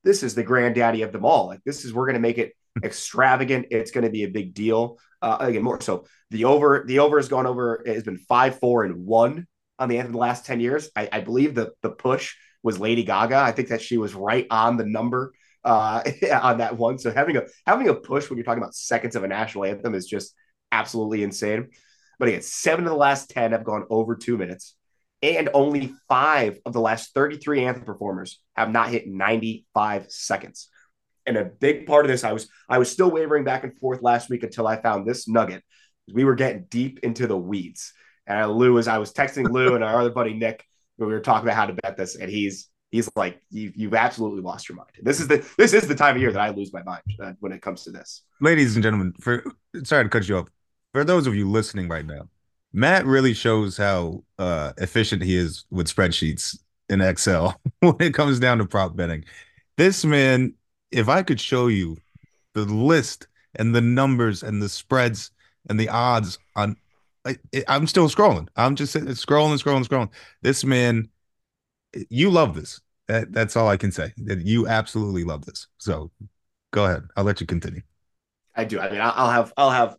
this 0.04 0.24
is 0.24 0.36
the 0.36 0.44
granddaddy 0.44 1.02
of 1.02 1.12
them 1.12 1.26
all. 1.26 1.48
Like, 1.48 1.62
this 1.66 1.86
is, 1.86 1.94
we're 1.94 2.06
going 2.06 2.16
to 2.16 2.20
make 2.20 2.38
it 2.38 2.54
extravagant. 2.84 3.68
It's 3.72 3.92
going 3.92 4.04
to 4.04 4.12
be 4.12 4.24
a 4.24 4.30
big 4.30 4.54
deal. 4.54 4.98
Uh, 5.22 5.38
again, 5.40 5.64
more 5.64 5.82
so 5.82 6.06
the 6.30 6.46
over, 6.46 6.84
the 6.86 7.00
over 7.00 7.18
has 7.18 7.30
gone 7.30 7.48
over, 7.48 7.84
it 7.86 7.94
has 7.94 8.04
been 8.04 8.18
five, 8.18 8.60
four, 8.60 8.84
and 8.84 9.06
one 9.06 9.48
on 9.78 9.90
the 9.90 9.98
end 9.98 10.08
of 10.08 10.12
the 10.12 10.18
last 10.18 10.46
10 10.46 10.60
years. 10.60 10.90
I, 10.96 11.10
I 11.12 11.20
believe 11.22 11.56
the, 11.56 11.72
the 11.82 11.92
push 11.92 12.36
was 12.64 12.80
Lady 12.80 13.04
Gaga. 13.04 13.38
I 13.38 13.52
think 13.52 13.70
that 13.70 13.82
she 13.82 13.98
was 13.98 14.14
right 14.14 14.48
on 14.50 14.78
the 14.78 14.86
number 14.86 15.34
uh, 15.64 16.04
on 16.42 16.60
that 16.60 16.78
one. 16.78 16.98
So 16.98 17.12
having 17.12 17.38
a 17.38 17.44
having 17.66 17.90
a 17.90 17.96
push 17.96 18.30
when 18.30 18.38
you're 18.38 18.46
talking 18.46 18.62
about 18.62 18.76
seconds 18.76 19.16
of 19.16 19.24
a 19.24 19.28
national 19.28 19.66
anthem 19.66 19.96
is 19.96 20.08
just 20.08 20.34
absolutely 20.72 21.24
insane. 21.24 21.70
But 22.20 22.28
again, 22.28 22.42
seven 22.42 22.86
of 22.86 22.92
the 22.92 22.98
last 22.98 23.30
ten 23.30 23.52
have 23.52 23.64
gone 23.64 23.86
over 23.90 24.16
two 24.16 24.38
minutes, 24.38 24.76
and 25.22 25.50
only 25.54 25.94
five 26.08 26.60
of 26.66 26.74
the 26.74 26.82
last 26.82 27.14
33 27.14 27.66
anthem 27.66 27.84
performers 27.84 28.40
have 28.56 28.72
not 28.72 28.90
hit 28.90 29.08
95 29.08 30.08
seconds. 30.10 30.70
And 31.26 31.38
a 31.38 31.46
big 31.46 31.86
part 31.86 32.06
of 32.06 32.12
this, 32.12 32.24
I 32.24 32.32
was 32.32 32.48
I 32.68 32.80
was 32.80 32.92
still 32.92 33.12
wavering 33.12 33.44
back 33.44 33.64
and 33.64 33.78
forth 33.78 34.02
last 34.02 34.30
week 34.30 34.44
until 34.44 34.68
I 34.68 34.82
found 34.82 35.08
this 35.08 35.28
nugget. 35.28 35.64
We 36.12 36.24
were 36.24 36.36
getting 36.36 36.66
deep 36.70 37.00
into 37.04 37.28
the 37.28 37.38
weeds. 37.38 37.94
And 38.26 38.52
Lou, 38.52 38.80
as 38.80 38.88
I 38.88 38.98
was 38.98 39.14
texting 39.14 39.50
Lou 39.50 39.76
and 39.76 39.84
our 39.84 40.00
other 40.00 40.12
buddy 40.12 40.34
Nick, 40.34 40.66
we 40.98 41.06
were 41.08 41.20
talking 41.20 41.48
about 41.48 41.58
how 41.58 41.66
to 41.66 41.74
bet 41.74 41.98
this, 41.98 42.16
and 42.16 42.30
he's 42.30 42.68
he's 42.92 43.10
like, 43.16 43.42
you, 43.50 43.72
you've 43.76 43.96
absolutely 43.96 44.42
lost 44.42 44.70
your 44.70 44.76
mind. 44.76 44.92
This 45.02 45.20
is 45.20 45.28
the 45.28 45.46
this 45.58 45.74
is 45.74 45.88
the 45.88 45.96
time 45.96 46.16
of 46.16 46.22
year 46.22 46.32
that 46.32 46.42
I 46.42 46.50
lose 46.50 46.72
my 46.72 46.84
mind 46.84 47.02
uh, 47.22 47.34
when 47.40 47.52
it 47.52 47.62
comes 47.62 47.84
to 47.86 47.92
this. 47.92 48.24
Ladies 48.40 48.76
and 48.76 48.84
gentlemen, 48.84 49.14
for 49.20 49.44
sorry 49.84 50.04
to 50.04 50.10
cut 50.10 50.28
you 50.28 50.38
off. 50.38 50.48
For 50.94 51.04
those 51.04 51.26
of 51.26 51.36
you 51.36 51.50
listening 51.50 51.88
right 51.88 52.06
now, 52.06 52.28
Matt 52.74 53.06
really 53.06 53.34
shows 53.34 53.78
how 53.78 54.24
uh, 54.38 54.74
efficient 54.78 55.24
he 55.24 55.36
is 55.36 55.66
with 55.72 55.88
spreadsheets 55.88 56.60
in 56.90 57.02
Excel 57.02 57.60
when 57.80 57.96
it 58.00 58.14
comes 58.14 58.40
down 58.40 58.58
to 58.58 58.66
prop 58.66 58.96
betting. 58.96 59.24
This 59.78 60.04
man, 60.04 60.54
if 60.92 61.08
I 61.08 61.24
could 61.24 61.40
show 61.40 61.68
you 61.68 61.98
the 62.54 62.66
list 62.66 63.28
and 63.56 63.74
the 63.74 63.82
numbers 63.82 64.44
and 64.44 64.62
the 64.62 64.70
spreads 64.70 65.32
and 65.70 65.80
the 65.80 65.90
odds 65.90 66.38
on 66.56 66.76
I, 67.26 67.38
am 67.68 67.86
still 67.88 68.10
scrolling. 68.10 68.48
I'm 68.56 68.76
just 68.76 68.96
scrolling, 68.96 69.52
and 69.52 69.62
scrolling, 69.62 69.88
scrolling. 69.88 70.10
This 70.42 70.64
man, 70.64 71.08
you 72.10 72.30
love 72.30 72.54
this. 72.56 72.82
That, 73.08 73.32
that's 73.32 73.56
all 73.56 73.68
I 73.68 73.78
can 73.78 73.92
say. 73.92 74.14
That 74.18 74.46
you 74.46 74.68
absolutely 74.68 75.24
love 75.24 75.46
this. 75.46 75.68
So 75.78 76.12
go 76.72 76.86
ahead. 76.86 77.04
I'll 77.16 77.24
let 77.24 77.42
you 77.42 77.48
continue. 77.48 77.82
I 78.56 78.66
do. 78.66 78.80
I 78.80 78.92
mean, 78.92 79.02
I'll 79.02 79.32
have 79.32 79.54
I'll 79.58 79.72
have 79.72 79.96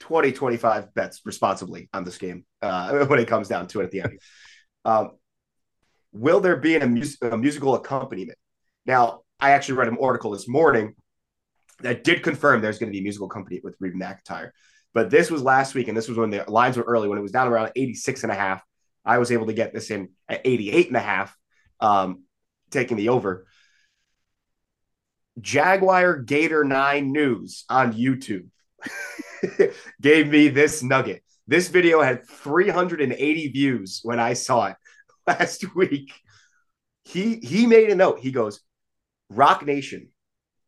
20, 0.00 0.32
25 0.32 0.94
bets 0.94 1.22
responsibly 1.24 1.88
on 1.92 2.04
this 2.04 2.18
game 2.18 2.44
uh, 2.62 3.04
when 3.06 3.18
it 3.18 3.28
comes 3.28 3.48
down 3.48 3.66
to 3.68 3.80
it 3.80 3.84
at 3.84 3.90
the 3.90 4.00
end. 4.02 4.20
um, 4.84 5.10
will 6.12 6.40
there 6.40 6.56
be 6.56 6.76
an, 6.76 7.02
a, 7.22 7.28
a 7.30 7.38
musical 7.38 7.74
accompaniment? 7.74 8.38
Now, 8.86 9.20
I 9.40 9.50
actually 9.50 9.76
read 9.76 9.88
an 9.88 9.98
article 10.00 10.30
this 10.30 10.48
morning 10.48 10.94
that 11.80 12.04
did 12.04 12.22
confirm 12.22 12.60
there's 12.60 12.78
going 12.78 12.90
to 12.90 12.92
be 12.92 13.00
a 13.00 13.02
musical 13.02 13.26
accompaniment 13.26 13.64
with 13.64 13.76
Reba 13.80 13.96
McEntire. 13.96 14.50
But 14.92 15.10
this 15.10 15.30
was 15.30 15.42
last 15.42 15.74
week, 15.74 15.88
and 15.88 15.96
this 15.96 16.08
was 16.08 16.16
when 16.16 16.30
the 16.30 16.44
lines 16.48 16.76
were 16.76 16.84
early, 16.84 17.08
when 17.08 17.18
it 17.18 17.22
was 17.22 17.32
down 17.32 17.48
around 17.48 17.72
86 17.74 18.22
and 18.22 18.30
a 18.32 18.34
half. 18.34 18.62
I 19.04 19.18
was 19.18 19.30
able 19.30 19.46
to 19.46 19.52
get 19.52 19.72
this 19.72 19.90
in 19.90 20.10
at 20.28 20.42
88 20.44 20.88
and 20.88 20.96
a 20.96 21.00
half, 21.00 21.36
um, 21.80 22.24
taking 22.70 22.96
the 22.96 23.10
over. 23.10 23.46
Jaguar 25.40 26.18
Gator 26.18 26.64
9 26.64 27.12
News 27.12 27.64
on 27.68 27.92
YouTube 27.92 28.48
gave 30.00 30.28
me 30.28 30.48
this 30.48 30.82
nugget. 30.82 31.22
This 31.46 31.68
video 31.68 32.00
had 32.00 32.26
380 32.26 33.48
views 33.48 34.00
when 34.02 34.18
I 34.18 34.32
saw 34.32 34.66
it 34.66 34.76
last 35.26 35.74
week. 35.74 36.12
He 37.04 37.36
he 37.36 37.66
made 37.66 37.90
a 37.90 37.94
note. 37.94 38.20
He 38.20 38.32
goes, 38.32 38.60
Roc 39.28 39.66
Nation 39.66 40.08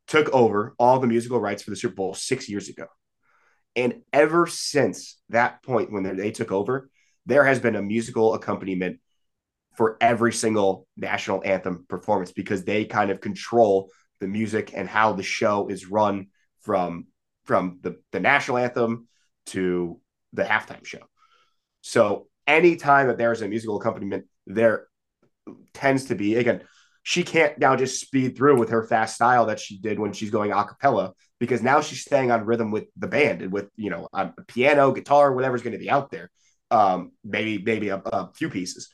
took 0.07 0.29
over 0.31 0.75
all 0.79 0.99
the 0.99 1.07
musical 1.07 1.41
rights 1.41 1.63
for 1.63 1.71
the 1.71 1.77
Super 1.77 1.95
Bowl 1.95 2.15
six 2.15 2.49
years 2.49 2.69
ago. 2.69 2.87
And 3.75 4.03
ever 4.13 4.47
since 4.47 5.19
that 5.31 5.63
point 5.63 5.93
when 5.93 6.17
they 6.17 6.31
took 6.31 6.53
over, 6.53 6.91
there 7.27 7.45
has 7.45 7.61
been 7.61 7.77
a 7.77 7.83
musical 7.83 8.35
accompaniment 8.35 9.01
for 9.77 9.97
every 10.01 10.33
single 10.33 10.87
national 10.97 11.43
anthem 11.45 11.85
performance 11.89 12.33
because 12.33 12.65
they 12.65 12.85
kind 12.85 13.11
of 13.11 13.21
control 13.21 13.91
the 14.21 14.27
music 14.27 14.73
and 14.75 14.89
how 14.89 15.13
the 15.13 15.23
show 15.23 15.69
is 15.69 15.87
run 15.87 16.29
from 16.63 17.07
from 17.45 17.79
the, 17.83 18.01
the 18.13 18.21
national 18.21 18.59
anthem 18.59 19.07
to 19.47 20.01
the 20.33 20.43
halftime 20.43 20.85
show. 20.85 21.03
So 21.83 22.27
anytime 22.47 23.09
that 23.09 23.19
there's 23.19 23.43
a 23.43 23.49
musical 23.49 23.77
accompaniment, 23.77 24.25
there 24.47 24.87
tends 25.75 26.07
to 26.07 26.15
be 26.15 26.37
again 26.37 26.63
she 27.03 27.23
can't 27.23 27.57
now 27.57 27.77
just 27.77 28.01
speed 28.01 28.37
through 28.37 28.59
with 28.59 28.71
her 28.71 28.83
fast 28.83 29.15
style 29.15 29.47
that 29.47 29.61
she 29.61 29.79
did 29.79 29.97
when 29.97 30.13
she's 30.13 30.31
going 30.31 30.51
a 30.51 30.65
cappella 30.65 31.13
because 31.39 31.63
now 31.63 31.81
she's 31.81 32.01
staying 32.01 32.33
on 32.33 32.45
rhythm 32.45 32.73
with 32.73 32.87
the 32.97 33.07
band 33.07 33.43
and 33.43 33.53
with 33.53 33.69
you 33.77 33.91
know 33.91 34.09
a 34.13 34.33
piano, 34.49 34.91
guitar, 34.91 35.33
whatever's 35.33 35.63
going 35.63 35.73
to 35.73 35.79
be 35.79 35.89
out 35.89 36.11
there. 36.11 36.31
Um, 36.71 37.13
maybe 37.25 37.63
maybe 37.63 37.89
a, 37.91 37.97
a 37.97 38.31
few 38.35 38.51
pieces. 38.51 38.91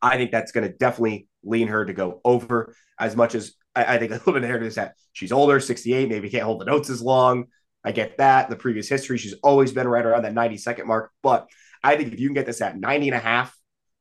I 0.00 0.16
think 0.16 0.30
that's 0.30 0.52
going 0.52 0.66
to 0.66 0.74
definitely 0.74 1.28
lean 1.42 1.68
her 1.68 1.84
to 1.84 1.92
go 1.92 2.20
over 2.24 2.74
as 2.98 3.16
much 3.16 3.34
as 3.34 3.54
I, 3.74 3.94
I 3.94 3.98
think 3.98 4.12
a 4.12 4.14
little 4.14 4.32
bit 4.34 4.44
of 4.44 4.62
is 4.62 4.76
that 4.76 4.94
she's 5.12 5.32
older, 5.32 5.60
68, 5.60 6.08
maybe 6.08 6.30
can't 6.30 6.44
hold 6.44 6.60
the 6.60 6.66
notes 6.66 6.90
as 6.90 7.02
long. 7.02 7.46
I 7.84 7.92
get 7.92 8.18
that. 8.18 8.48
The 8.48 8.56
previous 8.56 8.88
history, 8.88 9.18
she's 9.18 9.34
always 9.42 9.72
been 9.72 9.86
right 9.86 10.04
around 10.04 10.22
that 10.22 10.32
90 10.32 10.56
second 10.56 10.86
mark. 10.86 11.10
But 11.22 11.48
I 11.82 11.96
think 11.96 12.12
if 12.12 12.20
you 12.20 12.28
can 12.28 12.34
get 12.34 12.46
this 12.46 12.62
at 12.62 12.78
90 12.78 13.08
and 13.08 13.16
a 13.16 13.20
half 13.20 13.54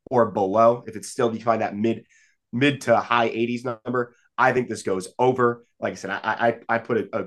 or 0.09 0.32
below, 0.32 0.84
if 0.88 0.95
it's 0.95 1.09
still 1.09 1.34
find 1.36 1.61
that 1.61 1.76
mid 1.76 2.05
mid 2.53 2.82
to 2.82 2.95
high 2.97 3.30
80s 3.30 3.66
number. 3.66 4.16
I 4.38 4.53
think 4.53 4.70
this 4.70 4.84
goes 4.84 5.09
over. 5.20 5.66
Like 5.80 5.93
I 5.93 5.95
said, 5.95 6.11
I 6.11 6.20
I, 6.70 6.76
I 6.76 6.78
put 6.78 6.97
a, 6.97 7.20
a 7.24 7.26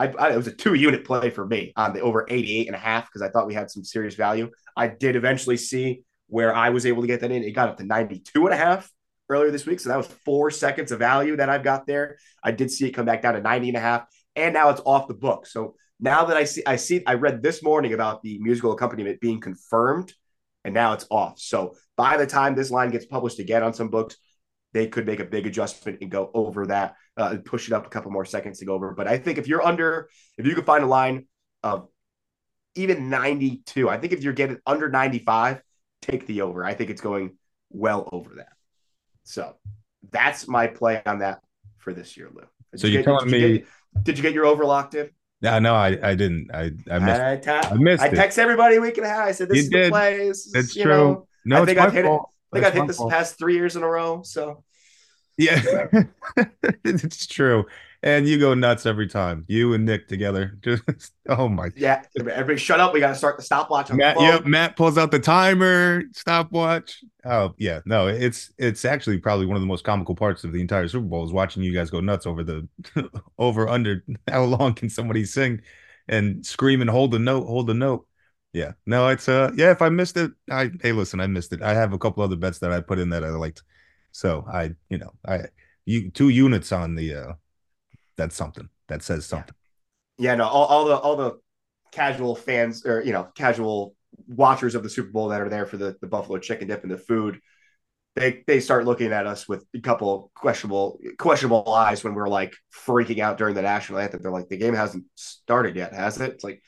I, 0.00 0.06
I, 0.18 0.32
it 0.32 0.36
was 0.36 0.46
a 0.46 0.52
two 0.52 0.74
unit 0.74 1.04
play 1.04 1.28
for 1.28 1.46
me 1.46 1.72
on 1.76 1.92
the 1.92 2.00
over 2.00 2.26
88 2.28 2.68
and 2.68 2.74
a 2.74 2.78
half 2.78 3.06
because 3.06 3.20
I 3.20 3.28
thought 3.28 3.46
we 3.46 3.54
had 3.54 3.70
some 3.70 3.84
serious 3.84 4.14
value. 4.14 4.50
I 4.74 4.88
did 4.88 5.14
eventually 5.14 5.58
see 5.58 6.04
where 6.28 6.54
I 6.54 6.70
was 6.70 6.86
able 6.86 7.02
to 7.02 7.06
get 7.06 7.20
that 7.20 7.30
in. 7.30 7.44
It 7.44 7.50
got 7.50 7.68
up 7.68 7.76
to 7.78 7.84
92 7.84 8.46
and 8.46 8.54
a 8.54 8.56
half 8.56 8.90
earlier 9.28 9.50
this 9.50 9.66
week. 9.66 9.78
So 9.78 9.90
that 9.90 9.98
was 9.98 10.06
four 10.24 10.50
seconds 10.50 10.90
of 10.90 11.00
value 11.00 11.36
that 11.36 11.50
I've 11.50 11.62
got 11.62 11.86
there. 11.86 12.16
I 12.42 12.52
did 12.52 12.70
see 12.70 12.86
it 12.86 12.92
come 12.92 13.04
back 13.04 13.20
down 13.20 13.34
to 13.34 13.42
90 13.42 13.68
and 13.68 13.76
a 13.76 13.80
half. 13.80 14.06
And 14.36 14.54
now 14.54 14.70
it's 14.70 14.80
off 14.86 15.06
the 15.06 15.14
book. 15.14 15.46
So 15.46 15.74
now 15.98 16.24
that 16.24 16.36
I 16.36 16.44
see, 16.44 16.62
I 16.66 16.76
see, 16.76 17.02
I 17.06 17.14
read 17.14 17.42
this 17.42 17.62
morning 17.62 17.92
about 17.92 18.22
the 18.22 18.38
musical 18.40 18.72
accompaniment 18.72 19.20
being 19.20 19.40
confirmed 19.40 20.14
and 20.64 20.72
now 20.72 20.94
it's 20.94 21.06
off. 21.10 21.38
So 21.38 21.74
by 21.96 22.16
the 22.16 22.26
time 22.26 22.54
this 22.54 22.70
line 22.70 22.90
gets 22.90 23.04
published 23.06 23.38
again 23.38 23.62
on 23.62 23.74
some 23.74 23.88
books, 23.88 24.16
they 24.72 24.86
could 24.86 25.06
make 25.06 25.20
a 25.20 25.24
big 25.24 25.46
adjustment 25.46 25.98
and 26.00 26.10
go 26.10 26.30
over 26.32 26.68
that, 26.68 26.94
uh, 27.20 27.36
push 27.44 27.68
it 27.68 27.74
up 27.74 27.86
a 27.86 27.90
couple 27.90 28.10
more 28.10 28.24
seconds 28.24 28.58
to 28.58 28.64
go 28.64 28.74
over. 28.74 28.92
But 28.92 29.06
I 29.06 29.18
think 29.18 29.38
if 29.38 29.46
you're 29.46 29.64
under, 29.64 30.08
if 30.38 30.46
you 30.46 30.54
can 30.54 30.64
find 30.64 30.82
a 30.82 30.86
line 30.86 31.26
of 31.62 31.88
even 32.74 33.10
92, 33.10 33.88
I 33.88 33.98
think 33.98 34.12
if 34.12 34.22
you're 34.22 34.32
getting 34.32 34.58
under 34.66 34.88
95, 34.88 35.62
take 36.00 36.26
the 36.26 36.42
over. 36.42 36.64
I 36.64 36.74
think 36.74 36.90
it's 36.90 37.02
going 37.02 37.36
well 37.68 38.08
over 38.10 38.36
that. 38.36 38.52
So 39.24 39.54
that's 40.10 40.48
my 40.48 40.66
play 40.66 41.02
on 41.04 41.18
that 41.18 41.40
for 41.78 41.92
this 41.92 42.16
year, 42.16 42.30
Lou. 42.32 42.42
Did 42.72 42.80
so 42.80 42.86
you 42.86 43.00
are 43.00 43.02
telling 43.02 43.28
did 43.28 43.32
me? 43.32 43.38
You 43.38 43.58
get, 43.58 44.04
did 44.04 44.18
you 44.18 44.22
get 44.22 44.32
your 44.32 44.46
over 44.46 44.64
locked 44.64 44.94
in? 44.94 45.10
Yeah, 45.42 45.58
no, 45.58 45.74
I, 45.74 45.98
I 46.02 46.14
didn't. 46.14 46.50
I 46.52 46.70
I 46.90 46.98
missed. 46.98 47.20
I, 47.20 47.36
ta- 47.36 47.68
I 47.70 47.74
missed. 47.74 48.02
I 48.02 48.08
text 48.08 48.38
everybody 48.38 48.76
a 48.76 48.80
week 48.80 48.96
and 48.98 49.06
a 49.06 49.08
half. 49.08 49.26
I 49.26 49.32
said 49.32 49.48
this 49.48 49.56
you 49.56 49.62
is 49.62 49.68
did. 49.70 49.86
the 49.86 49.90
play. 49.90 50.26
That's 50.52 50.74
true. 50.74 50.84
Know, 50.84 51.28
no, 51.44 51.62
I 51.62 51.66
think 51.66 51.78
I've 51.78 51.92
hit 51.92 52.04
it. 52.04 52.10
I 52.10 52.20
think 52.52 52.66
I've 52.66 52.74
hit 52.74 52.86
this 52.86 52.98
fault. 52.98 53.10
past 53.10 53.38
three 53.38 53.54
years 53.54 53.76
in 53.76 53.82
a 53.82 53.88
row. 53.88 54.22
So 54.22 54.64
yeah, 55.40 55.86
it's 56.84 57.26
true. 57.26 57.64
And 58.02 58.26
you 58.26 58.38
go 58.38 58.54
nuts 58.54 58.86
every 58.86 59.08
time. 59.08 59.44
You 59.46 59.74
and 59.74 59.84
Nick 59.84 60.08
together. 60.08 60.56
Just 60.62 61.12
oh 61.28 61.48
my 61.48 61.70
yeah. 61.76 62.02
Everybody 62.18 62.56
shut 62.56 62.80
up. 62.80 62.94
We 62.94 63.00
gotta 63.00 63.14
start 63.14 63.36
the 63.36 63.42
stopwatch. 63.42 63.92
Matt, 63.92 64.16
the 64.16 64.22
yep, 64.22 64.46
Matt 64.46 64.76
pulls 64.76 64.96
out 64.96 65.10
the 65.10 65.18
timer, 65.18 66.02
stopwatch. 66.12 67.02
Oh 67.24 67.54
yeah, 67.58 67.80
no, 67.84 68.06
it's 68.08 68.52
it's 68.58 68.84
actually 68.84 69.18
probably 69.18 69.46
one 69.46 69.56
of 69.56 69.62
the 69.62 69.66
most 69.66 69.84
comical 69.84 70.14
parts 70.14 70.44
of 70.44 70.52
the 70.52 70.60
entire 70.60 70.88
Super 70.88 71.06
Bowl 71.06 71.24
is 71.24 71.32
watching 71.32 71.62
you 71.62 71.74
guys 71.74 71.90
go 71.90 72.00
nuts 72.00 72.26
over 72.26 72.42
the 72.42 72.68
over 73.38 73.68
under 73.68 74.04
how 74.28 74.44
long 74.44 74.74
can 74.74 74.88
somebody 74.88 75.24
sing 75.24 75.60
and 76.08 76.44
scream 76.44 76.80
and 76.80 76.90
hold 76.90 77.10
the 77.12 77.18
note, 77.18 77.46
hold 77.46 77.66
the 77.66 77.74
note. 77.74 78.06
Yeah. 78.52 78.72
No, 78.86 79.08
it's 79.08 79.28
uh 79.28 79.52
yeah, 79.54 79.70
if 79.70 79.82
I 79.82 79.90
missed 79.90 80.16
it, 80.16 80.32
I 80.50 80.70
hey 80.82 80.92
listen, 80.92 81.20
I 81.20 81.26
missed 81.26 81.52
it. 81.52 81.62
I 81.62 81.74
have 81.74 81.92
a 81.92 81.98
couple 81.98 82.22
other 82.22 82.36
bets 82.36 82.58
that 82.60 82.72
I 82.72 82.80
put 82.80 82.98
in 82.98 83.10
that 83.10 83.24
I 83.24 83.28
liked. 83.28 83.62
So 84.12 84.44
I, 84.52 84.72
you 84.88 84.98
know, 84.98 85.12
I 85.26 85.44
you 85.84 86.10
two 86.10 86.28
units 86.28 86.72
on 86.72 86.94
the 86.94 87.14
uh 87.14 87.32
that's 88.16 88.36
something. 88.36 88.68
That 88.88 89.02
says 89.02 89.26
something. 89.26 89.54
Yeah, 90.18 90.30
yeah 90.30 90.34
no, 90.36 90.44
all, 90.46 90.66
all 90.66 90.84
the 90.86 90.96
all 90.96 91.16
the 91.16 91.38
casual 91.92 92.34
fans 92.36 92.84
or 92.86 93.02
you 93.02 93.12
know, 93.12 93.28
casual 93.34 93.94
watchers 94.28 94.74
of 94.74 94.82
the 94.82 94.90
Super 94.90 95.10
Bowl 95.10 95.28
that 95.28 95.40
are 95.40 95.48
there 95.48 95.66
for 95.66 95.76
the, 95.76 95.96
the 96.00 96.06
buffalo 96.06 96.38
chicken 96.38 96.68
dip 96.68 96.82
and 96.82 96.90
the 96.90 96.98
food, 96.98 97.40
they 98.16 98.42
they 98.46 98.60
start 98.60 98.84
looking 98.84 99.12
at 99.12 99.26
us 99.26 99.48
with 99.48 99.64
a 99.74 99.80
couple 99.80 100.30
questionable 100.34 101.00
questionable 101.18 101.72
eyes 101.72 102.02
when 102.02 102.14
we're 102.14 102.28
like 102.28 102.54
freaking 102.74 103.20
out 103.20 103.38
during 103.38 103.54
the 103.54 103.62
national 103.62 103.98
anthem. 103.98 104.20
They're 104.22 104.32
like, 104.32 104.48
the 104.48 104.56
game 104.56 104.74
hasn't 104.74 105.04
started 105.14 105.76
yet, 105.76 105.94
has 105.94 106.20
it? 106.20 106.32
It's 106.32 106.44
like 106.44 106.62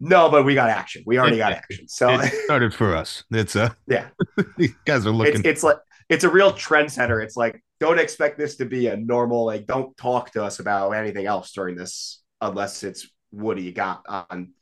no, 0.00 0.28
but 0.28 0.44
we 0.44 0.54
got 0.54 0.68
action. 0.68 1.02
We 1.06 1.18
already 1.18 1.38
got 1.38 1.52
action. 1.52 1.88
So 1.88 2.10
it 2.10 2.32
started 2.44 2.74
for 2.74 2.94
us. 2.94 3.24
It's 3.30 3.56
a 3.56 3.74
yeah. 3.86 4.08
you 4.56 4.74
guys 4.84 5.06
are 5.06 5.10
looking. 5.10 5.36
It's, 5.36 5.44
it's, 5.44 5.62
like 5.62 5.78
it's 6.08 6.24
a 6.24 6.30
real 6.30 6.52
trendsetter. 6.52 7.22
It's 7.22 7.36
like 7.36 7.62
don't 7.80 7.98
expect 7.98 8.38
this 8.38 8.56
to 8.56 8.64
be 8.64 8.86
a 8.88 8.96
normal. 8.96 9.46
Like 9.46 9.66
don't 9.66 9.96
talk 9.96 10.32
to 10.32 10.44
us 10.44 10.58
about 10.58 10.90
anything 10.92 11.26
else 11.26 11.52
during 11.52 11.76
this 11.76 12.22
unless 12.40 12.84
it's 12.84 13.08
what 13.30 13.56
do 13.56 13.62
you 13.62 13.72
got 13.72 14.02
on. 14.08 14.52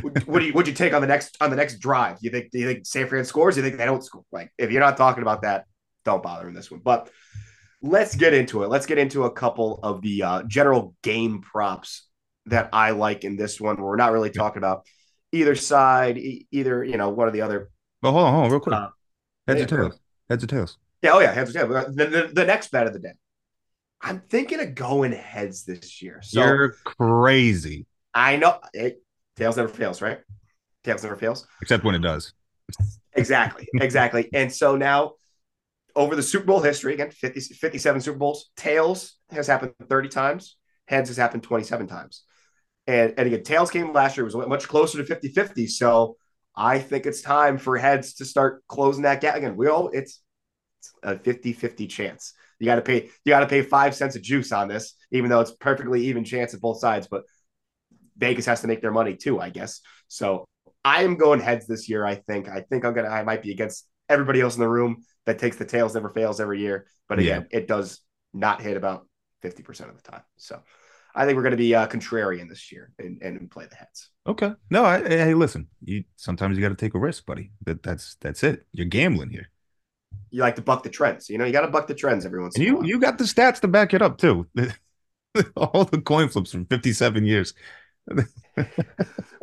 what 0.00 0.40
do 0.40 0.44
you 0.44 0.52
would 0.52 0.66
you 0.66 0.74
take 0.74 0.92
on 0.92 1.00
the 1.00 1.06
next 1.06 1.36
on 1.40 1.50
the 1.50 1.56
next 1.56 1.78
drive? 1.78 2.18
You 2.20 2.30
think 2.30 2.50
do 2.50 2.58
you 2.58 2.66
think 2.66 2.86
San 2.86 3.06
Fran 3.08 3.24
scores? 3.24 3.56
You 3.56 3.62
think 3.62 3.76
they 3.76 3.84
don't 3.84 4.04
score? 4.04 4.24
Like 4.32 4.52
if 4.58 4.70
you're 4.70 4.80
not 4.80 4.96
talking 4.96 5.22
about 5.22 5.42
that, 5.42 5.66
don't 6.04 6.22
bother 6.22 6.48
in 6.48 6.54
this 6.54 6.70
one. 6.70 6.80
But 6.82 7.10
let's 7.82 8.14
get 8.16 8.34
into 8.34 8.62
it. 8.62 8.68
Let's 8.68 8.86
get 8.86 8.98
into 8.98 9.24
a 9.24 9.30
couple 9.30 9.80
of 9.82 10.00
the 10.02 10.22
uh, 10.22 10.42
general 10.44 10.94
game 11.02 11.42
props 11.42 12.06
that 12.46 12.70
I 12.72 12.90
like 12.90 13.24
in 13.24 13.36
this 13.36 13.60
one. 13.60 13.80
We're 13.80 13.96
not 13.96 14.12
really 14.12 14.30
talking 14.30 14.58
about 14.58 14.86
either 15.32 15.54
side, 15.54 16.18
e- 16.18 16.46
either 16.50 16.82
you 16.84 16.96
know 16.96 17.10
one 17.10 17.28
or 17.28 17.30
the 17.30 17.42
other. 17.42 17.70
But 18.00 18.12
hold 18.12 18.26
on, 18.26 18.32
hold 18.32 18.44
on, 18.46 18.50
real 18.50 18.60
quick. 18.60 18.74
Uh, 18.74 18.88
Heads 19.46 19.58
yeah, 19.58 19.64
or 19.64 19.68
tails? 19.68 20.00
Heads 20.28 20.44
or 20.44 20.46
tails? 20.46 20.78
Yeah, 21.04 21.12
oh 21.12 21.20
yeah, 21.20 21.32
heads 21.32 21.52
tails. 21.52 21.68
The, 21.68 22.06
the, 22.06 22.30
the 22.32 22.46
next 22.46 22.70
bet 22.70 22.86
of 22.86 22.94
the 22.94 22.98
day. 22.98 23.12
I'm 24.00 24.20
thinking 24.20 24.58
of 24.58 24.74
going 24.74 25.12
heads 25.12 25.64
this 25.64 26.00
year. 26.00 26.20
So 26.22 26.40
You're 26.40 26.70
crazy. 26.82 27.84
I 28.14 28.36
know 28.36 28.58
it, 28.72 29.02
tails 29.36 29.58
never 29.58 29.68
fails, 29.68 30.00
right? 30.00 30.20
Tails 30.82 31.02
never 31.02 31.16
fails. 31.16 31.46
Except 31.60 31.84
when 31.84 31.94
it 31.94 31.98
does. 31.98 32.32
Exactly, 33.12 33.68
exactly. 33.74 34.30
and 34.32 34.50
so 34.50 34.76
now, 34.76 35.12
over 35.94 36.16
the 36.16 36.22
Super 36.22 36.46
Bowl 36.46 36.60
history, 36.60 36.94
again, 36.94 37.10
50, 37.10 37.38
57 37.38 38.00
Super 38.00 38.18
Bowls, 38.18 38.50
tails 38.56 39.18
has 39.30 39.46
happened 39.46 39.74
30 39.86 40.08
times, 40.08 40.56
heads 40.86 41.10
has 41.10 41.18
happened 41.18 41.42
27 41.42 41.86
times. 41.86 42.22
And, 42.86 43.12
and 43.18 43.26
again, 43.26 43.42
tails 43.42 43.70
came 43.70 43.92
last 43.92 44.16
year 44.16 44.26
it 44.26 44.34
was 44.34 44.48
much 44.48 44.68
closer 44.68 44.96
to 44.96 45.04
50 45.04 45.28
50. 45.28 45.66
So 45.66 46.16
I 46.56 46.78
think 46.78 47.04
it's 47.04 47.20
time 47.20 47.58
for 47.58 47.76
heads 47.76 48.14
to 48.14 48.24
start 48.24 48.66
closing 48.68 49.02
that 49.02 49.20
gap 49.20 49.36
again. 49.36 49.56
We 49.56 49.68
all, 49.68 49.90
it's 49.90 50.20
a 51.02 51.18
50 51.18 51.52
50 51.52 51.86
chance. 51.86 52.34
You 52.58 52.66
got 52.66 52.76
to 52.76 52.82
pay, 52.82 53.10
you 53.24 53.30
got 53.30 53.40
to 53.40 53.46
pay 53.46 53.62
five 53.62 53.94
cents 53.94 54.16
of 54.16 54.22
juice 54.22 54.52
on 54.52 54.68
this, 54.68 54.94
even 55.10 55.30
though 55.30 55.40
it's 55.40 55.52
perfectly 55.52 56.06
even 56.06 56.24
chance 56.24 56.54
at 56.54 56.60
both 56.60 56.78
sides. 56.78 57.08
But 57.08 57.24
Vegas 58.16 58.46
has 58.46 58.60
to 58.60 58.66
make 58.66 58.80
their 58.80 58.92
money 58.92 59.16
too, 59.16 59.40
I 59.40 59.50
guess. 59.50 59.80
So 60.08 60.46
I 60.84 61.02
am 61.02 61.16
going 61.16 61.40
heads 61.40 61.66
this 61.66 61.88
year. 61.88 62.04
I 62.04 62.16
think. 62.16 62.48
I 62.48 62.60
think 62.60 62.84
I'm 62.84 62.94
gonna. 62.94 63.08
I 63.08 63.22
might 63.22 63.42
be 63.42 63.50
against 63.50 63.86
everybody 64.08 64.40
else 64.40 64.54
in 64.54 64.60
the 64.60 64.68
room 64.68 65.04
that 65.26 65.38
takes 65.38 65.56
the 65.56 65.64
tails 65.64 65.94
never 65.94 66.10
fails 66.10 66.40
every 66.40 66.60
year. 66.60 66.86
But 67.08 67.18
again, 67.18 67.46
yeah. 67.50 67.58
it 67.58 67.68
does 67.68 68.00
not 68.32 68.62
hit 68.62 68.76
about 68.76 69.06
fifty 69.42 69.62
percent 69.62 69.90
of 69.90 69.96
the 69.96 70.10
time. 70.10 70.22
So 70.36 70.62
I 71.14 71.24
think 71.24 71.36
we're 71.36 71.42
going 71.42 71.52
to 71.52 71.56
be 71.56 71.74
uh, 71.74 71.86
contrarian 71.86 72.48
this 72.48 72.72
year 72.72 72.92
and, 72.98 73.22
and 73.22 73.50
play 73.50 73.66
the 73.66 73.76
heads. 73.76 74.10
Okay. 74.26 74.52
No, 74.70 74.84
I, 74.84 75.00
hey, 75.00 75.34
listen. 75.34 75.68
You 75.82 76.04
sometimes 76.16 76.56
you 76.56 76.62
got 76.62 76.70
to 76.70 76.74
take 76.74 76.94
a 76.94 76.98
risk, 76.98 77.24
buddy. 77.24 77.52
That 77.64 77.82
that's 77.82 78.16
that's 78.20 78.42
it. 78.42 78.66
You're 78.72 78.86
gambling 78.86 79.30
here. 79.30 79.50
You 80.30 80.40
like 80.40 80.56
to 80.56 80.62
buck 80.62 80.82
the 80.82 80.90
trends. 80.90 81.28
You 81.28 81.38
know, 81.38 81.44
you 81.44 81.52
got 81.52 81.62
to 81.62 81.68
buck 81.68 81.86
the 81.86 81.94
trends 81.94 82.26
every 82.26 82.40
once. 82.40 82.58
You 82.58 82.84
you 82.84 82.98
got 82.98 83.18
the 83.18 83.24
stats 83.24 83.60
to 83.60 83.68
back 83.68 83.94
it 83.94 84.02
up 84.02 84.18
too. 84.18 84.46
All 85.56 85.84
the 85.84 86.00
coin 86.00 86.28
flips 86.28 86.52
from 86.52 86.66
57 86.66 87.24
years. 87.24 87.54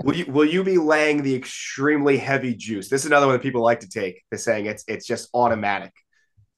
will 0.03 0.15
you 0.15 0.26
will 0.28 0.45
you 0.45 0.63
be 0.63 0.78
laying 0.78 1.24
the 1.24 1.36
extremely 1.36 2.17
heavy 2.17 2.53
juice? 2.53 2.89
This 2.89 3.01
is 3.01 3.07
another 3.07 3.26
one 3.26 3.36
that 3.36 3.41
people 3.41 3.61
like 3.61 3.80
to 3.82 3.89
take. 3.89 4.24
They're 4.30 4.38
saying 4.38 4.67
it's 4.67 4.84
it's 4.88 5.05
just 5.05 5.30
automatic 5.34 5.93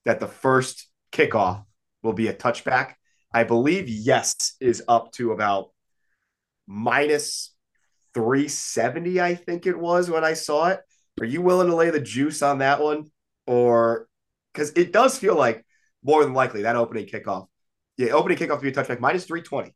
that 0.06 0.20
the 0.20 0.28
first 0.28 0.90
kickoff 1.12 1.64
will 2.02 2.14
be 2.14 2.28
a 2.28 2.34
touchback. 2.34 2.94
I 3.34 3.46
believe 3.46 3.88
yes 3.88 4.56
is 4.60 4.84
up 4.88 5.12
to 5.14 5.32
about 5.32 5.70
minus 6.68 7.54
370, 8.14 9.20
I 9.22 9.36
think 9.36 9.66
it 9.66 9.78
was 9.78 10.10
when 10.10 10.24
I 10.24 10.34
saw 10.34 10.68
it. 10.68 10.80
Are 11.20 11.26
you 11.26 11.42
willing 11.42 11.68
to 11.68 11.76
lay 11.76 11.90
the 11.90 12.00
juice 12.00 12.42
on 12.42 12.60
that 12.60 12.82
one? 12.82 13.12
Or 13.46 14.08
because 14.54 14.72
it 14.72 14.92
does 14.92 15.18
feel 15.18 15.36
like 15.36 15.66
more 16.04 16.24
than 16.24 16.34
likely 16.34 16.64
that 16.64 16.76
opening 16.76 17.06
kickoff. 17.06 17.48
Yeah, 17.98 18.12
opening 18.12 18.38
kickoff 18.38 18.58
to 18.58 18.62
be 18.62 18.70
a 18.70 18.72
touchback 18.72 19.00
minus 19.00 19.26
320. 19.26 19.74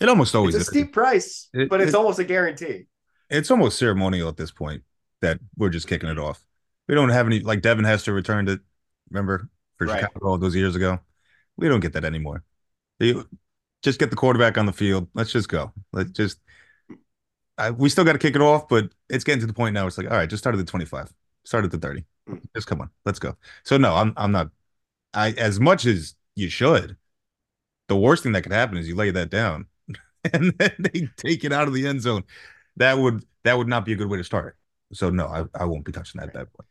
It 0.00 0.08
almost 0.08 0.34
always 0.34 0.54
it's 0.54 0.60
a 0.60 0.62
is. 0.62 0.68
steep 0.68 0.92
price, 0.92 1.48
it, 1.52 1.68
but 1.68 1.80
it's 1.80 1.92
it, 1.92 1.96
almost 1.96 2.18
a 2.18 2.24
guarantee. 2.24 2.86
It's 3.30 3.50
almost 3.50 3.78
ceremonial 3.78 4.28
at 4.28 4.36
this 4.36 4.50
point 4.50 4.82
that 5.20 5.40
we're 5.56 5.70
just 5.70 5.88
kicking 5.88 6.08
it 6.08 6.18
off. 6.18 6.44
We 6.86 6.94
don't 6.94 7.08
have 7.08 7.26
any 7.26 7.40
like 7.40 7.62
Devin 7.62 7.84
Hester 7.84 8.14
returned 8.14 8.48
it. 8.48 8.60
Remember 9.10 9.48
for 9.76 9.86
right. 9.86 10.00
Chicago 10.00 10.26
all 10.26 10.38
those 10.38 10.54
years 10.54 10.76
ago. 10.76 11.00
We 11.56 11.68
don't 11.68 11.80
get 11.80 11.92
that 11.94 12.04
anymore. 12.04 12.44
You 13.00 13.28
just 13.82 13.98
get 13.98 14.10
the 14.10 14.16
quarterback 14.16 14.56
on 14.56 14.66
the 14.66 14.72
field. 14.72 15.08
Let's 15.14 15.32
just 15.32 15.48
go. 15.48 15.72
Let's 15.92 16.10
just. 16.10 16.38
I, 17.58 17.72
we 17.72 17.88
still 17.88 18.04
got 18.04 18.12
to 18.12 18.18
kick 18.18 18.36
it 18.36 18.40
off, 18.40 18.68
but 18.68 18.90
it's 19.10 19.24
getting 19.24 19.40
to 19.40 19.46
the 19.46 19.52
point 19.52 19.74
now. 19.74 19.86
It's 19.88 19.98
like, 19.98 20.08
all 20.08 20.16
right, 20.16 20.30
just 20.30 20.42
start 20.42 20.54
at 20.54 20.58
the 20.58 20.70
twenty-five, 20.70 21.12
start 21.44 21.64
at 21.64 21.72
the 21.72 21.78
thirty. 21.78 22.04
Mm. 22.28 22.40
Just 22.54 22.66
come 22.66 22.80
on, 22.80 22.90
let's 23.04 23.18
go. 23.18 23.36
So 23.64 23.76
no, 23.76 23.94
I'm 23.94 24.12
I'm 24.16 24.32
not. 24.32 24.50
I 25.14 25.32
as 25.32 25.58
much 25.60 25.86
as 25.86 26.14
you 26.34 26.48
should. 26.48 26.96
The 27.88 27.96
worst 27.96 28.22
thing 28.22 28.32
that 28.32 28.42
could 28.42 28.52
happen 28.52 28.76
is 28.76 28.86
you 28.86 28.94
lay 28.94 29.10
that 29.10 29.30
down 29.30 29.66
and 30.32 30.52
then 30.58 30.72
they 30.78 31.08
take 31.16 31.44
it 31.44 31.52
out 31.52 31.68
of 31.68 31.74
the 31.74 31.86
end 31.86 32.02
zone. 32.02 32.24
That 32.76 32.98
would 32.98 33.24
that 33.44 33.56
would 33.56 33.68
not 33.68 33.84
be 33.84 33.92
a 33.92 33.96
good 33.96 34.08
way 34.08 34.18
to 34.18 34.24
start. 34.24 34.56
So 34.92 35.10
no, 35.10 35.26
I, 35.26 35.44
I 35.54 35.64
won't 35.64 35.84
be 35.84 35.92
touching 35.92 36.20
that 36.20 36.28
at 36.28 36.34
that 36.34 36.52
point. 36.52 36.68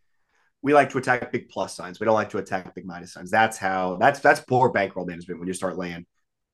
We 0.62 0.74
like 0.74 0.90
to 0.92 0.98
attack 0.98 1.32
big 1.32 1.50
plus 1.50 1.76
signs. 1.76 2.00
We 2.00 2.06
don't 2.06 2.16
like 2.16 2.30
to 2.32 2.40
attack 2.40 2.74
big 2.74 2.86
minus 2.86 3.14
signs. 3.14 3.32
That's 3.32 3.58
how 3.58 3.98
that's 3.98 4.20
that's 4.20 4.42
poor 4.42 4.70
bankroll 4.70 5.06
management 5.06 5.40
when 5.40 5.48
you 5.48 5.54
start 5.54 5.78
laying 5.78 6.06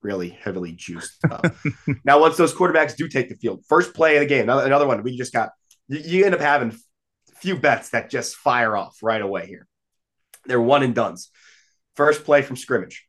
really 0.01 0.29
heavily 0.29 0.73
juiced 0.73 1.23
up. 1.31 1.45
now, 2.03 2.19
once 2.19 2.37
those 2.37 2.53
quarterbacks 2.53 2.95
do 2.95 3.07
take 3.07 3.29
the 3.29 3.35
field, 3.35 3.63
first 3.67 3.93
play 3.93 4.17
of 4.17 4.21
the 4.21 4.27
game, 4.27 4.43
another, 4.43 4.65
another 4.65 4.87
one, 4.87 5.01
we 5.03 5.17
just 5.17 5.33
got 5.33 5.51
you, 5.87 5.99
you 5.99 6.25
end 6.25 6.35
up 6.35 6.41
having 6.41 6.77
few 7.43 7.57
bets 7.57 7.89
that 7.89 8.09
just 8.09 8.37
fire 8.37 8.75
off 8.77 8.97
right 9.03 9.21
away 9.21 9.45
here. 9.45 9.67
They're 10.45 10.61
one 10.61 10.81
and 10.81 10.95
duns. 10.95 11.29
First 11.97 12.23
play 12.23 12.41
from 12.41 12.55
scrimmage. 12.55 13.05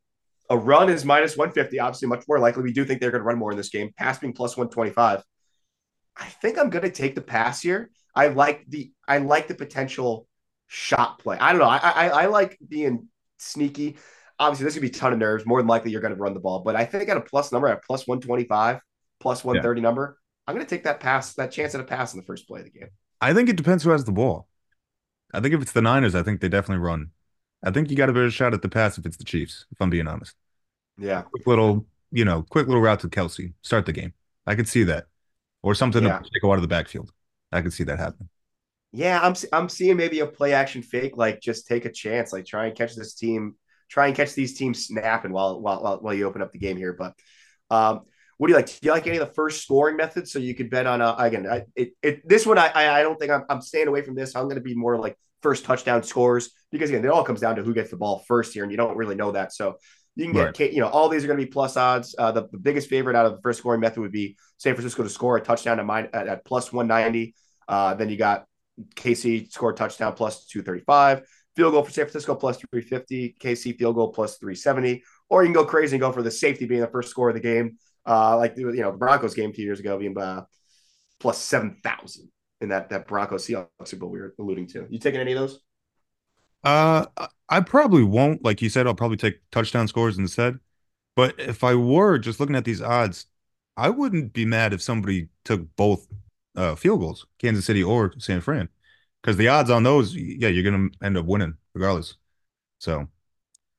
A 0.51 0.59
run 0.59 0.91
is 0.91 1.05
minus 1.05 1.37
150, 1.37 1.79
obviously 1.79 2.09
much 2.09 2.25
more 2.29 2.41
likely. 2.41 2.65
We 2.65 2.73
do 2.73 2.85
think 2.85 3.01
they're 3.01 3.13
going 3.13 3.23
to 3.23 3.27
run 3.27 3.39
more 3.39 3.53
in 3.53 3.57
this 3.57 3.71
game. 3.71 3.93
Pass 3.97 4.19
being 4.19 4.33
plus 4.33 4.57
125. 4.57 5.23
I 6.17 6.25
think 6.25 6.59
I'm 6.59 6.69
going 6.69 6.83
to 6.83 6.91
take 6.91 7.15
the 7.15 7.23
pass 7.23 7.63
here. 7.63 7.91
I 8.15 8.29
like 8.29 8.65
the 8.69 8.93
I 9.07 9.19
like 9.19 9.47
the 9.47 9.55
potential 9.55 10.27
shot 10.67 11.21
play. 11.21 11.39
I 11.39 11.53
don't 11.53 11.61
know. 11.61 11.69
I 11.69 11.79
I, 11.79 12.09
I 12.09 12.27
like 12.27 12.59
being 12.67 13.09
sneaky. 13.39 13.97
Obviously, 14.39 14.65
this 14.65 14.75
could 14.75 14.83
be 14.83 14.89
a 14.89 14.93
ton 14.93 15.13
of 15.13 15.19
nerves. 15.21 15.47
More 15.47 15.61
than 15.61 15.69
likely, 15.69 15.93
you're 15.93 16.01
going 16.01 16.15
to 16.15 16.21
run 16.21 16.35
the 16.35 16.41
ball. 16.41 16.61
But 16.61 16.75
I 16.75 16.85
think 16.85 17.09
at 17.09 17.17
a 17.17 17.21
plus 17.21 17.53
number, 17.53 17.69
at 17.69 17.85
plus 17.85 18.07
125, 18.07 18.81
plus 19.21 19.45
130 19.45 19.81
yeah. 19.81 19.83
number, 19.83 20.19
I'm 20.47 20.55
going 20.55 20.67
to 20.67 20.71
take 20.71 20.85
that 20.85 21.01
pass, 21.01 21.35
that 21.35 21.53
chance 21.53 21.75
at 21.75 21.81
a 21.81 21.85
pass 21.85 22.15
in 22.15 22.21
the 22.21 22.27
first 22.27 22.47
play 22.49 22.61
of 22.61 22.67
the 22.67 22.79
game. 22.79 22.91
I 23.25 23.33
think 23.33 23.49
it 23.49 23.57
depends 23.57 23.83
who 23.83 23.91
has 23.91 24.05
the 24.05 24.13
ball. 24.13 24.49
I 25.33 25.41
think 25.41 25.55
if 25.55 25.63
it's 25.63 25.73
the 25.73 25.81
Niners, 25.81 26.15
I 26.15 26.23
think 26.23 26.43
they 26.43 26.49
definitely 26.51 26.85
run. 26.85 27.11
I 27.63 27.71
think 27.71 27.89
you 27.89 27.97
got 27.97 28.11
a 28.11 28.13
better 28.13 28.31
shot 28.31 28.53
at 28.53 28.61
the 28.61 28.69
pass 28.69 28.99
if 28.99 29.07
it's 29.07 29.17
the 29.17 29.25
Chiefs, 29.25 29.65
if 29.73 29.81
I'm 29.81 29.89
being 29.89 30.07
honest. 30.07 30.37
Yeah. 30.99 31.23
Quick 31.23 31.47
little, 31.47 31.87
you 32.13 32.27
know, 32.27 32.43
quick 32.43 32.67
little 32.67 32.83
route 32.83 33.01
to 33.01 33.09
Kelce, 33.09 33.55
Start 33.63 33.87
the 33.87 33.93
game. 33.93 34.13
I 34.47 34.55
could 34.55 34.69
see 34.69 34.85
that. 34.85 35.07
Or 35.63 35.75
something 35.75 36.05
yeah. 36.05 36.19
to 36.19 36.41
go 36.41 36.53
out 36.53 36.57
of 36.57 36.61
the 36.61 36.69
backfield. 36.69 37.13
I 37.51 37.63
could 37.63 37.73
see 37.73 37.85
that 37.85 37.99
happen. 37.99 38.29
Yeah, 38.93 39.19
I'm 39.23 39.35
I'm 39.55 39.71
seeing 39.71 39.97
maybe 39.97 40.21
a 40.21 40.27
play 40.27 40.53
action 40.53 40.83
fake, 40.83 41.17
like 41.17 41.41
just 41.41 41.67
take 41.67 41.87
a 41.87 41.91
chance, 41.91 42.31
like 42.31 42.45
try 42.45 42.67
and 42.67 42.77
catch 42.77 42.95
this 42.95 43.15
team, 43.15 43.57
try 43.89 44.09
and 44.09 44.15
catch 44.15 44.35
these 44.35 44.59
teams 44.59 44.85
snapping 44.85 45.33
while 45.33 45.63
while 45.63 45.83
while, 45.83 45.97
while 45.97 46.15
you 46.15 46.27
open 46.27 46.43
up 46.43 46.53
the 46.53 46.59
game 46.59 46.77
here. 46.77 46.93
But 46.93 47.15
um, 47.71 48.03
what 48.39 48.49
do 48.49 48.53
you 48.53 48.57
like? 48.57 48.67
Do 48.67 48.79
you 48.83 48.93
like 48.93 49.07
any 49.07 49.17
of 49.17 49.27
the 49.27 49.35
first 49.35 49.63
scoring 49.63 49.97
methods? 49.97 50.33
So 50.33 50.39
you 50.39 50.55
could 50.55 50.71
bet 50.71 50.87
on 50.87 51.01
uh, 51.01 51.15
again. 51.19 51.47
I, 51.47 51.63
it, 51.77 51.93
it 52.03 52.29
this 52.29 52.47
one 52.47 52.59
I 52.59 52.71
I 52.75 53.03
don't 53.03 53.19
think 53.19 53.31
I'm 53.31 53.45
I'm 53.49 53.61
staying 53.61 53.89
away 53.89 54.03
from 54.03 54.15
this. 54.15 54.35
I'm 54.35 54.45
going 54.45 54.57
to 54.57 54.63
be 54.63 54.75
more 54.75 54.99
like 54.99 55.17
first 55.43 55.65
touchdown 55.65 56.03
scores 56.03 56.51
because 56.73 56.91
again, 56.91 57.05
it 57.05 57.11
all 57.11 57.25
comes 57.25 57.41
down 57.41 57.57
to 57.57 57.63
who 57.63 57.75
gets 57.75 57.91
the 57.91 57.97
ball 57.97 58.25
first 58.27 58.55
here, 58.55 58.63
and 58.63 58.73
you 58.73 58.79
don't 58.79 58.97
really 58.97 59.15
know 59.15 59.33
that. 59.33 59.53
So 59.53 59.77
you 60.17 60.27
can 60.27 60.33
get, 60.33 60.59
right. 60.59 60.73
you 60.73 60.81
know, 60.81 60.89
all 60.89 61.09
these 61.09 61.25
are 61.25 61.27
going 61.27 61.39
to 61.39 61.45
be 61.45 61.51
plus 61.51 61.77
odds. 61.77 62.15
Uh, 62.17 62.33
the, 62.33 62.49
the, 62.53 62.59
biggest 62.59 62.89
favorite 62.89 63.17
out 63.17 63.27
of 63.27 63.33
the 63.33 63.43
first 63.43 63.59
scoring 63.59 63.81
method 63.81 64.01
would 64.01 64.13
be 64.13 64.37
San 64.59 64.75
Francisco 64.75 65.03
to 65.03 65.09
score 65.09 65.37
a 65.37 65.41
touchdown 65.41 65.81
at, 65.81 65.87
mine, 65.87 66.09
at, 66.13 66.29
at 66.29 66.45
plus 66.45 66.73
190. 66.73 67.35
Uh, 67.67 67.95
then 67.95 68.09
you 68.09 68.17
got 68.17 68.47
KC 68.95 69.51
score 69.51 69.73
touchdown 69.73 70.13
plus 70.13 70.47
235. 70.47 71.23
Field 71.57 71.73
goal 71.73 71.83
for 71.83 71.91
San 71.91 72.05
Francisco 72.05 72.35
plus 72.35 72.59
350. 72.59 73.37
KC 73.41 73.77
field 73.77 73.97
goal 73.97 74.13
plus 74.13 74.39
370. 74.39 75.03
Or 75.29 75.43
you 75.43 75.49
can 75.49 75.55
go 75.55 75.65
crazy 75.65 75.97
and 75.97 76.01
go 76.01 76.13
for 76.13 76.23
the 76.23 76.31
safety 76.31 76.67
being 76.67 76.81
the 76.81 76.89
first 76.89 77.11
score 77.11 77.29
of 77.29 77.35
the 77.35 77.41
game, 77.41 77.79
uh, 78.07 78.37
like 78.37 78.57
you 78.57 78.73
know 78.73 78.93
the 78.93 78.99
Broncos 78.99 79.35
game 79.35 79.53
two 79.53 79.63
years 79.63 79.81
ago 79.81 79.99
being 79.99 80.17
uh, 80.19 80.45
plus 81.21 81.39
7,000 81.39 82.31
in 82.61 82.69
that 82.71 82.91
that 82.91 83.07
Broncos 83.07 83.47
Seahawks 83.47 83.69
Super 83.87 84.01
Bowl 84.01 84.11
we 84.11 84.21
were 84.21 84.35
alluding 84.39 84.67
to. 84.69 84.87
You 84.91 84.99
taking 84.99 85.21
any 85.21 85.33
of 85.33 85.39
those? 85.39 85.61
Uh, 86.63 87.07
I 87.49 87.61
probably 87.61 88.03
won't. 88.03 88.45
Like 88.45 88.63
you 88.63 88.69
said, 88.69 88.87
I'll 88.87 88.95
probably 88.95 89.17
take 89.19 89.41
touchdown 89.51 89.87
scores 89.89 90.19
instead. 90.19 90.59
But 91.17 91.39
if 91.39 91.63
I 91.63 91.75
were 91.75 92.19
just 92.19 92.41
looking 92.41 92.57
at 92.57 92.65
these 92.65 92.83
odds, 92.83 93.27
I 93.77 93.91
wouldn't 93.91 94.33
be 94.33 94.45
mad 94.45 94.73
if 94.73 94.83
somebody 94.83 95.29
took 95.45 95.63
both 95.77 96.07
uh, 96.57 96.75
field 96.75 97.01
goals, 97.01 97.27
Kansas 97.39 97.65
City 97.65 97.83
or 97.83 98.13
San 98.19 98.41
Fran, 98.41 98.69
because 99.23 99.37
the 99.37 99.49
odds 99.49 99.71
on 99.71 99.83
those, 99.83 100.15
yeah, 100.15 100.49
you're 100.49 100.65
gonna 100.71 100.89
end 101.03 101.17
up 101.17 101.27
winning 101.27 101.55
regardless. 101.75 102.17
So 102.79 103.09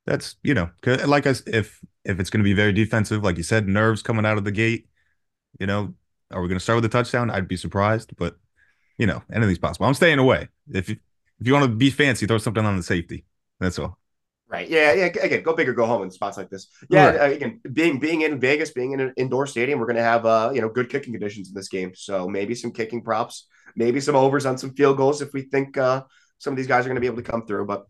that's 0.05 0.35
you 0.43 0.53
know, 0.53 0.69
like 1.05 1.27
I 1.27 1.35
if 1.47 1.79
if 2.03 2.19
it's 2.19 2.29
gonna 2.29 2.43
be 2.43 2.53
very 2.53 2.73
defensive, 2.73 3.23
like 3.23 3.37
you 3.37 3.43
said, 3.43 3.67
nerves 3.67 4.01
coming 4.01 4.25
out 4.25 4.37
of 4.37 4.43
the 4.43 4.51
gate, 4.51 4.87
you 5.59 5.67
know, 5.67 5.93
are 6.31 6.41
we 6.41 6.47
gonna 6.47 6.59
start 6.59 6.77
with 6.77 6.85
a 6.85 6.89
touchdown? 6.89 7.29
I'd 7.29 7.47
be 7.47 7.57
surprised, 7.57 8.15
but 8.17 8.37
you 8.97 9.07
know, 9.07 9.21
anything's 9.31 9.59
possible. 9.59 9.85
I'm 9.85 9.93
staying 9.93 10.19
away. 10.19 10.47
If 10.71 10.89
you, 10.89 10.97
if 11.39 11.47
you 11.47 11.53
want 11.53 11.65
to 11.65 11.75
be 11.75 11.89
fancy, 11.89 12.25
throw 12.25 12.37
something 12.37 12.65
on 12.65 12.77
the 12.77 12.83
safety. 12.83 13.25
That's 13.59 13.79
all. 13.79 13.97
Right. 14.47 14.69
Yeah. 14.69 14.93
Yeah. 14.93 15.05
Again, 15.05 15.41
go 15.43 15.53
big 15.53 15.67
or 15.67 15.73
go 15.73 15.85
home 15.85 16.03
in 16.03 16.11
spots 16.11 16.37
like 16.37 16.49
this. 16.49 16.67
Yeah. 16.89 17.15
Right. 17.15 17.33
Again, 17.33 17.61
being 17.73 17.99
being 17.99 18.21
in 18.21 18.39
Vegas, 18.39 18.71
being 18.71 18.91
in 18.91 18.99
an 18.99 19.13
indoor 19.17 19.47
stadium, 19.47 19.79
we're 19.79 19.87
going 19.87 19.95
to 19.97 20.03
have 20.03 20.25
uh 20.25 20.51
you 20.53 20.61
know 20.61 20.69
good 20.69 20.89
kicking 20.89 21.13
conditions 21.13 21.49
in 21.49 21.55
this 21.55 21.67
game. 21.67 21.93
So 21.95 22.27
maybe 22.27 22.53
some 22.53 22.71
kicking 22.71 23.01
props, 23.01 23.47
maybe 23.75 23.99
some 23.99 24.15
overs 24.15 24.45
on 24.45 24.57
some 24.57 24.73
field 24.73 24.97
goals 24.97 25.21
if 25.21 25.33
we 25.33 25.41
think 25.43 25.77
uh 25.77 26.03
some 26.37 26.53
of 26.53 26.57
these 26.57 26.67
guys 26.67 26.85
are 26.85 26.89
going 26.89 26.95
to 26.95 27.01
be 27.01 27.07
able 27.07 27.23
to 27.23 27.29
come 27.31 27.45
through. 27.45 27.65
But 27.65 27.87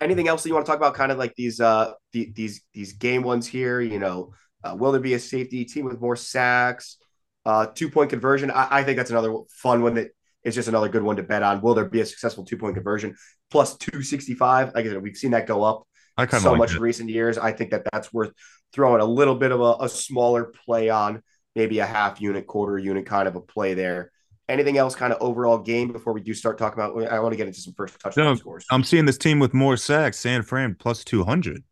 Anything 0.00 0.28
else 0.28 0.42
that 0.42 0.48
you 0.48 0.54
want 0.54 0.66
to 0.66 0.70
talk 0.70 0.78
about? 0.78 0.94
Kind 0.94 1.12
of 1.12 1.18
like 1.18 1.34
these 1.34 1.60
uh 1.60 1.92
the, 2.12 2.32
these 2.34 2.62
these 2.72 2.92
game 2.92 3.22
ones 3.22 3.46
here. 3.46 3.80
You 3.80 3.98
know, 3.98 4.32
uh, 4.62 4.76
will 4.78 4.92
there 4.92 5.00
be 5.00 5.14
a 5.14 5.18
safety 5.18 5.64
team 5.64 5.84
with 5.84 6.00
more 6.00 6.16
sacks? 6.16 6.98
Uh, 7.44 7.66
two 7.66 7.90
point 7.90 8.10
conversion. 8.10 8.50
I, 8.50 8.68
I 8.70 8.84
think 8.84 8.96
that's 8.96 9.10
another 9.10 9.34
fun 9.50 9.82
one 9.82 9.94
that 9.94 10.08
is 10.44 10.54
just 10.54 10.68
another 10.68 10.88
good 10.88 11.02
one 11.02 11.16
to 11.16 11.22
bet 11.22 11.42
on. 11.42 11.60
Will 11.60 11.74
there 11.74 11.84
be 11.84 12.00
a 12.00 12.06
successful 12.06 12.44
two 12.44 12.56
point 12.56 12.74
conversion 12.74 13.16
plus 13.50 13.76
two 13.76 14.02
sixty 14.02 14.34
five? 14.34 14.72
Like 14.74 14.86
I 14.86 14.90
said, 14.90 15.02
we've 15.02 15.16
seen 15.16 15.32
that 15.32 15.46
go 15.46 15.64
up 15.64 15.86
I 16.16 16.26
so 16.26 16.50
like 16.50 16.58
much 16.58 16.70
that. 16.70 16.76
in 16.76 16.82
recent 16.82 17.10
years. 17.10 17.38
I 17.38 17.52
think 17.52 17.70
that 17.70 17.86
that's 17.90 18.12
worth 18.12 18.32
throwing 18.72 19.00
a 19.00 19.04
little 19.04 19.34
bit 19.34 19.52
of 19.52 19.60
a, 19.60 19.76
a 19.80 19.88
smaller 19.88 20.52
play 20.64 20.88
on, 20.90 21.22
maybe 21.54 21.78
a 21.78 21.86
half 21.86 22.20
unit, 22.20 22.46
quarter 22.46 22.78
unit 22.78 23.06
kind 23.06 23.28
of 23.28 23.36
a 23.36 23.40
play 23.40 23.74
there. 23.74 24.12
Anything 24.52 24.76
else 24.76 24.94
kind 24.94 25.12
of 25.12 25.22
overall 25.22 25.56
game 25.58 25.92
before 25.92 26.12
we 26.12 26.20
do 26.20 26.34
start 26.34 26.58
talking 26.58 26.82
about? 26.82 27.10
I 27.10 27.18
want 27.20 27.32
to 27.32 27.36
get 27.36 27.46
into 27.46 27.60
some 27.60 27.72
first 27.74 27.98
touchdown 27.98 28.24
No, 28.26 28.34
scores. 28.34 28.66
I'm 28.70 28.84
seeing 28.84 29.06
this 29.06 29.16
team 29.16 29.38
with 29.38 29.54
more 29.54 29.76
sacks. 29.78 30.18
San 30.18 30.42
Fran 30.42 30.76
plus 30.78 31.04
200. 31.04 31.64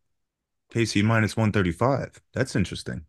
KC 0.73 1.03
minus 1.03 1.37
135. 1.37 2.19
That's 2.33 2.55
interesting. 2.55 3.03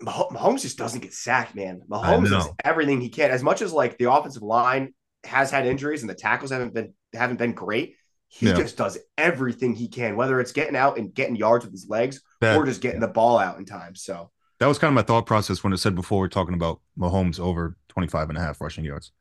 Mah- 0.00 0.28
Mahomes 0.28 0.62
just 0.62 0.78
doesn't 0.78 1.00
get 1.00 1.12
sacked, 1.12 1.54
man. 1.54 1.82
Mahomes 1.90 2.30
does 2.30 2.48
everything 2.64 3.00
he 3.00 3.10
can. 3.10 3.30
As 3.30 3.42
much 3.42 3.60
as 3.60 3.72
like 3.72 3.98
the 3.98 4.10
offensive 4.10 4.42
line 4.42 4.94
has 5.24 5.50
had 5.50 5.66
injuries 5.66 6.00
and 6.02 6.08
the 6.08 6.14
tackles 6.14 6.50
haven't 6.50 6.72
been 6.72 6.94
haven't 7.12 7.36
been 7.36 7.52
great, 7.52 7.96
he 8.28 8.46
Yeah. 8.46 8.54
just 8.54 8.78
does 8.78 8.96
everything 9.18 9.74
he 9.74 9.88
can, 9.88 10.16
whether 10.16 10.40
it's 10.40 10.52
getting 10.52 10.76
out 10.76 10.96
and 10.96 11.12
getting 11.12 11.36
yards 11.36 11.64
with 11.66 11.72
his 11.74 11.86
legs 11.88 12.22
That, 12.40 12.56
or 12.56 12.64
just 12.64 12.80
getting 12.80 13.00
the 13.00 13.08
ball 13.08 13.36
out 13.38 13.58
in 13.58 13.66
time. 13.66 13.94
So 13.96 14.30
that 14.60 14.66
was 14.68 14.78
kind 14.78 14.90
of 14.90 14.96
my 14.96 15.02
thought 15.02 15.26
process 15.26 15.64
when 15.64 15.74
it 15.74 15.78
said 15.78 15.96
before 15.96 16.20
we're 16.20 16.28
talking 16.28 16.54
about 16.54 16.80
Mahomes 16.98 17.40
over 17.40 17.76
25 17.88 18.30
and 18.30 18.38
a 18.38 18.42
half 18.42 18.60
rushing 18.62 18.84
yards. 18.84 19.12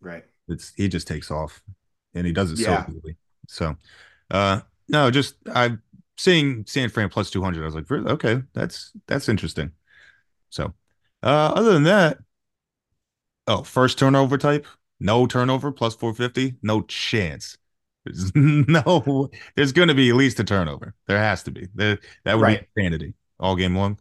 right. 0.00 0.24
It's 0.48 0.72
he 0.74 0.88
just 0.88 1.06
takes 1.06 1.30
off 1.30 1.62
and 2.14 2.26
he 2.26 2.32
does 2.32 2.50
it 2.50 2.58
Yeah. 2.58 2.84
so 2.84 2.90
easily. 2.90 3.16
So 3.48 3.76
uh 4.30 4.60
no, 4.88 5.10
just 5.10 5.36
I'm 5.54 5.82
seeing 6.16 6.66
San 6.66 6.90
Fran 6.90 7.08
plus 7.08 7.30
200. 7.30 7.62
I 7.62 7.66
was 7.66 7.74
like, 7.74 7.90
okay, 7.90 8.42
that's 8.54 8.92
that's 9.06 9.28
interesting. 9.28 9.72
So 10.50 10.74
uh 11.22 11.52
other 11.56 11.72
than 11.74 11.84
that, 11.84 12.18
oh, 13.46 13.62
first 13.62 13.98
turnover 13.98 14.38
type, 14.38 14.66
no 15.00 15.26
turnover 15.26 15.72
plus 15.72 15.94
450, 15.94 16.56
no 16.62 16.82
chance. 16.82 17.56
There's 18.04 18.32
no, 18.34 19.30
there's 19.56 19.72
going 19.72 19.88
to 19.88 19.94
be 19.94 20.10
at 20.10 20.16
least 20.16 20.40
a 20.40 20.44
turnover. 20.44 20.94
There 21.06 21.18
has 21.18 21.42
to 21.44 21.50
be. 21.50 21.68
There, 21.74 21.98
that 22.24 22.36
would 22.36 22.46
Right. 22.46 22.58
be 22.58 22.66
insanity 22.76 23.14
all 23.38 23.56
game 23.56 23.76
long. 23.76 23.98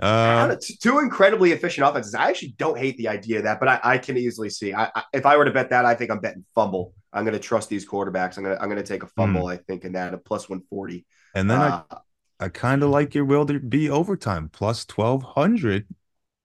Uh, 0.00 0.46
don't 0.46 0.48
know, 0.50 0.58
t- 0.60 0.76
two 0.80 0.98
incredibly 1.00 1.52
efficient 1.52 1.86
offenses. 1.86 2.14
I 2.14 2.28
actually 2.28 2.54
don't 2.56 2.78
hate 2.78 2.96
the 2.96 3.08
idea 3.08 3.38
of 3.38 3.44
that, 3.44 3.58
but 3.58 3.68
I, 3.68 3.80
I 3.82 3.98
can 3.98 4.16
easily 4.16 4.48
see. 4.48 4.72
I, 4.72 4.90
I, 4.94 5.02
if 5.12 5.26
I 5.26 5.36
were 5.36 5.44
to 5.44 5.50
bet 5.50 5.70
that, 5.70 5.84
I 5.84 5.94
think 5.94 6.10
I'm 6.10 6.20
betting 6.20 6.44
fumble. 6.54 6.94
I'm 7.12 7.24
going 7.24 7.34
to 7.34 7.40
trust 7.40 7.68
these 7.68 7.86
quarterbacks. 7.86 8.36
I'm 8.36 8.44
going 8.44 8.56
to 8.56 8.62
I'm 8.62 8.68
going 8.68 8.82
to 8.82 8.86
take 8.86 9.02
a 9.02 9.08
fumble. 9.08 9.46
I 9.46 9.56
think 9.56 9.84
in 9.84 9.92
that 9.92 10.14
a 10.14 10.18
plus 10.18 10.48
140. 10.48 11.04
and 11.34 11.50
then 11.50 11.60
Uh, 11.60 11.82
I, 11.90 11.96
I 12.40 12.48
kind 12.48 12.82
of 12.82 12.90
like 12.90 13.14
your 13.14 13.24
will 13.24 13.44
there 13.44 13.58
be 13.58 13.90
overtime 13.90 14.48
plus 14.52 14.86
1200. 14.86 15.86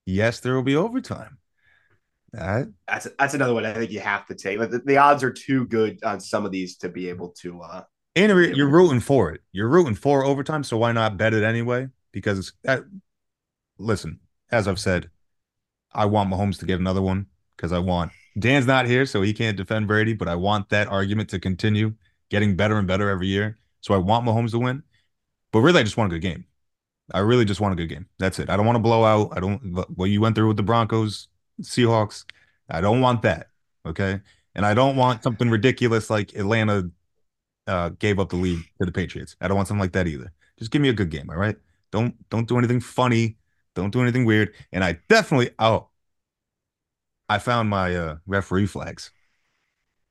Yes, 0.06 0.40
there 0.40 0.56
will 0.56 0.64
be 0.64 0.76
overtime. 0.76 1.38
That 2.32 2.70
that's 2.88 3.08
that's 3.20 3.36
another 3.36 3.54
one 3.54 3.66
I 3.66 3.74
think 3.74 3.92
you 3.92 4.00
have 4.00 4.26
to 4.28 4.36
take. 4.36 4.58
But 4.58 4.72
the, 4.72 4.80
the 4.80 4.98
odds 4.98 5.24
are 5.24 5.32
too 5.32 5.68
good 5.68 6.04
on 6.04 6.20
some 6.20 6.46
of 6.46 6.52
these 6.52 6.78
to 6.78 6.90
be 6.90 7.10
able 7.10 7.30
to. 7.42 7.62
Uh, 7.62 7.84
and 8.16 8.30
you're 8.30 8.44
you're 8.44 8.70
rooting 8.70 9.00
for 9.00 9.32
it. 9.32 9.42
You're 9.52 9.70
rooting 9.70 9.96
for 9.96 10.26
overtime, 10.26 10.64
so 10.64 10.78
why 10.78 10.92
not 10.92 11.18
bet 11.18 11.34
it 11.34 11.44
anyway? 11.44 11.88
Because 12.12 12.54
that, 12.64 12.84
listen, 13.84 14.20
as 14.52 14.68
I've 14.68 14.80
said, 14.80 15.10
I 15.92 16.06
want 16.06 16.32
Mahomes 16.32 16.60
to 16.60 16.66
get 16.66 16.80
another 16.80 17.02
one 17.02 17.28
because 17.56 17.72
I 17.72 17.80
want 17.80 18.12
Dan's 18.38 18.66
not 18.66 18.88
here, 18.88 19.06
so 19.06 19.22
he 19.22 19.34
can't 19.34 19.58
defend 19.58 19.88
Brady, 19.88 20.14
but 20.14 20.28
I 20.28 20.36
want 20.36 20.70
that 20.70 20.88
argument 20.88 21.30
to 21.30 21.40
continue 21.40 21.94
getting 22.30 22.56
better 22.56 22.78
and 22.78 22.88
better 22.88 23.10
every 23.10 23.28
year. 23.28 23.60
So 23.82 23.94
I 23.94 23.98
want 23.98 24.26
Mahomes 24.26 24.52
to 24.52 24.60
win. 24.60 24.84
But 25.52 25.60
really, 25.60 25.82
I 25.82 25.84
just 25.84 25.98
want 25.98 26.12
a 26.12 26.16
good 26.16 26.22
game. 26.22 26.46
I 27.14 27.20
really 27.20 27.46
just 27.46 27.62
want 27.62 27.74
a 27.74 27.76
good 27.76 27.90
game. 27.90 28.08
That's 28.18 28.40
it. 28.40 28.50
I 28.50 28.58
don't 28.58 28.66
want 28.66 28.78
to 28.78 28.82
blow 28.82 29.04
out. 29.04 29.34
I 29.36 29.40
don't 29.40 29.60
what 29.96 30.06
you 30.06 30.22
went 30.22 30.36
through 30.36 30.48
with 30.48 30.58
the 30.58 30.64
Broncos, 30.64 31.28
Seahawks. 31.62 32.26
I 32.70 32.82
don't 32.82 33.02
want 33.02 33.22
that. 33.22 33.48
Okay. 33.86 34.22
And 34.56 34.66
I 34.66 34.74
don't 34.74 34.96
want 34.96 35.22
something 35.22 35.50
ridiculous 35.50 36.10
like 36.10 36.34
Atlanta 36.36 36.90
uh, 37.68 37.90
gave 37.90 38.20
up 38.20 38.30
the 38.30 38.36
lead 38.36 38.64
to 38.80 38.86
the 38.86 38.92
Patriots. 38.92 39.36
I 39.42 39.48
don't 39.48 39.58
want 39.58 39.68
something 39.68 39.82
like 39.82 39.94
that 39.94 40.08
either. 40.08 40.32
Just 40.58 40.72
give 40.72 40.82
me 40.82 40.90
a 40.90 40.94
good 40.94 41.10
game, 41.10 41.30
all 41.30 41.38
right? 41.38 41.58
Don't 41.92 42.16
don't 42.30 42.48
do 42.48 42.58
anything 42.58 42.80
funny. 42.80 43.38
Don't 43.76 43.92
do 43.92 44.02
anything 44.02 44.26
weird. 44.26 44.54
And 44.72 44.84
I 44.84 45.00
definitely 45.10 45.52
oh, 45.60 45.90
I 47.30 47.40
found 47.40 47.70
my 47.70 47.96
uh, 47.96 48.16
referee 48.28 48.68
flags. 48.68 49.12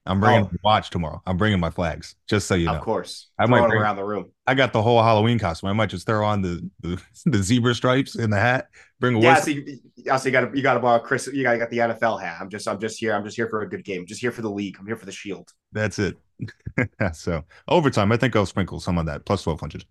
I'm 0.05 0.19
bringing 0.19 0.47
Oh. 0.47 0.51
watch 0.65 0.91
tomorrow. 0.91 1.23
I'm 1.27 1.37
bringing 1.37 1.61
my 1.61 1.71
flags, 1.71 2.17
just 2.29 2.49
so 2.49 2.57
you 2.57 2.67
know. 2.67 2.75
Of 2.75 2.81
course, 2.81 3.29
I 3.39 3.47
might 3.47 3.59
throwing 3.59 3.71
bring- 3.71 3.83
around 3.83 3.97
the 3.97 4.05
room. 4.05 4.33
I 4.49 4.55
got 4.55 4.73
the 4.73 4.83
whole 4.83 5.01
Halloween 5.01 5.39
costume. 5.39 5.69
I 5.69 5.75
might 5.75 5.91
just 5.91 6.07
throw 6.07 6.27
on 6.27 6.43
the 6.43 6.69
the, 6.81 7.01
the 7.27 7.41
zebra 7.41 7.73
stripes 7.75 8.17
in 8.17 8.31
the 8.31 8.37
hat. 8.39 8.67
Bring 8.99 9.15
a 9.15 9.21
Yeah, 9.21 9.37
so 9.37 9.51
you, 9.51 9.79
also 10.11 10.29
you 10.29 10.33
got 10.33 10.41
to 10.51 10.57
you 10.57 10.63
got 10.63 10.75
to 10.75 10.81
borrow 10.81 10.99
Chris. 10.99 11.29
You 11.33 11.45
got 11.45 11.57
got 11.61 11.71
the 11.71 11.79
NFL 11.79 12.21
hat. 12.21 12.39
I'm 12.41 12.51
just 12.51 12.67
I'm 12.67 12.81
just 12.81 12.99
here. 12.99 13.15
I'm 13.15 13.23
just 13.23 13.37
here 13.37 13.49
for 13.49 13.63
a 13.63 13.69
good 13.69 13.85
game. 13.85 14.05
Just 14.05 14.21
here 14.21 14.33
for 14.33 14.43
the 14.43 14.51
league. 14.51 14.77
I'm 14.81 14.87
here 14.87 14.97
for 14.97 15.07
the 15.07 15.13
Shield. 15.13 15.53
That's 15.71 16.01
it. 16.01 16.19
so 17.13 17.45
overtime, 17.69 18.11
I 18.11 18.17
think 18.17 18.35
I'll 18.35 18.45
sprinkle 18.47 18.81
some 18.81 18.99
of 18.99 19.07
that 19.07 19.25
plus 19.25 19.45
twelve 19.45 19.61
hundred. 19.61 19.85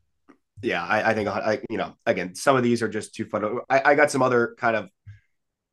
Yeah, 0.61 0.85
I, 0.85 1.11
I 1.11 1.13
think 1.13 1.27
I, 1.27 1.59
you 1.69 1.77
know 1.77 1.95
again 2.05 2.35
some 2.35 2.55
of 2.55 2.63
these 2.63 2.81
are 2.81 2.89
just 2.89 3.15
too 3.15 3.25
fun. 3.25 3.59
I, 3.69 3.81
I 3.91 3.95
got 3.95 4.11
some 4.11 4.21
other 4.21 4.55
kind 4.59 4.75
of 4.75 4.89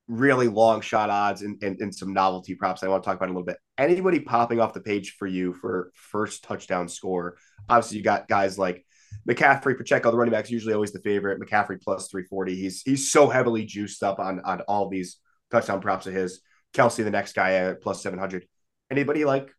really 0.09 0.49
long 0.49 0.81
shot 0.81 1.11
odds 1.11 1.43
and, 1.43 1.63
and, 1.63 1.79
and 1.81 1.95
some 1.95 2.15
novelty 2.15 2.55
props 2.55 2.83
I 2.83 2.89
want 2.89 3.03
to 3.03 3.07
talk 3.07 3.17
about 3.17 3.29
a 3.29 3.33
little 3.33 3.45
bit. 3.45 3.59
Anybody 3.77 4.21
popping 4.21 4.59
off 4.59 4.73
the 4.73 4.81
page 4.81 5.17
for 5.19 5.27
you 5.27 5.53
for 5.53 5.93
first 5.95 6.43
touchdown 6.45 6.89
score? 6.89 7.37
Obviously, 7.69 7.99
you 7.99 8.05
got 8.05 8.27
guys 8.27 8.59
like 8.59 8.87
McCaffrey, 9.29 9.77
Pacheco, 9.77 10.11
the 10.11 10.17
running 10.17 10.33
back's 10.33 10.51
usually 10.51 10.73
always 10.73 10.93
the 10.93 11.01
favorite. 11.01 11.41
McCaffrey 11.41 11.81
plus 11.81 12.09
340. 12.09 12.55
He's 12.57 12.83
he's 12.83 13.13
so 13.13 13.29
heavily 13.29 13.65
juiced 13.67 14.03
up 14.03 14.19
on 14.19 14.41
on 14.41 14.63
all 14.63 14.89
these 14.89 15.19
touchdown 15.51 15.81
props 15.81 16.07
of 16.07 16.15
his. 16.15 16.41
Kelce, 16.75 17.03
the 17.03 17.11
next 17.11 17.35
guy 17.35 17.53
at 17.55 17.81
plus 17.81 18.03
700. 18.03 18.47
Anybody 18.91 19.25
like? 19.25 19.51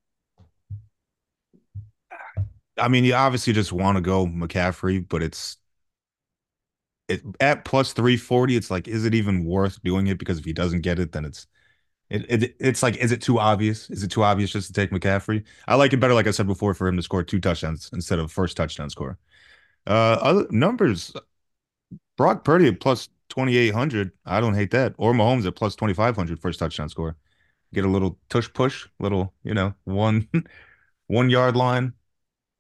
I 2.80 2.88
mean, 2.88 3.04
you 3.04 3.14
obviously 3.14 3.54
just 3.54 3.72
want 3.72 3.98
to 3.98 4.02
go 4.02 4.26
McCaffrey, 4.28 5.08
but 5.08 5.24
it's 5.24 5.58
it 7.08 7.22
at 7.40 7.66
plus 7.66 7.94
three 7.94 8.18
forty. 8.18 8.56
It's 8.56 8.70
like, 8.72 8.88
is 8.88 9.06
it 9.06 9.16
even 9.16 9.46
worth 9.46 9.82
doing 9.84 10.08
it? 10.08 10.18
Because 10.20 10.40
if 10.40 10.46
he 10.46 10.54
doesn't 10.54 10.82
get 10.82 11.00
it, 11.00 11.12
then 11.12 11.26
it's 11.26 11.48
it, 12.10 12.26
it 12.30 12.56
it's 12.60 12.84
like, 12.84 12.98
is 12.98 13.12
it 13.14 13.22
too 13.22 13.40
obvious? 13.40 13.90
Is 13.92 14.04
it 14.04 14.12
too 14.12 14.24
obvious 14.24 14.52
just 14.52 14.68
to 14.68 14.74
take 14.74 14.92
McCaffrey? 14.92 15.46
I 15.68 15.76
like 15.76 15.94
it 15.94 16.00
better, 16.00 16.14
like 16.16 16.28
I 16.28 16.32
said 16.32 16.48
before, 16.48 16.74
for 16.74 16.88
him 16.88 16.98
to 16.98 17.04
score 17.04 17.24
two 17.24 17.42
touchdowns 17.42 17.90
instead 17.94 18.20
of 18.20 18.32
first 18.32 18.58
touchdown 18.58 18.90
score. 18.90 19.20
Uh, 19.88 20.20
other 20.22 20.48
numbers, 20.52 21.14
Brock 22.18 22.44
Purdy 22.44 22.68
at 22.68 22.80
plus 22.80 23.10
twenty 23.30 23.58
eight 23.58 23.74
hundred. 23.74 24.12
I 24.26 24.40
don't 24.42 24.54
hate 24.56 24.72
that. 24.72 24.94
Or 24.98 25.14
Mahomes 25.14 25.46
at 25.46 25.56
plus 25.56 25.76
twenty 25.76 25.94
five 25.94 26.16
hundred 26.16 26.40
first 26.40 26.60
touchdown 26.60 26.90
score. 26.90 27.16
Get 27.74 27.86
a 27.86 27.90
little 27.90 28.20
tush 28.30 28.50
push, 28.54 28.88
little 29.00 29.34
you 29.44 29.54
know 29.54 29.74
one 29.86 30.28
one 31.08 31.30
yard 31.30 31.56
line, 31.56 31.94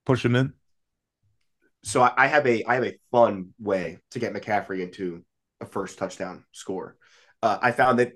push 0.10 0.26
him 0.26 0.36
in. 0.36 0.54
So 1.84 2.02
I, 2.02 2.12
I 2.18 2.28
have 2.28 2.46
a 2.48 2.64
I 2.66 2.76
have 2.76 2.84
a 2.84 2.98
fun 3.12 3.54
way 3.60 4.00
to 4.12 4.20
get 4.20 4.34
McCaffrey 4.34 4.82
into 4.82 5.24
a 5.62 5.66
first 5.66 6.00
touchdown 6.00 6.44
score. 6.52 6.98
Uh, 7.44 7.58
I 7.62 7.72
found 7.72 8.00
that 8.00 8.14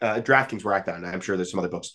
uh, 0.00 0.16
DraftKings 0.16 0.64
where 0.64 0.74
I 0.74 0.82
found 0.82 1.04
it. 1.04 1.08
I'm 1.08 1.20
sure 1.20 1.36
there's 1.36 1.50
some 1.50 1.60
other 1.60 1.68
books. 1.68 1.92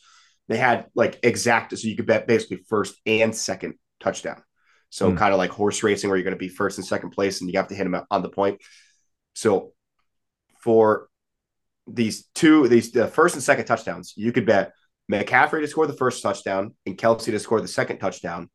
They 0.47 0.57
had 0.57 0.87
like 0.95 1.19
exact, 1.23 1.77
so 1.77 1.87
you 1.87 1.95
could 1.95 2.05
bet 2.05 2.27
basically 2.27 2.59
first 2.69 2.95
and 3.05 3.35
second 3.35 3.73
touchdown. 3.99 4.41
So 4.89 5.09
Hmm. 5.09 5.17
kind 5.17 5.33
of 5.33 5.37
like 5.37 5.51
horse 5.51 5.81
racing, 5.83 6.09
where 6.09 6.17
you're 6.17 6.23
going 6.23 6.35
to 6.35 6.47
be 6.47 6.49
first 6.49 6.77
and 6.77 6.85
second 6.85 7.11
place, 7.11 7.41
and 7.41 7.49
you 7.49 7.57
have 7.57 7.69
to 7.69 7.75
hit 7.75 7.89
them 7.89 8.05
on 8.11 8.21
the 8.21 8.29
point. 8.29 8.61
So 9.33 9.73
for 10.63 11.07
these 11.87 12.27
two, 12.35 12.67
these 12.67 12.91
the 12.91 13.07
first 13.07 13.35
and 13.35 13.43
second 13.43 13.65
touchdowns, 13.65 14.13
you 14.15 14.31
could 14.31 14.45
bet 14.45 14.73
McCaffrey 15.11 15.61
to 15.61 15.67
score 15.67 15.87
the 15.87 15.93
first 15.93 16.21
touchdown 16.21 16.75
and 16.85 16.97
Kelce 16.97 17.25
to 17.25 17.39
score 17.39 17.59
the 17.61 17.67
second 17.67 17.97
touchdown, 17.97 18.49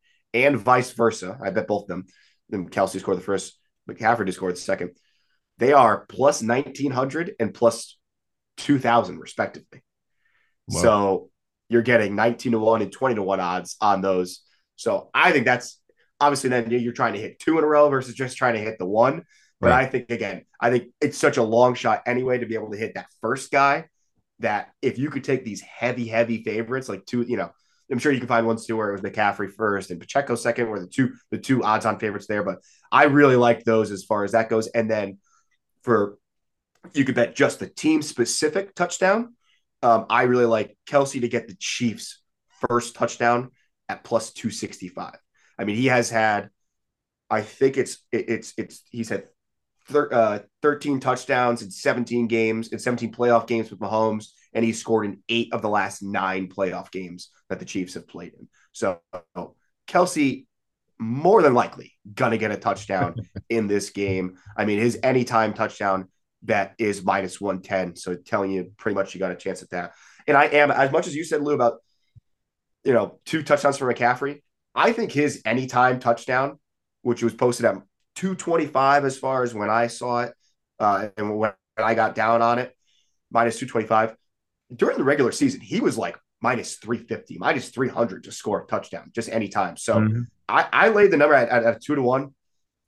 and 0.45 0.57
vice 0.57 0.91
versa. 0.91 1.37
I 1.43 1.49
bet 1.49 1.67
both 1.67 1.83
of 1.83 1.87
them. 1.87 2.05
Then 2.49 2.69
Kelce 2.69 2.99
scored 2.99 3.17
the 3.17 3.21
first, 3.21 3.57
McCaffrey 3.89 4.25
to 4.25 4.31
score 4.31 4.51
the 4.51 4.57
second. 4.57 4.91
They 5.57 5.73
are 5.73 6.05
plus 6.07 6.41
1900 6.41 7.35
and 7.39 7.53
plus 7.53 7.97
2000, 8.57 9.19
respectively. 9.19 9.83
Wow. 10.67 10.81
So 10.81 11.29
you're 11.69 11.81
getting 11.81 12.15
19 12.15 12.53
to 12.53 12.59
1 12.59 12.81
and 12.81 12.91
20 12.91 13.15
to 13.15 13.23
1 13.23 13.39
odds 13.39 13.75
on 13.81 14.01
those. 14.01 14.41
So 14.75 15.09
I 15.13 15.31
think 15.31 15.45
that's 15.45 15.79
obviously 16.19 16.49
then 16.49 16.69
you're 16.69 16.93
trying 16.93 17.13
to 17.13 17.19
hit 17.19 17.39
two 17.39 17.57
in 17.57 17.63
a 17.63 17.67
row 17.67 17.89
versus 17.89 18.13
just 18.13 18.37
trying 18.37 18.53
to 18.53 18.59
hit 18.59 18.77
the 18.77 18.85
one. 18.85 19.23
But 19.59 19.71
Right. 19.71 19.85
I 19.85 19.85
think, 19.87 20.11
again, 20.11 20.45
I 20.61 20.69
think 20.69 20.89
it's 21.01 21.17
such 21.17 21.37
a 21.37 21.43
long 21.43 21.73
shot 21.73 22.03
anyway 22.05 22.37
to 22.37 22.45
be 22.45 22.55
able 22.55 22.71
to 22.71 22.77
hit 22.77 22.93
that 22.93 23.07
first 23.21 23.51
guy 23.51 23.87
that 24.39 24.69
if 24.83 24.99
you 24.99 25.09
could 25.09 25.23
take 25.23 25.43
these 25.43 25.61
heavy, 25.61 26.07
heavy 26.07 26.43
favorites, 26.43 26.87
like 26.87 27.05
two, 27.05 27.23
you 27.23 27.37
know, 27.37 27.49
I'm 27.91 27.99
sure 27.99 28.11
you 28.11 28.19
can 28.19 28.27
find 28.27 28.45
ones 28.45 28.65
too 28.65 28.75
where 28.75 28.89
it 28.89 28.91
was 28.93 29.01
McCaffrey 29.01 29.51
first 29.51 29.91
and 29.91 29.99
Pacheco 29.99 30.35
second, 30.35 30.69
where 30.69 30.79
the 30.79 30.87
two 30.87 31.13
the 31.31 31.37
two 31.37 31.63
odds 31.63 31.85
on 31.85 31.99
favorites 31.99 32.27
there. 32.27 32.43
But 32.43 32.59
I 32.91 33.05
really 33.05 33.35
like 33.35 33.63
those 33.63 33.91
as 33.91 34.03
far 34.03 34.23
as 34.23 34.33
that 34.33 34.49
goes. 34.49 34.67
And 34.67 34.89
then 34.89 35.19
for 35.83 36.17
you 36.93 37.05
could 37.05 37.15
bet 37.15 37.35
just 37.35 37.59
the 37.59 37.67
team 37.67 38.01
specific 38.01 38.75
touchdown. 38.75 39.35
Um, 39.83 40.05
I 40.09 40.23
really 40.23 40.45
like 40.45 40.77
Kelce 40.89 41.21
to 41.21 41.27
get 41.27 41.47
the 41.47 41.55
Chiefs 41.59 42.21
first 42.67 42.95
touchdown 42.95 43.51
at 43.87 44.03
plus 44.03 44.31
265. 44.31 45.15
I 45.59 45.63
mean, 45.63 45.75
he 45.75 45.87
has 45.87 46.09
had, 46.09 46.49
I 47.29 47.41
think 47.41 47.77
it's 47.77 47.99
it, 48.11 48.29
it's 48.29 48.53
it's 48.57 48.83
he's 48.89 49.09
had 49.09 49.27
thir- 49.89 50.13
uh, 50.13 50.39
13 50.61 50.99
touchdowns 50.99 51.61
in 51.61 51.71
17 51.71 52.27
games 52.27 52.69
in 52.69 52.79
17 52.79 53.13
playoff 53.13 53.47
games 53.47 53.69
with 53.69 53.79
Mahomes, 53.79 54.27
and 54.53 54.63
he 54.63 54.73
scored 54.73 55.05
in 55.05 55.23
eight 55.29 55.53
of 55.53 55.61
the 55.61 55.69
last 55.69 56.01
nine 56.01 56.47
playoff 56.47 56.91
games 56.91 57.29
that 57.49 57.59
the 57.59 57.65
Chiefs 57.65 57.93
have 57.95 58.07
played 58.07 58.33
in. 58.33 58.47
So 58.71 58.99
Kelce, 59.87 60.45
more 60.99 61.41
than 61.41 61.53
likely 61.53 61.93
gonna 62.13 62.37
get 62.37 62.51
a 62.51 62.57
touchdown 62.57 63.15
in 63.49 63.67
this 63.67 63.91
game. 63.91 64.37
I 64.55 64.65
mean, 64.65 64.79
his 64.79 64.99
anytime 65.03 65.53
touchdown 65.53 66.09
bet 66.41 66.75
is 66.77 67.03
minus 67.03 67.39
110. 67.39 67.95
So 67.95 68.15
telling 68.15 68.51
you 68.51 68.71
pretty 68.77 68.95
much 68.95 69.13
you 69.13 69.19
got 69.19 69.31
a 69.31 69.35
chance 69.35 69.61
at 69.61 69.69
that. 69.71 69.93
And 70.27 70.35
I 70.35 70.45
am 70.45 70.71
as 70.71 70.91
much 70.91 71.07
as 71.07 71.15
you 71.15 71.23
said, 71.23 71.41
Lou, 71.41 71.53
about 71.53 71.79
you 72.83 72.93
know, 72.93 73.19
two 73.25 73.43
touchdowns 73.43 73.77
for 73.77 73.93
McCaffrey. 73.93 74.41
I 74.73 74.91
think 74.91 75.11
his 75.11 75.41
anytime 75.45 75.99
touchdown, 75.99 76.59
which 77.01 77.21
was 77.21 77.33
posted 77.33 77.65
at 77.65 77.81
225 78.17 79.05
as 79.05 79.17
far 79.17 79.43
as 79.43 79.53
when 79.53 79.69
I 79.69 79.87
saw 79.87 80.21
it, 80.21 80.33
uh, 80.79 81.09
and 81.17 81.37
when 81.37 81.53
I 81.77 81.93
got 81.93 82.15
down 82.15 82.41
on 82.41 82.57
it, 82.57 82.75
minus 83.31 83.59
225. 83.59 84.15
During 84.75 84.97
the 84.97 85.03
regular 85.03 85.31
season, 85.31 85.61
he 85.61 85.79
was 85.79 85.97
like 85.97 86.17
minus 86.41 86.75
350, 86.75 87.37
minus 87.37 87.69
300 87.69 88.23
to 88.23 88.31
score 88.31 88.63
a 88.63 88.65
touchdown 88.65 89.11
just 89.13 89.29
anytime. 89.29 89.77
So 89.77 89.97
mm-hmm. 89.97 90.21
I, 90.49 90.67
I 90.73 90.89
laid 90.89 91.11
the 91.11 91.17
number 91.17 91.35
at, 91.35 91.49
at, 91.49 91.63
at 91.63 91.81
two 91.83 91.95
to 91.95 92.01
one, 92.01 92.33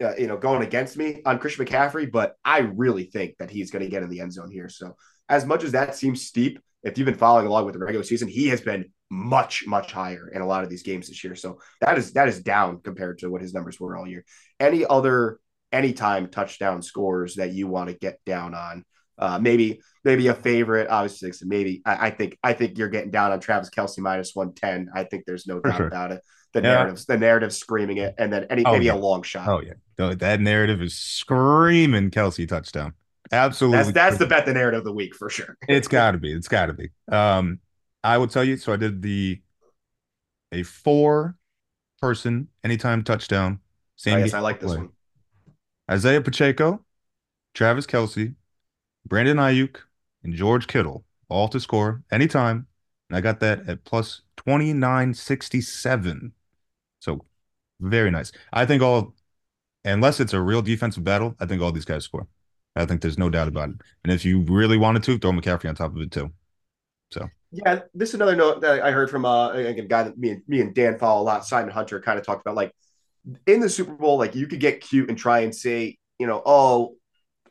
uh, 0.03 0.15
you 0.17 0.27
know, 0.27 0.37
going 0.37 0.63
against 0.63 0.97
me 0.97 1.21
on 1.25 1.37
Christian 1.37 1.65
McCaffrey, 1.65 2.11
but 2.11 2.35
I 2.43 2.59
really 2.59 3.03
think 3.03 3.37
that 3.37 3.51
he's 3.51 3.69
going 3.69 3.83
to 3.83 3.89
get 3.89 4.01
in 4.01 4.09
the 4.09 4.21
end 4.21 4.33
zone 4.33 4.51
here. 4.51 4.67
So 4.67 4.95
as 5.29 5.45
much 5.45 5.63
as 5.63 5.73
that 5.73 5.95
seems 5.95 6.25
steep, 6.25 6.59
if 6.83 6.97
you've 6.97 7.05
been 7.05 7.15
following 7.15 7.47
along 7.47 7.65
with 7.65 7.73
the 7.73 7.79
regular 7.79 8.03
season, 8.03 8.27
he 8.27 8.47
has 8.47 8.61
been 8.61 8.85
much, 9.09 9.65
much 9.67 9.91
higher 9.91 10.29
in 10.29 10.41
a 10.41 10.45
lot 10.45 10.63
of 10.63 10.69
these 10.69 10.83
games 10.83 11.07
this 11.07 11.23
year. 11.23 11.35
So 11.35 11.59
that 11.81 11.97
is 11.97 12.13
that 12.13 12.27
is 12.27 12.41
down 12.41 12.81
compared 12.81 13.19
to 13.19 13.29
what 13.29 13.41
his 13.41 13.53
numbers 13.53 13.79
were 13.79 13.97
all 13.97 14.07
year. 14.07 14.23
Any 14.59 14.85
other 14.85 15.39
anytime 15.71 16.29
touchdown 16.29 16.81
scores 16.81 17.35
that 17.35 17.53
you 17.53 17.67
want 17.67 17.89
to 17.89 17.95
get 17.95 18.19
down 18.25 18.53
on? 18.53 18.85
Uh, 19.17 19.37
maybe 19.39 19.81
maybe 20.03 20.27
a 20.27 20.33
favorite, 20.33 20.87
obviously. 20.89 21.31
Maybe 21.45 21.81
I, 21.85 22.07
I, 22.07 22.09
think 22.11 22.37
I 22.41 22.53
think 22.53 22.77
you're 22.77 22.89
getting 22.89 23.11
down 23.11 23.31
on 23.31 23.39
Travis 23.39 23.69
Kelce 23.69 23.99
minus 23.99 24.33
one 24.33 24.53
ten. 24.53 24.89
I 24.95 25.03
think 25.03 25.25
there's 25.25 25.45
no 25.45 25.59
doubt 25.59 25.77
sure. 25.77 25.87
about 25.87 26.11
it. 26.11 26.21
The 26.53 26.61
yeah. 26.61 26.73
narratives, 26.73 27.05
the 27.05 27.17
narrative 27.17 27.53
screaming 27.53 27.97
it, 27.97 28.15
and 28.17 28.31
then 28.33 28.47
any 28.49 28.65
oh, 28.65 28.71
maybe 28.71 28.85
yeah. 28.85 28.93
a 28.93 28.95
long 28.95 29.21
shot. 29.21 29.47
Oh 29.47 29.61
yeah, 29.61 30.13
that 30.15 30.39
narrative 30.39 30.81
is 30.81 30.95
screaming 30.95 32.09
Kelce 32.09 32.47
touchdown. 32.47 32.93
Absolutely, 33.31 33.77
that's 33.77 33.91
that's 33.93 34.17
the 34.17 34.25
bet 34.25 34.45
the 34.45 34.53
narrative 34.53 34.79
of 34.79 34.85
the 34.85 34.93
week 34.93 35.15
for 35.15 35.29
sure. 35.29 35.57
it's 35.67 35.87
got 35.87 36.11
to 36.11 36.17
be. 36.17 36.33
It's 36.33 36.47
got 36.47 36.67
to 36.67 36.73
be. 36.73 36.89
Um, 37.11 37.59
I 38.03 38.17
will 38.17 38.27
tell 38.27 38.43
you. 38.43 38.57
So 38.57 38.73
I 38.73 38.75
did 38.75 39.01
the 39.01 39.41
a 40.51 40.63
four 40.63 41.35
person 42.01 42.47
anytime 42.63 43.03
touchdown. 43.03 43.59
Same. 43.95 44.15
Oh, 44.15 44.19
yes, 44.19 44.33
I 44.33 44.39
like 44.39 44.59
this 44.59 44.75
one. 44.75 44.89
Isaiah 45.89 46.21
Pacheco, 46.21 46.83
Travis 47.53 47.85
Kelce, 47.87 48.35
Brandon 49.05 49.37
Aiyuk, 49.37 49.77
and 50.23 50.33
George 50.33 50.67
Kittle 50.67 51.03
all 51.29 51.47
to 51.49 51.59
score 51.59 52.03
anytime. 52.11 52.67
And 53.09 53.17
I 53.17 53.21
got 53.21 53.39
that 53.39 53.67
at 53.67 53.83
plus 53.85 54.21
2967. 54.37 56.33
So 56.99 57.25
very 57.79 58.11
nice. 58.11 58.31
I 58.53 58.65
think 58.65 58.83
all, 58.83 59.15
unless 59.83 60.19
it's 60.19 60.33
a 60.33 60.41
real 60.41 60.61
defensive 60.61 61.03
battle, 61.03 61.35
I 61.39 61.45
think 61.45 61.61
all 61.61 61.71
these 61.71 61.85
guys 61.85 62.03
score. 62.03 62.27
I 62.79 62.85
think 62.85 63.01
there's 63.01 63.17
no 63.17 63.29
doubt 63.29 63.47
about 63.47 63.69
it. 63.69 63.75
And 64.03 64.13
if 64.13 64.23
you 64.25 64.41
really 64.41 64.77
wanted 64.77 65.03
to, 65.03 65.17
throw 65.17 65.31
McCaffrey 65.31 65.69
on 65.69 65.75
top 65.75 65.95
of 65.95 66.01
it 66.01 66.11
too. 66.11 66.31
So 67.11 67.29
yeah, 67.51 67.81
this 67.93 68.09
is 68.09 68.15
another 68.15 68.35
note 68.35 68.61
that 68.61 68.81
I 68.81 68.91
heard 68.91 69.09
from 69.09 69.25
uh, 69.25 69.51
a 69.51 69.73
guy 69.73 70.03
that 70.03 70.17
me 70.17 70.31
and 70.31 70.43
me 70.47 70.61
and 70.61 70.73
Dan 70.73 70.99
follow 70.99 71.21
a 71.21 71.23
lot. 71.23 71.45
Simon 71.45 71.71
Hunter 71.71 71.99
kind 71.99 72.19
of 72.19 72.25
talked 72.25 72.41
about 72.41 72.55
like 72.55 72.73
in 73.47 73.59
the 73.59 73.69
Super 73.69 73.93
Bowl, 73.93 74.17
like 74.17 74.35
you 74.35 74.47
could 74.47 74.59
get 74.59 74.81
cute 74.81 75.09
and 75.09 75.17
try 75.17 75.39
and 75.39 75.53
say, 75.53 75.97
you 76.19 76.27
know, 76.27 76.41
oh, 76.45 76.95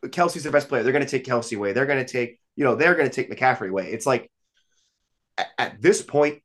Kelce's 0.06 0.44
the 0.44 0.50
best 0.50 0.68
player. 0.68 0.82
They're 0.82 0.92
going 0.92 1.04
to 1.04 1.10
take 1.10 1.24
Kelce 1.24 1.56
away. 1.56 1.72
They're 1.72 1.86
going 1.86 2.04
to 2.04 2.10
take, 2.10 2.40
you 2.56 2.64
know, 2.64 2.74
they're 2.74 2.94
going 2.94 3.08
to 3.08 3.14
take 3.14 3.30
McCaffrey 3.30 3.70
away. 3.70 3.90
It's 3.90 4.06
like 4.06 4.30
at, 5.36 5.48
at, 5.58 5.82
this 5.82 6.02
point, 6.02 6.42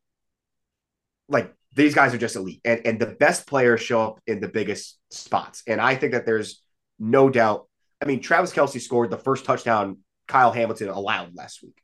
like 1.28 1.54
these 1.74 1.94
guys 1.94 2.12
are 2.12 2.18
just 2.18 2.36
elite, 2.36 2.60
and 2.64 2.80
and 2.84 2.98
the 2.98 3.06
best 3.06 3.46
players 3.46 3.80
show 3.80 4.02
up 4.02 4.20
in 4.26 4.40
the 4.40 4.48
biggest 4.48 4.98
spots. 5.10 5.62
And 5.66 5.80
I 5.80 5.94
think 5.94 6.12
that 6.12 6.26
there's 6.26 6.62
no 6.98 7.30
doubt. 7.30 7.68
I 8.02 8.06
mean, 8.06 8.20
Travis 8.20 8.52
Kelce 8.52 8.80
scored 8.80 9.10
the 9.10 9.18
first 9.18 9.44
touchdown 9.44 9.98
Kyle 10.26 10.52
Hamilton 10.52 10.88
allowed 10.88 11.34
last 11.34 11.62
week, 11.62 11.80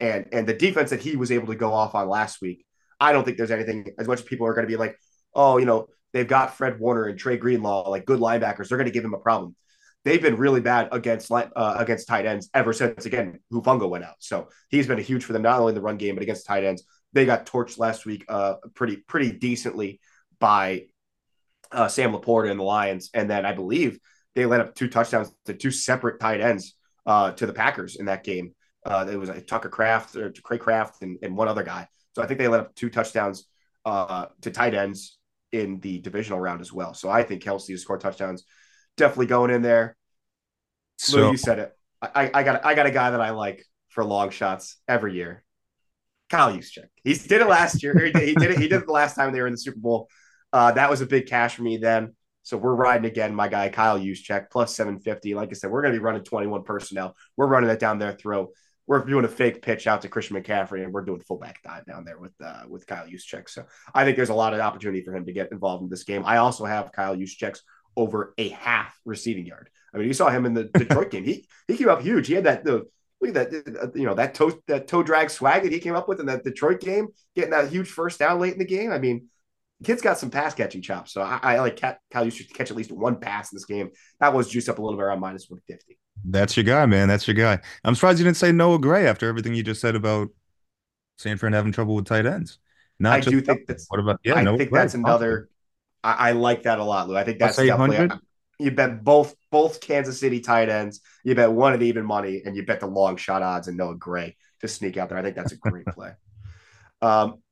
and 0.00 0.26
and 0.32 0.46
the 0.46 0.54
defense 0.54 0.90
that 0.90 1.00
he 1.00 1.16
was 1.16 1.30
able 1.30 1.48
to 1.48 1.54
go 1.54 1.72
off 1.72 1.94
on 1.94 2.08
last 2.08 2.40
week. 2.40 2.64
I 3.00 3.12
don't 3.12 3.24
think 3.24 3.36
there's 3.36 3.50
anything 3.50 3.88
as 3.98 4.06
much 4.06 4.20
as 4.20 4.24
people 4.24 4.46
are 4.46 4.54
going 4.54 4.66
to 4.66 4.70
be 4.70 4.76
like, 4.76 4.96
oh, 5.34 5.58
you 5.58 5.66
know, 5.66 5.88
they've 6.12 6.26
got 6.26 6.56
Fred 6.56 6.78
Warner 6.78 7.06
and 7.06 7.18
Dre 7.18 7.36
Greenlaw, 7.36 7.90
like 7.90 8.06
good 8.06 8.20
linebackers. 8.20 8.68
They're 8.68 8.78
going 8.78 8.86
to 8.86 8.92
give 8.92 9.04
him 9.04 9.14
a 9.14 9.18
problem. 9.18 9.56
They've 10.04 10.22
been 10.22 10.36
really 10.36 10.60
bad 10.60 10.88
against 10.92 11.30
uh, 11.30 11.48
against 11.78 12.06
tight 12.06 12.26
ends 12.26 12.50
ever 12.52 12.72
since 12.72 13.06
again 13.06 13.40
Hufanga 13.52 13.88
went 13.88 14.04
out. 14.04 14.16
So 14.18 14.48
he's 14.68 14.86
been 14.86 14.98
huge 14.98 15.24
for 15.24 15.32
them 15.32 15.42
not 15.42 15.60
only 15.60 15.70
in 15.70 15.74
the 15.74 15.80
run 15.80 15.96
game 15.96 16.14
but 16.14 16.22
against 16.22 16.46
tight 16.46 16.64
ends. 16.64 16.84
They 17.12 17.24
got 17.24 17.46
torched 17.46 17.78
last 17.78 18.04
week, 18.04 18.24
uh, 18.28 18.54
pretty 18.74 18.96
pretty 18.96 19.32
decently 19.32 20.00
by 20.40 20.86
uh, 21.72 21.88
Sam 21.88 22.12
LaPorta 22.12 22.50
and 22.50 22.60
the 22.60 22.64
Lions, 22.64 23.10
and 23.14 23.30
then 23.30 23.46
I 23.46 23.52
believe 23.52 23.98
they 24.34 24.46
led 24.46 24.60
up 24.60 24.74
two 24.74 24.88
touchdowns 24.88 25.32
to 25.46 25.54
two 25.54 25.70
separate 25.70 26.20
tight 26.20 26.40
ends 26.40 26.74
uh, 27.06 27.32
to 27.32 27.46
the 27.46 27.52
Packers 27.52 27.96
in 27.96 28.06
that 28.06 28.24
game. 28.24 28.54
Uh, 28.84 29.06
it 29.10 29.16
was 29.16 29.30
uh, 29.30 29.40
Tucker 29.46 29.68
Kraft 29.68 30.16
or 30.16 30.32
Craig 30.42 30.60
Kraft 30.60 31.02
and, 31.02 31.18
and 31.22 31.36
one 31.36 31.48
other 31.48 31.62
guy. 31.62 31.88
So 32.14 32.22
I 32.22 32.26
think 32.26 32.38
they 32.38 32.48
led 32.48 32.60
up 32.60 32.74
two 32.74 32.90
touchdowns 32.90 33.46
uh, 33.84 34.26
to 34.42 34.50
tight 34.50 34.74
ends 34.74 35.18
in 35.52 35.80
the 35.80 36.00
divisional 36.00 36.40
round 36.40 36.60
as 36.60 36.72
well. 36.72 36.94
So 36.94 37.08
I 37.08 37.22
think 37.22 37.42
Kelce 37.42 37.70
has 37.70 37.82
scored 37.82 38.00
touchdowns. 38.00 38.44
Definitely 38.96 39.26
going 39.26 39.50
in 39.50 39.62
there. 39.62 39.96
So 40.98 41.18
Lou, 41.18 41.30
you 41.32 41.36
said 41.36 41.58
it. 41.58 41.72
I, 42.02 42.30
I 42.32 42.42
got 42.42 42.64
I 42.64 42.74
got 42.74 42.86
a 42.86 42.90
guy 42.90 43.10
that 43.10 43.20
I 43.20 43.30
like 43.30 43.64
for 43.88 44.04
long 44.04 44.30
shots 44.30 44.76
every 44.86 45.14
year. 45.14 45.44
Kyle 46.28 46.52
Juszczyk. 46.52 46.88
He 47.02 47.14
did 47.14 47.40
it 47.40 47.48
last 47.48 47.82
year. 47.82 47.94
He 47.98 48.12
did, 48.12 48.28
he 48.28 48.34
did 48.34 48.50
it. 48.50 48.58
He 48.58 48.68
did 48.68 48.82
it 48.82 48.86
the 48.86 48.92
last 48.92 49.14
time 49.14 49.32
they 49.32 49.40
were 49.40 49.46
in 49.46 49.52
the 49.52 49.58
Super 49.58 49.78
Bowl. 49.78 50.08
Uh, 50.52 50.72
that 50.72 50.90
was 50.90 51.00
a 51.00 51.06
big 51.06 51.26
cash 51.26 51.54
for 51.54 51.62
me 51.62 51.76
then. 51.76 52.14
So 52.44 52.56
we're 52.56 52.74
riding 52.74 53.06
again, 53.06 53.34
my 53.34 53.48
guy 53.48 53.68
Kyle 53.68 53.98
Juszczyk 53.98 54.50
plus 54.50 54.76
750. 54.76 55.34
Like 55.34 55.50
I 55.50 55.54
said, 55.54 55.70
we're 55.70 55.82
going 55.82 55.92
to 55.92 55.98
be 55.98 56.04
running 56.04 56.22
21 56.22 56.62
personnel. 56.62 57.16
We're 57.36 57.48
running 57.48 57.70
it 57.70 57.80
down 57.80 57.98
their 57.98 58.12
throat 58.12 58.50
we're 58.86 59.04
doing 59.04 59.24
a 59.24 59.28
fake 59.28 59.62
pitch 59.62 59.86
out 59.86 60.02
to 60.02 60.08
Christian 60.08 60.36
McCaffrey, 60.36 60.84
and 60.84 60.92
we're 60.92 61.04
doing 61.04 61.20
fullback 61.20 61.62
dive 61.62 61.86
down 61.86 62.04
there 62.04 62.18
with 62.18 62.34
uh, 62.44 62.64
with 62.68 62.86
Kyle 62.86 63.06
Juszczyk. 63.06 63.48
So 63.48 63.64
I 63.94 64.04
think 64.04 64.16
there's 64.16 64.28
a 64.28 64.34
lot 64.34 64.52
of 64.52 64.60
opportunity 64.60 65.02
for 65.02 65.14
him 65.14 65.24
to 65.26 65.32
get 65.32 65.52
involved 65.52 65.82
in 65.82 65.88
this 65.88 66.04
game. 66.04 66.22
I 66.24 66.38
also 66.38 66.64
have 66.64 66.92
Kyle 66.92 67.16
Juszczyk's 67.16 67.62
over 67.96 68.34
a 68.38 68.50
half 68.50 68.98
receiving 69.04 69.46
yard. 69.46 69.70
I 69.94 69.98
mean, 69.98 70.08
you 70.08 70.14
saw 70.14 70.28
him 70.28 70.46
in 70.46 70.54
the 70.54 70.64
Detroit 70.74 71.10
game. 71.10 71.24
He 71.24 71.46
he 71.68 71.76
came 71.76 71.88
up 71.88 72.02
huge. 72.02 72.26
He 72.26 72.34
had 72.34 72.44
that 72.44 72.64
the 72.64 72.86
look 73.20 73.34
at 73.36 73.50
that 73.50 73.78
uh, 73.82 73.88
you 73.94 74.04
know 74.04 74.14
that 74.14 74.34
toe 74.34 74.52
that 74.68 74.86
toe 74.86 75.02
drag 75.02 75.30
swag 75.30 75.62
that 75.62 75.72
he 75.72 75.80
came 75.80 75.94
up 75.94 76.08
with 76.08 76.20
in 76.20 76.26
that 76.26 76.44
Detroit 76.44 76.80
game, 76.80 77.08
getting 77.34 77.52
that 77.52 77.70
huge 77.70 77.88
first 77.88 78.18
down 78.18 78.38
late 78.38 78.52
in 78.52 78.58
the 78.58 78.66
game. 78.66 78.92
I 78.92 78.98
mean, 78.98 79.28
kid's 79.82 80.02
got 80.02 80.18
some 80.18 80.30
pass 80.30 80.54
catching 80.54 80.82
chops. 80.82 81.12
So 81.12 81.22
I, 81.22 81.38
I 81.42 81.60
like 81.60 81.80
Kyle 81.80 81.96
Juszczyk 82.14 82.48
to 82.48 82.54
catch 82.54 82.70
at 82.70 82.76
least 82.76 82.92
one 82.92 83.18
pass 83.18 83.52
in 83.52 83.56
this 83.56 83.64
game. 83.64 83.90
That 84.20 84.32
was 84.32 84.48
juiced 84.48 84.68
up 84.68 84.78
a 84.78 84.82
little 84.82 84.98
bit 84.98 85.04
around 85.04 85.20
minus 85.20 85.48
one 85.48 85.60
fifty. 85.66 85.98
That's 86.24 86.56
your 86.56 86.64
guy, 86.64 86.86
man. 86.86 87.08
That's 87.08 87.26
your 87.26 87.34
guy. 87.34 87.58
I'm 87.84 87.94
surprised 87.94 88.18
you 88.18 88.24
didn't 88.24 88.36
say 88.36 88.52
Noah 88.52 88.78
Gray 88.78 89.06
after 89.06 89.28
everything 89.28 89.54
you 89.54 89.62
just 89.62 89.80
said 89.80 89.94
about 89.94 90.28
San 91.18 91.36
Fran 91.36 91.52
having 91.52 91.72
trouble 91.72 91.94
with 91.94 92.06
tight 92.06 92.26
ends. 92.26 92.58
Not 92.98 93.14
I 93.14 93.20
do 93.20 93.40
think 93.40 93.66
that's. 93.66 93.86
What 93.88 94.00
about? 94.00 94.20
Yeah, 94.24 94.34
I 94.34 94.42
Noah 94.42 94.58
think 94.58 94.70
Gray. 94.70 94.80
that's 94.80 94.94
another. 94.94 95.48
I, 96.02 96.28
I, 96.28 96.32
like 96.32 96.64
that 96.64 96.78
a 96.78 96.84
lot, 96.84 97.08
Lou. 97.08 97.16
I 97.16 97.24
think 97.24 97.38
that's 97.38 97.56
definitely. 97.56 98.16
You 98.60 98.70
bet 98.70 99.02
both 99.02 99.34
both 99.50 99.80
Kansas 99.80 100.20
City 100.20 100.40
tight 100.40 100.68
ends. 100.68 101.00
You 101.24 101.34
bet 101.34 101.50
one 101.50 101.72
at 101.72 101.82
even 101.82 102.04
money, 102.04 102.42
and 102.44 102.54
you 102.56 102.64
bet 102.64 102.80
the 102.80 102.86
long 102.86 103.16
shot 103.16 103.42
odds 103.42 103.66
and 103.66 103.76
Noah 103.76 103.96
Gray 103.96 104.36
to 104.60 104.68
sneak 104.68 104.96
out 104.96 105.08
there. 105.08 105.18
I 105.18 105.22
think 105.22 105.34
that's 105.34 105.52
a 105.52 105.56
great 105.56 105.86
play. 105.94 106.12
Um, 107.02 107.42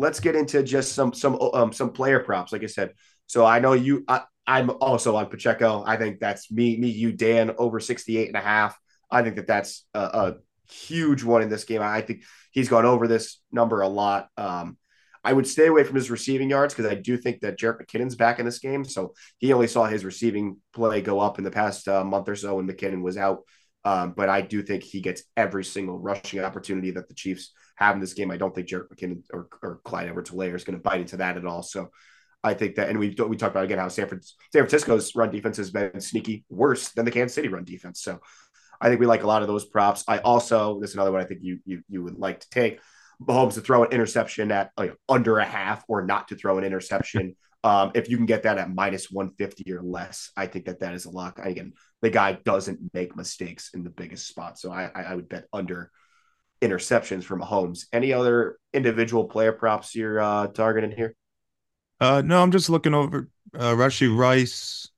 let's 0.00 0.18
get 0.18 0.34
into 0.34 0.62
just 0.62 0.92
some 0.92 1.12
some 1.12 1.38
um, 1.52 1.72
some 1.72 1.92
player 1.92 2.20
props. 2.20 2.52
Like 2.52 2.64
I 2.64 2.66
said, 2.66 2.94
so 3.26 3.44
I 3.44 3.60
know 3.60 3.74
you. 3.74 4.04
I, 4.08 4.22
I'm 4.46 4.70
also 4.80 5.14
on 5.14 5.26
Pacheco. 5.26 5.84
I 5.86 5.96
think 5.96 6.18
that's 6.18 6.50
me, 6.50 6.76
me, 6.76 6.88
you, 6.88 7.12
Dan, 7.12 7.52
over 7.58 7.78
68 7.78 8.26
and 8.26 8.36
a 8.36 8.40
half. 8.40 8.76
I 9.08 9.22
think 9.22 9.36
that 9.36 9.46
that's 9.46 9.86
a, 9.94 10.00
a 10.00 10.34
huge 10.68 11.22
one 11.22 11.42
in 11.42 11.48
this 11.48 11.64
game. 11.64 11.82
I 11.82 12.00
think 12.00 12.24
he's 12.50 12.68
gone 12.68 12.86
over 12.86 13.06
this 13.06 13.38
number 13.52 13.82
a 13.82 13.88
lot. 13.88 14.28
Um, 14.36 14.76
I 15.22 15.34
would 15.34 15.46
stay 15.46 15.66
away 15.66 15.84
from 15.84 15.96
his 15.96 16.10
receiving 16.10 16.50
yards 16.50 16.74
because 16.74 16.90
I 16.90 16.94
do 16.94 17.16
think 17.16 17.40
that 17.40 17.58
Jerick 17.58 17.82
McKinnon's 17.82 18.16
back 18.16 18.38
in 18.38 18.46
this 18.46 18.58
game. 18.58 18.84
So 18.84 19.12
he 19.38 19.52
only 19.52 19.68
saw 19.68 19.84
his 19.84 20.04
receiving 20.04 20.56
play 20.72 21.02
go 21.02 21.20
up 21.20 21.38
in 21.38 21.44
the 21.44 21.50
past 21.50 21.86
uh, 21.86 22.02
month 22.02 22.28
or 22.28 22.36
so 22.36 22.56
when 22.56 22.66
McKinnon 22.66 23.02
was 23.02 23.18
out. 23.18 23.40
Um, 23.84 24.14
but 24.16 24.28
I 24.28 24.40
do 24.40 24.62
think 24.62 24.82
he 24.82 25.00
gets 25.00 25.22
every 25.36 25.64
single 25.64 25.98
rushing 25.98 26.40
opportunity 26.40 26.90
that 26.92 27.08
the 27.08 27.14
Chiefs 27.14 27.52
have 27.80 27.94
in 27.94 28.00
this 28.00 28.14
game. 28.14 28.30
I 28.30 28.36
don't 28.36 28.54
think 28.54 28.68
Jerick 28.68 28.88
McKinnon 28.88 29.22
or, 29.32 29.48
or 29.62 29.80
Clyde 29.84 30.08
Edwards-Helaire 30.08 30.54
is 30.54 30.64
going 30.64 30.78
to 30.78 30.82
bite 30.82 31.00
into 31.00 31.16
that 31.18 31.36
at 31.36 31.46
all. 31.46 31.62
So 31.62 31.90
I 32.42 32.54
think 32.54 32.76
that, 32.76 32.88
and 32.88 32.98
we 32.98 33.08
we 33.08 33.36
talked 33.36 33.54
about 33.54 33.64
again 33.64 33.78
how 33.78 33.88
San, 33.88 34.08
San 34.08 34.20
Francisco's 34.52 35.14
run 35.14 35.30
defense 35.30 35.56
has 35.58 35.70
been 35.70 36.00
sneaky 36.00 36.44
worse 36.48 36.90
than 36.90 37.04
the 37.04 37.10
Kansas 37.10 37.34
City 37.34 37.48
run 37.48 37.64
defense. 37.64 38.02
So 38.02 38.20
I 38.80 38.88
think 38.88 39.00
we 39.00 39.06
like 39.06 39.22
a 39.22 39.26
lot 39.26 39.42
of 39.42 39.48
those 39.48 39.66
props. 39.66 40.04
I 40.08 40.18
also 40.18 40.80
this 40.80 40.90
is 40.90 40.96
another 40.96 41.12
one 41.12 41.20
I 41.20 41.26
think 41.26 41.40
you 41.42 41.58
you 41.64 41.82
you 41.88 42.02
would 42.02 42.18
like 42.18 42.40
to 42.40 42.50
take. 42.50 42.80
Mahomes 43.22 43.52
to 43.54 43.60
throw 43.60 43.84
an 43.84 43.92
interception 43.92 44.50
at 44.50 44.70
like 44.78 44.96
under 45.06 45.38
a 45.38 45.44
half 45.44 45.84
or 45.88 46.02
not 46.06 46.28
to 46.28 46.36
throw 46.36 46.56
an 46.56 46.64
interception 46.64 47.36
Um, 47.62 47.92
if 47.94 48.08
you 48.08 48.16
can 48.16 48.26
get 48.26 48.44
that 48.44 48.58
at 48.58 48.72
minus 48.72 49.10
150 49.10 49.70
or 49.72 49.82
less, 49.82 50.30
I 50.36 50.46
think 50.46 50.64
that 50.66 50.80
that 50.80 50.94
is 50.94 51.04
a 51.04 51.10
lock. 51.10 51.38
Again, 51.38 51.74
the 52.00 52.10
guy 52.10 52.32
doesn't 52.32 52.78
make 52.94 53.16
mistakes 53.16 53.70
in 53.74 53.84
the 53.84 53.90
biggest 53.90 54.26
spot. 54.26 54.58
So 54.58 54.72
I, 54.72 54.90
I 54.94 55.14
would 55.14 55.28
bet 55.28 55.44
under 55.52 55.90
interceptions 56.60 57.24
from 57.24 57.40
Mahomes. 57.40 57.86
Any 57.92 58.12
other 58.12 58.58
individual 58.72 59.24
player 59.24 59.52
props 59.52 59.94
you're 59.94 60.20
uh, 60.20 60.48
targeting 60.48 60.90
here? 60.90 61.14
Uh, 62.00 62.22
no, 62.24 62.42
I'm 62.42 62.50
just 62.50 62.70
looking 62.70 62.94
over 62.94 63.28
uh, 63.54 63.72
Rashee 63.74 64.14
Rice 64.16 64.88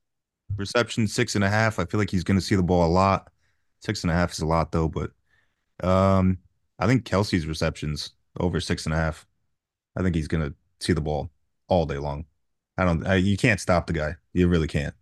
reception 0.56 1.06
six 1.06 1.34
and 1.34 1.44
a 1.44 1.48
half. 1.48 1.78
I 1.78 1.84
feel 1.84 1.98
like 1.98 2.10
he's 2.10 2.24
going 2.24 2.38
to 2.38 2.44
see 2.44 2.54
the 2.54 2.62
ball 2.62 2.86
a 2.86 2.92
lot. 2.92 3.30
Six 3.80 4.04
and 4.04 4.10
a 4.10 4.14
half 4.14 4.32
is 4.32 4.40
a 4.40 4.46
lot 4.46 4.70
though, 4.70 4.88
but 4.88 5.10
um, 5.82 6.38
I 6.78 6.86
think 6.86 7.04
Kelce's 7.04 7.46
receptions 7.46 8.10
over 8.38 8.60
six 8.60 8.86
and 8.86 8.94
a 8.94 8.98
half. 8.98 9.26
I 9.96 10.02
think 10.02 10.14
he's 10.14 10.28
going 10.28 10.48
to 10.48 10.54
see 10.80 10.92
the 10.92 11.00
ball 11.00 11.30
all 11.68 11.86
day 11.86 11.98
long. 11.98 12.24
I 12.78 12.84
don't. 12.84 13.06
I, 13.06 13.16
you 13.16 13.36
can't 13.36 13.60
stop 13.60 13.86
the 13.86 13.92
guy. 13.92 14.16
You 14.32 14.48
really 14.48 14.68
can't. 14.68 14.94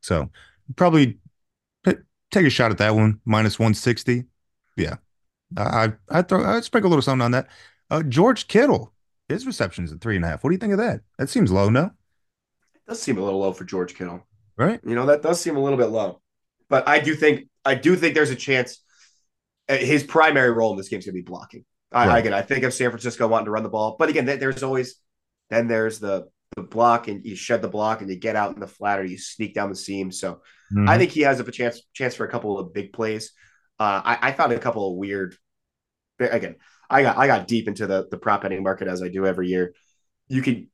So 0.00 0.30
probably 0.76 1.18
p- 1.84 1.94
take 2.30 2.46
a 2.46 2.50
shot 2.50 2.70
at 2.70 2.78
that 2.78 2.94
one. 2.94 3.20
Minus 3.24 3.58
one 3.58 3.74
sixty. 3.74 4.24
Yeah, 4.76 4.96
I 5.56 5.92
I 6.10 6.22
throw 6.22 6.44
I 6.44 6.60
sprinkle 6.60 6.88
a 6.88 6.90
little 6.90 7.02
something 7.02 7.24
on 7.24 7.30
that. 7.32 7.48
Uh, 7.90 8.02
George 8.02 8.48
Kittle, 8.48 8.92
his 9.28 9.46
receptions 9.46 9.92
at 9.92 10.00
three 10.00 10.16
and 10.16 10.24
a 10.24 10.28
half. 10.28 10.42
What 10.42 10.50
do 10.50 10.54
you 10.54 10.58
think 10.58 10.72
of 10.72 10.78
that? 10.78 11.00
That 11.18 11.28
seems 11.28 11.52
low, 11.52 11.68
no? 11.68 11.90
It 12.74 12.80
does 12.88 13.02
seem 13.02 13.18
a 13.18 13.22
little 13.22 13.40
low 13.40 13.52
for 13.52 13.64
George 13.64 13.94
Kittle, 13.94 14.26
right? 14.56 14.80
You 14.84 14.94
know 14.94 15.06
that 15.06 15.22
does 15.22 15.40
seem 15.40 15.56
a 15.56 15.62
little 15.62 15.78
bit 15.78 15.86
low, 15.86 16.20
but 16.68 16.88
I 16.88 16.98
do 16.98 17.14
think 17.14 17.48
I 17.64 17.74
do 17.74 17.96
think 17.96 18.14
there's 18.14 18.30
a 18.30 18.36
chance. 18.36 18.82
Uh, 19.68 19.76
his 19.76 20.02
primary 20.02 20.50
role 20.50 20.72
in 20.72 20.76
this 20.76 20.88
game 20.88 20.98
is 20.98 21.06
going 21.06 21.14
to 21.14 21.22
be 21.22 21.24
blocking. 21.24 21.64
I, 21.90 22.06
right. 22.06 22.18
again, 22.18 22.34
I 22.34 22.42
think 22.42 22.64
of 22.64 22.74
San 22.74 22.90
Francisco 22.90 23.26
wanting 23.26 23.46
to 23.46 23.50
run 23.50 23.62
the 23.62 23.68
ball, 23.68 23.96
but 23.98 24.08
again, 24.08 24.26
there's 24.26 24.62
always 24.62 24.96
then 25.48 25.68
there's 25.68 26.00
the 26.00 26.28
the 26.56 26.62
block 26.62 27.08
and 27.08 27.24
you 27.24 27.34
shed 27.34 27.62
the 27.62 27.68
block 27.68 28.00
and 28.00 28.10
you 28.10 28.16
get 28.16 28.36
out 28.36 28.54
in 28.54 28.60
the 28.60 28.66
flat 28.66 29.00
or 29.00 29.04
you 29.04 29.18
sneak 29.18 29.54
down 29.54 29.70
the 29.70 29.76
seam. 29.76 30.12
So 30.12 30.34
mm-hmm. 30.72 30.88
I 30.88 30.98
think 30.98 31.10
he 31.10 31.22
has 31.22 31.40
a 31.40 31.50
chance 31.50 31.82
chance 31.92 32.14
for 32.14 32.24
a 32.24 32.30
couple 32.30 32.58
of 32.58 32.72
big 32.72 32.92
plays. 32.92 33.32
Uh, 33.78 34.00
I, 34.04 34.18
I, 34.22 34.32
found 34.32 34.52
a 34.52 34.58
couple 34.58 34.90
of 34.90 34.96
weird. 34.96 35.36
Again, 36.20 36.56
I 36.88 37.02
got 37.02 37.16
I 37.16 37.26
got 37.26 37.48
deep 37.48 37.66
into 37.66 37.86
the 37.86 38.06
the 38.08 38.16
prop 38.16 38.42
betting 38.42 38.62
market 38.62 38.86
as 38.86 39.02
I 39.02 39.08
do 39.08 39.26
every 39.26 39.48
year. 39.48 39.74
You 40.28 40.42
could 40.42 40.68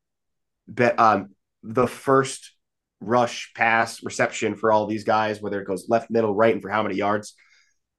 bet 0.69 0.99
on 0.99 1.35
the 1.63 1.87
first 1.87 2.53
rush, 3.01 3.53
pass, 3.55 4.03
reception 4.03 4.55
for 4.55 4.71
all 4.71 4.87
these 4.87 5.05
guys, 5.05 5.41
whether 5.41 5.61
it 5.61 5.67
goes 5.67 5.89
left, 5.89 6.11
middle, 6.11 6.35
right, 6.35 6.53
and 6.53 6.63
for 6.63 6.69
how 6.69 6.83
many 6.83 6.97
yards. 6.97 7.35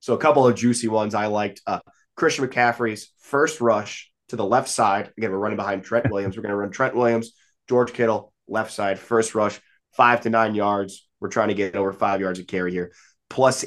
So 0.00 0.14
a 0.14 0.18
couple 0.18 0.46
of 0.46 0.54
juicy 0.54 0.88
ones 0.88 1.14
I 1.14 1.26
liked. 1.26 1.60
Uh, 1.66 1.80
Christian 2.16 2.46
McCaffrey's 2.46 3.12
first 3.18 3.60
rush 3.60 4.10
to 4.28 4.36
the 4.36 4.44
left 4.44 4.68
side. 4.68 5.12
Again, 5.16 5.30
we're 5.30 5.38
running 5.38 5.56
behind 5.56 5.84
Trent 5.84 6.10
Williams. 6.10 6.36
We're 6.36 6.42
going 6.42 6.50
to 6.50 6.56
run 6.56 6.70
Trent 6.70 6.94
Williams, 6.94 7.32
George 7.68 7.92
Kittle, 7.92 8.32
left 8.48 8.72
side, 8.72 8.98
first 8.98 9.34
rush, 9.34 9.60
five 9.92 10.20
to 10.22 10.30
nine 10.30 10.54
yards. 10.54 11.08
We're 11.20 11.28
trying 11.28 11.48
to 11.48 11.54
get 11.54 11.76
over 11.76 11.92
five 11.92 12.20
yards 12.20 12.38
of 12.38 12.46
carry 12.46 12.72
here, 12.72 12.92
plus 13.30 13.64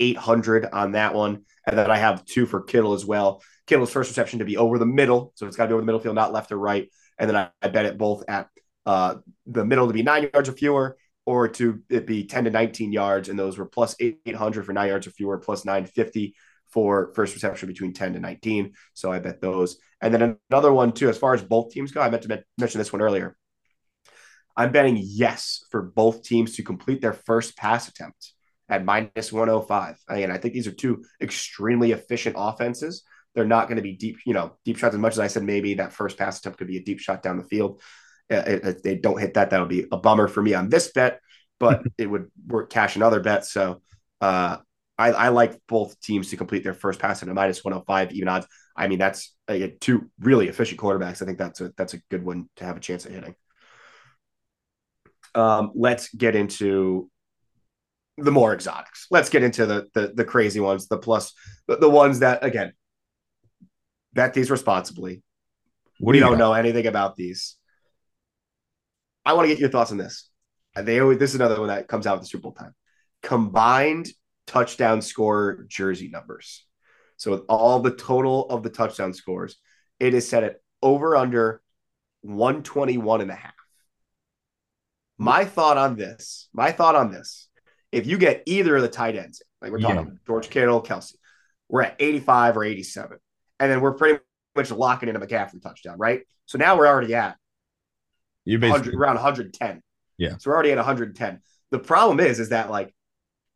800 0.00 0.66
on 0.72 0.92
that 0.92 1.14
one. 1.14 1.44
And 1.66 1.78
then 1.78 1.90
I 1.90 1.96
have 1.96 2.24
two 2.24 2.46
for 2.46 2.62
Kittle 2.62 2.94
as 2.94 3.04
well. 3.04 3.42
Kittle's 3.66 3.90
first 3.90 4.10
reception 4.10 4.40
to 4.40 4.44
be 4.44 4.56
over 4.56 4.78
the 4.78 4.86
middle. 4.86 5.32
So 5.36 5.46
it's 5.46 5.56
got 5.56 5.64
to 5.64 5.68
be 5.68 5.74
over 5.74 5.82
the 5.82 5.86
middle 5.86 6.00
field, 6.00 6.14
not 6.14 6.32
left 6.32 6.52
or 6.52 6.58
right. 6.58 6.88
And 7.18 7.30
then 7.30 7.36
I, 7.36 7.50
I 7.62 7.68
bet 7.68 7.86
it 7.86 7.96
both 7.96 8.24
at 8.28 8.48
uh, 8.86 9.16
the 9.46 9.64
middle 9.64 9.86
to 9.86 9.92
be 9.92 10.02
nine 10.02 10.28
yards 10.32 10.48
or 10.48 10.52
fewer, 10.52 10.96
or 11.26 11.48
to 11.48 11.82
it 11.88 12.06
be 12.06 12.26
10 12.26 12.44
to 12.44 12.50
19 12.50 12.92
yards. 12.92 13.28
And 13.28 13.38
those 13.38 13.56
were 13.56 13.66
plus 13.66 13.96
800 13.98 14.66
for 14.66 14.72
nine 14.72 14.88
yards 14.88 15.06
or 15.06 15.10
fewer, 15.10 15.38
plus 15.38 15.64
950 15.64 16.34
for 16.66 17.12
first 17.14 17.34
reception 17.34 17.68
between 17.68 17.92
10 17.92 18.14
to 18.14 18.20
19. 18.20 18.72
So 18.92 19.10
I 19.10 19.20
bet 19.20 19.40
those. 19.40 19.78
And 20.00 20.12
then 20.12 20.36
another 20.50 20.72
one, 20.72 20.92
too, 20.92 21.08
as 21.08 21.16
far 21.16 21.32
as 21.32 21.42
both 21.42 21.70
teams 21.70 21.92
go, 21.92 22.00
I 22.00 22.10
meant 22.10 22.24
to 22.24 22.44
mention 22.58 22.78
this 22.78 22.92
one 22.92 23.00
earlier. 23.00 23.36
I'm 24.56 24.72
betting 24.72 24.98
yes 25.00 25.64
for 25.70 25.82
both 25.82 26.24
teams 26.24 26.56
to 26.56 26.62
complete 26.62 27.00
their 27.00 27.12
first 27.12 27.56
pass 27.56 27.88
attempt 27.88 28.32
at 28.68 28.84
minus 28.84 29.32
105. 29.32 29.98
Again, 30.08 30.30
I 30.30 30.38
think 30.38 30.54
these 30.54 30.66
are 30.66 30.72
two 30.72 31.04
extremely 31.20 31.92
efficient 31.92 32.36
offenses. 32.38 33.02
They're 33.34 33.44
not 33.44 33.68
going 33.68 33.76
to 33.76 33.82
be 33.82 33.96
deep, 33.96 34.18
you 34.24 34.32
know, 34.32 34.56
deep 34.64 34.78
shots 34.78 34.94
as 34.94 35.00
much 35.00 35.14
as 35.14 35.18
I 35.18 35.26
said, 35.26 35.42
maybe 35.42 35.74
that 35.74 35.92
first 35.92 36.16
pass 36.16 36.38
attempt 36.38 36.58
could 36.58 36.68
be 36.68 36.78
a 36.78 36.84
deep 36.84 37.00
shot 37.00 37.22
down 37.22 37.36
the 37.36 37.44
field. 37.44 37.82
Uh, 38.30 38.42
if 38.46 38.82
they 38.82 38.96
don't 38.96 39.20
hit 39.20 39.34
that, 39.34 39.50
that'll 39.50 39.66
be 39.66 39.86
a 39.92 39.96
bummer 39.96 40.28
for 40.28 40.42
me 40.42 40.54
on 40.54 40.68
this 40.68 40.90
bet, 40.92 41.20
but 41.58 41.82
it 41.98 42.06
would 42.06 42.30
work 42.46 42.70
cash 42.70 42.96
another 42.96 43.20
bet. 43.20 43.44
So 43.44 43.82
uh, 44.20 44.58
I, 44.96 45.12
I, 45.12 45.28
like 45.28 45.60
both 45.68 46.00
teams 46.00 46.30
to 46.30 46.36
complete 46.36 46.64
their 46.64 46.74
first 46.74 47.00
pass 47.00 47.22
at 47.22 47.28
a 47.28 47.34
minus 47.34 47.64
105 47.64 48.12
even 48.12 48.28
odds. 48.28 48.46
I 48.76 48.88
mean, 48.88 48.98
that's 48.98 49.34
uh, 49.48 49.58
two 49.80 50.10
really 50.20 50.48
efficient 50.48 50.80
quarterbacks. 50.80 51.20
I 51.20 51.26
think 51.26 51.38
that's 51.38 51.60
a 51.60 51.72
that's 51.76 51.94
a 51.94 51.98
good 52.10 52.24
one 52.24 52.48
to 52.56 52.64
have 52.64 52.76
a 52.76 52.80
chance 52.80 53.04
at 53.04 53.12
hitting. 53.12 53.34
Um, 55.34 55.72
let's 55.74 56.14
get 56.14 56.36
into 56.36 57.10
the 58.16 58.30
more 58.30 58.54
exotics. 58.54 59.06
Let's 59.10 59.28
get 59.28 59.42
into 59.42 59.66
the 59.66 59.88
the, 59.94 60.12
the 60.14 60.24
crazy 60.24 60.60
ones, 60.60 60.86
the 60.86 60.98
plus 60.98 61.32
the, 61.66 61.76
the 61.76 61.90
ones 61.90 62.20
that 62.20 62.44
again 62.44 62.72
bet 64.12 64.34
these 64.34 64.50
responsibly. 64.50 65.22
What 65.98 66.12
we 66.12 66.18
do 66.18 66.24
don't 66.24 66.32
got? 66.32 66.38
know 66.38 66.52
anything 66.52 66.86
about 66.86 67.16
these. 67.16 67.56
I 69.24 69.32
want 69.32 69.46
to 69.46 69.48
get 69.48 69.60
your 69.60 69.70
thoughts 69.70 69.90
on 69.90 69.98
this. 69.98 70.28
Uh, 70.76 70.82
they 70.82 71.00
always 71.00 71.18
this 71.18 71.30
is 71.30 71.36
another 71.36 71.58
one 71.58 71.68
that 71.68 71.88
comes 71.88 72.06
out 72.06 72.16
with 72.16 72.22
the 72.22 72.28
Super 72.28 72.42
Bowl 72.42 72.52
time. 72.52 72.74
Combined 73.22 74.08
touchdown 74.46 75.02
score 75.02 75.64
jersey 75.68 76.08
numbers. 76.08 76.66
So 77.16 77.30
with 77.30 77.42
all 77.48 77.80
the 77.80 77.94
total 77.94 78.48
of 78.48 78.62
the 78.62 78.70
touchdown 78.70 79.14
scores, 79.14 79.56
it 80.00 80.14
is 80.14 80.28
set 80.28 80.44
at 80.44 80.56
over 80.82 81.16
under 81.16 81.62
121 82.22 83.20
and 83.20 83.30
a 83.30 83.34
half. 83.34 83.54
My 85.16 85.44
thought 85.44 85.78
on 85.78 85.96
this, 85.96 86.48
my 86.52 86.72
thought 86.72 86.96
on 86.96 87.12
this, 87.12 87.48
if 87.94 88.06
you 88.06 88.18
get 88.18 88.42
either 88.46 88.76
of 88.76 88.82
the 88.82 88.88
tight 88.88 89.16
ends, 89.16 89.42
like 89.62 89.72
we're 89.72 89.80
talking 89.80 89.96
yeah. 89.96 90.18
George 90.26 90.50
Kittle, 90.50 90.82
Kelce, 90.82 91.14
we're 91.68 91.82
at 91.82 91.96
85 91.98 92.56
or 92.58 92.64
87. 92.64 93.18
And 93.60 93.70
then 93.70 93.80
we're 93.80 93.94
pretty 93.94 94.20
much 94.56 94.70
locking 94.70 95.08
in 95.08 95.16
a 95.16 95.20
McCaffrey 95.20 95.62
touchdown, 95.62 95.98
right? 95.98 96.22
So 96.46 96.58
now 96.58 96.76
we're 96.76 96.86
already 96.86 97.14
at 97.14 97.36
you 98.44 98.58
basically 98.58 98.94
around 98.94 99.14
110. 99.14 99.82
Yeah. 100.18 100.36
So 100.38 100.50
we're 100.50 100.54
already 100.54 100.72
at 100.72 100.76
110. 100.76 101.40
The 101.70 101.78
problem 101.78 102.20
is, 102.20 102.40
is 102.40 102.50
that 102.50 102.70
like 102.70 102.94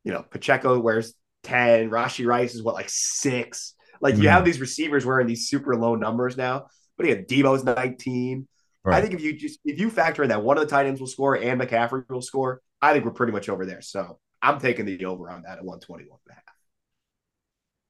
you 0.04 0.12
know, 0.12 0.22
Pacheco 0.22 0.78
wears 0.78 1.14
10, 1.44 1.90
Rashee 1.90 2.26
Rice 2.26 2.54
is 2.54 2.62
what, 2.62 2.74
like 2.74 2.88
six. 2.88 3.74
Like 4.00 4.14
mm-hmm. 4.14 4.22
you 4.22 4.28
have 4.30 4.44
these 4.44 4.60
receivers 4.60 5.04
wearing 5.04 5.26
these 5.26 5.48
super 5.48 5.76
low 5.76 5.96
numbers 5.96 6.36
now, 6.36 6.66
but 6.96 7.06
he 7.06 7.14
Deebo's 7.14 7.64
19. 7.64 8.48
Right. 8.84 8.96
I 8.96 9.00
think 9.02 9.12
if 9.12 9.22
you 9.22 9.36
just 9.36 9.58
if 9.64 9.78
you 9.78 9.90
factor 9.90 10.22
in 10.22 10.30
that 10.30 10.42
one 10.42 10.56
of 10.56 10.62
the 10.62 10.70
tight 10.70 10.86
ends 10.86 11.00
will 11.00 11.08
score 11.08 11.36
and 11.36 11.60
McCaffrey 11.60 12.08
will 12.08 12.22
score, 12.22 12.62
I 12.80 12.92
think 12.92 13.04
we're 13.04 13.10
pretty 13.10 13.32
much 13.32 13.48
over 13.48 13.66
there. 13.66 13.82
So 13.82 14.18
I'm 14.42 14.60
taking 14.60 14.84
the 14.84 15.04
over 15.04 15.30
on 15.30 15.42
that 15.42 15.58
at 15.58 15.64
121 15.64 16.18
and 16.26 16.32
a 16.32 16.34
half. 16.34 16.42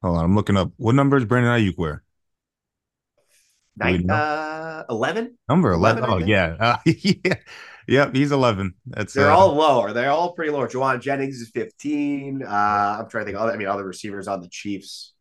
Hold 0.02 0.18
on, 0.18 0.24
I'm 0.24 0.34
looking 0.34 0.56
up 0.56 0.72
what 0.76 0.94
numbers 0.94 1.24
Brandon 1.24 1.52
Aiyuk 1.52 1.76
wear. 1.76 2.02
Nine, 3.76 4.10
uh, 4.10 4.84
11? 4.90 5.38
Number 5.48 5.72
11. 5.72 6.04
11 6.04 6.22
oh, 6.22 6.26
yeah. 6.26 6.56
Uh, 6.60 6.76
yeah. 6.86 7.34
Yep, 7.88 8.14
he's 8.14 8.32
11. 8.32 8.74
That's 8.86 9.14
they're 9.14 9.30
uh, 9.30 9.36
all 9.36 9.54
lower. 9.54 9.94
They're 9.94 10.10
all 10.10 10.32
pretty 10.34 10.50
low. 10.50 10.66
Jauan 10.66 11.00
Jennings 11.00 11.40
is 11.40 11.48
15. 11.50 12.42
Uh, 12.42 12.46
I'm 12.46 13.08
trying 13.08 13.24
to 13.24 13.30
think. 13.30 13.40
Other, 13.40 13.52
I 13.52 13.56
mean, 13.56 13.66
other 13.66 13.84
receivers 13.84 14.28
on 14.28 14.42
the 14.42 14.48
Chiefs. 14.48 15.14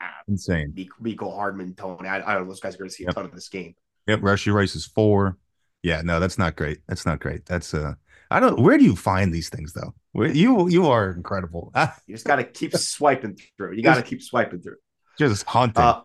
Uh, 0.00 0.08
Insane. 0.26 0.72
Mecole 1.00 1.34
Hardman, 1.34 1.74
Tony. 1.76 2.08
I, 2.08 2.16
I, 2.16 2.34
don't 2.34 2.42
know. 2.42 2.48
Those 2.48 2.60
guys 2.60 2.74
are 2.74 2.78
going 2.78 2.90
to 2.90 2.94
see 2.94 3.04
a 3.04 3.12
ton 3.12 3.24
of 3.24 3.32
this 3.32 3.48
game. 3.48 3.76
Yep. 4.08 4.20
Rashee 4.20 4.52
Rice 4.52 4.74
is 4.74 4.84
four. 4.84 5.38
Yeah, 5.82 6.02
no, 6.02 6.18
that's 6.18 6.38
not 6.38 6.56
great. 6.56 6.78
That's 6.88 7.06
not 7.06 7.20
great. 7.20 7.46
That's 7.46 7.72
uh, 7.72 7.94
I 8.30 8.40
don't. 8.40 8.60
Where 8.60 8.78
do 8.78 8.84
you 8.84 8.96
find 8.96 9.32
these 9.32 9.48
things 9.48 9.72
though? 9.72 9.94
Where, 10.12 10.28
you 10.28 10.68
you 10.68 10.86
are 10.88 11.10
incredible. 11.10 11.72
you 12.06 12.14
just 12.14 12.26
got 12.26 12.36
to 12.36 12.44
keep 12.44 12.76
swiping 12.76 13.38
through. 13.56 13.74
You 13.74 13.82
got 13.82 13.96
to 13.96 14.02
keep 14.02 14.22
swiping 14.22 14.60
through. 14.60 14.76
Just 15.18 15.46
hunting. 15.46 15.82
Uh, 15.82 16.02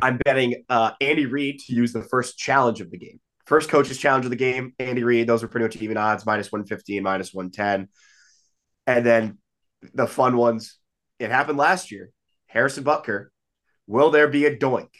I'm 0.00 0.18
betting 0.24 0.64
uh, 0.68 0.92
Andy 1.00 1.26
Reid 1.26 1.60
to 1.66 1.74
use 1.74 1.92
the 1.92 2.02
first 2.02 2.38
challenge 2.38 2.80
of 2.80 2.90
the 2.90 2.98
game. 2.98 3.20
First 3.46 3.68
coach's 3.68 3.98
challenge 3.98 4.24
of 4.24 4.30
the 4.30 4.36
game, 4.36 4.74
Andy 4.78 5.02
Reid. 5.02 5.26
Those 5.26 5.42
were 5.42 5.48
pretty 5.48 5.64
much 5.64 5.76
even 5.76 5.96
odds, 5.96 6.24
minus 6.24 6.52
115, 6.52 7.02
minus 7.02 7.34
110. 7.34 7.88
And 8.86 9.04
then 9.04 9.38
the 9.94 10.06
fun 10.06 10.36
ones, 10.36 10.78
it 11.18 11.30
happened 11.30 11.58
last 11.58 11.90
year. 11.90 12.10
Harrison 12.46 12.84
Butker, 12.84 13.28
will 13.86 14.10
there 14.10 14.28
be 14.28 14.46
a 14.46 14.56
doink? 14.56 14.90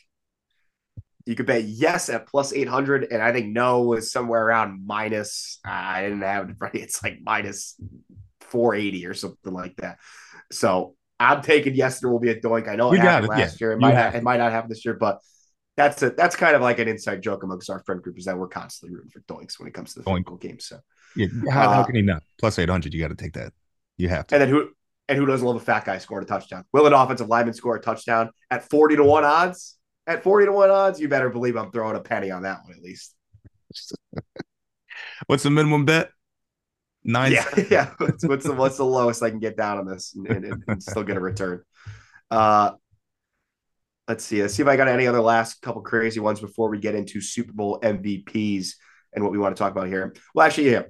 You 1.26 1.34
could 1.34 1.46
bet 1.46 1.64
yes 1.64 2.08
at 2.08 2.26
plus 2.26 2.52
800. 2.52 3.08
And 3.10 3.22
I 3.22 3.32
think 3.32 3.48
no 3.48 3.82
was 3.82 4.10
somewhere 4.10 4.44
around 4.44 4.86
minus, 4.86 5.58
uh, 5.66 5.70
I 5.70 6.02
didn't 6.02 6.22
have 6.22 6.50
it 6.50 6.56
right. 6.58 6.74
It's 6.74 7.02
like 7.02 7.18
minus 7.22 7.80
480 8.40 9.06
or 9.06 9.14
something 9.14 9.52
like 9.52 9.76
that. 9.76 9.98
So 10.50 10.94
I'm 11.20 11.42
taking 11.42 11.74
yes, 11.74 12.00
there 12.00 12.10
will 12.10 12.18
be 12.18 12.30
a 12.30 12.40
doink. 12.40 12.68
I 12.68 12.76
know 12.76 12.92
it 12.92 12.96
you 12.96 13.02
happened 13.02 13.32
it. 13.32 13.36
last 13.36 13.60
yeah. 13.60 13.66
year. 13.66 13.72
It 13.72 13.78
might, 13.78 13.94
not, 13.94 14.14
it 14.14 14.22
might 14.22 14.38
not 14.38 14.52
happen 14.52 14.68
this 14.68 14.84
year, 14.84 14.94
but 14.94 15.20
that's 15.76 16.02
a 16.02 16.10
that's 16.10 16.36
kind 16.36 16.54
of 16.54 16.62
like 16.62 16.78
an 16.78 16.88
inside 16.88 17.22
joke 17.22 17.42
amongst 17.42 17.70
our 17.70 17.82
friend 17.84 18.02
group 18.02 18.18
is 18.18 18.26
that 18.26 18.36
we're 18.36 18.48
constantly 18.48 18.94
rooting 18.94 19.10
for 19.10 19.20
doinks 19.20 19.58
when 19.58 19.68
it 19.68 19.74
comes 19.74 19.94
to 19.94 20.00
the 20.00 20.04
Doink. 20.04 20.40
games. 20.40 20.66
So 20.66 20.78
yeah, 21.16 21.28
how, 21.50 21.70
uh, 21.70 21.74
how 21.74 21.84
can 21.84 21.94
he 21.94 22.02
not? 22.02 22.22
Plus 22.38 22.58
eight 22.58 22.68
hundred, 22.68 22.92
you 22.92 23.00
got 23.00 23.08
to 23.08 23.14
take 23.14 23.32
that. 23.34 23.52
You 23.96 24.08
have 24.08 24.26
to. 24.26 24.34
And 24.34 24.42
then 24.42 24.48
who 24.48 24.68
and 25.08 25.18
who 25.18 25.26
doesn't 25.26 25.46
love 25.46 25.56
a 25.56 25.60
fat 25.60 25.84
guy 25.84 25.98
scoring 25.98 26.24
a 26.24 26.28
touchdown? 26.28 26.64
Will 26.72 26.86
an 26.86 26.92
offensive 26.92 27.28
lineman 27.28 27.54
score 27.54 27.76
a 27.76 27.80
touchdown 27.80 28.30
at 28.50 28.68
forty 28.68 28.96
to 28.96 29.04
one 29.04 29.24
odds? 29.24 29.78
At 30.06 30.22
forty 30.22 30.46
to 30.46 30.52
one 30.52 30.70
odds, 30.70 31.00
you 31.00 31.08
better 31.08 31.30
believe 31.30 31.56
I'm 31.56 31.70
throwing 31.70 31.96
a 31.96 32.00
penny 32.00 32.30
on 32.30 32.42
that 32.42 32.64
one 32.64 32.74
at 32.74 32.82
least. 32.82 33.14
What's 35.26 35.44
the 35.44 35.50
minimum 35.50 35.84
bet? 35.84 36.10
Nine. 37.04 37.32
Yeah, 37.32 37.44
yeah. 37.70 37.90
What's, 37.98 38.24
what's, 38.26 38.44
the 38.44 38.54
what's 38.54 38.76
the 38.76 38.84
lowest 38.84 39.22
I 39.22 39.30
can 39.30 39.40
get 39.40 39.56
down 39.56 39.78
on 39.78 39.86
this 39.86 40.14
and, 40.14 40.26
and, 40.26 40.64
and 40.66 40.82
still 40.82 41.02
get 41.02 41.16
a 41.16 41.20
return? 41.20 41.62
Uh, 42.30 42.72
let's 44.08 44.24
see. 44.24 44.40
Let's 44.40 44.54
see 44.54 44.62
if 44.62 44.68
I 44.68 44.76
got 44.76 44.88
any 44.88 45.06
other 45.06 45.20
last 45.20 45.62
couple 45.62 45.82
crazy 45.82 46.20
ones 46.20 46.40
before 46.40 46.70
we 46.70 46.78
get 46.78 46.94
into 46.94 47.20
Super 47.20 47.52
Bowl 47.52 47.80
MVPs 47.80 48.74
and 49.12 49.24
what 49.24 49.32
we 49.32 49.38
want 49.38 49.56
to 49.56 49.58
talk 49.60 49.72
about 49.72 49.88
here. 49.88 50.14
Well, 50.34 50.46
actually, 50.46 50.70
yeah, 50.70 50.82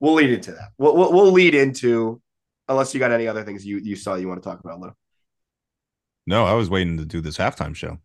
we'll 0.00 0.14
lead 0.14 0.30
into 0.30 0.52
that. 0.52 0.70
We'll, 0.78 0.96
we'll, 0.96 1.12
we'll 1.12 1.32
lead 1.32 1.54
into 1.54 2.20
unless 2.68 2.94
you 2.94 3.00
got 3.00 3.12
any 3.12 3.28
other 3.28 3.44
things 3.44 3.64
you 3.64 3.78
you 3.78 3.96
saw 3.96 4.14
you 4.14 4.28
want 4.28 4.42
to 4.42 4.48
talk 4.48 4.60
about, 4.60 4.80
Lou. 4.80 4.92
No, 6.26 6.44
I 6.44 6.54
was 6.54 6.68
waiting 6.68 6.96
to 6.98 7.04
do 7.04 7.20
this 7.20 7.38
halftime 7.38 7.74
show. 7.74 7.98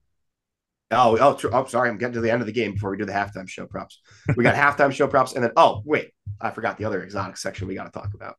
Oh, 0.91 1.17
oh, 1.19 1.49
oh, 1.53 1.65
sorry. 1.65 1.89
I'm 1.89 1.97
getting 1.97 2.15
to 2.15 2.21
the 2.21 2.31
end 2.31 2.41
of 2.41 2.47
the 2.47 2.53
game 2.53 2.73
before 2.73 2.91
we 2.91 2.97
do 2.97 3.05
the 3.05 3.13
halftime 3.13 3.47
show 3.47 3.65
props. 3.65 3.99
We 4.35 4.43
got 4.43 4.55
halftime 4.77 4.91
show 4.91 5.07
props, 5.07 5.33
and 5.33 5.43
then 5.43 5.51
oh, 5.55 5.81
wait, 5.85 6.11
I 6.39 6.51
forgot 6.51 6.77
the 6.77 6.85
other 6.85 7.01
exotic 7.01 7.37
section 7.37 7.67
we 7.67 7.75
got 7.75 7.85
to 7.85 7.91
talk 7.91 8.13
about. 8.13 8.35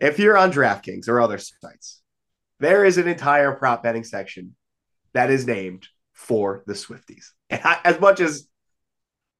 If 0.00 0.18
you're 0.18 0.36
on 0.36 0.52
DraftKings 0.52 1.08
or 1.08 1.20
other 1.20 1.38
sites, 1.38 2.00
there 2.58 2.84
is 2.84 2.98
an 2.98 3.08
entire 3.08 3.52
prop 3.52 3.82
betting 3.82 4.04
section 4.04 4.54
that 5.14 5.30
is 5.30 5.46
named 5.46 5.88
for 6.12 6.62
the 6.66 6.74
Swifties. 6.74 7.30
And 7.48 7.60
I, 7.64 7.78
as 7.84 7.98
much 7.98 8.20
as 8.20 8.46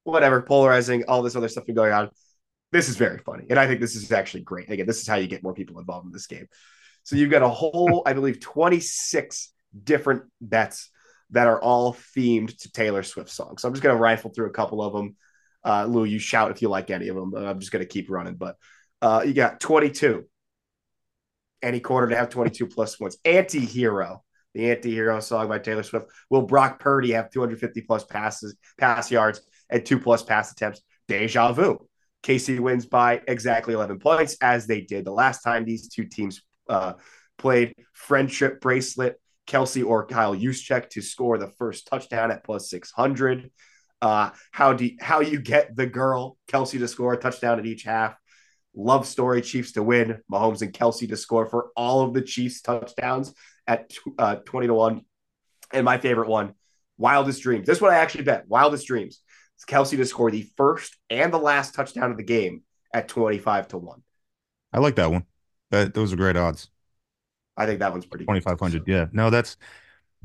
whatever 0.04 0.42
polarizing, 0.42 1.04
all 1.06 1.22
this 1.22 1.36
other 1.36 1.48
stuff 1.48 1.64
going 1.72 1.92
on, 1.92 2.10
this 2.72 2.88
is 2.88 2.96
very 2.96 3.18
funny, 3.18 3.46
and 3.50 3.58
I 3.58 3.66
think 3.66 3.80
this 3.80 3.96
is 3.96 4.10
actually 4.12 4.42
great. 4.42 4.70
Again, 4.70 4.86
this 4.86 5.00
is 5.00 5.06
how 5.06 5.16
you 5.16 5.26
get 5.26 5.42
more 5.42 5.54
people 5.54 5.78
involved 5.78 6.06
in 6.06 6.12
this 6.12 6.26
game. 6.26 6.46
So 7.02 7.16
you've 7.16 7.30
got 7.30 7.42
a 7.42 7.48
whole, 7.48 8.02
I 8.06 8.12
believe, 8.12 8.40
26 8.40 9.52
different 9.84 10.24
bets 10.40 10.90
that 11.32 11.46
are 11.46 11.60
all 11.60 11.94
themed 11.94 12.56
to 12.58 12.72
Taylor 12.72 13.02
Swift 13.02 13.30
songs. 13.30 13.62
So 13.62 13.68
I'm 13.68 13.74
just 13.74 13.82
going 13.82 13.94
to 13.94 14.00
rifle 14.00 14.30
through 14.30 14.46
a 14.46 14.52
couple 14.52 14.82
of 14.82 14.92
them. 14.92 15.16
Uh, 15.64 15.84
Lou, 15.84 16.04
you 16.04 16.18
shout 16.18 16.50
if 16.50 16.62
you 16.62 16.68
like 16.68 16.90
any 16.90 17.08
of 17.08 17.16
them. 17.16 17.34
I'm 17.34 17.60
just 17.60 17.72
going 17.72 17.84
to 17.84 17.88
keep 17.88 18.10
running. 18.10 18.34
But 18.34 18.56
uh, 19.02 19.22
you 19.26 19.32
got 19.32 19.60
22. 19.60 20.24
Any 21.62 21.80
quarter 21.80 22.08
to 22.08 22.16
have 22.16 22.30
22 22.30 22.66
plus 22.66 22.96
points. 22.96 23.18
Anti-hero, 23.24 24.24
the 24.54 24.70
anti-hero 24.70 25.20
song 25.20 25.48
by 25.48 25.58
Taylor 25.58 25.82
Swift. 25.82 26.06
Will 26.30 26.42
Brock 26.42 26.80
Purdy 26.80 27.12
have 27.12 27.30
250 27.30 27.82
plus 27.82 28.04
passes, 28.04 28.56
pass 28.78 29.10
yards, 29.10 29.42
and 29.68 29.84
two 29.84 29.98
plus 29.98 30.22
pass 30.22 30.52
attempts? 30.52 30.80
Deja 31.06 31.52
vu. 31.52 31.86
KC 32.22 32.60
wins 32.60 32.86
by 32.86 33.20
exactly 33.28 33.74
11 33.74 33.98
points, 33.98 34.36
as 34.40 34.66
they 34.66 34.80
did 34.80 35.04
the 35.04 35.12
last 35.12 35.42
time 35.42 35.64
these 35.64 35.88
two 35.88 36.04
teams 36.04 36.42
uh, 36.68 36.94
played. 37.38 37.74
Friendship 37.92 38.60
bracelet 38.60 39.20
Kelce 39.46 39.84
or 39.84 40.06
Kyle 40.06 40.34
Juszczyk 40.34 40.90
to 40.90 41.02
score 41.02 41.38
the 41.38 41.48
first 41.48 41.86
touchdown 41.86 42.30
at 42.30 42.44
plus 42.44 42.70
600. 42.70 43.50
Uh, 44.02 44.30
how 44.52 44.72
do 44.72 44.86
you, 44.86 44.96
how 45.00 45.20
you 45.20 45.40
get 45.40 45.76
the 45.76 45.86
girl 45.86 46.36
Kelce 46.48 46.78
to 46.78 46.88
score 46.88 47.12
a 47.12 47.18
touchdown 47.18 47.58
at 47.58 47.66
each 47.66 47.82
half? 47.82 48.16
Love 48.74 49.06
story 49.06 49.42
Chiefs 49.42 49.72
to 49.72 49.82
win. 49.82 50.20
Mahomes 50.30 50.62
and 50.62 50.72
Kelce 50.72 51.08
to 51.08 51.16
score 51.16 51.46
for 51.46 51.70
all 51.76 52.02
of 52.02 52.14
the 52.14 52.22
Chiefs 52.22 52.62
touchdowns 52.62 53.34
at 53.66 53.92
uh, 54.18 54.36
20 54.36 54.68
to 54.68 54.74
1. 54.74 55.02
And 55.72 55.84
my 55.84 55.98
favorite 55.98 56.28
one, 56.28 56.54
Wildest 56.98 57.42
Dreams. 57.42 57.66
This 57.66 57.80
one 57.80 57.92
I 57.92 57.96
actually 57.96 58.24
bet. 58.24 58.48
Wildest 58.48 58.86
Dreams. 58.86 59.20
It's 59.56 59.64
Kelce 59.64 59.96
to 59.96 60.06
score 60.06 60.30
the 60.30 60.48
first 60.56 60.96
and 61.10 61.32
the 61.32 61.38
last 61.38 61.74
touchdown 61.74 62.10
of 62.10 62.16
the 62.16 62.22
game 62.22 62.62
at 62.94 63.08
25 63.08 63.68
to 63.68 63.78
1. 63.78 64.02
I 64.72 64.78
like 64.78 64.96
that 64.96 65.10
one. 65.10 65.24
That 65.70 65.94
those 65.94 66.12
are 66.12 66.16
great 66.16 66.36
odds. 66.36 66.70
I 67.56 67.66
think 67.66 67.80
that 67.80 67.92
one's 67.92 68.06
pretty 68.06 68.24
twenty 68.24 68.40
five 68.40 68.58
hundred. 68.58 68.86
So. 68.86 68.92
Yeah, 68.92 69.06
no, 69.12 69.30
that's 69.30 69.56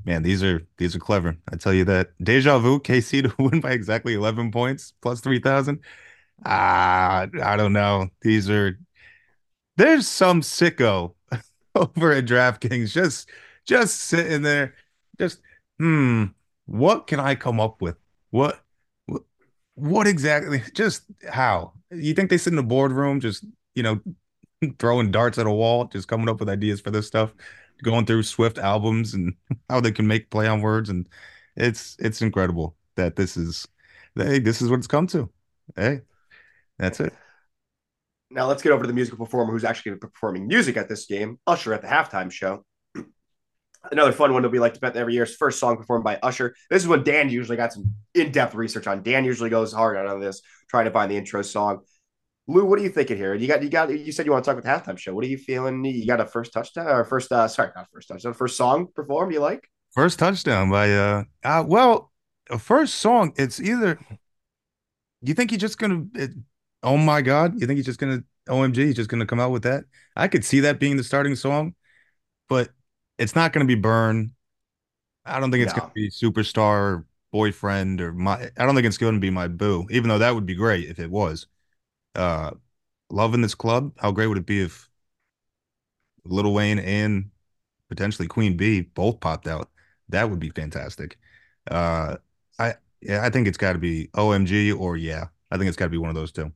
man. 0.05 0.23
These 0.23 0.43
are 0.43 0.65
these 0.77 0.95
are 0.95 0.99
clever. 0.99 1.37
I 1.51 1.55
tell 1.57 1.73
you 1.73 1.85
that. 1.85 2.11
Deja 2.21 2.59
vu. 2.59 2.79
KC 2.85 3.23
to 3.23 3.43
win 3.43 3.61
by 3.61 3.71
exactly 3.71 4.13
eleven 4.13 4.51
points 4.51 4.93
plus 5.01 5.21
three 5.21 5.39
thousand. 5.39 5.79
Ah, 6.45 7.27
I 7.43 7.55
don't 7.55 7.73
know. 7.73 8.09
These 8.21 8.49
are 8.49 8.77
there's 9.77 10.07
some 10.07 10.41
sicko 10.41 11.13
over 11.75 12.11
at 12.11 12.25
DraftKings 12.25 12.91
just 12.91 13.29
just 13.65 13.99
sitting 14.01 14.41
there, 14.41 14.75
just 15.19 15.41
hmm. 15.79 16.25
What 16.67 17.07
can 17.07 17.19
I 17.19 17.35
come 17.35 17.59
up 17.59 17.81
with? 17.81 17.95
What 18.31 18.59
what, 19.05 19.23
what 19.75 20.07
exactly? 20.07 20.63
Just 20.73 21.03
how? 21.29 21.73
You 21.91 22.13
think 22.13 22.29
they 22.29 22.37
sit 22.37 22.51
in 22.51 22.57
the 22.57 22.63
boardroom, 22.63 23.19
just 23.19 23.45
you 23.75 23.83
know, 23.83 24.01
throwing 24.79 25.11
darts 25.11 25.37
at 25.37 25.47
a 25.47 25.51
wall, 25.51 25.85
just 25.85 26.07
coming 26.07 26.29
up 26.29 26.39
with 26.39 26.49
ideas 26.49 26.81
for 26.81 26.91
this 26.91 27.07
stuff, 27.07 27.33
going 27.83 28.05
through 28.05 28.23
Swift 28.23 28.57
albums 28.57 29.13
and 29.13 29.33
how 29.69 29.79
they 29.79 29.91
can 29.91 30.07
make 30.07 30.29
play 30.29 30.47
on 30.47 30.61
words, 30.61 30.89
and 30.89 31.07
it's 31.55 31.95
it's 31.99 32.21
incredible 32.21 32.75
that 32.95 33.15
this 33.15 33.37
is 33.37 33.67
hey, 34.15 34.39
this 34.39 34.61
is 34.61 34.69
what 34.69 34.77
it's 34.77 34.87
come 34.87 35.07
to. 35.07 35.29
Hey, 35.75 36.01
that's 36.77 36.99
it. 36.99 37.13
Now 38.31 38.47
let's 38.47 38.61
get 38.61 38.71
over 38.71 38.83
to 38.83 38.87
the 38.87 38.93
musical 38.93 39.23
performer 39.25 39.51
who's 39.51 39.63
actually 39.63 39.91
going 39.91 39.99
to 40.01 40.07
be 40.07 40.11
performing 40.11 40.47
music 40.47 40.77
at 40.77 40.89
this 40.89 41.05
game, 41.05 41.39
Usher 41.45 41.73
at 41.73 41.81
the 41.81 41.87
halftime 41.87 42.31
show. 42.31 42.65
Another 43.91 44.11
fun 44.11 44.33
one 44.33 44.41
that 44.41 44.49
we 44.49 44.59
like 44.59 44.73
to 44.73 44.79
bet 44.79 44.97
every 44.97 45.13
year 45.13 45.23
is 45.23 45.35
first 45.35 45.59
song 45.59 45.77
performed 45.77 46.03
by 46.03 46.17
Usher. 46.23 46.55
This 46.69 46.81
is 46.81 46.87
when 46.87 47.03
Dan 47.03 47.29
usually 47.29 47.55
got 47.55 47.71
some 47.71 47.93
in-depth 48.13 48.55
research 48.55 48.87
on. 48.87 49.03
Dan 49.03 49.25
usually 49.25 49.49
goes 49.49 49.71
hard 49.71 49.95
on 49.95 50.19
this, 50.19 50.41
trying 50.69 50.85
to 50.85 50.91
find 50.91 51.11
the 51.11 51.17
intro 51.17 51.43
song. 51.43 51.81
Lou, 52.47 52.65
what 52.65 52.77
are 52.77 52.83
you 52.83 52.89
thinking 52.89 53.17
here? 53.17 53.33
You 53.33 53.47
got 53.47 53.63
you 53.63 53.69
got 53.69 53.89
you 53.89 54.11
said 54.11 54.25
you 54.25 54.31
want 54.31 54.45
to 54.45 54.51
talk 54.51 54.59
about 54.59 54.85
the 54.85 54.91
halftime 54.91 54.97
show. 54.97 55.15
What 55.15 55.23
are 55.25 55.27
you 55.27 55.37
feeling? 55.37 55.83
You 55.83 56.05
got 56.05 56.21
a 56.21 56.25
first 56.27 56.53
touchdown 56.53 56.87
or 56.87 57.03
first 57.03 57.31
uh 57.31 57.47
sorry, 57.47 57.71
not 57.75 57.87
first 57.91 58.07
touchdown, 58.07 58.33
first 58.33 58.55
song 58.55 58.87
performed 58.93 59.33
you 59.33 59.39
like? 59.39 59.67
First 59.93 60.19
touchdown 60.19 60.69
by 60.69 60.93
uh, 60.93 61.23
uh 61.43 61.63
well, 61.65 62.11
a 62.51 62.59
first 62.59 62.95
song, 62.95 63.33
it's 63.35 63.59
either 63.59 63.99
you 65.21 65.33
think 65.33 65.49
he's 65.49 65.59
just 65.59 65.79
gonna 65.79 66.05
it, 66.13 66.31
oh 66.83 66.97
my 66.97 67.21
god, 67.23 67.59
you 67.59 67.65
think 67.65 67.77
he's 67.77 67.85
just 67.85 67.99
gonna 67.99 68.23
OMG, 68.47 68.77
he's 68.77 68.95
just 68.95 69.09
gonna 69.09 69.25
come 69.25 69.39
out 69.39 69.51
with 69.51 69.63
that? 69.63 69.85
I 70.15 70.27
could 70.27 70.45
see 70.45 70.59
that 70.61 70.79
being 70.79 70.97
the 70.97 71.03
starting 71.03 71.35
song, 71.35 71.73
but 72.47 72.69
it's 73.17 73.35
not 73.35 73.53
gonna 73.53 73.65
be 73.65 73.75
burn. 73.75 74.33
I 75.25 75.39
don't 75.39 75.49
think 75.49 75.63
it's 75.63 75.73
no. 75.73 75.81
gonna 75.81 75.93
be 75.95 76.11
superstar 76.11 77.05
boyfriend 77.31 78.01
or 78.01 78.13
my 78.13 78.51
I 78.55 78.65
don't 78.65 78.75
think 78.75 78.85
it's 78.85 78.99
gonna 78.99 79.17
be 79.17 79.31
my 79.31 79.47
boo, 79.47 79.87
even 79.89 80.09
though 80.09 80.19
that 80.19 80.35
would 80.35 80.45
be 80.45 80.53
great 80.53 80.87
if 80.89 80.99
it 80.99 81.09
was 81.09 81.47
uh, 82.15 82.51
Love 83.09 83.33
in 83.33 83.41
This 83.41 83.55
Club. 83.55 83.91
How 83.97 84.11
great 84.11 84.27
would 84.27 84.37
it 84.37 84.45
be 84.45 84.61
if 84.61 84.89
Little 86.25 86.53
Wayne 86.53 86.79
and 86.79 87.29
potentially 87.89 88.27
Queen 88.27 88.57
Bey 88.57 88.81
both 88.81 89.19
popped 89.19 89.47
out? 89.47 89.69
That 90.09 90.29
would 90.29 90.39
be 90.39 90.49
fantastic. 90.49 91.17
Uh, 91.69 92.17
I 92.59 92.75
yeah, 93.01 93.23
I 93.23 93.29
think 93.29 93.47
it's 93.47 93.57
got 93.57 93.73
to 93.73 93.79
be 93.79 94.07
OMG 94.13 94.77
or 94.77 94.97
yeah. 94.97 95.27
I 95.51 95.57
think 95.57 95.67
it's 95.67 95.77
got 95.77 95.85
to 95.85 95.91
be 95.91 95.97
one 95.97 96.09
of 96.09 96.15
those 96.15 96.31
two. 96.31 96.51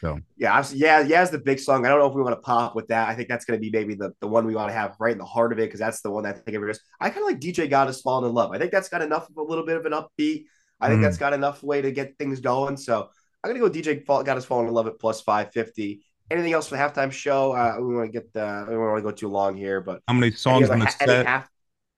So 0.00 0.18
yeah, 0.36 0.64
yeah, 0.72 1.00
yeah, 1.00 1.22
is 1.22 1.30
the 1.30 1.38
big 1.38 1.60
song. 1.60 1.86
I 1.86 1.88
don't 1.88 2.00
know 2.00 2.08
if 2.08 2.14
we 2.14 2.22
want 2.22 2.36
to 2.36 2.40
pop 2.40 2.74
with 2.74 2.88
that. 2.88 3.08
I 3.08 3.14
think 3.14 3.28
that's 3.28 3.44
going 3.44 3.56
to 3.56 3.60
be 3.60 3.70
maybe 3.70 3.94
the, 3.94 4.12
the 4.20 4.26
one 4.26 4.46
we 4.46 4.54
want 4.54 4.68
to 4.68 4.74
have 4.74 4.96
right 4.98 5.12
in 5.12 5.18
the 5.18 5.24
heart 5.24 5.52
of 5.52 5.60
it 5.60 5.66
because 5.66 5.78
that's 5.78 6.02
the 6.02 6.10
one 6.10 6.24
that 6.24 6.34
I 6.34 6.38
think 6.40 6.56
everybody. 6.56 6.76
I 7.00 7.10
kind 7.10 7.22
of 7.22 7.28
like 7.28 7.38
DJ 7.38 7.70
got 7.70 7.86
us 7.86 8.00
falling 8.00 8.28
in 8.28 8.34
love. 8.34 8.50
I 8.50 8.58
think 8.58 8.72
that's 8.72 8.88
got 8.88 9.00
enough 9.00 9.30
of 9.30 9.36
a 9.36 9.42
little 9.42 9.64
bit 9.64 9.76
of 9.76 9.86
an 9.86 9.92
upbeat. 9.92 10.46
I 10.80 10.88
think 10.88 10.98
mm. 10.98 11.02
that's 11.02 11.18
got 11.18 11.34
enough 11.34 11.62
way 11.62 11.80
to 11.82 11.92
get 11.92 12.18
things 12.18 12.40
going. 12.40 12.76
So 12.76 13.10
I'm 13.44 13.50
gonna 13.50 13.60
go 13.60 13.70
DJ 13.70 14.04
got 14.04 14.36
us 14.36 14.44
falling 14.44 14.68
in 14.68 14.74
love 14.74 14.86
at 14.86 14.98
plus 14.98 15.20
five 15.20 15.52
fifty. 15.52 16.04
Anything 16.30 16.52
else 16.52 16.68
for 16.68 16.76
the 16.76 16.82
halftime 16.82 17.12
show? 17.12 17.52
Uh, 17.52 17.76
we 17.78 17.94
want 17.94 18.06
to 18.06 18.12
get 18.12 18.32
the. 18.32 18.64
We 18.68 18.74
don't 18.74 18.82
want 18.82 18.98
to 18.98 19.02
go 19.02 19.10
too 19.10 19.28
long 19.28 19.56
here, 19.56 19.80
but 19.80 20.02
how 20.06 20.14
many 20.14 20.32
songs 20.32 20.70
on 20.70 20.78
the 20.78 20.88
set? 20.88 21.26
Half, 21.26 21.48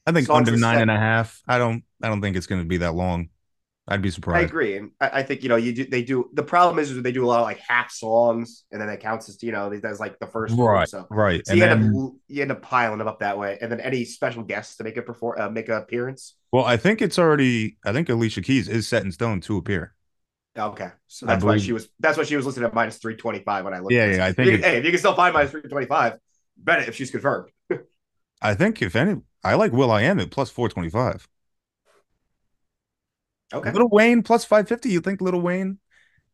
I 0.07 0.13
think 0.13 0.29
under 0.31 0.57
nine 0.57 0.77
set? 0.77 0.83
and 0.83 0.91
a 0.91 0.97
half. 0.97 1.43
I 1.47 1.59
don't. 1.59 1.85
I 2.03 2.09
don't 2.09 2.21
think 2.21 2.37
it's 2.37 2.47
going 2.47 2.63
to 2.63 2.67
be 2.67 2.79
that 2.79 2.95
long. 2.95 3.29
I'd 3.87 4.01
be 4.01 4.11
surprised. 4.11 4.39
I 4.39 4.47
agree, 4.47 4.79
and 4.79 4.93
I, 4.99 5.11
I, 5.21 5.23
think 5.23 5.43
you 5.43 5.51
know 5.51 5.57
you 5.57 5.75
do. 5.75 5.85
They 5.85 6.03
do. 6.03 6.31
The 6.33 6.43
problem 6.43 6.79
is, 6.79 6.91
is 6.91 7.03
they 7.03 7.13
do 7.13 7.23
a 7.23 7.29
lot 7.29 7.41
of 7.41 7.45
like 7.45 7.59
half 7.59 7.91
songs, 7.91 8.65
and 8.73 8.81
then 8.81 8.89
that 8.89 9.01
counts 9.01 9.29
as 9.29 9.43
you 9.43 9.53
know 9.53 9.69
that's 9.79 10.01
like 10.01 10.19
the 10.19 10.27
first 10.27 10.57
right, 10.57 10.75
one, 10.75 10.87
so. 10.87 11.07
right. 11.11 11.47
So 11.47 11.51
and 11.53 11.61
you 11.61 11.67
then, 11.67 11.83
end 11.83 11.97
up 11.97 12.13
you 12.27 12.43
end 12.43 12.51
up 12.51 12.63
piling 12.63 12.99
them 12.99 13.09
up 13.09 13.21
that 13.21 13.39
way, 13.39 13.59
and 13.61 13.71
then 13.71 13.81
any 13.81 14.07
special 14.07 14.43
guests 14.43 14.77
to 14.77 14.85
make 14.85 14.97
a 14.97 15.03
perform 15.03 15.39
uh, 15.39 15.51
make 15.51 15.69
an 15.69 15.75
appearance. 15.75 16.35
Well, 16.51 16.65
I 16.65 16.79
think 16.79 17.03
it's 17.03 17.19
already. 17.19 17.77
I 17.85 17.93
think 17.93 18.09
Alicia 18.09 18.41
Keys 18.41 18.69
is 18.69 18.89
set 18.89 19.05
in 19.05 19.13
stone 19.13 19.43
to 19.43 19.59
appear. 19.59 19.95
Okay, 20.57 20.89
so 21.09 21.27
that's 21.27 21.43
why 21.43 21.59
she 21.59 21.73
was. 21.73 21.89
That's 21.99 22.17
why 22.17 22.25
she 22.25 22.37
was 22.37 22.47
listed 22.47 22.63
at 22.63 22.73
minus 22.73 22.99
three 22.99 23.17
twenty 23.17 23.41
five 23.41 23.65
when 23.65 23.75
I 23.75 23.81
looked. 23.81 23.93
Yeah, 23.93 24.15
yeah. 24.15 24.27
I 24.27 24.33
think. 24.33 24.51
You, 24.51 24.59
hey, 24.59 24.77
if 24.77 24.85
you 24.85 24.91
can 24.91 25.01
still 25.01 25.15
find 25.15 25.35
minus 25.35 25.51
three 25.51 25.63
twenty 25.63 25.87
five, 25.87 26.19
bet 26.57 26.81
it 26.81 26.89
if 26.89 26.95
she's 26.95 27.11
confirmed. 27.11 27.51
I 28.43 28.55
think 28.55 28.81
if 28.81 28.95
any, 28.95 29.21
I 29.43 29.55
like 29.55 29.73
will.i.am 29.73 30.21
at 30.21 30.31
plus 30.31 30.51
four 30.51 30.69
twenty 30.69 30.91
five. 30.91 31.27
Okay. 33.53 33.73
Lil 33.73 33.89
Wayne 33.89 34.23
plus 34.23 34.45
five 34.45 34.69
fifty. 34.69 34.91
You 34.91 35.01
think 35.01 35.21
Little 35.21 35.41
Wayne? 35.41 35.79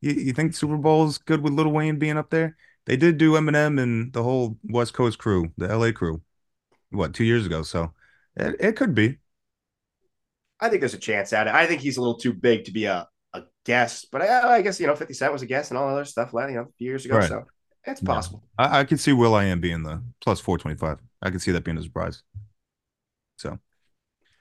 You, 0.02 0.12
you 0.12 0.32
think 0.34 0.54
Super 0.54 0.76
Bowl 0.76 1.06
is 1.06 1.16
good 1.16 1.42
with 1.42 1.54
Little 1.54 1.72
Wayne 1.72 1.98
being 1.98 2.18
up 2.18 2.28
there? 2.30 2.56
They 2.86 2.96
did 2.96 3.16
do 3.16 3.32
Eminem 3.32 3.80
and 3.80 4.12
the 4.12 4.22
whole 4.22 4.58
West 4.64 4.92
Coast 4.92 5.18
crew, 5.18 5.52
the 5.56 5.74
LA 5.74 5.92
crew, 5.92 6.22
what 6.90 7.14
two 7.14 7.24
years 7.24 7.46
ago. 7.46 7.62
So 7.62 7.92
it, 8.36 8.56
it 8.60 8.76
could 8.76 8.94
be. 8.94 9.18
I 10.60 10.68
think 10.68 10.80
there's 10.80 10.94
a 10.94 10.98
chance 10.98 11.32
at 11.32 11.46
it. 11.46 11.54
I 11.54 11.66
think 11.66 11.80
he's 11.80 11.96
a 11.96 12.00
little 12.00 12.18
too 12.18 12.34
big 12.34 12.64
to 12.66 12.70
be 12.70 12.84
a 12.84 13.08
guess, 13.64 14.04
but 14.04 14.22
I, 14.22 14.56
I, 14.56 14.62
guess 14.62 14.80
you 14.80 14.86
know, 14.86 14.96
Fifty 14.96 15.14
Cent 15.14 15.32
was 15.32 15.42
a 15.42 15.46
guess 15.46 15.70
and 15.70 15.78
all 15.78 15.88
other 15.88 16.04
stuff, 16.04 16.30
you 16.32 16.40
know, 16.40 16.62
a 16.62 16.72
few 16.78 16.88
years 16.88 17.04
ago. 17.04 17.18
Right. 17.18 17.28
So 17.28 17.44
it's 17.84 18.00
possible. 18.00 18.42
Yeah. 18.58 18.66
I, 18.66 18.80
I 18.80 18.84
could 18.84 19.00
see 19.00 19.12
will.i.am 19.12 19.60
being 19.60 19.82
the 19.82 20.02
plus 20.20 20.40
four 20.40 20.58
twenty 20.58 20.76
five. 20.76 20.98
I 21.22 21.30
could 21.30 21.42
see 21.42 21.52
that 21.52 21.64
being 21.64 21.78
a 21.78 21.82
surprise. 21.82 22.22
So, 23.36 23.58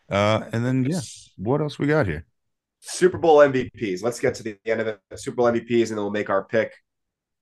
uh, 0.09 0.41
and 0.51 0.65
then 0.65 0.85
yeah, 0.85 1.01
what 1.37 1.61
else 1.61 1.79
we 1.79 1.87
got 1.87 2.05
here? 2.05 2.25
Super 2.81 3.17
Bowl 3.17 3.37
MVPs. 3.39 4.03
Let's 4.03 4.19
get 4.19 4.35
to 4.35 4.43
the 4.43 4.57
end 4.65 4.81
of 4.81 4.87
it. 4.87 4.99
Super 5.15 5.35
Bowl 5.35 5.51
MVPs, 5.51 5.89
and 5.89 5.97
then 5.97 5.97
we'll 5.97 6.11
make 6.11 6.29
our 6.29 6.45
pick. 6.45 6.73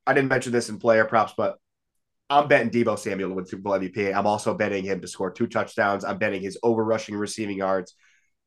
I 0.05 0.13
didn't 0.13 0.29
mention 0.29 0.51
this 0.51 0.69
in 0.69 0.79
player 0.79 1.05
props, 1.05 1.33
but 1.37 1.57
I'm 2.29 2.47
betting 2.47 2.69
Deebo 2.69 2.97
Samuel 2.97 3.29
to 3.29 3.35
win 3.35 3.45
Super 3.45 3.63
Bowl 3.63 3.73
MVP. 3.73 4.13
I'm 4.13 4.27
also 4.27 4.53
betting 4.53 4.83
him 4.83 5.01
to 5.01 5.07
score 5.07 5.31
two 5.31 5.47
touchdowns. 5.47 6.03
I'm 6.03 6.17
betting 6.17 6.41
his 6.41 6.57
over 6.63 6.83
rushing 6.83 7.15
receiving 7.15 7.57
yards. 7.57 7.93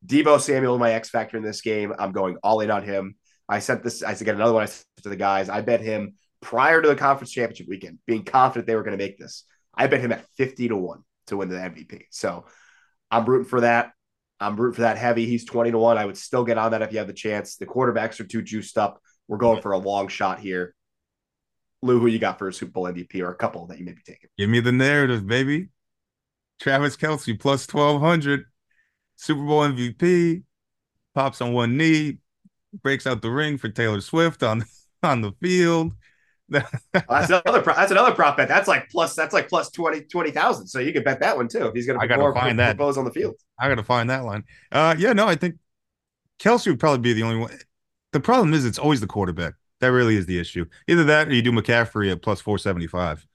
Deebo 0.05 0.39
Samuel, 0.39 0.77
my 0.77 0.93
X 0.93 1.09
factor 1.09 1.37
in 1.37 1.43
this 1.43 1.61
game. 1.61 1.93
I'm 1.97 2.11
going 2.11 2.37
all 2.43 2.59
in 2.61 2.71
on 2.71 2.83
him. 2.83 3.15
I 3.51 3.59
sent 3.59 3.83
this. 3.83 4.01
I 4.01 4.13
get 4.13 4.35
another 4.35 4.53
one. 4.53 4.63
I 4.63 4.67
sent 4.67 4.85
to 5.03 5.09
the 5.09 5.17
guys. 5.17 5.49
I 5.49 5.59
bet 5.59 5.81
him 5.81 6.15
prior 6.41 6.81
to 6.81 6.87
the 6.87 6.95
conference 6.95 7.31
championship 7.31 7.67
weekend, 7.67 7.99
being 8.07 8.23
confident 8.23 8.65
they 8.65 8.75
were 8.75 8.83
going 8.83 8.97
to 8.97 9.03
make 9.03 9.17
this. 9.17 9.43
I 9.75 9.87
bet 9.87 9.99
him 9.99 10.13
at 10.13 10.25
50 10.37 10.69
to 10.69 10.77
one 10.77 11.03
to 11.27 11.37
win 11.37 11.49
the 11.49 11.57
MVP. 11.57 12.03
So 12.11 12.45
I'm 13.11 13.25
rooting 13.25 13.47
for 13.47 13.61
that. 13.61 13.91
I'm 14.39 14.55
rooting 14.55 14.75
for 14.75 14.81
that 14.81 14.97
heavy. 14.97 15.25
He's 15.25 15.45
20 15.45 15.71
to 15.71 15.77
1. 15.77 15.97
I 15.97 16.05
would 16.05 16.17
still 16.17 16.45
get 16.45 16.57
on 16.57 16.71
that 16.71 16.81
if 16.81 16.93
you 16.93 16.97
have 16.99 17.07
the 17.07 17.13
chance. 17.13 17.57
The 17.57 17.67
quarterbacks 17.67 18.19
are 18.19 18.23
too 18.23 18.41
juiced 18.41 18.77
up. 18.77 19.01
We're 19.27 19.37
going 19.37 19.61
for 19.61 19.73
a 19.73 19.77
long 19.77 20.07
shot 20.07 20.39
here. 20.39 20.73
Lou, 21.81 21.99
who 21.99 22.07
you 22.07 22.19
got 22.19 22.39
for 22.39 22.47
a 22.47 22.53
Super 22.53 22.71
Bowl 22.71 22.85
MVP 22.85 23.21
or 23.21 23.31
a 23.31 23.35
couple 23.35 23.67
that 23.67 23.79
you 23.79 23.85
may 23.85 23.91
be 23.91 24.01
taking? 24.05 24.29
Give 24.37 24.49
me 24.49 24.61
the 24.61 24.71
narrative, 24.71 25.27
baby. 25.27 25.69
Travis 26.59 26.95
Kelce 26.95 27.39
plus 27.39 27.71
1200, 27.71 28.45
Super 29.15 29.43
Bowl 29.43 29.61
MVP, 29.61 30.43
pops 31.13 31.41
on 31.41 31.53
one 31.53 31.75
knee, 31.75 32.19
breaks 32.83 33.05
out 33.07 33.21
the 33.21 33.31
ring 33.31 33.57
for 33.57 33.69
Taylor 33.69 34.01
Swift 34.01 34.43
on, 34.43 34.65
on 35.03 35.21
the 35.21 35.31
field. 35.41 35.93
that's 36.49 37.29
another 37.29 37.61
that's 37.61 37.91
another 37.91 38.13
prop 38.13 38.35
bet. 38.35 38.49
That's 38.49 38.67
like 38.67 38.89
plus 38.89 39.15
that's 39.15 39.33
like 39.33 39.47
plus 39.47 39.71
20 39.71 40.01
20,000. 40.01 40.67
So 40.67 40.79
you 40.79 40.91
could 40.91 41.05
bet 41.05 41.21
that 41.21 41.37
one 41.37 41.47
too 41.47 41.65
if 41.67 41.73
he's 41.73 41.87
going 41.87 41.99
to 41.99 42.07
gotta 42.07 42.33
find 42.33 42.59
that. 42.59 42.75
propose 42.75 42.97
on 42.97 43.05
the 43.05 43.11
field. 43.11 43.35
I 43.57 43.69
got 43.69 43.75
to 43.75 43.83
find 43.83 44.09
that 44.09 44.25
line. 44.25 44.43
Uh 44.71 44.95
yeah, 44.97 45.13
no, 45.13 45.27
I 45.27 45.35
think 45.35 45.55
Kelce 46.39 46.67
would 46.67 46.79
probably 46.79 46.99
be 46.99 47.13
the 47.13 47.23
only 47.23 47.37
one. 47.37 47.57
The 48.11 48.19
problem 48.19 48.53
is 48.53 48.65
it's 48.65 48.79
always 48.79 48.99
the 48.99 49.07
quarterback. 49.07 49.53
That 49.79 49.93
really 49.93 50.15
is 50.17 50.25
the 50.25 50.39
issue. 50.39 50.65
Either 50.87 51.05
that 51.05 51.29
or 51.29 51.33
you 51.33 51.41
do 51.41 51.51
McCaffrey 51.51 52.11
at 52.11 52.21
plus 52.21 52.41
475. 52.41 53.25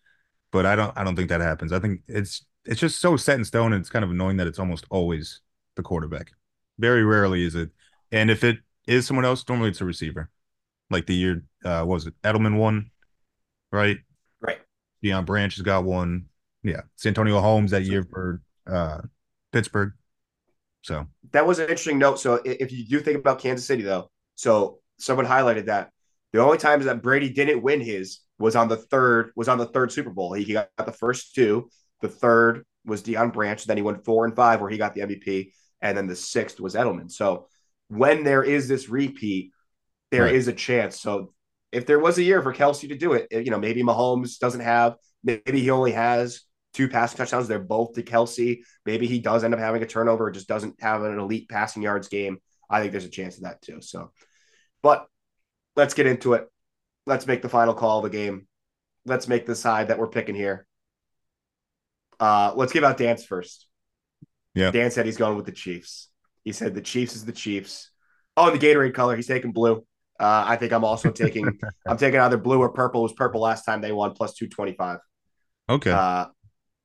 But 0.53 0.67
I 0.67 0.77
don't 0.77 0.97
I 0.97 1.03
don't 1.03 1.17
think 1.17 1.31
that 1.31 1.41
happens. 1.41 1.73
I 1.73 1.79
think 1.79 2.03
it's 2.09 2.45
it's 2.67 2.81
just 2.81 3.01
so 3.01 3.17
set 3.17 3.39
in 3.39 3.45
stone 3.45 3.73
and 3.73 3.81
it's 3.81 3.91
kind 3.91 4.05
of 4.05 4.11
annoying 4.11 4.37
that 4.39 4.47
it's 4.47 4.59
almost 4.59 4.85
always 4.91 5.41
the 5.77 5.83
quarterback. 5.83 6.33
Very 6.79 7.05
rarely 7.05 7.45
is 7.45 7.55
it. 7.55 7.71
And 8.13 8.31
if 8.31 8.45
it 8.45 8.59
is 8.87 9.07
someone 9.07 9.25
else, 9.25 9.45
normally 9.49 9.71
it's 9.71 9.81
a 9.81 9.85
receiver. 9.85 10.31
Like 10.91 11.07
the 11.07 11.15
year 11.15 11.45
uh 11.65 11.83
what 11.85 11.95
was 11.95 12.07
it 12.07 12.15
Edelman 12.23 12.57
won, 12.57 12.91
right? 13.73 13.99
Right. 14.41 14.59
Deion 15.03 15.27
Branch 15.27 15.55
has 15.55 15.63
got 15.63 15.85
one. 15.85 16.27
Yeah. 16.63 16.83
Santonio 16.97 17.41
Holmes 17.41 17.73
that 17.73 17.85
year 17.85 18.05
for 18.05 18.43
uh 18.67 18.99
Pittsburgh. 19.53 19.93
So 20.83 21.07
that 21.33 21.47
was 21.47 21.59
an 21.59 21.65
interesting 21.65 21.99
note. 21.99 22.21
So 22.21 22.41
if 22.45 22.71
you 22.71 22.87
do 22.87 23.01
think 23.01 23.19
about 23.19 23.41
Kansas 23.41 23.67
City 23.67 23.83
though, 23.83 24.11
so 24.37 24.79
someone 24.99 25.27
highlighted 25.27 25.67
that 25.67 25.91
the 26.33 26.43
only 26.43 26.59
times 26.59 26.85
that 26.85 27.03
Brady 27.03 27.31
didn't 27.31 27.63
win 27.63 27.81
his 27.81 28.21
was 28.39 28.57
on 28.57 28.69
the 28.69 28.77
third 28.77 29.33
was 29.35 29.49
on 29.49 29.59
the 29.59 29.67
third 29.67 29.91
Super 29.91 30.11
Bowl. 30.11 30.33
He 30.35 30.53
got 30.53 30.69
the 30.77 30.93
first 30.93 31.35
two. 31.35 31.71
The 32.03 32.09
third 32.09 32.65
was 32.85 33.03
Deion 33.03 33.33
Branch. 33.33 33.65
Then 33.65 33.77
he 33.77 33.83
went 33.83 34.05
four 34.05 34.25
and 34.25 34.37
five 34.37 34.61
where 34.61 34.71
he 34.71 34.79
got 34.79 34.95
the 34.95 35.01
MVP, 35.03 35.53
and 35.81 35.97
then 35.97 36.07
the 36.07 36.17
sixth 36.17 36.61
was 36.61 36.75
Edelman. 36.75 37.11
So 37.11 37.49
when 37.89 38.25
there 38.25 38.43
is 38.43 38.69
this 38.69 38.89
repeat, 38.89 39.53
there 40.11 40.25
right. 40.25 40.35
is 40.35 40.49
a 40.49 40.53
chance. 40.53 41.01
So 41.01 41.33
if 41.73 41.87
there 41.87 41.99
was 41.99 42.19
a 42.19 42.23
year 42.23 42.43
for 42.43 42.55
Kelce 42.55 42.89
to 42.89 42.97
do 42.97 43.13
it, 43.13 43.29
you 43.31 43.51
know, 43.51 43.59
maybe 43.59 43.83
Mahomes 43.83 44.39
doesn't 44.39 44.61
have, 44.61 44.97
maybe 45.23 45.61
he 45.61 45.71
only 45.71 45.93
has 45.93 46.43
two 46.73 46.89
passing 46.89 47.19
touchdowns. 47.19 47.49
They're 47.49 47.59
both 47.59 47.95
to 47.95 48.03
Kelce. 48.03 48.59
Maybe 48.85 49.07
he 49.07 49.19
does 49.19 49.45
end 49.45 49.55
up 49.55 49.61
having 49.61 49.83
a 49.83 49.87
turnover, 49.87 50.31
just 50.31 50.49
doesn't 50.49 50.81
have 50.81 51.03
an 51.03 51.19
elite 51.19 51.49
passing 51.49 51.83
yards 51.83 52.09
game. 52.09 52.39
I 52.69 52.81
think 52.81 52.93
there's 52.93 53.05
a 53.05 53.11
chance 53.11 53.37
of 53.37 53.45
that 53.45 53.63
too. 53.63 53.81
So, 53.81 54.13
but 54.83 55.07
let's 55.75 55.95
get 55.95 56.07
into 56.07 56.35
it. 56.35 56.49
Let's 57.07 57.27
make 57.27 57.43
the 57.43 57.49
final 57.49 57.75
call 57.75 57.99
of 57.99 58.11
the 58.11 58.17
game. 58.17 58.47
Let's 59.05 59.29
make 59.29 59.47
the 59.47 59.55
side 59.55 59.89
that 59.89 59.99
we're 59.99 60.09
picking 60.09 60.35
here. 60.35 60.67
Uh, 62.19 62.53
let's 62.57 62.73
give 62.73 62.83
out 62.83 62.97
Dan's 62.97 63.25
first. 63.25 63.67
Yeah. 64.55 64.71
Dan 64.71 64.91
said 64.91 65.07
he's 65.07 65.19
going 65.19 65.37
with 65.37 65.47
the 65.47 65.53
Chiefs. 65.53 66.09
He 66.47 66.53
said 66.53 66.75
the 66.75 66.81
Chiefs 66.81 67.17
is 67.17 67.25
the 67.25 67.33
Chiefs. 67.33 67.91
Oh, 68.37 68.49
and 68.49 68.59
the 68.59 68.65
Gatorade 68.65 68.95
color, 68.95 69.17
he's 69.17 69.27
taking 69.27 69.51
blue. 69.51 69.85
Uh, 70.19 70.45
I 70.47 70.55
think 70.55 70.73
I'm 70.73 70.85
also 70.85 71.11
taking 71.11 71.59
I'm 71.89 71.97
taking 71.97 72.21
either 72.21 72.37
blue 72.37 72.61
or 72.61 72.69
purple. 72.69 73.01
It 73.01 73.03
was 73.03 73.13
purple 73.15 73.41
last 73.41 73.65
time 73.65 73.81
they 73.81 73.91
won 73.91 74.13
plus 74.13 74.35
225. 74.35 75.01
Okay. 75.69 75.91
Uh, 75.91 76.27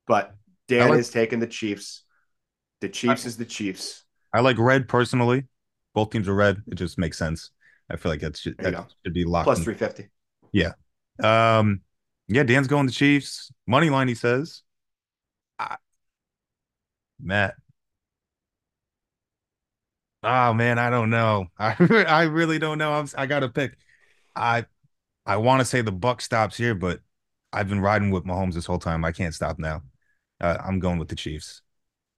but 0.07 0.34
Dan 0.68 0.89
like, 0.89 0.99
is 0.99 1.12
taking 1.12 1.39
the 1.39 1.45
Chiefs. 1.45 2.03
The 2.82 2.89
Chiefs 2.89 3.26
I, 3.26 3.28
is 3.28 3.38
the 3.38 3.45
Chiefs. 3.45 4.03
I 4.34 4.39
like 4.39 4.57
red 4.57 4.88
personally. 4.88 5.47
Both 5.93 6.09
teams 6.09 6.28
are 6.28 6.34
red. 6.34 6.64
It 6.66 6.76
just 6.76 6.97
makes 6.97 7.20
sense. 7.20 7.51
I 7.88 7.97
feel 7.97 8.12
like 8.12 8.22
that 8.22 8.38
should, 8.38 8.57
that 8.57 8.88
should 9.05 9.14
be 9.14 9.26
locked. 9.26 9.45
Plus 9.45 9.64
350. 9.64 10.09
Yeah. 10.53 10.72
Um, 11.22 11.82
yeah, 12.28 12.41
Dan's 12.41 12.68
going 12.68 12.88
the 12.88 12.91
Chiefs. 12.91 13.51
Money 13.68 13.91
line, 13.91 14.07
he 14.07 14.16
says. 14.16 14.64
I, 15.59 15.76
Matt. 17.22 17.53
Oh 20.24 20.53
man, 20.53 20.78
I 20.78 20.89
don't 20.89 21.09
know. 21.09 21.47
I 21.59 21.76
I 22.07 22.24
really 22.24 22.59
don't 22.59 22.78
know. 22.78 22.93
I'm, 22.93 23.07
I 23.17 23.26
got 23.26 23.39
to 23.41 23.49
pick. 23.49 23.78
I 24.36 24.65
I 25.26 25.38
want 25.38 25.61
to 25.61 25.65
say 25.65 25.82
the 25.82 25.91
buck 25.91 26.22
stops 26.22 26.57
here, 26.57 26.76
but 26.76 27.01
I've 27.53 27.69
been 27.69 27.82
riding 27.82 28.11
with 28.11 28.26
Mahomes 28.26 28.55
this 28.55 28.65
whole 28.65 28.80
time. 28.80 29.05
I 29.05 29.11
can't 29.11 29.36
stop 29.36 29.59
now. 29.59 29.84
Uh, 30.41 30.57
I'm 30.63 30.80
going 30.80 30.99
with 30.99 31.09
the 31.09 31.15
Chiefs. 31.15 31.61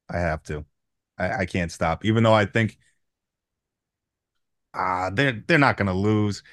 I 0.09 0.19
have 0.19 0.43
to. 0.45 0.65
I, 1.17 1.41
I 1.41 1.47
can't 1.47 1.71
stop, 1.71 2.05
even 2.05 2.23
though 2.23 2.33
I 2.33 2.45
think 2.45 2.79
ah, 4.73 5.09
they're 5.13 5.43
they're 5.47 5.57
not 5.57 5.77
gonna 5.77 5.93
lose. 5.93 6.43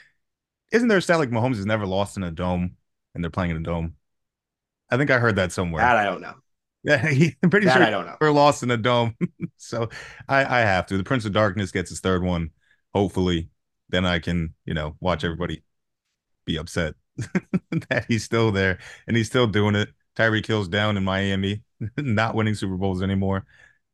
Isn't 0.73 0.89
there 0.89 0.99
a 0.99 1.03
stat 1.03 1.19
like 1.19 1.31
Mahomes 1.31 1.57
has 1.57 1.67
never 1.67 1.87
lost 1.87 2.17
in 2.17 2.23
a 2.23 2.31
dome 2.31 2.77
and 3.15 3.25
they're 3.25 3.31
playing 3.31 3.53
in 3.53 3.59
a 3.59 3.63
dome? 3.63 3.97
I 4.91 4.97
think 4.97 5.11
I 5.11 5.19
heard 5.19 5.37
that 5.37 5.53
somewhere. 5.53 5.83
That 5.83 5.97
I 5.97 6.05
don't 6.05 6.21
know. 6.21 6.35
Yeah, 6.83 7.07
I'm 7.43 7.51
pretty 7.51 7.67
that 7.67 7.77
sure 7.77 7.83
I 7.83 7.91
don't 7.91 8.07
know. 8.07 8.17
We're 8.21 8.31
lost 8.33 8.63
in 8.63 8.71
a 8.71 8.77
dome, 8.77 9.17
so 9.57 9.89
I 10.29 10.45
I 10.45 10.61
have 10.61 10.87
to. 10.87 10.97
The 10.97 11.05
Prince 11.05 11.25
of 11.25 11.33
Darkness 11.33 11.73
gets 11.73 11.91
his 11.91 12.01
third 12.01 12.23
one. 12.23 12.51
Hopefully, 12.95 13.51
then 13.89 14.05
I 14.07 14.19
can 14.19 14.55
you 14.65 14.75
know 14.75 14.97
watch 15.01 15.25
everybody 15.25 15.63
be 16.47 16.57
upset 16.59 16.95
that 17.91 18.07
he's 18.09 18.25
still 18.25 18.53
there 18.53 18.79
and 19.07 19.17
he's 19.17 19.29
still 19.29 19.47
doing 19.47 19.75
it. 19.77 19.91
Tyreek 20.17 20.47
Hill's 20.47 20.69
down 20.69 20.97
in 20.97 21.05
Miami, 21.05 21.63
not 21.97 22.35
winning 22.35 22.55
Super 22.55 22.77
Bowls 22.77 23.03
anymore. 23.03 23.47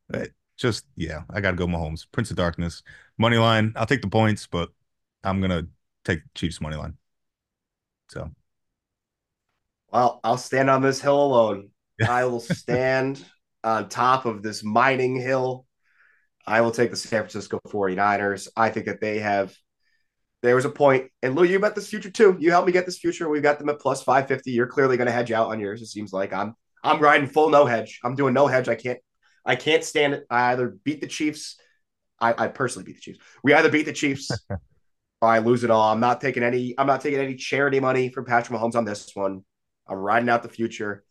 But 0.09 0.31
just 0.57 0.87
yeah, 0.97 1.23
I 1.31 1.41
got 1.41 1.53
to 1.53 1.57
go 1.57 1.67
Mahomes. 1.67 2.07
Prince 2.13 2.31
of 2.31 2.37
Darkness, 2.37 2.83
money 3.19 3.39
line. 3.39 3.73
I'll 3.77 3.87
take 3.87 4.03
the 4.03 4.09
points, 4.09 4.47
but 4.47 4.71
I'm 5.25 5.41
gonna 5.41 5.69
take 6.05 6.21
Chiefs 6.35 6.61
money 6.61 6.77
line. 6.77 6.97
So, 8.09 8.31
well, 9.93 10.21
I'll 10.25 10.39
stand 10.39 10.71
on 10.71 10.83
this 10.83 11.01
hill 11.01 11.21
alone. 11.23 11.71
I 12.09 12.25
will 12.25 12.41
stand 12.41 13.25
on 13.65 13.89
top 13.89 14.27
of 14.27 14.43
this 14.43 14.63
mining 14.63 15.17
hill. 15.17 15.67
I 16.47 16.61
will 16.61 16.71
take 16.71 16.91
the 16.91 16.97
San 16.97 17.23
Francisco 17.23 17.61
49ers. 17.67 18.49
I 18.57 18.71
think 18.71 18.87
that 18.87 19.01
they 19.01 19.19
have. 19.19 19.55
There 20.43 20.55
was 20.55 20.65
a 20.65 20.71
point, 20.71 21.11
and 21.23 21.35
Lou, 21.35 21.45
you 21.45 21.59
bet 21.59 21.75
this 21.75 21.89
future 21.89 22.11
too. 22.11 22.37
You 22.39 22.51
helped 22.51 22.67
me 22.67 22.73
get 22.73 22.87
this 22.87 22.99
future. 22.99 23.29
We've 23.29 23.43
got 23.43 23.59
them 23.59 23.69
at 23.69 23.81
plus 23.81 24.03
550. 24.03 24.53
You're 24.53 24.67
clearly 24.67 24.97
going 24.97 25.07
to 25.07 25.13
hedge 25.13 25.33
out 25.33 25.49
on 25.49 25.59
yours. 25.59 25.83
It 25.83 25.87
seems 25.87 26.13
like 26.13 26.33
I'm. 26.33 26.55
I'm 26.85 27.01
riding 27.01 27.27
full 27.27 27.49
no 27.49 27.67
hedge. 27.67 27.99
I'm 28.05 28.15
doing 28.15 28.35
no 28.35 28.47
hedge. 28.47 28.69
I 28.69 28.77
can't 28.77 29.01
I 29.47 29.55
can't 29.55 29.85
stand 29.85 30.15
it. 30.15 30.27
I 30.29 30.53
either 30.53 30.77
beat 30.85 31.01
the 31.01 31.07
Chiefs. 31.07 31.57
I, 32.21 32.35
I 32.37 32.49
personally 32.49 32.85
beat 32.85 32.97
the 32.97 33.01
Chiefs. 33.01 33.21
We 33.45 33.55
either 33.55 33.71
beat 33.71 33.87
the 33.87 33.93
Chiefs 33.93 34.31
or 34.51 35.29
I 35.29 35.39
lose 35.39 35.63
it 35.63 35.71
all. 35.71 35.93
I'm 35.93 36.01
not 36.01 36.21
taking 36.21 36.43
any. 36.43 36.75
I'm 36.77 36.89
not 36.89 37.01
taking 37.01 37.21
any 37.21 37.37
charity 37.37 37.79
money 37.79 38.11
from 38.11 38.25
Patrick 38.25 38.59
Mahomes 38.59 38.75
on 38.75 38.85
this 38.85 39.09
one. 39.15 39.45
I'm 39.89 39.97
riding 39.97 40.29
out 40.29 40.43
the 40.43 40.49
future. 40.49 41.05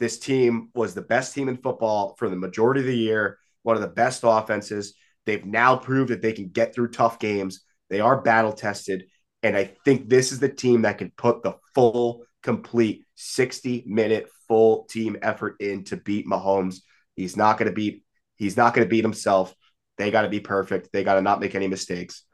This 0.00 0.18
team 0.18 0.70
was 0.74 0.94
the 0.94 1.02
best 1.02 1.34
team 1.34 1.48
in 1.48 1.58
football 1.58 2.16
for 2.18 2.28
the 2.28 2.36
majority 2.36 2.80
of 2.80 2.86
the 2.86 2.96
year. 2.96 3.38
One 3.62 3.76
of 3.76 3.82
the 3.82 3.88
best 3.88 4.22
offenses. 4.24 4.94
They've 5.26 5.44
now 5.44 5.76
proved 5.76 6.10
that 6.10 6.22
they 6.22 6.32
can 6.32 6.48
get 6.48 6.74
through 6.74 6.90
tough 6.90 7.20
games. 7.20 7.60
They 7.90 8.00
are 8.00 8.20
battle 8.20 8.52
tested, 8.52 9.04
and 9.42 9.56
I 9.56 9.64
think 9.84 10.08
this 10.08 10.32
is 10.32 10.40
the 10.40 10.48
team 10.48 10.82
that 10.82 10.98
can 10.98 11.12
put 11.16 11.42
the 11.42 11.54
full, 11.74 12.24
complete 12.42 13.04
60 13.16 13.84
minute 13.86 14.28
full 14.48 14.84
team 14.84 15.16
effort 15.22 15.56
in 15.60 15.84
to 15.84 15.96
beat 15.96 16.26
Mahomes 16.26 16.78
He's 17.20 17.36
not 17.36 17.58
going 17.58 17.68
to 17.68 17.74
beat. 17.74 18.02
He's 18.36 18.56
not 18.56 18.74
going 18.74 18.86
to 18.86 18.90
beat 18.90 19.04
himself. 19.04 19.54
They 19.98 20.10
got 20.10 20.22
to 20.22 20.30
be 20.30 20.40
perfect. 20.40 20.88
They 20.90 21.04
got 21.04 21.14
to 21.14 21.22
not 21.22 21.40
make 21.40 21.54
any 21.54 21.68
mistakes. 21.68 22.24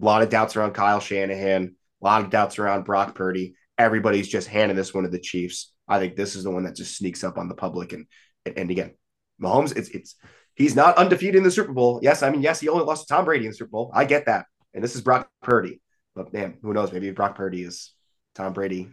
A 0.00 0.04
lot 0.04 0.22
of 0.22 0.28
doubts 0.28 0.56
around 0.56 0.74
Kyle 0.74 1.00
Shanahan. 1.00 1.74
A 2.02 2.04
lot 2.04 2.22
of 2.22 2.30
doubts 2.30 2.58
around 2.58 2.84
Brock 2.84 3.14
Purdy. 3.14 3.54
Everybody's 3.78 4.28
just 4.28 4.48
handing 4.48 4.76
this 4.76 4.92
one 4.92 5.04
to 5.04 5.10
the 5.10 5.18
Chiefs. 5.18 5.72
I 5.90 5.98
think 5.98 6.16
this 6.16 6.36
is 6.36 6.44
the 6.44 6.50
one 6.50 6.62
that 6.64 6.76
just 6.76 6.96
sneaks 6.96 7.24
up 7.24 7.36
on 7.36 7.48
the 7.48 7.54
public. 7.54 7.92
And 7.92 8.06
and 8.46 8.70
again, 8.70 8.94
Mahomes, 9.42 9.76
it's 9.76 9.88
it's 9.90 10.14
he's 10.54 10.76
not 10.76 10.96
undefeated 10.96 11.36
in 11.36 11.42
the 11.42 11.50
Super 11.50 11.72
Bowl. 11.72 12.00
Yes, 12.02 12.22
I 12.22 12.30
mean 12.30 12.42
yes, 12.42 12.60
he 12.60 12.68
only 12.68 12.84
lost 12.84 13.08
to 13.08 13.14
Tom 13.14 13.24
Brady 13.24 13.44
in 13.44 13.50
the 13.50 13.56
Super 13.56 13.70
Bowl. 13.70 13.90
I 13.92 14.04
get 14.04 14.26
that. 14.26 14.46
And 14.72 14.82
this 14.82 14.94
is 14.94 15.02
Brock 15.02 15.28
Purdy. 15.42 15.80
But 16.14 16.32
man, 16.32 16.58
who 16.62 16.72
knows? 16.72 16.92
Maybe 16.92 17.10
Brock 17.10 17.34
Purdy 17.34 17.62
is 17.62 17.92
Tom 18.34 18.52
Brady 18.52 18.88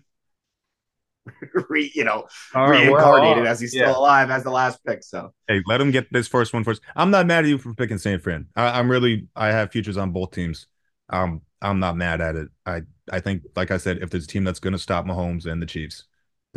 re, 1.69 1.91
you 1.93 2.03
know, 2.03 2.27
right, 2.53 2.69
reincarnated 2.69 3.43
well, 3.43 3.51
as 3.51 3.59
he's 3.59 3.71
still 3.71 3.89
yeah. 3.89 3.97
alive 3.97 4.31
as 4.31 4.43
the 4.43 4.49
last 4.49 4.83
pick. 4.85 5.03
So 5.03 5.33
hey, 5.47 5.61
let 5.67 5.81
him 5.81 5.91
get 5.91 6.11
this 6.11 6.27
first 6.27 6.53
one 6.53 6.63
first. 6.63 6.81
I'm 6.95 7.11
not 7.11 7.27
mad 7.27 7.45
at 7.45 7.49
you 7.49 7.57
for 7.57 7.73
picking 7.73 7.97
San 7.97 8.19
Fran. 8.19 8.47
I, 8.55 8.79
am 8.79 8.89
really 8.89 9.27
I 9.35 9.47
have 9.47 9.71
futures 9.71 9.97
on 9.97 10.11
both 10.11 10.31
teams. 10.31 10.67
Um, 11.09 11.41
I'm 11.61 11.79
not 11.79 11.95
mad 11.95 12.21
at 12.21 12.35
it. 12.35 12.49
I 12.65 12.81
I 13.11 13.19
think, 13.19 13.43
like 13.55 13.71
I 13.71 13.77
said, 13.77 13.99
if 13.99 14.09
there's 14.09 14.25
a 14.25 14.27
team 14.27 14.43
that's 14.43 14.59
going 14.59 14.73
to 14.73 14.79
stop 14.79 15.05
Mahomes 15.05 15.45
and 15.45 15.61
the 15.61 15.65
Chiefs, 15.65 16.05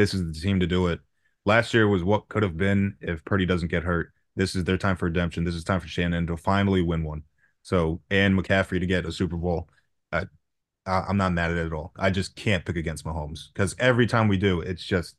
this 0.01 0.15
is 0.15 0.27
the 0.27 0.41
team 0.41 0.61
to 0.61 0.67
do 0.67 0.87
it. 0.87 0.99
Last 1.45 1.75
year 1.75 1.87
was 1.87 2.03
what 2.03 2.29
could 2.31 2.43
have 2.43 2.57
been 2.57 2.97
if 3.03 3.23
Purdy 3.27 3.45
doesn't 3.45 3.69
get 3.69 3.83
hurt. 3.83 4.15
This 4.35 4.55
is 4.55 4.65
their 4.65 4.79
time 4.79 4.97
for 4.97 5.05
redemption. 5.05 5.45
This 5.45 5.55
is 5.55 5.63
time 5.63 5.79
for 5.79 5.89
Shanahan 5.89 6.27
to 6.29 6.39
finally 6.39 6.81
win 6.81 7.05
one. 7.05 7.25
So 7.63 8.01
and 8.11 8.39
McCaffrey 8.39 8.81
to 8.81 8.87
get 8.87 9.05
a 9.05 9.13
Super 9.13 9.37
Bowl. 9.37 9.69
I, 10.11 10.25
I'm 10.87 11.19
not 11.19 11.35
mad 11.35 11.51
at 11.51 11.59
it 11.59 11.67
at 11.67 11.73
all. 11.75 11.93
I 11.99 12.09
just 12.09 12.35
can't 12.35 12.65
pick 12.65 12.77
against 12.77 13.05
Mahomes 13.05 13.53
because 13.53 13.77
every 13.79 14.07
time 14.07 14.27
we 14.29 14.39
do, 14.39 14.63
it's 14.63 14.83
just 14.83 15.17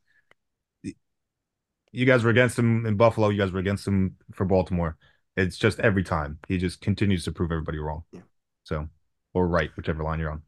you 0.83 2.05
guys 2.05 2.23
were 2.23 2.31
against 2.31 2.57
him 2.57 2.87
in 2.87 2.95
Buffalo. 2.95 3.29
You 3.29 3.37
guys 3.37 3.51
were 3.51 3.59
against 3.59 3.87
him 3.87 4.15
for 4.33 4.45
Baltimore. 4.45 4.97
It's 5.37 5.57
just 5.57 5.79
every 5.79 6.03
time 6.03 6.39
he 6.47 6.57
just 6.57 6.81
continues 6.81 7.23
to 7.25 7.31
prove 7.31 7.51
everybody 7.51 7.77
wrong. 7.77 8.03
Yeah. 8.11 8.21
So, 8.63 8.87
or 9.35 9.47
right, 9.47 9.69
whichever 9.77 10.03
line 10.03 10.19
you're 10.19 10.31
on. 10.31 10.41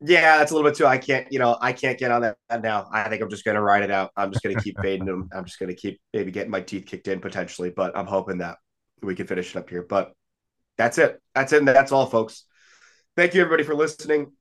Yeah, 0.00 0.38
that's 0.38 0.50
a 0.50 0.54
little 0.54 0.68
bit 0.68 0.76
too. 0.76 0.86
I 0.86 0.98
can't, 0.98 1.26
you 1.30 1.38
know, 1.38 1.56
I 1.60 1.72
can't 1.72 1.98
get 1.98 2.10
on 2.10 2.22
that 2.22 2.36
now. 2.62 2.88
I 2.92 3.08
think 3.08 3.22
I'm 3.22 3.30
just 3.30 3.44
going 3.44 3.54
to 3.54 3.62
ride 3.62 3.82
it 3.82 3.90
out. 3.90 4.10
I'm 4.16 4.32
just 4.32 4.42
going 4.42 4.54
to 4.54 4.62
keep 4.62 4.78
fading 4.82 5.06
them. 5.06 5.28
I'm 5.32 5.44
just 5.44 5.58
going 5.58 5.70
to 5.70 5.76
keep 5.76 6.00
maybe 6.12 6.30
getting 6.30 6.50
my 6.50 6.60
teeth 6.60 6.86
kicked 6.86 7.08
in 7.08 7.20
potentially, 7.20 7.70
but 7.70 7.96
I'm 7.96 8.06
hoping 8.06 8.38
that 8.38 8.58
we 9.02 9.14
can 9.14 9.26
finish 9.26 9.54
it 9.54 9.58
up 9.58 9.70
here. 9.70 9.82
But 9.82 10.12
that's 10.76 10.98
it. 10.98 11.20
That's 11.34 11.52
it. 11.52 11.58
And 11.58 11.68
that's 11.68 11.92
all, 11.92 12.06
folks. 12.06 12.44
Thank 13.16 13.34
you, 13.34 13.40
everybody, 13.40 13.62
for 13.62 13.74
listening. 13.74 14.32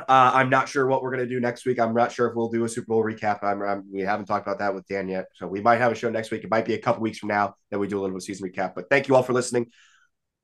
Uh, 0.00 0.30
I'm 0.34 0.48
not 0.48 0.68
sure 0.68 0.86
what 0.86 1.02
we're 1.02 1.10
going 1.10 1.28
to 1.28 1.28
do 1.28 1.40
next 1.40 1.66
week. 1.66 1.78
I'm 1.78 1.94
not 1.94 2.10
sure 2.10 2.28
if 2.28 2.34
we'll 2.34 2.48
do 2.48 2.64
a 2.64 2.68
Super 2.68 2.86
Bowl 2.86 3.04
recap. 3.04 3.42
I'm, 3.42 3.62
I'm, 3.62 3.84
we 3.92 4.00
haven't 4.00 4.26
talked 4.26 4.46
about 4.46 4.58
that 4.60 4.74
with 4.74 4.86
Dan 4.86 5.08
yet. 5.08 5.26
So 5.34 5.46
we 5.46 5.60
might 5.60 5.78
have 5.78 5.92
a 5.92 5.94
show 5.94 6.08
next 6.10 6.30
week. 6.30 6.42
It 6.42 6.50
might 6.50 6.64
be 6.64 6.74
a 6.74 6.78
couple 6.78 7.02
weeks 7.02 7.18
from 7.18 7.28
now 7.28 7.54
that 7.70 7.78
we 7.78 7.86
do 7.86 7.98
a 7.98 8.00
little 8.00 8.14
bit 8.14 8.22
of 8.22 8.22
season 8.22 8.50
recap. 8.50 8.74
But 8.74 8.88
thank 8.88 9.08
you 9.08 9.14
all 9.14 9.22
for 9.22 9.34
listening. 9.34 9.66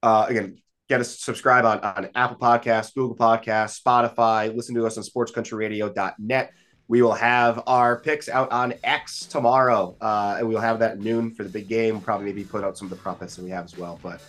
Uh, 0.02 0.26
again, 0.28 0.58
get 0.88 1.00
us 1.00 1.18
subscribe 1.18 1.64
on, 1.64 1.80
on 1.80 2.10
Apple 2.14 2.36
Podcasts, 2.36 2.94
Google 2.94 3.16
Podcasts, 3.16 3.82
Spotify. 3.82 4.54
Listen 4.54 4.74
to 4.76 4.86
us 4.86 4.96
on 4.96 5.04
sportscountryradio.net. 5.04 6.52
We 6.88 7.02
will 7.02 7.14
have 7.14 7.64
our 7.66 7.98
picks 8.00 8.28
out 8.28 8.52
on 8.52 8.74
X 8.84 9.26
tomorrow. 9.26 9.96
Uh, 10.00 10.36
and 10.38 10.48
we'll 10.48 10.60
have 10.60 10.78
that 10.78 11.00
noon 11.00 11.34
for 11.34 11.42
the 11.42 11.48
big 11.48 11.68
game. 11.68 12.00
Probably 12.00 12.26
maybe 12.26 12.44
put 12.44 12.62
out 12.62 12.78
some 12.78 12.86
of 12.86 12.90
the 12.90 12.96
prop 12.96 13.20
bets 13.20 13.36
that 13.36 13.42
we 13.42 13.50
have 13.50 13.64
as 13.64 13.76
well. 13.76 13.98
But 14.02 14.20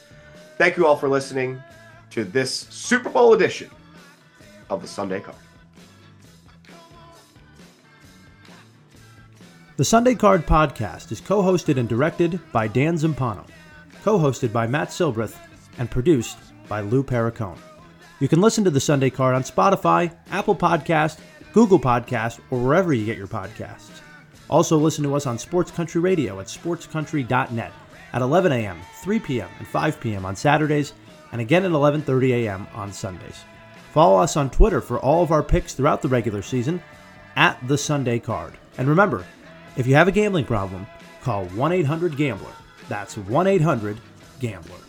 thank 0.58 0.78
you 0.78 0.88
all 0.88 0.96
for 0.96 1.08
listening 1.08 1.62
to 2.12 2.24
this 2.24 2.52
Super 2.52 3.10
Bowl 3.10 3.34
edition 3.34 3.70
of 4.70 4.82
the 4.82 4.88
Sunday 4.88 5.20
Card. 5.20 5.38
The 9.76 9.86
Sunday 9.86 10.16
Card 10.16 10.48
podcast 10.48 11.12
is 11.12 11.22
co 11.22 11.44
hosted 11.44 11.78
and 11.78 11.88
directed 11.88 12.40
by 12.52 12.68
Dan 12.68 12.96
Zampano, 12.96 13.46
co 14.02 14.18
hosted 14.18 14.52
by 14.52 14.66
Matt 14.66 14.90
Silbreth, 14.90 15.36
and 15.78 15.92
produced 15.92 16.40
by 16.68 16.82
Lou 16.82 17.04
Perricone. 17.04 17.60
You 18.20 18.28
can 18.28 18.42
listen 18.42 18.64
to 18.64 18.70
the 18.70 18.80
Sunday 18.80 19.10
Card 19.10 19.36
on 19.36 19.44
Spotify, 19.44 20.16
Apple 20.32 20.56
Podcast, 20.56 21.20
Google 21.54 21.80
Podcast, 21.80 22.40
or 22.52 22.60
wherever 22.60 22.94
you 22.94 23.06
get 23.06 23.18
your 23.18 23.28
podcasts. 23.28 24.02
Also, 24.50 24.78
listen 24.78 25.04
to 25.04 25.16
us 25.16 25.26
on 25.26 25.38
Sports 25.38 25.72
Country 25.72 26.02
Radio 26.02 26.40
at 26.40 26.48
sportscountry.net 26.48 27.72
at 28.14 28.22
11 28.22 28.52
a.m., 28.52 28.80
3 29.02 29.20
p.m., 29.20 29.50
and 29.60 29.68
5 29.68 30.00
p.m. 30.00 30.26
on 30.26 30.36
Saturdays 30.36 30.94
and 31.32 31.42
again 31.42 31.66
at 31.66 31.72
11:30 31.72 32.32
a.m. 32.32 32.68
on 32.74 32.92
Sundays. 32.92 33.44
Follow 33.92 34.20
us 34.20 34.38
on 34.38 34.50
Twitter 34.50 34.82
for 34.82 35.00
all 35.00 35.24
of 35.24 35.32
our 35.32 35.44
picks 35.44 35.74
throughout 35.74 36.02
the 36.02 36.08
regular 36.08 36.42
season 36.42 36.82
at 37.36 37.60
the 37.68 37.78
Sunday 37.78 38.20
Card. 38.20 38.54
And 38.78 38.88
remember, 38.88 39.26
if 39.76 39.88
you 39.88 39.96
have 39.96 40.08
a 40.08 40.12
gambling 40.12 40.46
problem, 40.46 40.88
call 41.22 41.46
1-800-GAMBLER. 41.48 42.52
That's 42.88 43.16
1-800-GAMBLER. 43.16 44.87